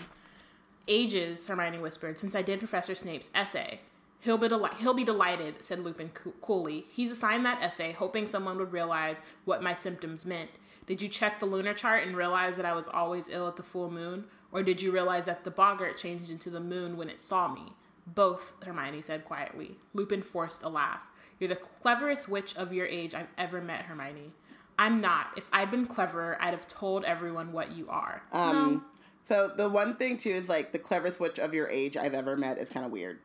Ages, 0.89 1.47
Hermione 1.47 1.79
whispered, 1.79 2.19
since 2.19 2.35
I 2.35 2.43
did 2.43 2.59
Professor 2.59 2.95
Snape's 2.95 3.31
essay. 3.35 3.81
He'll 4.21 4.37
be, 4.39 4.49
deli- 4.49 4.71
he'll 4.79 4.93
be 4.95 5.05
delighted, 5.05 5.63
said 5.63 5.79
Lupin 5.81 6.11
coolly. 6.41 6.87
He's 6.91 7.11
assigned 7.11 7.45
that 7.47 7.63
essay, 7.63 7.93
hoping 7.93 8.27
someone 8.27 8.59
would 8.59 8.73
realize 8.73 9.21
what 9.45 9.63
my 9.63 9.73
symptoms 9.75 10.25
meant. 10.27 10.51
Did 10.87 11.01
you 11.01 11.09
check 11.09 11.41
the 11.41 11.47
lunar 11.47 11.73
chart 11.75 12.07
and 12.07 12.15
realize 12.17 12.57
that 12.57 12.67
I 12.67 12.73
was 12.75 12.87
always 12.89 13.29
ill 13.31 13.49
at 13.49 13.57
the 13.57 13.63
full 13.63 13.91
moon? 13.91 14.25
Or 14.55 14.63
did 14.63 14.81
you 14.81 14.91
realize 14.93 15.27
that 15.27 15.45
the 15.45 15.51
boggart 15.51 15.99
changed 15.99 16.31
into 16.31 16.49
the 16.49 16.61
moon 16.61 16.97
when 16.97 17.11
it 17.11 17.21
saw 17.21 17.53
me? 17.53 17.75
Both, 18.07 18.53
Hermione 18.65 19.03
said 19.03 19.25
quietly. 19.27 19.77
Lupin 19.93 20.23
forced 20.23 20.63
a 20.63 20.69
laugh. 20.69 21.03
You're 21.39 21.49
the 21.49 21.57
cleverest 21.57 22.29
witch 22.29 22.57
of 22.57 22.73
your 22.73 22.87
age 22.87 23.15
I've 23.15 23.29
ever 23.37 23.61
met, 23.61 23.83
Hermione. 23.83 24.33
I'm 24.79 25.01
not. 25.01 25.29
If 25.37 25.49
I'd 25.53 25.71
been 25.71 25.87
cleverer, 25.87 26.37
I'd 26.41 26.55
have 26.55 26.67
told 26.69 27.05
everyone 27.05 27.53
what 27.53 27.73
you 27.73 27.89
are. 27.91 28.23
Um, 28.33 28.85
So 29.25 29.49
the 29.55 29.69
one 29.69 29.97
thing 29.97 30.19
too 30.19 30.31
is 30.31 30.49
like 30.49 30.73
the 30.73 30.79
cleverest 30.79 31.19
witch 31.19 31.39
of 31.39 31.53
your 31.55 31.69
age 31.69 31.97
I've 31.97 32.15
ever 32.15 32.37
met 32.37 32.59
is 32.59 32.69
kind 32.69 32.85
of 32.87 32.93
weird, 32.93 33.19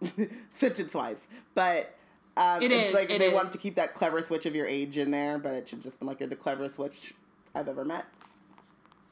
sentence 0.54 0.94
wise. 0.94 1.16
But 1.54 1.94
um, 2.36 2.62
it's 2.62 2.94
like 2.94 3.10
it 3.10 3.18
they 3.18 3.28
is. 3.28 3.34
want 3.34 3.52
to 3.52 3.58
keep 3.58 3.74
that 3.74 3.94
cleverest 3.94 4.30
witch 4.30 4.46
of 4.46 4.54
your 4.54 4.66
age 4.66 4.96
in 4.96 5.10
there, 5.10 5.38
but 5.38 5.52
it 5.52 5.68
should 5.68 5.82
just 5.82 5.98
be 6.00 6.06
like 6.06 6.20
you're 6.20 6.28
the 6.28 6.36
cleverest 6.36 6.78
witch 6.78 7.14
I've 7.54 7.68
ever 7.68 7.84
met. 7.84 8.04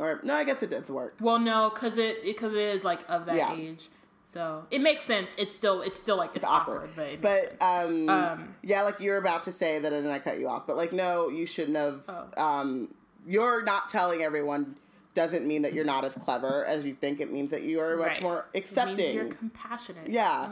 Or 0.01 0.21
no, 0.25 0.35
I 0.35 0.45
guess 0.45 0.63
it 0.63 0.71
does 0.71 0.89
work. 0.89 1.15
Well, 1.21 1.39
no, 1.39 1.71
because 1.73 1.99
it 1.99 2.25
because 2.25 2.55
it 2.55 2.61
is 2.75 2.85
like 2.85 3.01
of 3.09 3.27
that 3.27 3.37
Yeah. 3.37 3.55
age, 3.55 3.89
so 4.33 4.65
it 4.71 4.81
makes 4.81 5.05
sense. 5.05 5.37
It's 5.37 5.55
still 5.55 5.83
it's 5.83 5.99
still 6.01 6.17
like 6.17 6.31
it's, 6.35 6.45
awkward, 6.45 6.91
but 6.97 7.07
it. 7.09 7.21
But 7.21 7.57
um, 7.61 8.09
Um, 8.09 8.55
yeah, 8.63 8.83
like 8.83 8.99
you're 9.01 9.19
about 9.19 9.45
to 9.45 9.53
say 9.53 9.79
that, 9.79 9.93
and 9.93 10.07
then 10.07 10.13
I 10.13 10.19
cut 10.19 10.41
you 10.41 10.49
off. 10.49 10.67
But 10.67 10.77
like, 10.77 10.93
no, 10.93 11.29
you 11.29 11.45
shouldn't 11.47 11.77
have. 11.77 12.01
Oh. 12.09 12.27
Um, 12.43 12.95
you're 13.27 13.63
not 13.63 13.91
telling 13.91 14.23
everyone 14.23 14.77
doesn't 15.13 15.47
mean 15.47 15.63
that 15.63 15.75
you're 15.75 15.85
not 15.85 16.05
as 16.05 16.15
clever 16.15 16.65
as 16.65 16.87
you 16.87 16.95
think. 16.95 17.21
It 17.21 17.31
means 17.33 17.51
that 17.51 17.63
you 17.65 17.81
are 17.81 17.97
much 17.97 18.09
Right. 18.13 18.23
more 18.23 18.47
It 18.55 18.65
means 18.75 18.99
you're 18.99 19.25
accepting. 19.25 19.33
compassionate, 19.33 20.09
Yeah. 20.09 20.51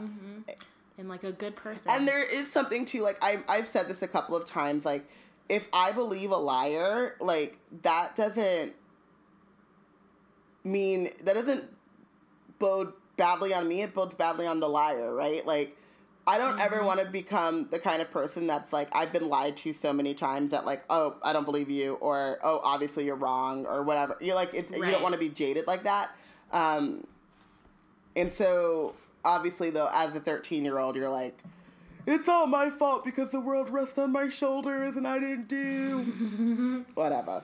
and 0.97 1.09
like 1.09 1.23
a 1.23 1.31
good 1.31 1.55
person. 1.55 1.89
And 1.89 2.07
there 2.07 2.21
is 2.23 2.51
something 2.51 2.85
to 2.85 3.01
like 3.01 3.17
I 3.21 3.39
I've 3.47 3.67
said 3.67 3.87
this 3.87 4.01
a 4.03 4.07
couple 4.07 4.35
of 4.35 4.45
times. 4.45 4.85
Like, 4.85 5.09
if 5.47 5.67
I 5.73 5.91
believe 5.91 6.29
a 6.29 6.37
liar, 6.37 7.15
like 7.19 7.57
that 7.81 8.15
doesn't 8.15 8.73
mean 10.63 11.11
that 11.23 11.33
doesn't 11.33 11.65
bode 12.59 12.93
badly 13.17 13.53
on 13.53 13.67
me. 13.67 13.81
It 13.81 13.93
bodes 13.93 14.15
badly 14.15 14.45
on 14.47 14.59
the 14.59 14.69
liar, 14.69 15.13
right? 15.13 15.45
Like, 15.45 15.75
I 16.27 16.37
don't 16.37 16.59
ever 16.59 16.83
want 16.83 16.99
to 16.99 17.05
become 17.07 17.67
the 17.71 17.79
kind 17.79 18.01
of 18.01 18.11
person 18.11 18.45
that's 18.47 18.71
like 18.71 18.87
I've 18.91 19.11
been 19.11 19.29
lied 19.29 19.57
to 19.57 19.73
so 19.73 19.91
many 19.91 20.13
times 20.13 20.51
that 20.51 20.63
like 20.65 20.83
oh 20.89 21.15
I 21.23 21.33
don't 21.33 21.45
believe 21.45 21.69
you 21.71 21.93
or 21.95 22.37
oh 22.43 22.59
obviously 22.63 23.05
you're 23.05 23.15
wrong 23.15 23.65
or 23.65 23.81
whatever. 23.81 24.15
You're 24.21 24.35
like 24.35 24.53
it, 24.53 24.69
you 24.75 24.85
don't 24.91 25.01
want 25.01 25.13
to 25.13 25.19
be 25.19 25.29
jaded 25.29 25.65
like 25.65 25.83
that. 25.83 26.11
Um, 26.51 27.07
and 28.15 28.31
so 28.31 28.93
obviously 29.25 29.69
though 29.71 29.89
as 29.91 30.13
a 30.15 30.19
13 30.19 30.63
year 30.63 30.77
old 30.77 30.95
you're 30.95 31.09
like 31.09 31.37
it's 32.05 32.29
all 32.29 32.45
my 32.47 32.69
fault 32.69 33.03
because 33.03 33.31
the 33.31 33.39
world 33.39 33.69
rests 33.69 33.97
on 33.97 34.11
my 34.11 34.29
shoulders 34.29 34.95
and 34.97 35.07
I 35.07 35.19
didn't 35.19 35.47
do 35.47 36.85
whatever. 36.93 37.43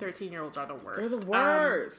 Thirteen 0.00 0.32
year 0.32 0.42
olds 0.42 0.56
are 0.56 0.66
the 0.66 0.74
worst. 0.74 1.10
They're 1.10 1.20
the 1.20 1.24
Um, 1.24 1.28
worst. 1.58 1.96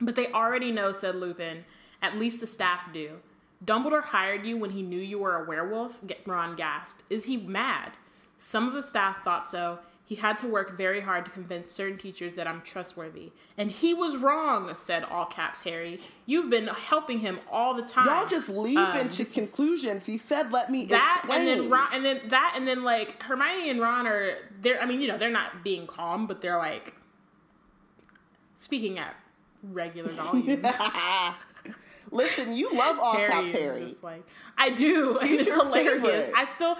But 0.00 0.16
they 0.16 0.28
already 0.28 0.72
know, 0.72 0.92
said 0.92 1.16
Lupin. 1.16 1.64
At 2.02 2.16
least 2.16 2.40
the 2.40 2.46
staff 2.46 2.92
do. 2.92 3.16
Dumbledore 3.64 4.04
hired 4.04 4.46
you 4.46 4.56
when 4.56 4.70
he 4.70 4.82
knew 4.82 5.00
you 5.00 5.18
were 5.18 5.36
a 5.36 5.46
werewolf? 5.46 6.00
Ron 6.26 6.56
gasped. 6.56 7.02
Is 7.10 7.26
he 7.26 7.36
mad? 7.36 7.92
Some 8.38 8.66
of 8.66 8.72
the 8.72 8.82
staff 8.82 9.22
thought 9.22 9.50
so. 9.50 9.80
He 10.06 10.16
had 10.16 10.38
to 10.38 10.48
work 10.48 10.76
very 10.76 11.02
hard 11.02 11.24
to 11.26 11.30
convince 11.30 11.70
certain 11.70 11.96
teachers 11.96 12.34
that 12.34 12.48
I'm 12.48 12.62
trustworthy. 12.62 13.30
And 13.56 13.70
he 13.70 13.94
was 13.94 14.16
wrong, 14.16 14.74
said 14.74 15.04
all 15.04 15.26
caps 15.26 15.62
Harry. 15.62 16.00
You've 16.26 16.50
been 16.50 16.66
helping 16.66 17.20
him 17.20 17.38
all 17.48 17.74
the 17.74 17.82
time. 17.82 18.06
Y'all 18.06 18.26
just 18.26 18.48
leap 18.48 18.76
Um, 18.76 18.96
into 18.96 19.24
conclusions. 19.24 20.06
He 20.06 20.18
said, 20.18 20.50
"Let 20.50 20.68
me 20.68 20.86
that 20.86 21.18
explain." 21.20 21.40
and 21.46 21.48
then 21.48 21.70
Ron 21.70 21.88
and 21.92 22.04
then 22.04 22.20
that 22.28 22.54
and 22.56 22.66
then 22.66 22.82
like 22.82 23.22
Hermione 23.22 23.70
and 23.70 23.80
Ron 23.80 24.08
are 24.08 24.34
they're 24.60 24.80
I 24.82 24.86
mean, 24.86 25.00
you 25.00 25.06
know, 25.06 25.16
they're 25.16 25.30
not 25.30 25.62
being 25.62 25.86
calm, 25.86 26.26
but 26.26 26.40
they're 26.40 26.58
like 26.58 26.96
speaking 28.56 28.98
at 28.98 29.14
regular 29.62 30.10
volumes. 30.12 30.66
Listen, 32.12 32.54
you 32.54 32.70
love 32.72 32.98
all 32.98 33.12
Harry 33.14 33.30
caps 33.30 33.46
is 33.46 33.52
Harry. 33.52 33.94
like 34.02 34.26
I 34.58 34.70
do, 34.70 35.18
He's 35.22 35.46
it's 35.46 35.54
hilarious. 35.54 36.02
favorite. 36.02 36.32
I 36.36 36.44
still, 36.44 36.76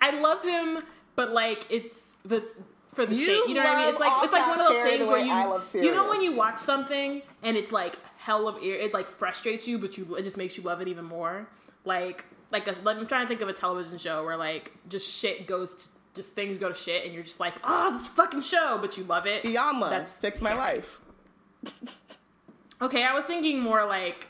I 0.00 0.10
love 0.18 0.42
him, 0.42 0.82
but 1.14 1.30
like 1.30 1.66
it's 1.70 2.14
but 2.24 2.44
for 2.92 3.06
the 3.06 3.14
You 3.14 3.24
shade. 3.26 3.42
You 3.48 3.54
know 3.54 3.62
what 3.62 3.74
I 3.74 3.80
mean? 3.84 3.88
It's 3.90 4.00
like 4.00 4.24
it's 4.24 4.32
like 4.32 4.46
one 4.48 4.60
of 4.60 4.66
those 4.68 4.82
things 4.88 5.08
where 5.08 5.18
you 5.18 5.84
you 5.86 5.94
know 5.94 6.08
when 6.08 6.20
you 6.20 6.32
watch 6.34 6.58
something 6.58 7.22
and 7.44 7.56
it's 7.56 7.70
like 7.70 7.96
hell 8.16 8.48
of 8.48 8.60
ear, 8.62 8.76
it 8.76 8.92
like 8.92 9.08
frustrates 9.08 9.68
you, 9.68 9.78
but 9.78 9.96
you 9.96 10.16
it 10.16 10.22
just 10.24 10.36
makes 10.36 10.56
you 10.56 10.62
love 10.64 10.80
it 10.80 10.88
even 10.88 11.04
more. 11.04 11.48
Like 11.84 12.24
like 12.50 12.66
a, 12.66 12.74
I'm 12.88 13.06
trying 13.06 13.22
to 13.22 13.28
think 13.28 13.40
of 13.40 13.48
a 13.48 13.52
television 13.52 13.98
show 13.98 14.24
where 14.24 14.36
like 14.36 14.72
just 14.88 15.08
shit 15.08 15.46
goes. 15.46 15.74
To, 15.76 15.88
just 16.14 16.34
things 16.34 16.58
go 16.58 16.68
to 16.68 16.74
shit, 16.74 17.06
and 17.06 17.14
you're 17.14 17.22
just 17.22 17.40
like, 17.40 17.54
oh, 17.64 17.90
this 17.90 18.06
fucking 18.06 18.42
show, 18.42 18.76
but 18.82 18.98
you 18.98 19.04
love 19.04 19.24
it. 19.26 19.44
Iyanla, 19.44 19.88
That's- 19.88 20.18
fix 20.18 20.42
my 20.42 20.50
yeah. 20.50 20.56
life. 20.58 21.00
Okay, 22.82 23.04
I 23.04 23.14
was 23.14 23.24
thinking 23.24 23.60
more 23.60 23.84
like 23.86 24.26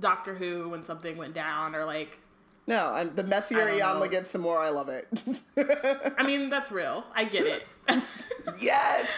Doctor 0.00 0.34
Who 0.34 0.68
when 0.68 0.84
something 0.84 1.16
went 1.16 1.34
down, 1.34 1.74
or 1.74 1.84
like 1.84 2.18
No, 2.66 2.92
I'm, 2.92 3.14
the 3.14 3.22
messier 3.22 3.62
I 3.62 3.78
don't 3.78 3.78
know. 3.78 3.84
Iyanla 3.84 4.10
gets, 4.10 4.32
the 4.32 4.38
more 4.38 4.58
I 4.58 4.70
love 4.70 4.88
it. 4.88 5.06
I 6.18 6.24
mean, 6.24 6.50
that's 6.50 6.72
real. 6.72 7.04
I 7.14 7.24
get 7.24 7.46
it. 7.46 7.66
yes, 8.60 9.08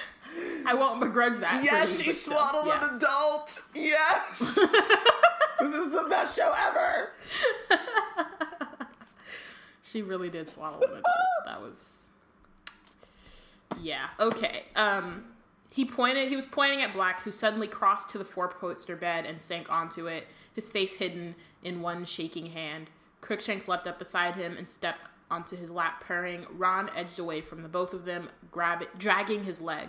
I 0.66 0.74
won't 0.74 1.00
begrudge 1.00 1.38
that. 1.38 1.64
yes, 1.64 2.00
she 2.00 2.12
swaddled 2.12 2.66
yes. 2.66 2.82
an 2.82 2.96
adult. 2.96 3.64
Yes, 3.74 4.38
this 5.60 5.74
is 5.74 5.92
the 5.92 6.06
best 6.08 6.36
show 6.36 6.54
ever. 6.68 7.12
She 9.82 10.02
really 10.02 10.28
did 10.28 10.50
swaddle 10.50 10.82
an 10.82 10.90
adult. 10.90 11.04
That 11.44 11.62
was. 11.62 12.10
Yeah. 13.80 14.08
Okay. 14.18 14.64
Um, 14.74 15.24
he 15.76 15.84
pointed. 15.84 16.30
He 16.30 16.36
was 16.36 16.46
pointing 16.46 16.80
at 16.80 16.94
Black, 16.94 17.20
who 17.20 17.30
suddenly 17.30 17.66
crossed 17.66 18.08
to 18.08 18.16
the 18.16 18.24
four-poster 18.24 18.96
bed 18.96 19.26
and 19.26 19.42
sank 19.42 19.70
onto 19.70 20.06
it, 20.06 20.26
his 20.54 20.70
face 20.70 20.94
hidden 20.94 21.34
in 21.62 21.82
one 21.82 22.06
shaking 22.06 22.46
hand. 22.46 22.88
Crookshanks 23.20 23.68
leapt 23.68 23.86
up 23.86 23.98
beside 23.98 24.36
him 24.36 24.56
and 24.56 24.70
stepped 24.70 25.02
onto 25.30 25.54
his 25.54 25.70
lap, 25.70 26.00
purring. 26.00 26.46
Ron 26.50 26.88
edged 26.96 27.18
away 27.18 27.42
from 27.42 27.60
the 27.60 27.68
both 27.68 27.92
of 27.92 28.06
them, 28.06 28.30
grab 28.50 28.86
dragging 28.96 29.44
his 29.44 29.60
leg. 29.60 29.88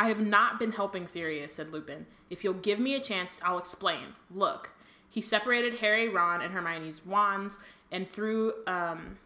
I 0.00 0.08
have 0.08 0.18
not 0.18 0.58
been 0.58 0.72
helping 0.72 1.06
Sirius, 1.06 1.52
said 1.52 1.72
Lupin. 1.72 2.06
If 2.28 2.42
you'll 2.42 2.54
give 2.54 2.80
me 2.80 2.96
a 2.96 3.00
chance, 3.00 3.40
I'll 3.44 3.58
explain. 3.58 4.16
Look. 4.32 4.72
He 5.08 5.22
separated 5.22 5.74
Harry, 5.74 6.08
Ron, 6.08 6.40
and 6.40 6.52
Hermione's 6.52 7.06
wands 7.06 7.60
and 7.92 8.08
threw 8.08 8.52
um, 8.66 9.18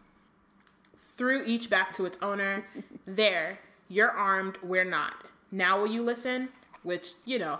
threw 0.95 1.43
each 1.47 1.67
back 1.67 1.93
to 1.93 2.05
its 2.05 2.19
owner. 2.21 2.67
there, 3.07 3.57
you're 3.89 4.11
armed, 4.11 4.59
we're 4.61 4.83
not. 4.83 5.23
Now 5.51 5.79
will 5.79 5.87
you 5.87 6.01
listen? 6.03 6.49
Which, 6.83 7.11
you 7.25 7.39
know, 7.39 7.59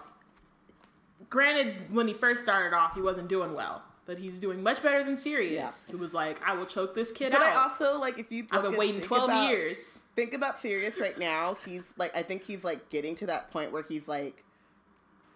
granted, 1.29 1.93
when 1.93 2.07
he 2.07 2.13
first 2.13 2.43
started 2.43 2.75
off, 2.75 2.95
he 2.95 3.01
wasn't 3.01 3.27
doing 3.27 3.53
well. 3.53 3.81
But 4.05 4.19
he's 4.19 4.39
doing 4.39 4.63
much 4.63 4.81
better 4.81 5.03
than 5.03 5.17
Sirius, 5.17 5.85
Yeah. 5.87 5.91
who 5.91 5.97
was 5.97 6.13
like, 6.13 6.39
I 6.45 6.53
will 6.55 6.65
choke 6.65 6.95
this 6.95 7.11
kid 7.11 7.33
But 7.33 7.41
out. 7.41 7.53
I 7.53 7.63
also 7.69 7.99
like 7.99 8.17
if 8.17 8.31
you 8.31 8.47
I've 8.51 8.61
been 8.63 8.77
waiting 8.77 9.01
12 9.01 9.25
about- 9.25 9.49
years. 9.49 10.03
think 10.15 10.33
about 10.33 10.61
Sirius 10.61 10.97
right 10.99 11.17
now. 11.17 11.57
He's 11.65 11.83
like, 11.97 12.15
I 12.15 12.21
think 12.23 12.43
he's 12.43 12.63
like 12.63 12.89
getting 12.89 13.15
to 13.17 13.25
that 13.27 13.51
point 13.51 13.73
where 13.73 13.83
he's 13.83 14.07
like, 14.07 14.43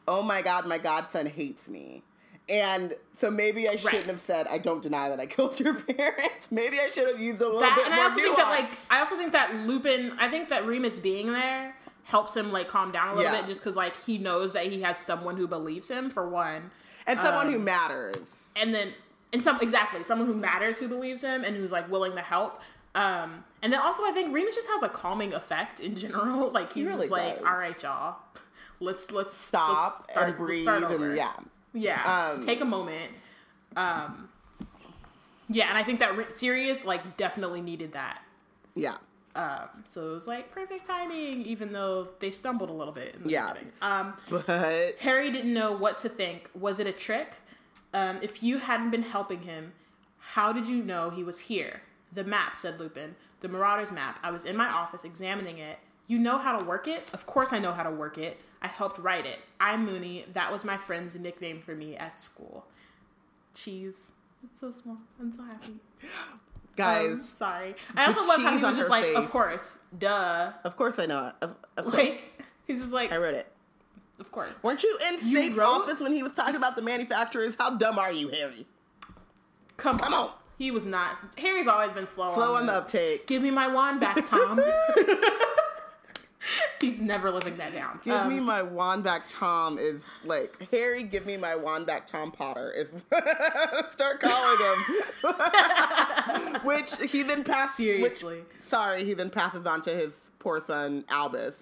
oh 0.08 0.22
my 0.22 0.42
god, 0.42 0.66
my 0.68 0.78
godson 0.78 1.26
hates 1.28 1.68
me. 1.68 2.04
And 2.48 2.96
so 3.20 3.30
maybe 3.30 3.68
I 3.70 3.76
shouldn't 3.76 3.94
Right. 3.94 4.08
have 4.08 4.22
said, 4.22 4.48
I 4.48 4.58
don't 4.58 4.82
deny 4.82 5.10
that 5.10 5.20
I 5.20 5.26
killed 5.26 5.60
your 5.60 5.74
parents. 5.82 6.48
Maybe 6.50 6.80
I 6.80 6.88
should 6.88 7.08
have 7.10 7.20
used 7.20 7.42
a 7.42 7.46
little 7.46 7.60
that 7.60 7.76
bit 7.76 7.86
and 7.88 7.96
more 7.96 8.04
I 8.06 8.08
also 8.08 8.22
think 8.22 8.38
that 8.38 8.50
like 8.50 8.70
I 8.90 9.00
also 9.00 9.18
think 9.18 9.32
that 9.34 9.54
Lupin 9.68 10.14
I 10.18 10.30
think 10.30 10.48
that 10.48 10.66
Remus 10.66 11.00
being 11.00 11.32
there 11.34 11.76
helps 12.04 12.36
him 12.36 12.52
like 12.52 12.68
calm 12.68 12.92
down 12.92 13.10
a 13.10 13.16
little 13.16 13.32
Yeah. 13.32 13.42
bit 13.42 13.48
just 13.48 13.62
because 13.62 13.76
like 13.76 13.96
he 14.06 14.18
knows 14.18 14.54
that 14.54 14.66
he 14.68 14.82
has 14.82 14.98
someone 14.98 15.38
who 15.38 15.48
believes 15.48 15.90
him 15.90 16.10
for 16.10 16.28
one 16.28 16.72
and 17.08 17.20
someone 17.20 17.50
who 17.52 17.58
um, 17.58 17.64
matters. 17.64 18.52
and 18.56 18.74
then 18.74 18.94
and 19.34 19.44
some 19.44 19.60
exactly 19.62 20.04
someone 20.04 20.28
who 20.28 20.34
matters 20.34 20.78
who 20.80 20.88
believes 20.88 21.22
him 21.22 21.44
and 21.44 21.56
who's 21.56 21.72
like 21.72 21.90
willing 21.90 22.14
to 22.14 22.22
help 22.22 22.62
Um, 22.96 23.44
and 23.62 23.72
then 23.72 23.80
also 23.80 24.04
I 24.04 24.12
think 24.12 24.34
Remus 24.34 24.56
just 24.56 24.68
has 24.68 24.84
a 24.84 24.90
calming 24.90 25.34
effect 25.34 25.80
in 25.80 25.96
general. 25.96 26.50
Like 26.54 26.74
he's 26.74 26.86
really 26.86 27.02
just 27.08 27.12
like, 27.12 27.36
does. 27.38 27.46
all 27.46 27.54
right, 27.54 27.84
y'all, 27.84 28.18
let's 28.82 29.12
let's 29.12 29.34
Stop 29.34 29.94
let's 30.00 30.12
start- 30.12 30.28
and 30.30 30.38
breathe 30.38 30.68
and 30.68 31.16
yeah. 31.16 31.32
Yeah, 31.74 32.32
Um, 32.36 32.46
take 32.46 32.60
a 32.60 32.66
moment. 32.66 33.12
Um, 33.78 34.28
yeah, 35.50 35.70
and 35.70 35.78
I 35.78 35.84
think 35.84 36.00
that 36.00 36.36
Sirius 36.36 36.84
like 36.86 37.16
definitely 37.16 37.62
needed 37.62 37.94
that. 37.94 38.22
Yeah. 38.76 38.96
Um, 39.36 39.70
so 39.86 40.10
it 40.10 40.14
was 40.14 40.28
like 40.28 40.52
perfect 40.52 40.86
timing, 40.86 41.44
even 41.44 41.72
though 41.72 42.10
they 42.20 42.32
stumbled 42.32 42.70
a 42.70 42.74
little 42.74 42.94
bit 42.94 43.16
in 43.16 43.24
the 43.24 43.30
Yeah. 43.30 43.54
beginning. 43.54 43.74
Um, 43.82 44.14
But 44.30 44.46
Harry 45.00 45.32
didn't 45.32 45.54
know 45.54 45.72
what 45.72 45.98
to 46.00 46.10
think. 46.10 46.50
Was 46.54 46.80
it 46.80 46.88
a 46.88 46.92
trick? 46.92 47.36
Um, 47.94 48.20
if 48.22 48.44
you 48.44 48.58
hadn't 48.58 48.92
been 48.92 49.04
helping 49.04 49.44
him, 49.44 49.74
how 50.20 50.52
did 50.54 50.68
you 50.68 50.84
know 50.84 51.10
he 51.10 51.24
was 51.24 51.40
here? 51.40 51.82
The 52.14 52.24
map, 52.24 52.56
said 52.58 52.80
Lupin. 52.80 53.16
The 53.40 53.48
Marauders 53.50 53.92
map. 53.92 54.20
I 54.22 54.32
was 54.32 54.44
in 54.46 54.56
my 54.58 54.68
office 54.68 55.04
examining 55.06 55.58
it. 55.58 55.80
You 56.08 56.20
know 56.20 56.38
how 56.38 56.58
to 56.58 56.66
work 56.66 56.88
it? 56.88 57.10
Of 57.14 57.26
course 57.26 57.54
I 57.54 57.60
know 57.60 57.72
how 57.72 57.84
to 57.84 57.92
work 57.92 58.18
it. 58.18 58.40
I 58.62 58.68
helped 58.68 59.00
write 59.00 59.26
it. 59.26 59.40
I'm 59.60 59.86
Moony. 59.86 60.26
That 60.34 60.52
was 60.52 60.64
my 60.66 60.78
friend's 60.78 61.16
nickname 61.16 61.62
for 61.62 61.74
me 61.74 61.96
at 61.96 62.20
school. 62.20 62.66
Cheese. 63.54 64.12
It's 64.44 64.60
so 64.60 64.72
small. 64.72 64.98
I'm 65.20 65.32
so 65.34 65.44
happy. 65.44 65.80
guys, 66.76 67.12
Um, 67.12 67.22
sorry. 67.24 67.76
I 67.96 68.06
also 68.08 68.22
love 68.24 68.42
how 68.42 68.58
he 68.58 68.64
was 68.64 68.78
just 68.78 68.90
like, 68.90 69.14
of 69.16 69.30
course, 69.30 69.80
duh. 69.98 70.52
of 70.64 70.76
course 70.76 70.98
I 71.00 71.06
know 71.06 71.28
it. 71.28 71.36
Of, 71.42 71.56
of 71.78 71.84
course. 71.86 71.96
Like, 71.96 72.24
he's 72.68 72.80
just 72.80 72.94
like, 72.94 73.12
I 73.12 73.18
wrote 73.18 73.34
it. 73.36 73.52
of 74.20 74.32
course. 74.32 74.62
Weren't 74.64 74.84
you 74.84 74.98
in 75.08 75.14
You 75.16 75.20
Snape's 75.38 75.56
wrote- 75.58 75.82
office 75.84 76.00
when 76.00 76.14
he 76.14 76.24
was 76.24 76.32
talking 76.34 76.56
about 76.56 76.76
the 76.76 76.82
manufacturers? 76.82 77.56
How 77.60 77.72
dumb 77.76 77.98
are 78.00 78.12
you, 78.12 78.30
Harry? 78.30 78.66
Come, 79.78 79.98
Come 80.00 80.14
on. 80.14 80.32
He 80.58 80.70
was 80.70 80.86
not. 80.86 81.18
Harry's 81.40 81.68
always 81.68 81.92
been 81.94 82.06
slow. 82.06 82.36
Slow 82.36 82.54
on 82.54 82.62
on 82.62 82.68
the 82.68 82.74
uptake. 82.74 83.26
Give 83.26 83.42
me 83.42 83.50
my 83.50 83.68
wand 83.68 84.00
back, 84.00 84.24
Tom. 84.28 84.62
He's 86.82 87.02
never 87.02 87.32
living 87.32 87.58
that 87.58 87.74
down. 87.74 88.00
Give 88.04 88.16
Um, 88.16 88.30
me 88.30 88.40
my 88.40 88.62
wand 88.64 89.04
back, 89.04 89.24
Tom. 89.30 89.78
Is 89.78 90.02
like 90.26 90.56
Harry. 90.72 91.04
Give 91.04 91.26
me 91.26 91.38
my 91.38 91.56
wand 91.56 91.86
back, 91.86 92.08
Tom 92.08 92.32
Potter. 92.32 92.72
Is 92.72 92.90
start 93.92 94.20
calling 94.20 94.76
him. 95.24 96.62
which 96.64 96.96
he 97.12 97.22
then 97.24 97.44
passes. 97.44 97.76
Seriously. 97.78 98.40
sorry, 98.66 99.04
he 99.04 99.14
then 99.14 99.30
passes 99.30 99.66
on 99.66 99.82
to 99.84 99.92
his 99.92 100.12
poor 100.40 100.62
son 100.66 101.06
Albus. 101.10 101.56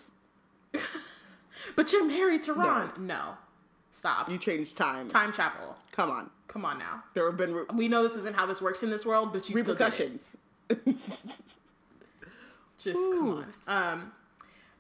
but 1.76 1.92
you're 1.92 2.06
married 2.06 2.44
to 2.44 2.54
Ron. 2.54 2.92
No. 2.98 3.36
Stop. 3.92 4.30
You 4.32 4.38
changed 4.38 4.78
time. 4.78 5.10
Time 5.10 5.34
travel. 5.34 5.76
Come 5.92 6.10
on. 6.10 6.30
Come 6.48 6.64
on 6.64 6.80
now. 6.80 7.04
There 7.14 7.26
have 7.28 7.36
been 7.38 7.54
re- 7.54 7.66
We 7.74 7.88
know 7.90 8.02
this 8.04 8.16
isn't 8.16 8.36
how 8.36 8.46
this 8.46 8.62
works 8.62 8.84
in 8.84 8.90
this 8.90 9.06
world, 9.06 9.34
but 9.34 9.50
you 9.50 9.58
still 9.62 9.76
did 9.76 9.94
it. 10.00 10.22
repercussions. 10.70 11.02
Just 12.82 12.96
come 13.12 13.44
on. 13.68 13.94
Um, 13.94 14.12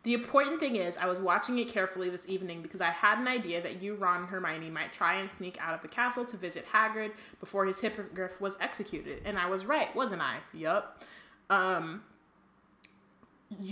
the 0.03 0.13
important 0.13 0.59
thing 0.59 0.77
is, 0.77 0.95
I 0.97 1.07
was 1.07 1.19
watching 1.19 1.59
it 1.59 1.67
carefully 1.67 2.09
this 2.09 2.29
evening 2.29 2.61
because 2.61 2.79
I 2.79 2.89
had 2.89 3.19
an 3.19 3.27
idea 3.27 3.61
that 3.61 3.81
you, 3.81 3.95
Ron, 3.95 4.21
and 4.21 4.27
Hermione 4.27 4.69
might 4.69 4.93
try 4.93 5.15
and 5.15 5.29
sneak 5.29 5.57
out 5.59 5.73
of 5.73 5.81
the 5.81 5.89
castle 5.89 6.23
to 6.25 6.37
visit 6.37 6.65
Hagrid 6.71 7.11
before 7.41 7.65
his 7.65 7.81
hippogriff 7.81 8.39
was 8.39 8.57
executed. 8.61 9.21
And 9.25 9.37
I 9.37 9.47
was 9.47 9.65
right, 9.65 9.93
wasn't 9.93 10.21
I? 10.21 10.37
Yup. 10.53 11.03
Um, 11.49 12.03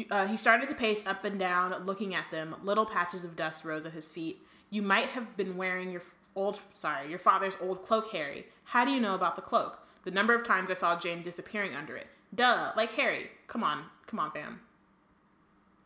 uh, 0.09 0.27
he 0.27 0.35
started 0.35 0.67
to 0.67 0.75
pace 0.75 1.07
up 1.07 1.23
and 1.23 1.39
down, 1.39 1.85
looking 1.85 2.13
at 2.13 2.29
them. 2.29 2.55
Little 2.61 2.85
patches 2.85 3.23
of 3.23 3.37
dust 3.37 3.63
rose 3.63 3.85
at 3.85 3.93
his 3.93 4.11
feet. 4.11 4.41
You 4.69 4.81
might 4.81 5.05
have 5.07 5.37
been 5.37 5.55
wearing 5.55 5.91
your 5.91 6.01
old, 6.35 6.59
sorry, 6.75 7.09
your 7.09 7.19
father's 7.19 7.57
old 7.61 7.83
cloak, 7.83 8.11
Harry. 8.11 8.47
How 8.65 8.83
do 8.83 8.91
you 8.91 8.99
know 8.99 9.15
about 9.15 9.37
the 9.37 9.41
cloak? 9.41 9.79
The 10.03 10.11
number 10.11 10.35
of 10.35 10.45
times 10.45 10.69
I 10.69 10.73
saw 10.73 10.99
James 10.99 11.23
disappearing 11.23 11.73
under 11.73 11.95
it. 11.95 12.07
Duh, 12.35 12.73
like 12.75 12.91
Harry. 12.91 13.29
Come 13.47 13.63
on, 13.63 13.83
come 14.07 14.19
on, 14.19 14.31
fam. 14.31 14.59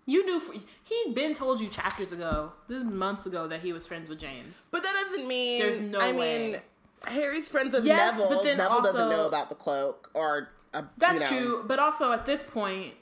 You 0.06 0.26
knew 0.26 0.40
for, 0.40 0.54
he'd 0.54 1.14
been 1.14 1.34
told 1.34 1.62
you 1.62 1.68
chapters 1.70 2.12
ago, 2.12 2.52
this 2.68 2.78
is 2.80 2.84
months 2.84 3.26
ago, 3.28 3.48
that 3.48 3.62
he 3.62 3.72
was 3.72 3.86
friends 3.86 4.10
with 4.10 4.20
James. 4.20 4.68
But 4.72 4.82
that 4.84 4.94
doesn't 4.94 5.28
mean 5.28 5.60
There's 5.62 5.80
no 5.80 6.00
I 6.00 6.12
way. 6.12 6.52
mean, 6.54 6.62
Harry's 7.06 7.48
friends 7.50 7.74
with 7.74 7.86
Yes, 7.86 8.18
Neville. 8.18 8.30
but 8.36 8.44
then 8.44 8.58
Neville 8.58 8.82
doesn't 8.82 9.10
know 9.10 9.28
about 9.28 9.50
the 9.50 9.56
cloak 9.56 10.10
or. 10.14 10.50
Uh, 10.74 10.84
That's 10.98 11.14
you 11.16 11.20
know. 11.20 11.28
true, 11.28 11.66
but 11.68 11.80
also 11.80 12.12
at 12.14 12.26
this 12.26 12.42
point, 12.44 12.94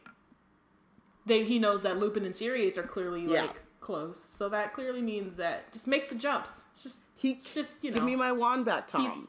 they 1.26 1.44
he 1.44 1.60
knows 1.60 1.84
that 1.84 1.98
Lupin 2.00 2.26
and 2.26 2.34
Sirius 2.36 2.78
are 2.78 2.84
clearly 2.84 3.22
Yeah. 3.26 3.44
like 3.44 3.62
close, 3.80 4.26
so 4.28 4.50
that 4.50 4.74
clearly 4.74 5.02
means 5.02 5.36
that 5.36 5.72
just 5.72 5.88
make 5.88 6.10
the 6.10 6.16
jumps. 6.16 6.62
It's 6.74 6.84
just 6.84 7.00
He 7.16 7.32
it's 7.32 7.54
just 7.54 7.72
you 7.82 7.92
know 7.92 7.96
give 7.98 8.04
me 8.06 8.16
my 8.16 8.32
wand 8.32 8.66
back, 8.66 8.88
Tom. 8.88 9.28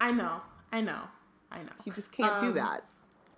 I 0.00 0.12
know, 0.12 0.42
I 0.72 0.80
know, 0.80 1.00
I 1.50 1.58
know. 1.58 1.72
He 1.84 1.90
just 1.90 2.12
can't 2.12 2.38
do 2.40 2.46
Um, 2.48 2.54
that. 2.54 2.82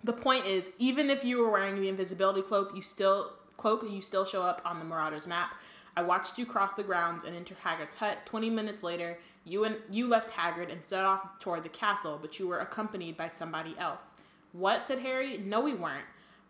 The 0.03 0.13
point 0.13 0.45
is, 0.45 0.71
even 0.79 1.09
if 1.09 1.23
you 1.23 1.37
were 1.39 1.49
wearing 1.51 1.79
the 1.79 1.89
invisibility 1.89 2.41
cloak, 2.41 2.71
you 2.75 2.81
still 2.81 3.33
cloak 3.57 3.83
you 3.89 4.01
still 4.01 4.25
show 4.25 4.41
up 4.41 4.61
on 4.65 4.79
the 4.79 4.85
Marauders 4.85 5.27
map. 5.27 5.53
I 5.95 6.01
watched 6.01 6.37
you 6.39 6.45
cross 6.45 6.73
the 6.73 6.83
grounds 6.83 7.23
and 7.23 7.35
enter 7.35 7.55
Hagrid's 7.63 7.95
hut. 7.95 8.17
Twenty 8.25 8.49
minutes 8.49 8.81
later, 8.81 9.17
you 9.45 9.63
and 9.65 9.75
you 9.91 10.07
left 10.07 10.31
Hagrid 10.31 10.71
and 10.71 10.83
set 10.85 11.05
off 11.05 11.39
toward 11.39 11.63
the 11.63 11.69
castle, 11.69 12.17
but 12.21 12.39
you 12.39 12.47
were 12.47 12.59
accompanied 12.59 13.17
by 13.17 13.27
somebody 13.27 13.75
else. 13.77 14.15
What? 14.53 14.87
said 14.87 14.99
Harry. 14.99 15.37
No, 15.37 15.61
we 15.61 15.73
weren't. 15.73 16.05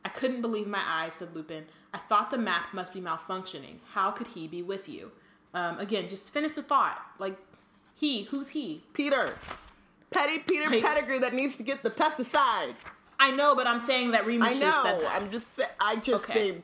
I 0.06 0.10
couldn't 0.10 0.41
believe 0.41 0.68
my 0.68 0.82
eyes, 0.86 1.15
said 1.15 1.36
Lupin. 1.36 1.65
I 1.94 1.98
thought 1.98 2.32
the 2.32 2.38
map 2.38 2.73
must 2.73 2.94
be 2.94 3.02
malfunctioning. 3.02 3.76
How 3.94 4.11
could 4.11 4.28
he 4.28 4.48
be 4.48 4.61
with 4.64 4.88
you? 4.88 5.11
Um, 5.53 5.78
again, 5.80 6.07
just 6.07 6.32
finish 6.34 6.53
the 6.53 6.64
thought. 6.64 6.99
Like, 7.19 7.38
he, 7.94 8.23
who's 8.23 8.49
he? 8.49 8.84
Peter, 8.94 9.36
petty 10.10 10.40
Peter 10.40 10.69
Like- 10.69 10.82
Pettigrew 10.82 11.19
that 11.19 11.34
needs 11.34 11.57
to 11.57 11.64
get 11.64 11.84
the 11.84 11.90
pesticide. 11.91 12.73
I 13.22 13.31
know, 13.31 13.56
but 13.56 13.68
I'm 13.68 13.80
saying 13.80 14.11
that 14.11 14.26
Remus 14.26 14.49
I 14.49 14.60
know. 14.60 14.80
said 14.84 14.99
that. 15.02 15.15
I'm 15.22 15.30
just. 15.31 15.48
I 15.80 15.95
just 15.98 16.23
Okay. 16.26 16.34
say 16.34 16.64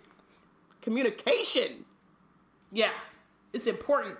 communication. 0.81 1.85
Yeah, 2.71 2.91
it's 3.53 3.67
important. 3.67 4.17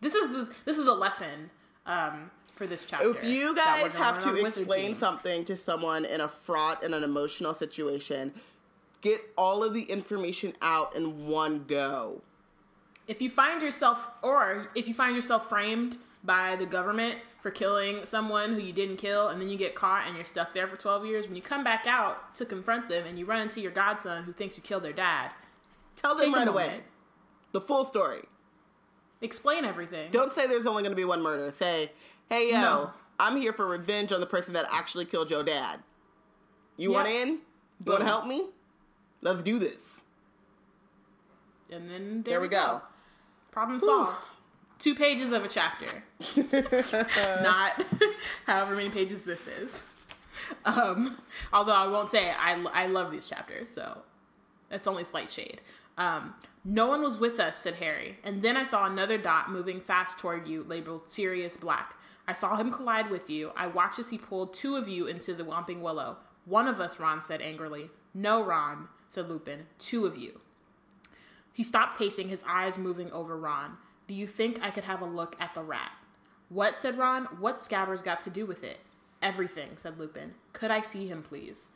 This 0.00 0.14
is 0.14 0.30
the 0.30 0.52
this 0.64 0.78
is 0.78 0.84
the 0.84 0.94
lesson 0.94 1.50
um, 1.86 2.30
for 2.54 2.66
this 2.66 2.84
chapter. 2.84 3.10
If 3.10 3.24
you 3.24 3.54
guys 3.54 3.92
have 3.94 4.22
to 4.22 4.34
explain 4.36 4.96
something 4.96 5.44
to 5.46 5.56
someone 5.56 6.04
in 6.04 6.20
a 6.20 6.28
fraught 6.28 6.84
and 6.84 6.94
an 6.94 7.02
emotional 7.04 7.54
situation, 7.54 8.32
get 9.00 9.20
all 9.36 9.64
of 9.64 9.74
the 9.74 9.82
information 9.84 10.52
out 10.62 10.94
in 10.94 11.26
one 11.28 11.64
go. 11.66 12.22
if 13.08 13.20
you 13.20 13.28
find 13.30 13.60
yourself, 13.62 14.08
or 14.22 14.70
if 14.74 14.86
you 14.86 14.94
find 14.94 15.16
yourself 15.16 15.48
framed 15.48 15.96
by 16.22 16.56
the 16.56 16.66
government 16.66 17.16
for 17.40 17.50
killing 17.50 18.04
someone 18.04 18.52
who 18.54 18.60
you 18.60 18.72
didn't 18.72 18.96
kill, 18.98 19.28
and 19.28 19.40
then 19.40 19.48
you 19.48 19.56
get 19.56 19.74
caught 19.74 20.06
and 20.06 20.16
you're 20.16 20.24
stuck 20.26 20.52
there 20.52 20.66
for 20.68 20.76
12 20.76 21.06
years, 21.06 21.26
when 21.26 21.36
you 21.36 21.42
come 21.42 21.64
back 21.64 21.86
out 21.86 22.34
to 22.34 22.44
confront 22.44 22.88
them 22.90 23.06
and 23.06 23.18
you 23.18 23.24
run 23.24 23.40
into 23.40 23.60
your 23.60 23.72
godson 23.72 24.24
who 24.24 24.32
thinks 24.32 24.56
you 24.56 24.62
killed 24.62 24.82
their 24.82 24.92
dad, 24.92 25.32
Tell 25.96 26.14
them 26.14 26.32
right 26.34 26.46
away 26.48 26.64
moment. 26.66 26.82
the 27.52 27.60
full 27.60 27.84
story. 27.86 28.22
explain 29.22 29.64
everything. 29.64 30.10
Don't 30.10 30.32
say 30.32 30.46
there's 30.46 30.66
only 30.66 30.82
going 30.82 30.92
to 30.92 30.96
be 30.96 31.04
one 31.04 31.22
murder. 31.22 31.52
Say, 31.58 31.92
hey, 32.28 32.50
yo, 32.50 32.60
No. 32.60 32.90
I'm 33.18 33.36
here 33.36 33.52
for 33.52 33.66
revenge 33.66 34.12
on 34.12 34.20
the 34.20 34.26
person 34.26 34.52
that 34.54 34.66
actually 34.70 35.04
killed 35.04 35.30
your 35.30 35.42
dad. 35.44 35.80
You 36.78 36.90
want 36.92 37.08
in? 37.08 37.28
You 37.84 37.92
want 37.92 38.00
to 38.00 38.06
help 38.06 38.26
me? 38.26 38.46
Let's 39.22 39.42
do 39.42 39.58
this. 39.58 39.76
And 41.70 41.90
then 41.90 42.22
there, 42.22 42.32
There 42.34 42.40
we 42.40 42.48
go. 42.48 42.80
Problem 43.50 43.80
solved. 43.80 44.16
Two 44.80 44.94
pages 44.94 45.30
of 45.30 45.44
a 45.44 45.48
chapter. 45.48 46.02
Not 47.42 47.84
however 48.46 48.74
many 48.74 48.88
pages 48.88 49.24
this 49.24 49.46
is. 49.46 49.84
Um, 50.64 51.18
although 51.52 51.74
I 51.74 51.86
won't 51.86 52.10
say 52.10 52.30
I, 52.30 52.60
I 52.72 52.86
love 52.86 53.12
these 53.12 53.28
chapters, 53.28 53.70
so 53.70 53.98
that's 54.70 54.86
only 54.86 55.04
slight 55.04 55.30
shade. 55.30 55.60
Um, 55.98 56.34
no 56.64 56.86
one 56.86 57.02
was 57.02 57.18
with 57.18 57.38
us, 57.38 57.58
said 57.58 57.74
Harry, 57.74 58.16
and 58.24 58.42
then 58.42 58.56
I 58.56 58.64
saw 58.64 58.86
another 58.86 59.18
dot 59.18 59.50
moving 59.50 59.80
fast 59.82 60.18
toward 60.18 60.48
you, 60.48 60.64
labeled 60.64 61.10
Sirius 61.10 61.58
Black. 61.58 61.94
I 62.26 62.32
saw 62.32 62.56
him 62.56 62.72
collide 62.72 63.10
with 63.10 63.28
you. 63.28 63.52
I 63.54 63.66
watched 63.66 63.98
as 63.98 64.08
he 64.08 64.16
pulled 64.16 64.54
two 64.54 64.76
of 64.76 64.88
you 64.88 65.06
into 65.06 65.34
the 65.34 65.44
Whomping 65.44 65.80
Willow. 65.80 66.16
One 66.46 66.68
of 66.68 66.80
us, 66.80 66.98
Ron 66.98 67.20
said 67.22 67.42
angrily. 67.42 67.90
No, 68.14 68.42
Ron, 68.42 68.88
said 69.08 69.28
Lupin. 69.28 69.66
Two 69.78 70.06
of 70.06 70.16
you. 70.16 70.40
He 71.52 71.62
stopped 71.62 71.98
pacing, 71.98 72.28
his 72.28 72.44
eyes 72.48 72.78
moving 72.78 73.10
over 73.12 73.36
Ron. 73.36 73.76
Do 74.10 74.16
you 74.16 74.26
think 74.26 74.58
I 74.60 74.72
could 74.72 74.82
have 74.82 75.02
a 75.02 75.06
look 75.06 75.36
at 75.38 75.54
the 75.54 75.62
rat? 75.62 75.92
What? 76.48 76.80
said 76.80 76.98
Ron. 76.98 77.26
what 77.38 77.58
Scabbers 77.58 78.02
got 78.02 78.20
to 78.22 78.28
do 78.28 78.44
with 78.44 78.64
it? 78.64 78.80
Everything, 79.22 79.76
said 79.76 80.00
Lupin. 80.00 80.34
Could 80.52 80.72
I 80.72 80.80
see 80.80 81.06
him, 81.06 81.22
please? 81.22 81.68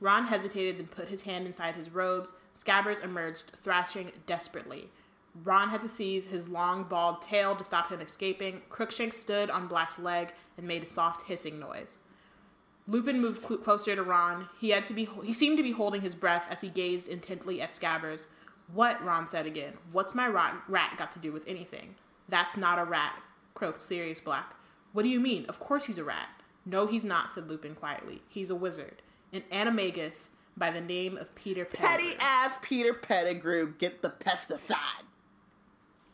Ron 0.00 0.28
hesitated, 0.28 0.78
then 0.78 0.86
put 0.86 1.08
his 1.08 1.24
hand 1.24 1.46
inside 1.46 1.74
his 1.74 1.90
robes. 1.90 2.32
Scabbers 2.56 3.04
emerged, 3.04 3.52
thrashing 3.54 4.12
desperately. 4.26 4.88
Ron 5.44 5.68
had 5.68 5.82
to 5.82 5.88
seize 5.88 6.28
his 6.28 6.48
long, 6.48 6.84
bald 6.84 7.20
tail 7.20 7.54
to 7.54 7.62
stop 7.62 7.90
him 7.90 8.00
escaping. 8.00 8.62
Crookshanks 8.70 9.18
stood 9.18 9.50
on 9.50 9.68
Black's 9.68 9.98
leg 9.98 10.32
and 10.56 10.66
made 10.66 10.84
a 10.84 10.86
soft 10.86 11.26
hissing 11.26 11.60
noise. 11.60 11.98
Lupin 12.88 13.20
moved 13.20 13.44
cl- 13.44 13.60
closer 13.60 13.94
to 13.94 14.02
Ron. 14.02 14.48
He 14.58 14.70
had 14.70 14.86
to 14.86 14.94
be. 14.94 15.06
He 15.22 15.34
seemed 15.34 15.58
to 15.58 15.62
be 15.62 15.72
holding 15.72 16.00
his 16.00 16.14
breath 16.14 16.46
as 16.48 16.62
he 16.62 16.70
gazed 16.70 17.10
intently 17.10 17.60
at 17.60 17.74
Scabbers. 17.74 18.24
What? 18.72 19.04
Ron 19.04 19.26
said 19.28 19.46
again. 19.46 19.74
What's 19.92 20.14
my 20.14 20.26
rat, 20.26 20.56
rat 20.68 20.94
got 20.96 21.12
to 21.12 21.18
do 21.18 21.32
with 21.32 21.46
anything? 21.46 21.94
That's 22.28 22.56
not 22.56 22.78
a 22.78 22.84
rat, 22.84 23.14
croaked 23.54 23.82
Sirius 23.82 24.20
Black. 24.20 24.54
What 24.92 25.02
do 25.02 25.08
you 25.08 25.20
mean? 25.20 25.44
Of 25.46 25.58
course 25.60 25.86
he's 25.86 25.98
a 25.98 26.04
rat. 26.04 26.28
No, 26.64 26.86
he's 26.86 27.04
not, 27.04 27.30
said 27.30 27.48
Lupin 27.48 27.74
quietly. 27.74 28.22
He's 28.28 28.50
a 28.50 28.54
wizard. 28.54 29.02
an 29.32 29.42
animagus 29.52 30.30
by 30.56 30.70
the 30.70 30.80
name 30.80 31.16
of 31.18 31.34
Peter 31.34 31.64
Pettigrew. 31.64 32.10
Petty 32.10 32.16
ass 32.20 32.56
Peter 32.62 32.94
Pettigrew, 32.94 33.74
get 33.78 34.02
the 34.02 34.10
pesticide. 34.10 35.04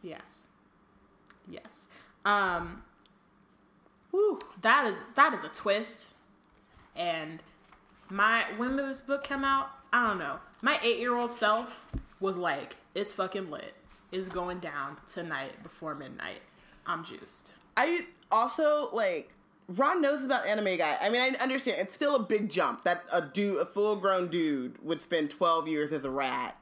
Yes. 0.02 0.48
Yes. 1.48 1.88
Um 2.24 2.82
Whew. 4.10 4.38
that 4.62 4.86
is 4.86 5.02
that 5.14 5.34
is 5.34 5.44
a 5.44 5.48
twist. 5.48 6.14
And 6.96 7.42
my 8.08 8.44
when 8.56 8.76
did 8.76 8.86
this 8.86 9.00
book 9.02 9.24
come 9.24 9.44
out? 9.44 9.68
I 9.92 10.08
don't 10.08 10.18
know. 10.18 10.38
My 10.62 10.78
eight 10.82 10.98
year 10.98 11.14
old 11.16 11.32
self 11.32 11.86
was 12.20 12.36
like, 12.36 12.76
it's 12.94 13.12
fucking 13.12 13.50
lit. 13.50 13.74
It's 14.12 14.28
going 14.28 14.58
down 14.58 14.96
tonight 15.08 15.62
before 15.62 15.94
midnight. 15.94 16.40
I'm 16.86 17.04
juiced. 17.04 17.52
I 17.76 18.06
also 18.30 18.90
like 18.92 19.30
Ron 19.68 20.00
knows 20.02 20.24
about 20.24 20.46
animagi. 20.46 20.96
I 21.00 21.08
mean, 21.10 21.20
I 21.20 21.28
understand 21.42 21.80
it's 21.80 21.94
still 21.94 22.16
a 22.16 22.22
big 22.22 22.50
jump 22.50 22.82
that 22.84 23.02
a 23.12 23.20
dude, 23.22 23.58
a 23.58 23.66
full 23.66 23.96
grown 23.96 24.28
dude, 24.28 24.82
would 24.84 25.00
spend 25.00 25.30
twelve 25.30 25.68
years 25.68 25.92
as 25.92 26.04
a 26.04 26.10
rat. 26.10 26.56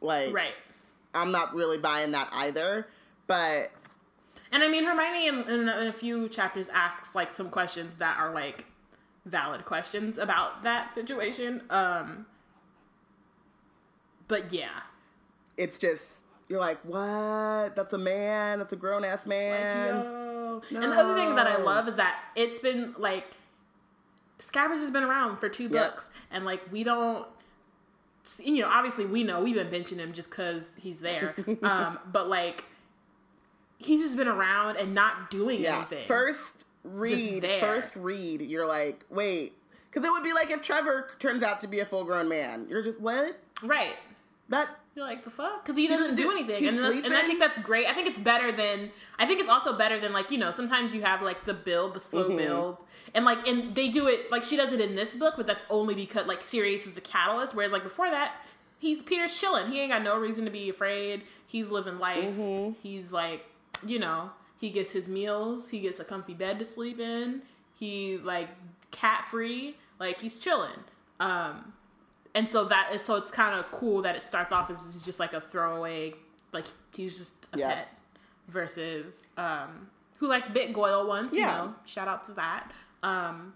Like, 0.00 0.32
Right. 0.32 0.54
I'm 1.14 1.32
not 1.32 1.54
really 1.54 1.78
buying 1.78 2.12
that 2.12 2.28
either. 2.30 2.86
But 3.26 3.72
And 4.52 4.62
I 4.62 4.68
mean, 4.68 4.84
Hermione 4.84 5.26
in, 5.26 5.34
in, 5.48 5.68
a- 5.68 5.80
in 5.80 5.86
a 5.88 5.92
few 5.92 6.28
chapters 6.28 6.68
asks 6.68 7.14
like 7.16 7.30
some 7.30 7.50
questions 7.50 7.96
that 7.98 8.16
are 8.18 8.32
like 8.32 8.66
valid 9.24 9.64
questions 9.64 10.18
about 10.18 10.62
that 10.62 10.94
situation. 10.94 11.62
Um, 11.70 12.26
but 14.28 14.52
yeah, 14.52 14.80
it's 15.56 15.78
just 15.78 16.04
you're 16.48 16.60
like, 16.60 16.78
what? 16.84 17.74
That's 17.74 17.92
a 17.92 17.98
man. 17.98 18.58
That's 18.58 18.72
a 18.72 18.76
grown 18.76 19.04
ass 19.04 19.20
like, 19.20 19.28
man. 19.28 19.94
yo. 19.94 20.62
And 20.70 20.82
the 20.82 20.96
other 20.96 21.14
thing 21.14 21.34
that 21.34 21.46
I 21.46 21.56
love 21.56 21.88
is 21.88 21.96
that 21.96 22.18
it's 22.34 22.58
been 22.58 22.94
like 22.98 23.24
Scabbers 24.38 24.78
has 24.78 24.90
been 24.90 25.02
around 25.02 25.38
for 25.38 25.48
two 25.48 25.64
Yep. 25.64 25.72
books, 25.72 26.10
and 26.30 26.44
like 26.44 26.60
we 26.70 26.84
don't. 26.84 27.26
You 28.42 28.62
know, 28.62 28.68
obviously 28.68 29.06
we 29.06 29.22
know 29.22 29.42
we've 29.42 29.54
been 29.54 29.68
benching 29.68 29.98
him 29.98 30.12
just 30.12 30.30
because 30.30 30.68
he's 30.78 31.00
there. 31.00 31.36
um, 31.62 31.98
but 32.10 32.28
like, 32.28 32.64
he's 33.78 34.02
just 34.02 34.16
been 34.16 34.26
around 34.26 34.76
and 34.78 34.94
not 34.94 35.30
doing 35.30 35.60
yeah. 35.60 35.76
anything. 35.76 36.06
First 36.08 36.64
read, 36.82 37.44
first 37.60 37.94
read, 37.94 38.40
you're 38.40 38.66
like, 38.66 39.04
wait, 39.10 39.52
because 39.88 40.04
it 40.04 40.10
would 40.10 40.24
be 40.24 40.32
like 40.32 40.50
if 40.50 40.60
Trevor 40.60 41.08
turns 41.20 41.44
out 41.44 41.60
to 41.60 41.68
be 41.68 41.78
a 41.78 41.84
full 41.86 42.02
grown 42.02 42.28
man. 42.28 42.66
You're 42.68 42.82
just 42.82 43.00
what? 43.00 43.38
right? 43.62 43.94
That 44.48 44.68
You're 44.94 45.04
like 45.04 45.24
the 45.24 45.30
fuck 45.30 45.64
because 45.64 45.76
he 45.76 45.88
doesn't 45.88 46.14
do 46.14 46.30
anything, 46.30 46.62
he's 46.62 46.68
and, 46.78 47.04
and 47.06 47.14
I 47.14 47.22
think 47.22 47.40
that's 47.40 47.58
great. 47.58 47.86
I 47.88 47.94
think 47.94 48.06
it's 48.06 48.18
better 48.18 48.52
than 48.52 48.90
I 49.18 49.26
think 49.26 49.40
it's 49.40 49.48
also 49.48 49.76
better 49.76 49.98
than 49.98 50.12
like 50.12 50.30
you 50.30 50.38
know 50.38 50.52
sometimes 50.52 50.94
you 50.94 51.02
have 51.02 51.20
like 51.20 51.44
the 51.44 51.54
build, 51.54 51.94
the 51.94 52.00
slow 52.00 52.28
Mm-hmm. 52.28 52.36
build, 52.36 52.76
and 53.14 53.24
like 53.24 53.46
and 53.48 53.74
they 53.74 53.88
do 53.88 54.06
it 54.06 54.30
like 54.30 54.44
she 54.44 54.56
does 54.56 54.72
it 54.72 54.80
in 54.80 54.94
this 54.94 55.14
book, 55.16 55.34
but 55.36 55.46
that's 55.46 55.64
only 55.68 55.94
because 55.94 56.26
like 56.26 56.42
Sirius 56.44 56.86
is 56.86 56.94
the 56.94 57.00
catalyst. 57.00 57.54
Whereas 57.54 57.72
like 57.72 57.82
before 57.82 58.08
that, 58.08 58.34
he's 58.78 59.02
Peter's 59.02 59.36
chilling. 59.36 59.72
He 59.72 59.80
ain't 59.80 59.90
got 59.90 60.02
no 60.02 60.18
reason 60.18 60.44
to 60.44 60.50
be 60.50 60.68
afraid. 60.68 61.22
He's 61.46 61.70
living 61.70 61.98
life. 61.98 62.32
Mm-hmm. 62.34 62.74
He's 62.82 63.10
like 63.12 63.44
you 63.84 63.98
know 63.98 64.30
he 64.60 64.70
gets 64.70 64.92
his 64.92 65.08
meals. 65.08 65.70
He 65.70 65.80
gets 65.80 65.98
a 65.98 66.04
comfy 66.04 66.34
bed 66.34 66.60
to 66.60 66.64
sleep 66.64 67.00
in. 67.00 67.42
He 67.74 68.16
like 68.18 68.48
cat 68.92 69.24
free. 69.28 69.76
Like 69.98 70.18
he's 70.18 70.36
chilling. 70.36 70.84
Um, 71.18 71.72
and 72.36 72.48
so 72.48 72.64
that 72.66 72.90
and 72.92 73.02
so 73.02 73.16
it's 73.16 73.32
kind 73.32 73.58
of 73.58 73.68
cool 73.72 74.02
that 74.02 74.14
it 74.14 74.22
starts 74.22 74.52
off 74.52 74.70
as 74.70 75.02
just 75.04 75.18
like 75.18 75.32
a 75.34 75.40
throwaway, 75.40 76.14
like 76.52 76.66
he's 76.94 77.18
just 77.18 77.34
a 77.52 77.58
Yeah. 77.58 77.74
pet, 77.74 77.88
versus 78.48 79.26
um, 79.36 79.88
who 80.18 80.28
like 80.28 80.52
bit 80.54 80.72
Goyle 80.72 81.08
once. 81.08 81.34
You 81.34 81.40
Yeah. 81.40 81.54
know, 81.56 81.74
shout 81.86 82.06
out 82.06 82.22
to 82.24 82.32
that. 82.34 82.70
Um, 83.02 83.54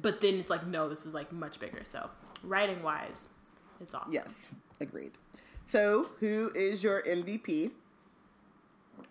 but 0.00 0.20
then 0.22 0.34
it's 0.34 0.48
like 0.50 0.66
no, 0.66 0.88
this 0.88 1.04
is 1.06 1.12
like 1.14 1.30
much 1.32 1.60
bigger. 1.60 1.80
So 1.84 2.08
writing 2.42 2.82
wise, 2.82 3.28
it's 3.80 3.94
awesome. 3.94 4.12
yes, 4.12 4.28
agreed. 4.80 5.12
So, 5.68 6.06
who 6.20 6.52
is 6.54 6.84
your 6.84 7.02
MVP? 7.02 7.72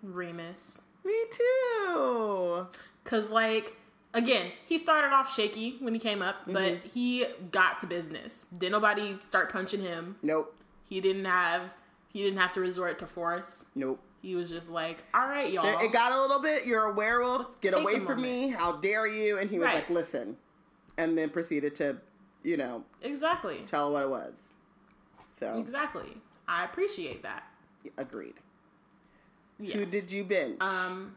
Remus, 0.01 0.81
Me 1.03 1.13
too. 1.31 2.67
cause 3.03 3.29
like 3.29 3.75
again, 4.15 4.47
he 4.65 4.77
started 4.79 5.13
off 5.13 5.31
shaky 5.35 5.75
when 5.79 5.93
he 5.93 5.99
came 5.99 6.21
up, 6.23 6.37
but 6.47 6.55
Mm-hmm. 6.55 6.87
he 6.89 7.25
got 7.51 7.77
to 7.79 7.85
business. 7.87 8.47
Did 8.57 8.71
nobody 8.71 9.17
start 9.27 9.51
punching 9.51 9.81
him? 9.81 10.15
Nope. 10.23 10.55
He 10.89 10.99
didn't 11.01 11.25
have 11.25 11.61
he 12.07 12.23
didn't 12.23 12.39
have 12.39 12.53
to 12.53 12.61
resort 12.61 12.97
to 12.99 13.05
force. 13.05 13.65
Nope. 13.75 13.99
He 14.21 14.35
was 14.35 14.49
just 14.49 14.69
like, 14.71 15.03
"All 15.13 15.27
right, 15.27 15.51
y'all." 15.51 15.63
There- 15.63 15.83
It 15.85 15.91
got 15.91 16.11
a 16.13 16.19
little 16.19 16.39
bit. 16.39 16.65
You're 16.65 16.85
a 16.85 16.93
werewolf. 16.93 17.41
Let's 17.41 17.57
Get 17.57 17.73
away 17.75 17.95
from 17.95 18.03
moment. 18.17 18.21
me. 18.23 18.47
How 18.49 18.71
dare 18.77 19.05
you? 19.05 19.37
And 19.37 19.49
he 19.51 19.59
was 19.59 19.67
Right. 19.67 19.75
like, 19.75 19.89
listen. 19.89 20.37
And 20.97 21.15
then 21.17 21.29
proceeded 21.29 21.75
to, 21.75 21.97
you 22.41 22.55
know, 22.57 22.85
exactly, 23.01 23.63
tell 23.67 23.91
what 23.91 24.03
it 24.03 24.09
was. 24.09 24.33
So, 25.37 25.59
exactly. 25.59 26.17
I 26.47 26.63
appreciate 26.63 27.21
that. 27.23 27.43
agreed. 27.97 28.35
Yes. 29.59 29.75
Who 29.75 29.85
did 29.85 30.11
you 30.11 30.23
binge? 30.23 30.57
Um, 30.61 31.15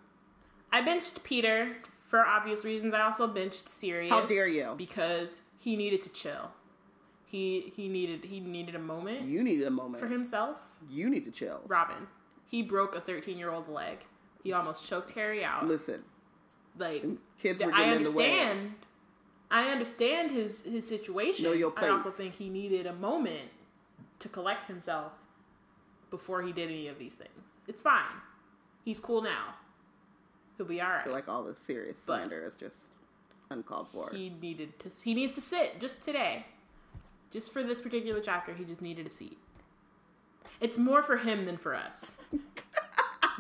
I 0.73 0.83
benched 0.83 1.23
Peter 1.25 1.77
for 2.09 2.27
obvious 2.27 2.65
reasons. 2.65 2.93
I 2.95 3.03
also 3.03 3.27
benched 3.29 3.69
Sirius. 3.69 4.11
How 4.13 4.25
dare 4.27 4.49
you. 4.49 4.75
Because 4.77 5.43
he 5.61 5.77
needed 5.77 6.03
to 6.03 6.09
chill. 6.11 6.51
He 7.27 7.73
he 7.77 7.89
needed 7.89 8.25
he 8.25 8.41
needed 8.41 8.75
a 8.75 8.79
moment 8.79 9.23
you 9.23 9.43
needed 9.45 9.67
a 9.67 9.71
moment. 9.71 10.03
for 10.03 10.09
himself. 10.09 10.61
You 10.91 11.11
need 11.11 11.25
to 11.27 11.31
chill. 11.31 11.61
Robin, 11.67 12.07
he 12.47 12.63
broke 12.63 12.97
a 12.97 13.01
thirteen 13.01 13.37
year 13.39 13.51
old's 13.51 13.69
leg. 13.69 13.99
He 14.43 14.53
almost 14.53 14.87
choked 14.89 15.11
Harry 15.13 15.45
out. 15.45 15.67
Listen, 15.67 16.03
Like 16.79 17.05
kids 17.39 17.63
were 17.63 17.73
I 17.73 17.85
getting 17.85 17.97
in 18.07 18.13
the 18.13 18.19
way. 18.19 18.31
understand. 18.41 18.75
I 19.51 19.69
understand 19.69 20.31
his 20.31 20.63
his 20.65 20.89
situation. 20.89 21.45
Know 21.45 21.53
your 21.53 21.71
place. 21.71 21.91
I 21.91 21.93
also 21.93 22.11
think 22.11 22.35
he 22.35 22.49
needed 22.49 22.87
a 22.87 22.95
moment 22.95 23.51
to 24.21 24.29
collect 24.31 24.65
himself 24.65 25.13
before 26.11 26.41
he 26.43 26.53
did 26.53 26.71
any 26.71 26.89
of 26.89 26.99
these 26.99 27.15
things. 27.15 27.45
It's 27.67 27.83
fine. 27.83 28.03
He's 28.85 28.99
cool 29.01 29.21
now. 29.21 29.55
He'll 30.59 30.67
be 30.67 30.81
all 30.83 30.91
I 30.91 31.05
feel 31.05 31.13
like 31.13 31.29
all 31.29 31.45
this 31.45 31.59
Sirius 31.59 31.97
But- 32.05 32.17
slander 32.19 32.45
is 32.47 32.57
just 32.57 32.77
uncalled 33.51 33.89
for. 33.93 34.11
he 34.11 34.29
needed 34.43 34.79
to. 34.81 34.91
He 35.03 35.15
needs 35.15 35.35
to 35.37 35.41
sit 35.41 35.81
just 35.81 36.05
today, 36.05 36.45
just 37.31 37.53
for 37.53 37.63
this 37.63 37.81
particular 37.81 38.21
chapter. 38.21 38.53
He 38.53 38.65
just 38.65 38.83
needed 38.83 39.07
a 39.07 39.11
seat. 39.11 39.39
It's 40.61 40.77
more 40.77 41.03
for 41.03 41.17
him 41.19 41.47
than 41.47 41.57
for 41.57 41.75
us. 41.75 42.19
he 42.33 42.39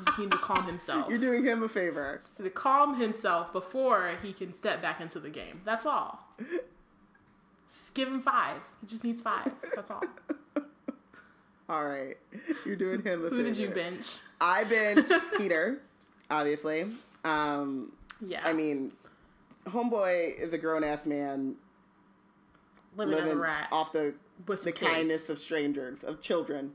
just 0.04 0.18
need 0.18 0.30
to 0.30 0.38
calm 0.38 0.64
himself. 0.64 1.10
You're 1.10 1.18
doing 1.18 1.42
him 1.44 1.62
a 1.64 1.68
favor. 1.68 2.20
to 2.36 2.50
calm 2.50 3.00
himself 3.00 3.52
before 3.52 4.12
he 4.22 4.32
can 4.32 4.52
step 4.52 4.80
back 4.80 5.00
into 5.00 5.18
the 5.18 5.28
game. 5.30 5.60
That's 5.64 5.84
all. 5.84 6.20
Just 7.68 7.94
give 7.94 8.06
him 8.08 8.20
five. 8.22 8.62
He 8.80 8.86
just 8.86 9.02
needs 9.04 9.20
five. 9.20 9.50
That's 9.74 9.90
all. 9.90 10.02
All 11.70 11.84
right. 11.84 12.16
You're 12.64 12.76
doing 12.76 13.02
him 13.02 13.26
a 13.26 13.28
favor. 13.28 13.36
Who 13.36 13.42
did 13.42 13.56
you 13.58 13.68
bench? 13.68 14.20
I 14.40 14.64
benched 14.64 15.12
Peter, 15.36 15.82
obviously. 16.30 16.86
Um, 17.24 17.92
Yeah. 18.20 18.40
I 18.44 18.52
mean, 18.52 18.92
Homeboy 19.66 20.38
is 20.38 20.52
a 20.52 20.58
grown 20.58 20.82
ass 20.84 21.04
man 21.06 21.56
living, 22.96 23.18
as 23.18 23.30
a 23.30 23.36
rat. 23.36 23.68
off 23.70 23.92
the 23.92 24.14
with 24.46 24.62
the 24.64 24.72
kids. 24.72 24.90
kindness 24.92 25.28
of 25.28 25.38
strangers, 25.38 26.02
of 26.04 26.20
children. 26.20 26.74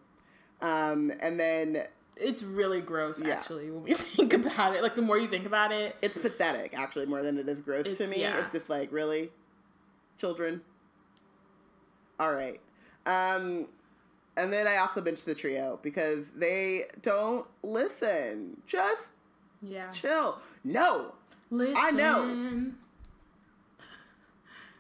Um, 0.62 1.12
and 1.20 1.40
then 1.40 1.86
It's 2.16 2.44
really 2.44 2.80
gross, 2.82 3.20
Yeah. 3.22 3.34
actually, 3.36 3.72
when 3.72 3.84
we 3.84 3.94
think 3.96 4.34
about 4.34 4.76
it. 4.76 4.84
Like 4.84 4.96
the 4.96 5.02
more 5.02 5.18
you 5.18 5.28
think 5.28 5.46
about 5.48 5.72
it, 5.72 5.96
it's 6.02 6.18
pathetic, 6.18 6.78
actually, 6.78 7.08
more 7.08 7.24
than 7.24 7.40
it 7.40 7.50
is 7.50 7.60
gross 7.62 7.98
to 7.98 8.06
me. 8.08 8.20
yeah. 8.22 8.44
It's 8.44 8.52
just 8.52 8.70
like, 8.70 8.92
really? 8.92 9.32
Children? 10.20 10.62
All 12.20 12.32
right. 12.34 12.62
Um, 13.08 13.66
and 14.38 14.54
then 14.54 14.68
I 14.68 14.78
also 14.78 15.02
benched 15.02 15.26
the 15.26 15.34
trio 15.36 15.80
because 15.82 16.28
they 16.36 16.86
don't 17.02 17.48
listen. 17.64 18.62
Just 18.68 19.08
yeah. 19.64 19.90
chill. 19.92 20.40
No. 20.64 21.14
Listen 21.50 21.76
I 21.78 21.92
know. 21.92 22.72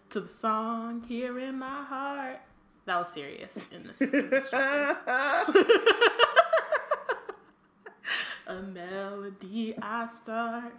to 0.10 0.20
the 0.20 0.28
song 0.28 1.04
here 1.08 1.40
in 1.40 1.60
my 1.60 1.84
heart. 1.84 2.42
That 2.86 3.00
was 3.00 3.14
serious 3.14 3.72
in 3.72 3.88
this. 3.88 4.02
In 4.02 4.30
this 4.30 4.52
a 4.54 5.46
melody 8.62 9.74
I 9.82 10.06
start, 10.08 10.74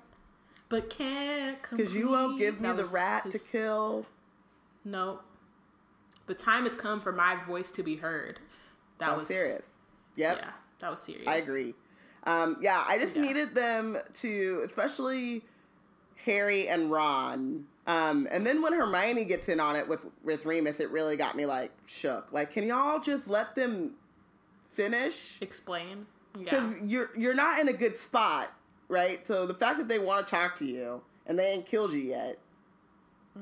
but 0.69 0.91
can't 0.91 1.63
complete. 1.63 1.85
Because 1.85 1.95
you 1.95 2.11
won't 2.11 2.39
give 2.39 2.61
me 2.61 2.69
That 2.69 2.77
the 2.77 2.85
rat 2.87 3.31
to 3.31 3.39
kill. 3.39 4.05
Nope. 4.85 5.23
The 6.27 6.35
time 6.35 6.65
has 6.65 6.75
come 6.75 7.01
for 7.01 7.13
my 7.13 7.37
voice 7.45 7.71
to 7.73 7.83
be 7.83 7.97
heard. 7.97 8.41
That 8.99 9.11
I'm 9.11 9.21
was 9.21 9.29
serious. 9.29 9.63
Yep. 10.17 10.39
Yeah, 10.39 10.51
that 10.81 10.91
was 10.91 11.01
serious. 11.01 11.27
I 11.27 11.37
agree. 11.37 11.75
Um, 12.25 12.57
yeah, 12.61 12.83
I 12.87 12.99
just 12.99 13.17
Yeah. 13.17 13.23
needed 13.23 13.55
them 13.55 13.99
to, 14.15 14.63
especially 14.65 15.43
Harry 16.25 16.69
and 16.69 16.91
Ron. 16.91 17.67
Um, 17.87 18.27
and 18.31 18.47
then 18.47 18.63
when 18.63 18.73
Hermione 18.73 19.25
gets 19.25 19.49
in 19.49 19.61
on 19.61 19.77
it 19.77 19.87
with 19.87 20.07
with 20.23 20.47
Remus, 20.47 20.81
it 20.81 20.91
really 20.91 21.17
got 21.17 21.37
me 21.37 21.45
like 21.45 21.71
shook. 21.87 22.33
Like, 22.33 22.51
can 22.53 22.67
y'all 22.67 22.99
just 22.99 23.29
let 23.29 23.55
them 23.55 23.95
finish? 24.71 25.39
Explain. 25.41 26.07
Yeah. 26.39 26.45
Because 26.45 26.81
you're 26.81 27.11
you're 27.17 27.35
not 27.35 27.61
in 27.61 27.69
a 27.69 27.73
good 27.73 27.99
spot, 27.99 28.51
right? 28.89 29.27
So 29.27 29.45
the 29.47 29.55
fact 29.55 29.79
that 29.79 29.89
they 29.89 29.99
want 29.99 30.27
to 30.27 30.31
talk 30.31 30.57
to 30.57 30.65
you 30.65 31.03
and 31.27 31.39
they 31.39 31.51
ain't 31.51 31.67
killed 31.67 31.93
you 31.93 32.01
yet, 32.01 32.39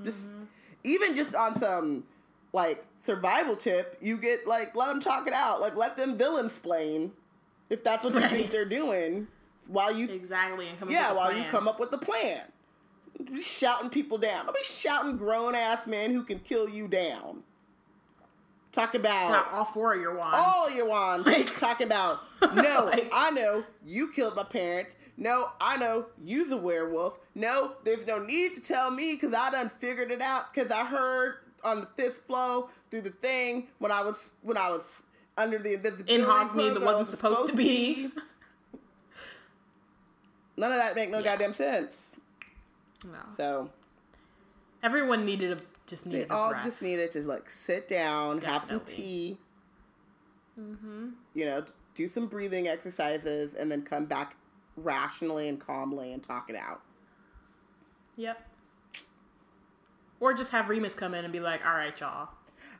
just 0.04 0.24
Mm-hmm. 0.28 0.44
even 0.84 1.14
just 1.16 1.34
on 1.36 1.58
some 1.58 2.04
like 2.52 2.84
survival 3.02 3.54
tip, 3.56 3.96
you 4.00 4.16
get 4.18 4.46
like 4.46 4.74
let 4.74 4.88
them 4.88 5.00
talk 5.00 5.26
it 5.28 5.32
out, 5.32 5.60
like 5.60 5.76
let 5.76 5.96
them 5.96 6.18
villain 6.18 6.46
explain 6.46 7.12
if 7.72 7.82
that's 7.82 8.04
what 8.04 8.14
you 8.14 8.20
think 8.28 8.50
they're 8.50 8.64
doing 8.64 9.26
while 9.68 9.92
you 9.94 10.08
Exactly, 10.08 10.68
and 10.68 10.78
come 10.78 10.88
up 10.88 10.92
yeah 10.92 11.08
with 11.08 11.16
while 11.16 11.30
plan. 11.30 11.42
you 11.44 11.50
come 11.50 11.68
up 11.68 11.80
with 11.80 11.90
the 11.90 11.98
plan. 11.98 12.40
Don't 13.18 13.34
be 13.34 13.42
shouting 13.42 13.90
people 13.90 14.18
down. 14.18 14.46
Don't 14.46 14.54
be 14.56 14.62
shouting 14.64 15.16
grown 15.16 15.54
ass 15.54 15.86
men 15.86 16.12
who 16.12 16.22
can 16.24 16.38
kill 16.40 16.68
you 16.68 16.88
down. 16.88 17.42
Talk 18.72 18.94
about 18.94 19.30
Got 19.32 19.52
all 19.52 19.64
four 19.66 19.92
of 19.94 20.00
your 20.00 20.16
wands. 20.16 20.38
all 20.40 20.70
your 20.70 20.86
wands. 20.88 21.26
Like- 21.26 21.54
talking 21.58 21.86
about 21.86 22.20
no, 22.54 22.84
Like- 22.86 23.10
I 23.12 23.30
know 23.30 23.64
you 23.84 24.10
killed 24.12 24.34
my 24.34 24.44
parents. 24.44 24.96
No, 25.18 25.50
I 25.60 25.76
know 25.76 26.06
you's 26.24 26.50
a 26.50 26.56
werewolf. 26.56 27.18
No, 27.34 27.72
there's 27.84 28.06
no 28.06 28.18
need 28.18 28.54
to 28.54 28.62
tell 28.62 28.90
me 28.90 29.12
because 29.14 29.34
I 29.34 29.50
done 29.50 29.68
figured 29.68 30.10
it 30.10 30.22
out 30.22 30.52
because 30.52 30.70
I 30.70 30.84
heard 30.86 31.34
on 31.62 31.80
the 31.80 31.86
fifth 31.96 32.26
flow 32.26 32.70
through 32.90 33.02
the 33.02 33.10
thing 33.10 33.68
when 33.78 33.92
I 33.92 34.00
was 34.02 34.16
when 34.40 34.56
I 34.56 34.70
was 34.70 35.02
under 35.42 35.58
the 35.58 35.74
invisibility 35.74 36.14
in 36.14 36.20
Hogsmeade 36.22 36.74
that 36.74 36.82
wasn't 36.82 37.08
supposed, 37.08 37.50
to 37.50 37.56
be. 37.56 38.10
None 40.56 40.70
of 40.72 40.78
that 40.78 40.94
make 40.94 41.10
no 41.10 41.18
Yeah. 41.18 41.24
goddamn 41.24 41.54
sense. 41.54 41.94
No. 43.04 43.18
So 43.36 43.70
Everyone 44.82 45.24
needed 45.24 45.52
a 45.60 45.62
just 45.86 46.04
they 46.04 46.10
needed 46.10 46.30
a 46.30 46.34
all 46.34 46.50
breath. 46.50 46.64
just 46.64 46.82
needed 46.82 47.10
to 47.12 47.20
like 47.22 47.50
sit 47.50 47.88
down, 47.88 48.40
have 48.42 48.62
some 48.64 48.78
Definitely. 48.78 48.94
tea. 49.04 49.38
Mm-hmm. 50.60 51.08
You 51.34 51.44
know, 51.46 51.64
do 51.94 52.08
some 52.08 52.26
breathing 52.26 52.68
exercises, 52.68 53.54
and 53.54 53.70
then 53.70 53.82
come 53.82 54.06
back 54.06 54.36
rationally 54.76 55.48
and 55.48 55.60
calmly 55.60 56.12
and 56.12 56.22
talk 56.22 56.48
it 56.50 56.56
out. 56.56 56.80
Yep. 58.16 58.48
Or 60.20 60.34
just 60.34 60.50
have 60.52 60.68
Remus 60.68 60.94
come 60.94 61.14
in 61.14 61.24
and 61.24 61.32
be 61.32 61.40
like, 61.40 61.64
"All 61.66 61.74
right, 61.74 61.98
y'all." 61.98 62.28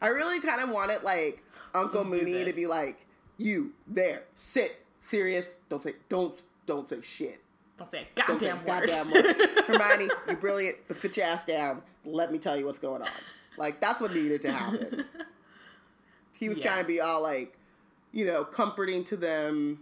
I 0.03 0.09
really 0.09 0.41
kind 0.41 0.61
of 0.61 0.69
wanted 0.71 1.03
like 1.05 1.43
Uncle 1.75 2.01
Let's 2.01 2.11
Moony 2.11 2.45
to 2.45 2.53
be 2.53 2.67
like, 2.67 3.07
"You 3.39 3.73
there, 3.87 4.25
sit, 4.35 4.85
Sirius, 5.01 5.47
don't 5.71 5.83
say, 5.83 5.95
don't, 6.11 6.45
don't 6.67 6.89
say 6.91 7.01
shit, 7.03 7.41
Don't 7.79 7.91
say 7.91 8.07
a 8.17 8.21
goddamn 8.21 8.61
say 8.67 8.71
word. 8.81 8.89
goddamn 8.89 9.11
word." 9.13 9.37
Hermione, 9.67 10.09
you're 10.27 10.37
brilliant, 10.37 10.77
but 10.89 11.01
sit 11.01 11.17
your 11.17 11.27
ass 11.27 11.45
down. 11.47 11.83
Let 12.05 12.33
me 12.33 12.39
tell 12.39 12.57
you 12.59 12.67
what's 12.67 12.79
going 12.81 13.01
on. 13.03 13.09
Like 13.57 13.81
that's 13.81 14.01
what 14.01 14.13
needed 14.15 14.43
to 14.43 14.53
happen. 14.53 15.05
He 16.39 16.49
was 16.49 16.59
Yeah. 16.59 16.67
trying 16.73 16.81
to 16.83 16.89
be 16.89 17.01
all 17.01 17.23
like, 17.23 17.57
you 18.11 18.27
know, 18.27 18.45
comforting 18.45 19.05
to 19.05 19.17
them, 19.17 19.79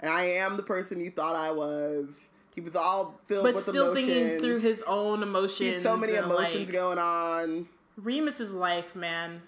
and 0.00 0.10
I 0.10 0.24
am 0.24 0.56
the 0.56 0.62
person 0.64 1.00
you 1.00 1.10
thought 1.10 1.36
I 1.36 1.52
was. 1.52 2.08
He 2.52 2.60
was 2.60 2.74
all 2.74 3.20
filled 3.26 3.44
but 3.44 3.54
with 3.54 3.62
still 3.62 3.92
emotions. 3.92 4.06
thinking 4.08 4.38
through 4.40 4.58
his 4.58 4.82
own 4.82 5.22
emotions. 5.22 5.58
He 5.58 5.68
had 5.74 5.82
so 5.84 5.96
many 5.96 6.14
emotions 6.14 6.66
like, 6.66 6.72
going 6.72 6.98
on. 6.98 7.68
Remus's 7.96 8.52
life, 8.52 8.96
man. 8.96 9.42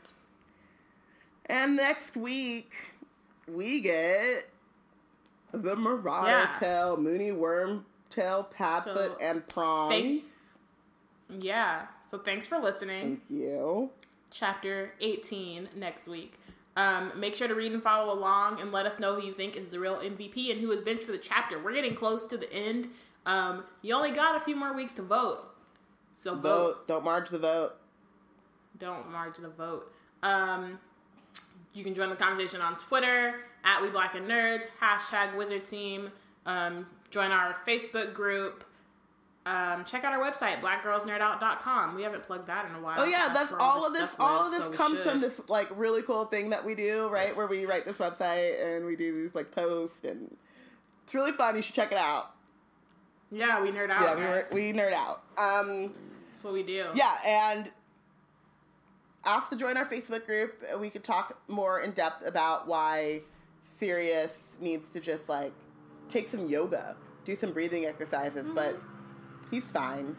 And 1.46 1.76
next 1.76 2.16
week, 2.16 2.72
we 3.48 3.80
get 3.80 4.48
the 5.52 5.76
Marauder's 5.76 6.28
Yeah. 6.28 6.56
Tail, 6.58 6.96
Moony 6.96 7.30
Wormtail, 7.30 8.50
Padfoot, 8.52 8.84
So, 8.84 9.16
and 9.20 9.46
Prongs. 9.48 9.92
thank- 9.92 10.24
Yeah. 11.28 11.86
So 12.06 12.18
thanks 12.18 12.46
for 12.46 12.58
listening. 12.58 13.20
Thank 13.28 13.40
you. 13.40 13.90
Chapter 14.30 14.94
18 15.00 15.68
next 15.74 16.06
week. 16.08 16.38
Um, 16.76 17.12
make 17.16 17.34
sure 17.34 17.48
to 17.48 17.54
read 17.54 17.72
and 17.72 17.82
follow 17.82 18.12
along 18.14 18.60
and 18.60 18.72
let 18.72 18.86
us 18.86 18.98
know 18.98 19.14
who 19.14 19.26
you 19.26 19.34
think 19.34 19.56
is 19.56 19.70
the 19.72 19.78
real 19.80 19.96
MVP 20.00 20.50
and 20.50 20.60
who 20.60 20.70
is 20.70 20.82
bench 20.82 21.04
for 21.04 21.12
the 21.12 21.18
chapter. 21.18 21.58
We're 21.62 21.74
getting 21.74 21.94
close 21.94 22.26
to 22.28 22.38
the 22.38 22.50
end. 22.50 22.90
Um, 23.26 23.64
you 23.82 23.94
only 23.94 24.10
got 24.10 24.36
a 24.36 24.40
few 24.44 24.56
more 24.56 24.72
weeks 24.72 24.94
to 24.94 25.02
vote. 25.02 25.54
So 26.14 26.34
vote. 26.34 26.42
Vote. 26.42 26.88
Don't 26.88 27.04
march 27.04 27.28
the 27.30 27.38
vote. 27.38 27.74
don't 28.78 29.10
march 29.12 29.36
the 29.36 29.48
vote. 29.50 29.92
Um, 30.24 30.80
you 31.74 31.84
can 31.84 31.94
join 31.94 32.10
the 32.10 32.16
conversation 32.16 32.60
on 32.60 32.76
Twitter 32.76 33.36
at 33.64 33.82
We 33.82 33.90
Black 33.90 34.14
and 34.14 34.28
Nerds 34.28 34.64
hashtag 34.80 35.34
WizardTeam. 35.34 36.10
Um, 36.46 36.86
join 37.10 37.30
our 37.30 37.56
Facebook 37.66 38.14
group. 38.14 38.64
Um, 39.44 39.84
check 39.84 40.04
out 40.04 40.12
our 40.12 40.20
website 40.20 40.60
blackgirlsnerdout.com. 40.60 41.96
We 41.96 42.02
haven't 42.02 42.22
plugged 42.22 42.46
that 42.46 42.68
in 42.68 42.76
a 42.76 42.80
while. 42.80 43.00
Oh 43.00 43.04
yeah, 43.04 43.30
that's 43.32 43.50
where 43.50 43.60
all 43.60 43.84
of 43.84 43.92
this. 43.92 44.08
All 44.20 44.44
of 44.46 44.52
this 44.52 44.60
so 44.60 44.70
comes 44.70 45.02
from 45.02 45.20
this 45.20 45.40
like 45.48 45.68
really 45.74 46.02
cool 46.02 46.26
thing 46.26 46.50
that 46.50 46.64
we 46.64 46.76
do, 46.76 47.08
right? 47.08 47.36
Where 47.36 47.48
we 47.48 47.66
write 47.66 47.84
this 47.84 47.96
website 47.96 48.62
and 48.64 48.86
we 48.86 48.94
do 48.94 49.12
these 49.12 49.34
like 49.34 49.50
posts, 49.50 50.04
and 50.04 50.36
it's 51.02 51.14
really 51.14 51.32
fun. 51.32 51.56
You 51.56 51.62
should 51.62 51.74
check 51.74 51.90
it 51.90 51.98
out. 51.98 52.34
Yeah, 53.32 53.60
we 53.60 53.72
nerd 53.72 53.90
out. 53.90 54.16
yeah, 54.18 54.42
we 54.52 54.72
we 54.72 54.78
nerd 54.78 54.92
out. 54.92 55.22
Um, 55.36 55.92
that's 56.30 56.44
what 56.44 56.52
we 56.52 56.62
do. 56.62 56.86
Yeah, 56.94 57.16
and 57.24 57.68
ask 59.24 59.50
to 59.50 59.56
join 59.56 59.76
our 59.76 59.86
Facebook 59.86 60.26
group. 60.26 60.62
We 60.78 60.90
could 60.90 61.04
talk 61.04 61.38
more 61.48 61.80
in 61.80 61.92
depth 61.92 62.26
about 62.26 62.66
why 62.66 63.20
Sirius 63.62 64.56
needs 64.60 64.88
to 64.90 65.00
just 65.00 65.28
like 65.28 65.52
take 66.08 66.30
some 66.30 66.48
yoga, 66.48 66.96
do 67.24 67.36
some 67.36 67.52
breathing 67.52 67.86
exercises, 67.86 68.48
but 68.54 68.80
he's 69.50 69.64
fine. 69.64 70.16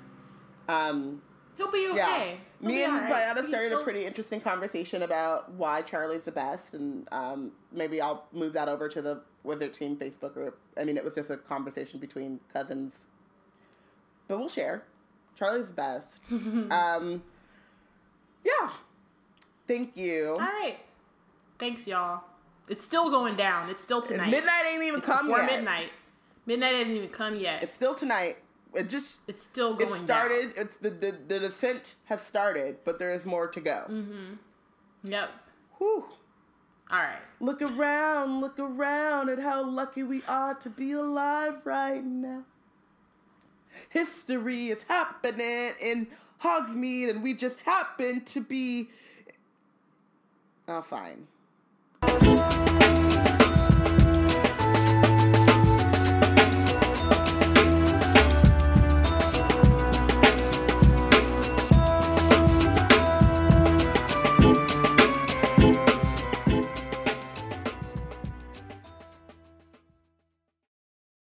Um, 0.67 1.21
He'll 1.55 1.71
be 1.71 1.87
okay. 1.89 1.97
yeah, 1.97 2.23
He'll 2.61 2.67
me 2.67 2.75
be 2.77 2.83
and 2.83 3.09
right. 3.09 3.37
Started 3.47 3.73
a 3.73 3.83
pretty 3.83 4.05
interesting 4.05 4.41
conversation 4.41 5.03
about 5.03 5.51
why 5.51 5.81
Charlie's 5.83 6.23
the 6.23 6.31
best, 6.31 6.73
and 6.73 7.07
um, 7.11 7.51
maybe 7.71 8.01
I'll 8.01 8.25
move 8.33 8.53
that 8.53 8.67
over 8.67 8.89
to 8.89 9.01
the 9.01 9.21
WizardTeam 9.45 9.97
Facebook 9.97 10.33
group. 10.33 10.57
I 10.79 10.83
mean, 10.83 10.97
it 10.97 11.03
was 11.03 11.13
just 11.13 11.29
a 11.29 11.37
conversation 11.37 11.99
between 11.99 12.39
cousins, 12.51 12.93
but 14.27 14.39
we'll 14.39 14.49
share. 14.49 14.83
Charlie's 15.35 15.67
the 15.67 15.73
best. 15.73 16.19
um, 16.31 17.21
yeah. 18.43 18.69
Thank 19.67 19.95
you. 19.97 20.31
All 20.31 20.37
right. 20.39 20.77
Thanks, 21.59 21.87
y'all. 21.87 22.23
It's 22.69 22.83
still 22.85 23.09
going 23.09 23.35
down. 23.35 23.69
It's 23.69 23.83
still 23.83 24.01
tonight. 24.01 24.29
Midnight 24.31 24.63
ain't 24.71 24.83
even 24.83 25.01
come 25.01 25.27
Before 25.27 25.41
yet. 25.43 25.51
midnight. 25.57 25.91
Midnight 26.45 26.73
hasn't 26.75 26.95
even 26.95 27.09
come 27.09 27.35
yet. 27.37 27.63
It's 27.63 27.73
still 27.73 27.95
tonight. 27.95 28.37
It 28.73 28.89
just 28.89 29.21
It's 29.27 29.43
still 29.43 29.75
going. 29.75 29.93
it 29.93 30.03
started. 30.03 30.53
It's 30.55 30.77
the, 30.77 30.89
the 30.89 31.11
the 31.27 31.39
descent 31.41 31.95
has 32.05 32.21
started, 32.21 32.77
but 32.83 32.99
there 32.99 33.11
is 33.11 33.25
more 33.25 33.47
to 33.47 33.61
go. 33.61 33.85
down. 33.87 34.39
Yep. 35.03 35.29
Whew. 35.77 36.05
All 36.91 36.99
right. 36.99 37.17
Look 37.39 37.61
around, 37.61 38.41
look 38.41 38.59
around 38.59 39.29
at 39.29 39.39
how 39.39 39.63
lucky 39.63 40.03
we 40.03 40.21
are 40.27 40.53
to 40.55 40.69
be 40.69 40.91
alive 40.91 41.65
right 41.65 42.03
now. 42.03 42.43
History 43.89 44.69
is 44.69 44.83
happening 44.87 45.73
in 45.79 46.07
Hogsmeade, 46.43 47.09
and 47.09 47.23
we 47.23 47.33
just 47.33 47.61
happen 47.61 48.21
to 48.25 48.41
be. 48.41 48.89
Oh, 50.67 50.81
fine. 50.81 51.27